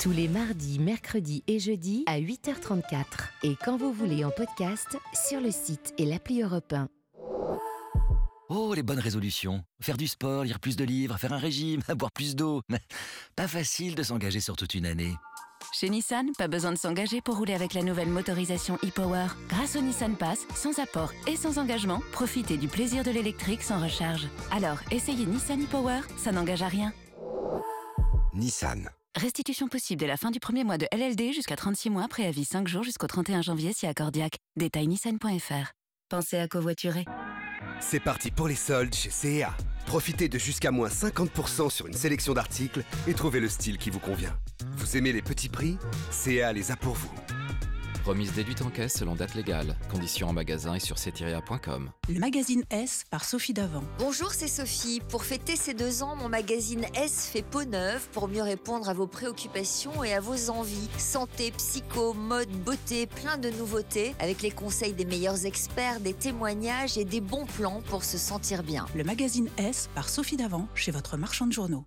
tous 0.00 0.12
les 0.12 0.28
mardis, 0.28 0.78
mercredis 0.78 1.44
et 1.46 1.58
jeudis 1.58 2.04
à 2.06 2.18
8h34. 2.18 3.04
Et 3.42 3.54
quand 3.62 3.76
vous 3.76 3.92
voulez 3.92 4.24
en 4.24 4.30
podcast, 4.30 4.96
sur 5.12 5.42
le 5.42 5.50
site 5.50 5.92
et 5.98 6.06
l'appli 6.06 6.40
Europe 6.40 6.72
1. 6.72 6.88
Oh, 8.48 8.72
les 8.74 8.82
bonnes 8.82 8.98
résolutions. 8.98 9.62
Faire 9.82 9.98
du 9.98 10.08
sport, 10.08 10.44
lire 10.44 10.58
plus 10.58 10.76
de 10.76 10.84
livres, 10.84 11.18
faire 11.18 11.34
un 11.34 11.38
régime, 11.38 11.82
boire 11.96 12.12
plus 12.12 12.34
d'eau. 12.34 12.62
Pas 13.36 13.46
facile 13.46 13.94
de 13.94 14.02
s'engager 14.02 14.40
sur 14.40 14.56
toute 14.56 14.74
une 14.74 14.86
année. 14.86 15.14
Chez 15.72 15.90
Nissan, 15.90 16.30
pas 16.38 16.48
besoin 16.48 16.72
de 16.72 16.78
s'engager 16.78 17.20
pour 17.20 17.36
rouler 17.36 17.52
avec 17.52 17.74
la 17.74 17.82
nouvelle 17.82 18.08
motorisation 18.08 18.76
e-Power. 18.76 19.26
Grâce 19.50 19.76
au 19.76 19.82
Nissan 19.82 20.16
Pass, 20.16 20.46
sans 20.54 20.78
apport 20.78 21.12
et 21.26 21.36
sans 21.36 21.58
engagement, 21.58 22.00
profitez 22.12 22.56
du 22.56 22.68
plaisir 22.68 23.04
de 23.04 23.10
l'électrique 23.10 23.62
sans 23.62 23.82
recharge. 23.82 24.28
Alors, 24.50 24.78
essayez 24.90 25.26
Nissan 25.26 25.62
e-Power, 25.62 26.00
ça 26.16 26.32
n'engage 26.32 26.62
à 26.62 26.68
rien. 26.68 26.94
Nissan. 28.32 28.90
Restitution 29.16 29.66
possible 29.66 30.00
dès 30.00 30.06
la 30.06 30.16
fin 30.16 30.30
du 30.30 30.38
premier 30.38 30.62
mois 30.62 30.78
de 30.78 30.86
LLD 30.92 31.32
jusqu'à 31.32 31.56
36 31.56 31.90
mois, 31.90 32.06
préavis 32.06 32.44
5 32.44 32.68
jours 32.68 32.84
jusqu'au 32.84 33.08
31 33.08 33.42
janvier 33.42 33.72
si 33.72 33.86
accordiaque. 33.86 34.36
Détail 34.56 34.86
nissan.fr. 34.86 35.72
Pensez 36.08 36.38
à 36.38 36.46
covoiturer. 36.46 37.04
C'est 37.80 38.00
parti 38.00 38.30
pour 38.30 38.46
les 38.46 38.54
soldes 38.54 38.94
chez 38.94 39.10
CA. 39.10 39.56
Profitez 39.86 40.28
de 40.28 40.38
jusqu'à 40.38 40.70
moins 40.70 40.88
50% 40.88 41.70
sur 41.70 41.88
une 41.88 41.92
sélection 41.92 42.34
d'articles 42.34 42.84
et 43.08 43.14
trouvez 43.14 43.40
le 43.40 43.48
style 43.48 43.78
qui 43.78 43.90
vous 43.90 43.98
convient. 43.98 44.36
Vous 44.76 44.96
aimez 44.96 45.12
les 45.12 45.22
petits 45.22 45.48
prix? 45.48 45.76
CA 46.12 46.52
les 46.52 46.70
a 46.70 46.76
pour 46.76 46.94
vous. 46.94 47.10
Remise 48.04 48.32
déduite 48.32 48.62
en 48.62 48.70
caisse 48.70 48.94
selon 48.94 49.14
date 49.14 49.34
légale. 49.34 49.76
Conditions 49.90 50.28
en 50.28 50.32
magasin 50.32 50.74
et 50.74 50.80
sur 50.80 50.98
cetiria.com. 50.98 51.90
Le 52.08 52.18
magazine 52.18 52.64
S 52.70 53.04
par 53.10 53.24
Sophie 53.24 53.52
Davant. 53.52 53.84
Bonjour, 53.98 54.32
c'est 54.32 54.48
Sophie. 54.48 55.02
Pour 55.10 55.24
fêter 55.24 55.54
ces 55.54 55.74
deux 55.74 56.02
ans, 56.02 56.16
mon 56.16 56.30
magazine 56.30 56.86
S 56.94 57.28
fait 57.30 57.42
peau 57.42 57.64
neuve 57.64 58.08
pour 58.12 58.28
mieux 58.28 58.42
répondre 58.42 58.88
à 58.88 58.94
vos 58.94 59.06
préoccupations 59.06 60.02
et 60.02 60.14
à 60.14 60.20
vos 60.20 60.48
envies. 60.48 60.88
Santé, 60.96 61.50
psycho, 61.50 62.14
mode, 62.14 62.50
beauté, 62.50 63.06
plein 63.06 63.36
de 63.36 63.50
nouveautés 63.50 64.14
avec 64.18 64.40
les 64.40 64.50
conseils 64.50 64.94
des 64.94 65.04
meilleurs 65.04 65.44
experts, 65.44 66.00
des 66.00 66.14
témoignages 66.14 66.96
et 66.96 67.04
des 67.04 67.20
bons 67.20 67.44
plans 67.44 67.82
pour 67.86 68.04
se 68.04 68.16
sentir 68.16 68.62
bien. 68.62 68.86
Le 68.96 69.04
magazine 69.04 69.50
S 69.58 69.90
par 69.94 70.08
Sophie 70.08 70.38
Davant 70.38 70.68
chez 70.74 70.90
votre 70.90 71.18
marchand 71.18 71.46
de 71.46 71.52
journaux. 71.52 71.84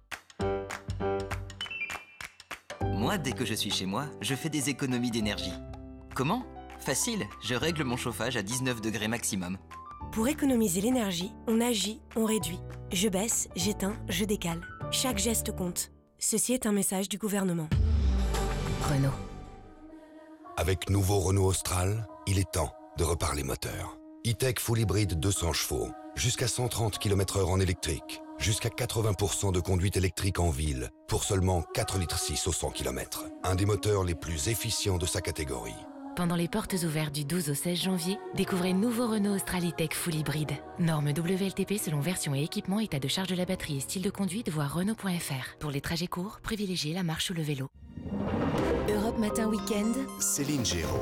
Moi, 2.84 3.18
dès 3.18 3.31
que 3.31 3.45
je 3.45 3.56
suis 3.56 3.72
chez 3.72 3.88
moi, 3.88 4.06
je 4.22 4.35
fais 4.35 4.49
des 4.49 4.69
économies 4.69 5.11
d'énergie. 5.11 5.52
Comment? 6.15 6.44
Facile, 6.80 7.23
je 7.41 7.56
règle 7.56 7.84
mon 7.84 7.98
chauffage 7.98 8.38
à 8.38 8.44
19 8.44 8.81
degrés 8.81 9.07
maximum. 9.07 9.57
Pour 10.11 10.27
économiser 10.27 10.81
l'énergie, 10.81 11.31
on 11.48 11.60
agit, 11.60 12.02
on 12.15 12.26
réduit. 12.26 12.60
Je 12.91 13.10
baisse, 13.10 13.49
j'éteins, 13.56 13.95
je 14.10 14.26
décale. 14.26 14.61
Chaque 14.91 15.18
geste 15.18 15.56
compte. 15.56 15.91
Ceci 16.19 16.53
est 16.53 16.68
un 16.68 16.72
message 16.72 17.10
du 17.10 17.18
gouvernement. 17.18 17.68
Renault. 18.84 19.10
Avec 20.56 20.90
nouveau 20.90 21.19
Renault 21.19 21.45
Austral, 21.45 22.07
il 22.27 22.38
est 22.38 22.52
temps 22.52 22.72
de 22.98 23.03
reparler 23.03 23.44
moteur. 23.44 23.98
E-Tech 24.27 24.60
Full 24.60 24.81
Hybride 24.81 25.19
200 25.19 25.53
chevaux, 25.53 25.90
jusqu'à 26.15 26.48
130 26.48 26.99
km/h 26.99 27.45
en 27.45 27.60
électrique, 27.60 28.22
jusqu'à 28.38 28.69
80% 28.69 29.52
de 29.52 29.60
conduite 29.60 29.98
électrique 29.98 30.40
en 30.40 30.52
ville, 30.52 30.91
pour 31.07 31.23
seulement 31.23 31.61
4,6 31.73 31.99
litres 31.99 32.48
au 32.48 32.52
100 32.52 32.72
km. 32.72 33.26
Un 33.44 33.56
des 33.56 33.65
moteurs 33.65 34.03
les 34.03 34.15
plus 34.15 34.49
efficients 34.49 34.98
de 34.98 35.07
sa 35.07 35.22
catégorie. 35.22 35.73
Pendant 36.15 36.35
les 36.35 36.48
portes 36.48 36.76
ouvertes 36.84 37.15
du 37.15 37.26
12 37.26 37.49
au 37.49 37.53
16 37.56 37.81
janvier, 37.81 38.19
découvrez 38.35 38.73
nouveau 38.73 39.07
Renault 39.07 39.34
Australitech 39.34 39.95
Full 39.95 40.14
Hybride. 40.14 40.52
Norme 40.77 41.07
WLTP 41.10 41.80
selon 41.80 42.02
version 42.02 42.35
et 42.35 42.44
équipement, 42.44 42.80
état 42.80 42.99
de 42.99 43.07
charge 43.07 43.30
de 43.30 43.35
la 43.35 43.45
batterie 43.45 43.77
et 43.77 43.80
style 43.80 44.03
de 44.03 44.11
conduite, 44.11 44.49
voir 44.49 44.76
Renault.fr. 44.76 45.57
Pour 45.60 45.72
les 45.72 45.81
trajets 45.81 46.06
courts, 46.06 46.40
privilégiez 46.44 46.94
la 46.94 47.02
marche 47.02 47.31
ou 47.31 47.34
le 47.34 47.41
vélo. 47.41 47.68
Europe 48.90 49.18
Matin 49.18 49.48
Week-end. 49.48 49.91
Céline 50.19 50.64
Géraud. 50.64 51.02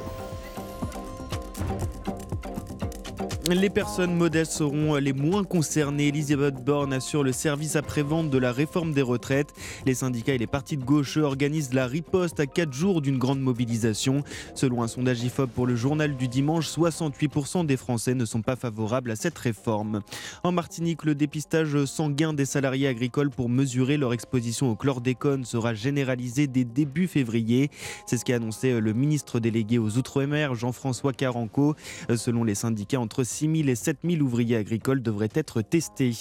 Les 3.49 3.71
personnes 3.71 4.15
modestes 4.15 4.51
seront 4.51 4.95
les 4.95 5.13
moins 5.13 5.43
concernées. 5.43 6.09
Elisabeth 6.09 6.63
Borne 6.63 6.93
assure 6.93 7.23
le 7.23 7.31
service 7.31 7.75
après-vente 7.75 8.29
de 8.29 8.37
la 8.37 8.51
réforme 8.51 8.93
des 8.93 9.01
retraites. 9.01 9.51
Les 9.87 9.95
syndicats 9.95 10.35
et 10.35 10.37
les 10.37 10.47
partis 10.47 10.77
de 10.77 10.83
gauche 10.83 11.17
organisent 11.17 11.73
la 11.73 11.87
riposte 11.87 12.39
à 12.39 12.45
4 12.45 12.71
jours 12.71 13.01
d'une 13.01 13.17
grande 13.17 13.41
mobilisation. 13.41 14.23
Selon 14.53 14.83
un 14.83 14.87
sondage 14.87 15.23
IFOP 15.23 15.47
pour 15.47 15.65
le 15.65 15.75
journal 15.75 16.15
du 16.15 16.27
dimanche, 16.27 16.69
68% 16.69 17.65
des 17.65 17.77
Français 17.77 18.13
ne 18.13 18.25
sont 18.25 18.43
pas 18.43 18.55
favorables 18.55 19.09
à 19.09 19.15
cette 19.15 19.37
réforme. 19.39 20.01
En 20.43 20.51
Martinique, 20.51 21.03
le 21.03 21.15
dépistage 21.15 21.85
sanguin 21.85 22.33
des 22.33 22.45
salariés 22.45 22.87
agricoles 22.87 23.31
pour 23.31 23.49
mesurer 23.49 23.97
leur 23.97 24.13
exposition 24.13 24.69
au 24.69 24.75
chlordécone 24.75 25.45
sera 25.45 25.73
généralisé 25.73 26.45
dès 26.45 26.63
début 26.63 27.07
février. 27.07 27.71
C'est 28.05 28.17
ce 28.17 28.23
qu'a 28.23 28.35
annoncé 28.35 28.79
le 28.79 28.93
ministre 28.93 29.39
délégué 29.39 29.79
aux 29.79 29.97
Outre-mer, 29.97 30.53
Jean-François 30.53 31.11
Caranco. 31.11 31.75
Selon 32.15 32.43
les 32.43 32.55
syndicats, 32.55 32.99
entre 32.99 33.23
6 33.31 33.57
000 33.63 33.69
et 33.69 33.75
7 33.75 33.97
000 34.03 34.21
ouvriers 34.21 34.57
agricoles 34.57 35.01
devraient 35.01 35.29
être 35.33 35.61
testés. 35.61 36.11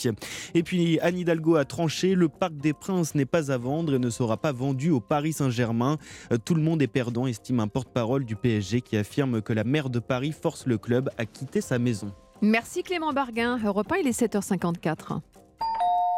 Et 0.54 0.62
puis 0.62 0.98
Anne 1.00 1.18
Hidalgo 1.18 1.56
a 1.56 1.64
tranché, 1.64 2.14
le 2.14 2.28
Parc 2.28 2.54
des 2.54 2.72
Princes 2.72 3.14
n'est 3.14 3.26
pas 3.26 3.50
à 3.50 3.58
vendre 3.58 3.94
et 3.94 3.98
ne 3.98 4.10
sera 4.10 4.36
pas 4.36 4.52
vendu 4.52 4.90
au 4.90 5.00
Paris 5.00 5.32
Saint-Germain. 5.32 5.98
Euh, 6.32 6.38
Tout 6.42 6.54
le 6.54 6.62
monde 6.62 6.80
est 6.82 6.86
perdant, 6.86 7.26
estime 7.26 7.60
un 7.60 7.68
porte-parole 7.68 8.24
du 8.24 8.36
PSG 8.36 8.80
qui 8.80 8.96
affirme 8.96 9.42
que 9.42 9.52
la 9.52 9.64
maire 9.64 9.90
de 9.90 9.98
Paris 9.98 10.32
force 10.32 10.66
le 10.66 10.78
club 10.78 11.10
à 11.18 11.26
quitter 11.26 11.60
sa 11.60 11.78
maison. 11.78 12.12
Merci 12.42 12.82
Clément 12.82 13.12
Barguin. 13.12 13.58
Europe 13.62 13.92
1, 13.92 13.96
il 13.96 14.06
est 14.06 14.18
7h54. 14.18 15.20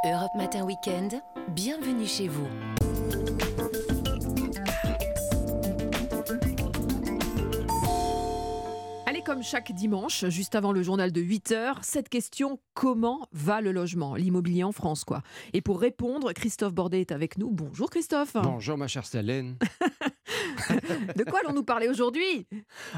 Europe 0.05 0.35
Matin 0.37 0.65
Weekend, 0.65 1.15
bienvenue 1.55 2.07
chez 2.07 2.29
vous. 2.29 2.47
Comme 9.25 9.43
chaque 9.45 9.71
dimanche, 9.73 10.25
juste 10.29 10.57
avant 10.57 10.73
le 10.73 10.83
journal 10.83 11.13
de 11.13 11.23
8h, 11.23 11.77
cette 11.83 12.09
question 12.09 12.59
comment 12.75 13.29
va 13.33 13.61
le 13.61 13.71
logement, 13.71 14.17
l'immobilier 14.17 14.65
en 14.65 14.73
France, 14.73 15.05
quoi? 15.05 15.23
Et 15.53 15.61
pour 15.61 15.81
répondre, 15.81 16.33
Christophe 16.33 16.75
Bordet 16.75 17.01
est 17.03 17.13
avec 17.13 17.39
nous. 17.39 17.51
Bonjour 17.51 17.89
Christophe. 17.89 18.33
Bonjour 18.35 18.77
ma 18.77 18.89
chère 18.89 19.07
Stalène. 19.07 19.57
De 21.17 21.25
quoi 21.25 21.41
allons-nous 21.45 21.63
parler 21.63 21.89
aujourd'hui? 21.89 22.47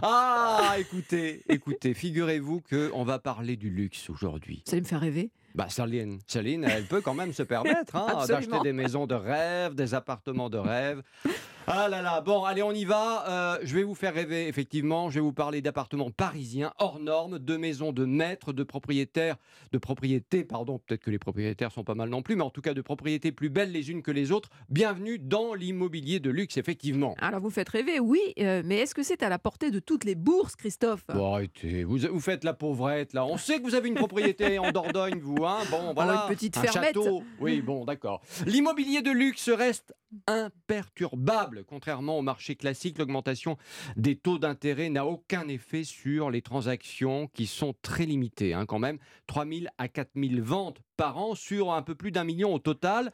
Ah, 0.03 0.75
écoutez, 0.79 1.43
écoutez, 1.49 1.93
figurez-vous 1.93 2.63
que 2.63 2.91
on 2.95 3.05
va 3.05 3.19
parler 3.19 3.57
du 3.57 3.69
luxe 3.69 4.09
aujourd'hui. 4.09 4.65
Allez 4.73 4.81
me 4.81 4.87
faire 4.87 5.01
rêver 5.01 5.31
Bah, 5.55 5.69
Saline, 5.69 6.21
elle 6.65 6.87
peut 6.87 7.01
quand 7.03 7.15
même 7.15 7.33
se 7.33 7.43
permettre 7.43 7.97
hein, 7.97 8.25
d'acheter 8.29 8.61
des 8.63 8.73
maisons 8.73 9.07
de 9.07 9.15
rêve, 9.15 9.75
des 9.75 9.95
appartements 9.95 10.49
de 10.49 10.59
rêve. 10.59 11.03
Ah 11.66 11.89
là 11.89 12.03
là, 12.03 12.20
bon, 12.20 12.45
allez, 12.45 12.62
on 12.62 12.73
y 12.73 12.85
va. 12.85 13.24
Euh, 13.27 13.59
je 13.62 13.74
vais 13.74 13.85
vous 13.85 13.95
faire 13.95 14.12
rêver, 14.12 14.49
effectivement. 14.49 15.09
Je 15.09 15.15
vais 15.15 15.20
vous 15.23 15.32
parler 15.32 15.62
d'appartements 15.62 16.11
parisiens 16.11 16.74
hors 16.78 17.01
normes, 17.01 17.39
de 17.39 17.57
maisons 17.57 17.91
de 17.91 18.05
maîtres, 18.05 18.53
de 18.53 18.62
propriétaires, 18.65 19.36
de 19.73 19.78
propriétés, 19.78 20.45
pardon, 20.45 20.78
peut-être 20.78 21.03
que 21.03 21.11
les 21.11 21.19
propriétaires 21.19 21.73
sont 21.73 21.82
pas 21.82 21.95
mal 21.95 22.11
non 22.11 22.20
plus, 22.20 22.36
mais 22.36 22.43
en 22.43 22.51
tout 22.51 22.61
cas 22.61 22.74
de 22.74 22.82
propriétés 22.82 23.32
plus 23.32 23.49
belles 23.49 23.73
les 23.73 23.91
unes 23.91 24.03
que 24.03 24.11
les 24.11 24.31
autres. 24.31 24.51
Bienvenue 24.69 25.19
dans 25.19 25.55
l'immobilier 25.55 26.20
de 26.20 26.28
luxe, 26.28 26.59
effectivement. 26.59 27.15
Alors 27.19 27.41
vous 27.41 27.49
faites 27.51 27.70
rêver, 27.70 27.99
oui, 27.99 28.20
euh, 28.41 28.61
mais 28.62 28.77
est-ce 28.81 28.95
que 28.95 29.03
c'est 29.03 29.23
à 29.23 29.31
la 29.31 29.39
portée 29.39 29.70
de 29.70 29.78
toutes 29.78 30.05
les 30.05 30.16
bourses, 30.16 30.57
Christophe? 30.57 31.05
Bon, 31.15 31.32
arrêtez, 31.32 31.85
vous, 31.85 31.97
vous 31.97 32.20
faites 32.20 32.45
la 32.45 32.53
pauvrette 32.53 33.15
là. 33.15 33.24
On 33.24 33.39
sait 33.39 33.59
que 33.59 33.62
vous 33.62 33.74
avez 33.74 33.89
une 33.89 33.95
propriété 33.95 34.59
en 34.59 34.70
Dordogne, 34.70 35.19
vous, 35.19 35.47
hein 35.47 35.61
Bon, 35.70 35.95
voilà. 35.95 36.24
Oh, 36.27 36.28
une 36.31 36.36
petite 36.36 36.59
un 36.59 36.62
fermette. 36.62 36.95
château. 36.95 37.23
Oui, 37.41 37.62
bon, 37.62 37.86
d'accord. 37.86 38.20
L'immobilier 38.45 39.01
de 39.01 39.11
luxe 39.11 39.49
reste 39.49 39.95
imperturbable. 40.27 41.65
Contrairement 41.65 42.19
au 42.19 42.23
marché 42.23 42.57
classique, 42.57 42.99
l'augmentation 42.99 43.57
des 43.97 44.16
taux 44.16 44.39
d'intérêt 44.39 44.89
n'a 44.89 45.07
aucun 45.07 45.49
effet 45.49 45.85
sur 45.85 46.31
les 46.31 46.43
transactions 46.43 47.28
qui 47.28 47.47
sont 47.47 47.74
très 47.82 48.07
limitées, 48.07 48.55
hein, 48.55 48.66
quand 48.66 48.78
même. 48.78 48.99
3 49.27 49.47
000 49.47 49.61
à 49.78 49.89
4 49.89 50.11
000 50.16 50.43
ventes 50.43 50.81
par 50.97 51.19
an 51.19 51.35
sur 51.35 51.73
un 51.73 51.82
peu 51.82 51.95
plus 51.95 52.12
d'un 52.12 52.24
million 52.24 52.55
au 52.55 52.59
total. 52.59 53.12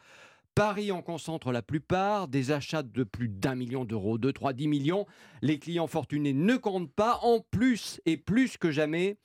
Paris 0.55 0.91
en 0.93 1.01
concentre 1.01 1.53
la 1.53 1.63
plupart, 1.63 2.29
des 2.29 2.51
achats 2.51 2.83
de 2.83 3.05
plus 3.05 3.29
d'un 3.29 3.55
million 3.55 3.85
d'euros, 3.85 4.19
2, 4.19 4.33
3, 4.33 4.53
10 4.53 4.69
millions. 4.69 5.07
Les 5.43 5.59
clients 5.59 5.87
fortunés 5.87 6.33
ne 6.33 6.57
comptent 6.57 6.93
pas. 6.93 7.21
En 7.23 7.41
plus 7.41 8.01
et 8.05 8.17
plus 8.17 8.57
que 8.57 8.71
jamais, 8.71 9.17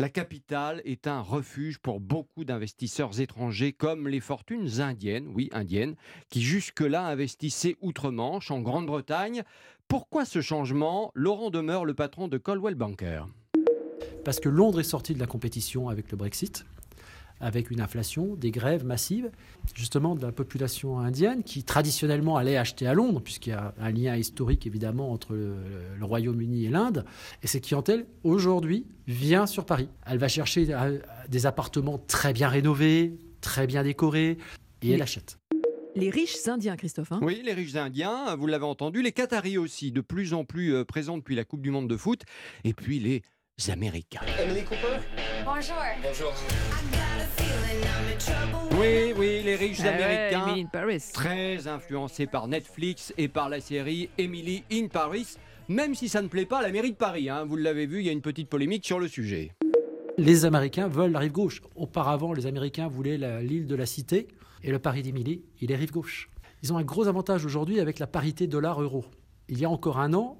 la 0.00 0.08
capitale 0.08 0.80
est 0.86 1.06
un 1.06 1.20
refuge 1.20 1.78
pour 1.78 2.00
beaucoup 2.00 2.46
d'investisseurs 2.46 3.20
étrangers 3.20 3.74
comme 3.74 4.08
les 4.08 4.20
fortunes 4.20 4.80
indiennes, 4.80 5.28
oui 5.34 5.50
indiennes, 5.52 5.94
qui 6.30 6.40
jusque-là 6.40 7.04
investissaient 7.04 7.76
outre-Manche, 7.82 8.50
en 8.50 8.60
Grande-Bretagne. 8.60 9.42
Pourquoi 9.88 10.24
ce 10.24 10.40
changement? 10.40 11.12
Laurent 11.14 11.50
demeure 11.50 11.84
le 11.84 11.92
patron 11.92 12.28
de 12.28 12.38
Coldwell 12.38 12.76
Banker. 12.76 13.26
Parce 14.24 14.40
que 14.40 14.48
Londres 14.48 14.80
est 14.80 14.84
sorti 14.84 15.12
de 15.12 15.20
la 15.20 15.26
compétition 15.26 15.90
avec 15.90 16.10
le 16.10 16.16
Brexit, 16.16 16.64
avec 17.40 17.70
une 17.70 17.80
inflation, 17.80 18.36
des 18.36 18.50
grèves 18.50 18.84
massives, 18.84 19.30
justement 19.74 20.14
de 20.14 20.22
la 20.22 20.32
population 20.32 20.98
indienne 20.98 21.42
qui 21.42 21.64
traditionnellement 21.64 22.36
allait 22.36 22.56
acheter 22.56 22.86
à 22.86 22.94
Londres, 22.94 23.20
puisqu'il 23.20 23.50
y 23.50 23.52
a 23.52 23.74
un 23.80 23.90
lien 23.90 24.16
historique 24.16 24.66
évidemment 24.66 25.12
entre 25.12 25.34
le, 25.34 25.56
le 25.98 26.04
Royaume-Uni 26.04 26.66
et 26.66 26.68
l'Inde. 26.68 27.04
Et 27.42 27.46
cette 27.46 27.64
clientèle, 27.64 28.06
aujourd'hui, 28.24 28.86
vient 29.06 29.46
sur 29.46 29.64
Paris. 29.64 29.88
Elle 30.06 30.18
va 30.18 30.28
chercher 30.28 30.66
euh, 30.70 30.98
des 31.28 31.46
appartements 31.46 31.98
très 31.98 32.32
bien 32.32 32.48
rénovés, 32.48 33.18
très 33.40 33.66
bien 33.66 33.82
décorés, 33.82 34.38
et 34.82 34.92
elle 34.92 35.02
achète. 35.02 35.38
Les 35.96 36.10
riches 36.10 36.46
indiens, 36.46 36.76
Christophe. 36.76 37.10
hein 37.10 37.18
Oui, 37.20 37.42
les 37.44 37.52
riches 37.52 37.74
indiens, 37.74 38.36
vous 38.36 38.46
l'avez 38.46 38.64
entendu, 38.64 39.02
les 39.02 39.10
Qataris 39.12 39.58
aussi, 39.58 39.90
de 39.90 40.00
plus 40.00 40.34
en 40.34 40.44
plus 40.44 40.72
euh, 40.72 40.84
présents 40.84 41.18
depuis 41.18 41.34
la 41.34 41.44
Coupe 41.44 41.62
du 41.62 41.70
Monde 41.70 41.88
de 41.88 41.96
foot, 41.96 42.22
et 42.64 42.74
puis 42.74 43.00
les 43.00 43.22
Américains. 43.68 44.20
Emily 44.42 44.62
Cooper? 44.64 44.98
Bonjour. 45.44 45.74
Bonjour. 46.02 46.32
Oui, 48.78 49.12
oui, 49.16 49.42
les 49.44 49.56
riches 49.56 49.78
Ah 49.80 49.84
ouais, 49.84 49.88
américains, 50.02 50.46
Emily 50.46 50.62
in 50.62 50.66
Paris. 50.66 51.02
très 51.12 51.66
influencés 51.66 52.26
par 52.26 52.48
Netflix 52.48 53.12
et 53.18 53.28
par 53.28 53.48
la 53.48 53.60
série 53.60 54.08
Emily 54.18 54.64
in 54.72 54.86
Paris, 54.88 55.36
même 55.68 55.94
si 55.94 56.08
ça 56.08 56.22
ne 56.22 56.28
plaît 56.28 56.46
pas 56.46 56.58
à 56.58 56.62
la 56.62 56.70
mairie 56.72 56.92
de 56.92 56.96
Paris. 56.96 57.28
hein. 57.28 57.44
Vous 57.44 57.56
l'avez 57.56 57.86
vu, 57.86 58.00
il 58.00 58.06
y 58.06 58.08
a 58.08 58.12
une 58.12 58.22
petite 58.22 58.48
polémique 58.48 58.86
sur 58.86 58.98
le 58.98 59.08
sujet. 59.08 59.52
Les 60.18 60.44
Américains 60.44 60.88
veulent 60.88 61.12
la 61.12 61.18
rive 61.20 61.32
gauche. 61.32 61.62
Auparavant, 61.74 62.32
les 62.32 62.46
Américains 62.46 62.88
voulaient 62.88 63.18
la- 63.18 63.42
l'île 63.42 63.66
de 63.66 63.74
la 63.74 63.86
Cité, 63.86 64.28
et 64.62 64.70
le 64.70 64.78
Paris 64.78 65.02
d'Émilie, 65.02 65.42
il 65.60 65.70
est 65.72 65.76
rive 65.76 65.92
gauche. 65.92 66.30
Ils 66.62 66.72
ont 66.72 66.76
un 66.78 66.84
gros 66.84 67.08
avantage 67.08 67.44
aujourd'hui 67.46 67.80
avec 67.80 67.98
la 67.98 68.06
parité 68.06 68.46
dollar-euro. 68.46 69.04
Il 69.48 69.58
y 69.58 69.64
a 69.64 69.70
encore 69.70 69.98
un 69.98 70.12
an, 70.14 70.38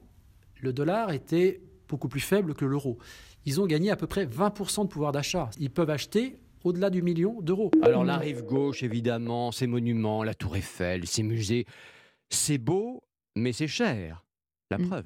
le 0.61 0.73
dollar 0.73 1.11
était 1.13 1.61
beaucoup 1.91 2.09
plus 2.09 2.21
faible 2.21 2.55
que 2.55 2.65
l'euro. 2.65 2.99
Ils 3.47 3.61
ont 3.61 3.67
gagné 3.67 3.91
à 3.91 3.97
peu 3.97 4.07
près 4.07 4.27
20% 4.27 4.85
de 4.85 4.89
pouvoir 4.89 5.13
d'achat. 5.13 5.51
Ils 5.59 5.71
peuvent 5.71 5.91
acheter 5.91 6.39
au-delà 6.65 6.91
du 6.91 7.03
million 7.03 7.41
d'euros. 7.41 7.71
Alors 7.83 8.05
la 8.05 8.17
rive 8.19 8.45
gauche, 8.45 8.83
évidemment, 8.83 9.51
ces 9.53 9.67
monuments, 9.67 10.23
la 10.23 10.35
tour 10.35 10.57
Eiffel, 10.57 11.07
ces 11.07 11.23
musées, 11.23 11.67
c'est 12.29 12.59
beau, 12.59 13.03
mais 13.37 13.53
c'est 13.53 13.67
cher. 13.69 14.25
La 14.71 14.79
preuve. 14.79 15.05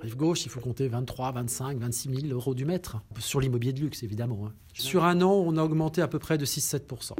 Rive 0.00 0.16
gauche, 0.16 0.44
il 0.44 0.48
faut 0.48 0.60
compter 0.60 0.88
23, 0.88 1.30
25, 1.32 1.78
26 1.78 2.22
000 2.22 2.34
euros 2.34 2.54
du 2.54 2.64
mètre. 2.64 3.00
Sur 3.20 3.40
l'immobilier 3.40 3.72
de 3.72 3.80
luxe, 3.80 4.02
évidemment. 4.02 4.46
hein. 4.46 4.52
Sur 4.74 5.04
un 5.04 5.22
an, 5.22 5.32
on 5.32 5.56
a 5.56 5.62
augmenté 5.62 6.02
à 6.02 6.08
peu 6.08 6.18
près 6.18 6.38
de 6.38 6.44
6-7%. 6.44 7.12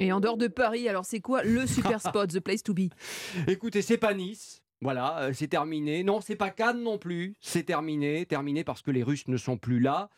Et 0.00 0.12
en 0.12 0.20
dehors 0.20 0.36
de 0.36 0.46
Paris, 0.46 0.88
alors 0.88 1.06
c'est 1.06 1.20
quoi 1.20 1.42
le 1.42 1.66
super 1.66 2.00
spot, 2.02 2.30
the 2.30 2.40
place 2.40 2.62
to 2.62 2.74
be? 2.74 2.90
Écoutez, 3.48 3.80
c'est 3.82 3.96
pas 3.96 4.12
Nice. 4.14 4.62
Voilà, 4.80 5.18
euh, 5.20 5.32
c'est 5.34 5.48
terminé. 5.48 6.04
Non, 6.04 6.20
c'est 6.20 6.36
pas 6.36 6.50
Cannes 6.50 6.82
non 6.82 6.98
plus. 6.98 7.34
C'est 7.40 7.64
terminé. 7.64 8.24
Terminé 8.26 8.62
parce 8.62 8.82
que 8.82 8.90
les 8.90 9.02
Russes 9.02 9.26
ne 9.26 9.36
sont 9.36 9.56
plus 9.56 9.80
là. 9.80 10.08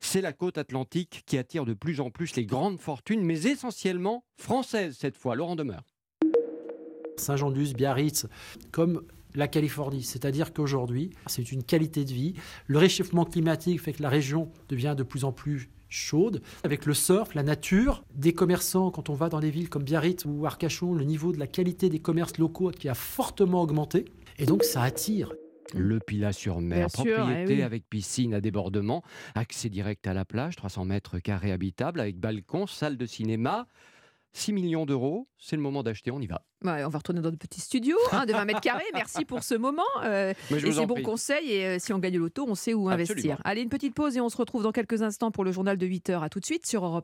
C'est 0.00 0.20
la 0.20 0.32
côte 0.32 0.58
atlantique 0.58 1.22
qui 1.26 1.38
attire 1.38 1.64
de 1.64 1.74
plus 1.74 2.00
en 2.00 2.10
plus 2.10 2.34
les 2.34 2.44
grandes 2.44 2.80
fortunes, 2.80 3.22
mais 3.22 3.46
essentiellement 3.46 4.24
françaises 4.36 4.96
cette 4.98 5.16
fois. 5.16 5.36
Laurent 5.36 5.56
demeure. 5.56 5.84
Saint-Jean-de-Luz, 7.16 7.74
Biarritz, 7.74 8.26
comme 8.72 9.02
la 9.34 9.48
Californie. 9.48 10.02
C'est-à-dire 10.02 10.52
qu'aujourd'hui, 10.52 11.10
c'est 11.26 11.52
une 11.52 11.62
qualité 11.62 12.04
de 12.04 12.12
vie. 12.12 12.34
Le 12.66 12.78
réchauffement 12.78 13.24
climatique 13.24 13.80
fait 13.80 13.92
que 13.92 14.02
la 14.02 14.08
région 14.08 14.50
devient 14.68 14.94
de 14.96 15.02
plus 15.02 15.24
en 15.24 15.32
plus 15.32 15.70
chaude. 15.88 16.42
Avec 16.64 16.86
le 16.86 16.94
surf, 16.94 17.34
la 17.34 17.42
nature, 17.42 18.04
des 18.14 18.32
commerçants, 18.32 18.90
quand 18.90 19.10
on 19.10 19.14
va 19.14 19.28
dans 19.28 19.40
des 19.40 19.50
villes 19.50 19.68
comme 19.68 19.84
Biarritz 19.84 20.24
ou 20.24 20.46
Arcachon, 20.46 20.94
le 20.94 21.04
niveau 21.04 21.32
de 21.32 21.38
la 21.38 21.46
qualité 21.46 21.88
des 21.88 22.00
commerces 22.00 22.38
locaux 22.38 22.70
qui 22.70 22.88
a 22.88 22.94
fortement 22.94 23.62
augmenté. 23.62 24.04
Et 24.38 24.46
donc, 24.46 24.64
ça 24.64 24.82
attire. 24.82 25.32
Le 25.74 26.00
Pilat-sur-Mer, 26.00 26.78
Bien 26.78 26.88
sûr, 26.88 27.16
propriété 27.16 27.52
eh 27.52 27.56
oui. 27.56 27.62
avec 27.62 27.88
piscine 27.88 28.32
à 28.32 28.40
débordement, 28.40 29.02
accès 29.34 29.68
direct 29.68 30.06
à 30.06 30.14
la 30.14 30.24
plage, 30.24 30.56
300 30.56 30.86
mètres 30.86 31.18
carrés 31.18 31.52
habitables 31.52 32.00
avec 32.00 32.18
balcon, 32.18 32.66
salle 32.66 32.96
de 32.96 33.04
cinéma. 33.04 33.66
6 34.32 34.52
millions 34.52 34.86
d'euros, 34.86 35.28
c'est 35.38 35.56
le 35.56 35.62
moment 35.62 35.82
d'acheter, 35.82 36.10
on 36.10 36.20
y 36.20 36.26
va. 36.26 36.42
Ouais, 36.64 36.84
on 36.84 36.88
va 36.88 36.98
retourner 36.98 37.20
dans 37.20 37.30
le 37.30 37.36
petit 37.36 37.60
studio 37.60 37.96
hein, 38.12 38.26
de 38.26 38.32
20 38.32 38.44
mètres 38.44 38.60
carrés. 38.60 38.84
Merci 38.94 39.24
pour 39.24 39.42
ce 39.42 39.54
moment. 39.54 39.82
euh, 40.04 40.32
et 40.50 40.72
ces 40.72 40.86
bons 40.86 40.94
prie. 40.94 41.02
conseils. 41.02 41.52
Et 41.52 41.66
euh, 41.66 41.76
si 41.78 41.92
on 41.92 41.98
gagne 41.98 42.14
le 42.14 42.18
loto, 42.20 42.44
on 42.48 42.54
sait 42.54 42.74
où 42.74 42.88
Absolument. 42.88 43.12
investir. 43.12 43.40
Allez, 43.44 43.62
une 43.62 43.68
petite 43.68 43.94
pause 43.94 44.16
et 44.16 44.20
on 44.20 44.28
se 44.28 44.36
retrouve 44.36 44.62
dans 44.64 44.72
quelques 44.72 45.02
instants 45.02 45.30
pour 45.30 45.44
le 45.44 45.52
journal 45.52 45.76
de 45.78 45.86
8 45.86 46.10
heures. 46.10 46.22
À 46.22 46.28
tout 46.28 46.40
de 46.40 46.44
suite 46.44 46.66
sur 46.66 46.84
Europe 46.84 46.96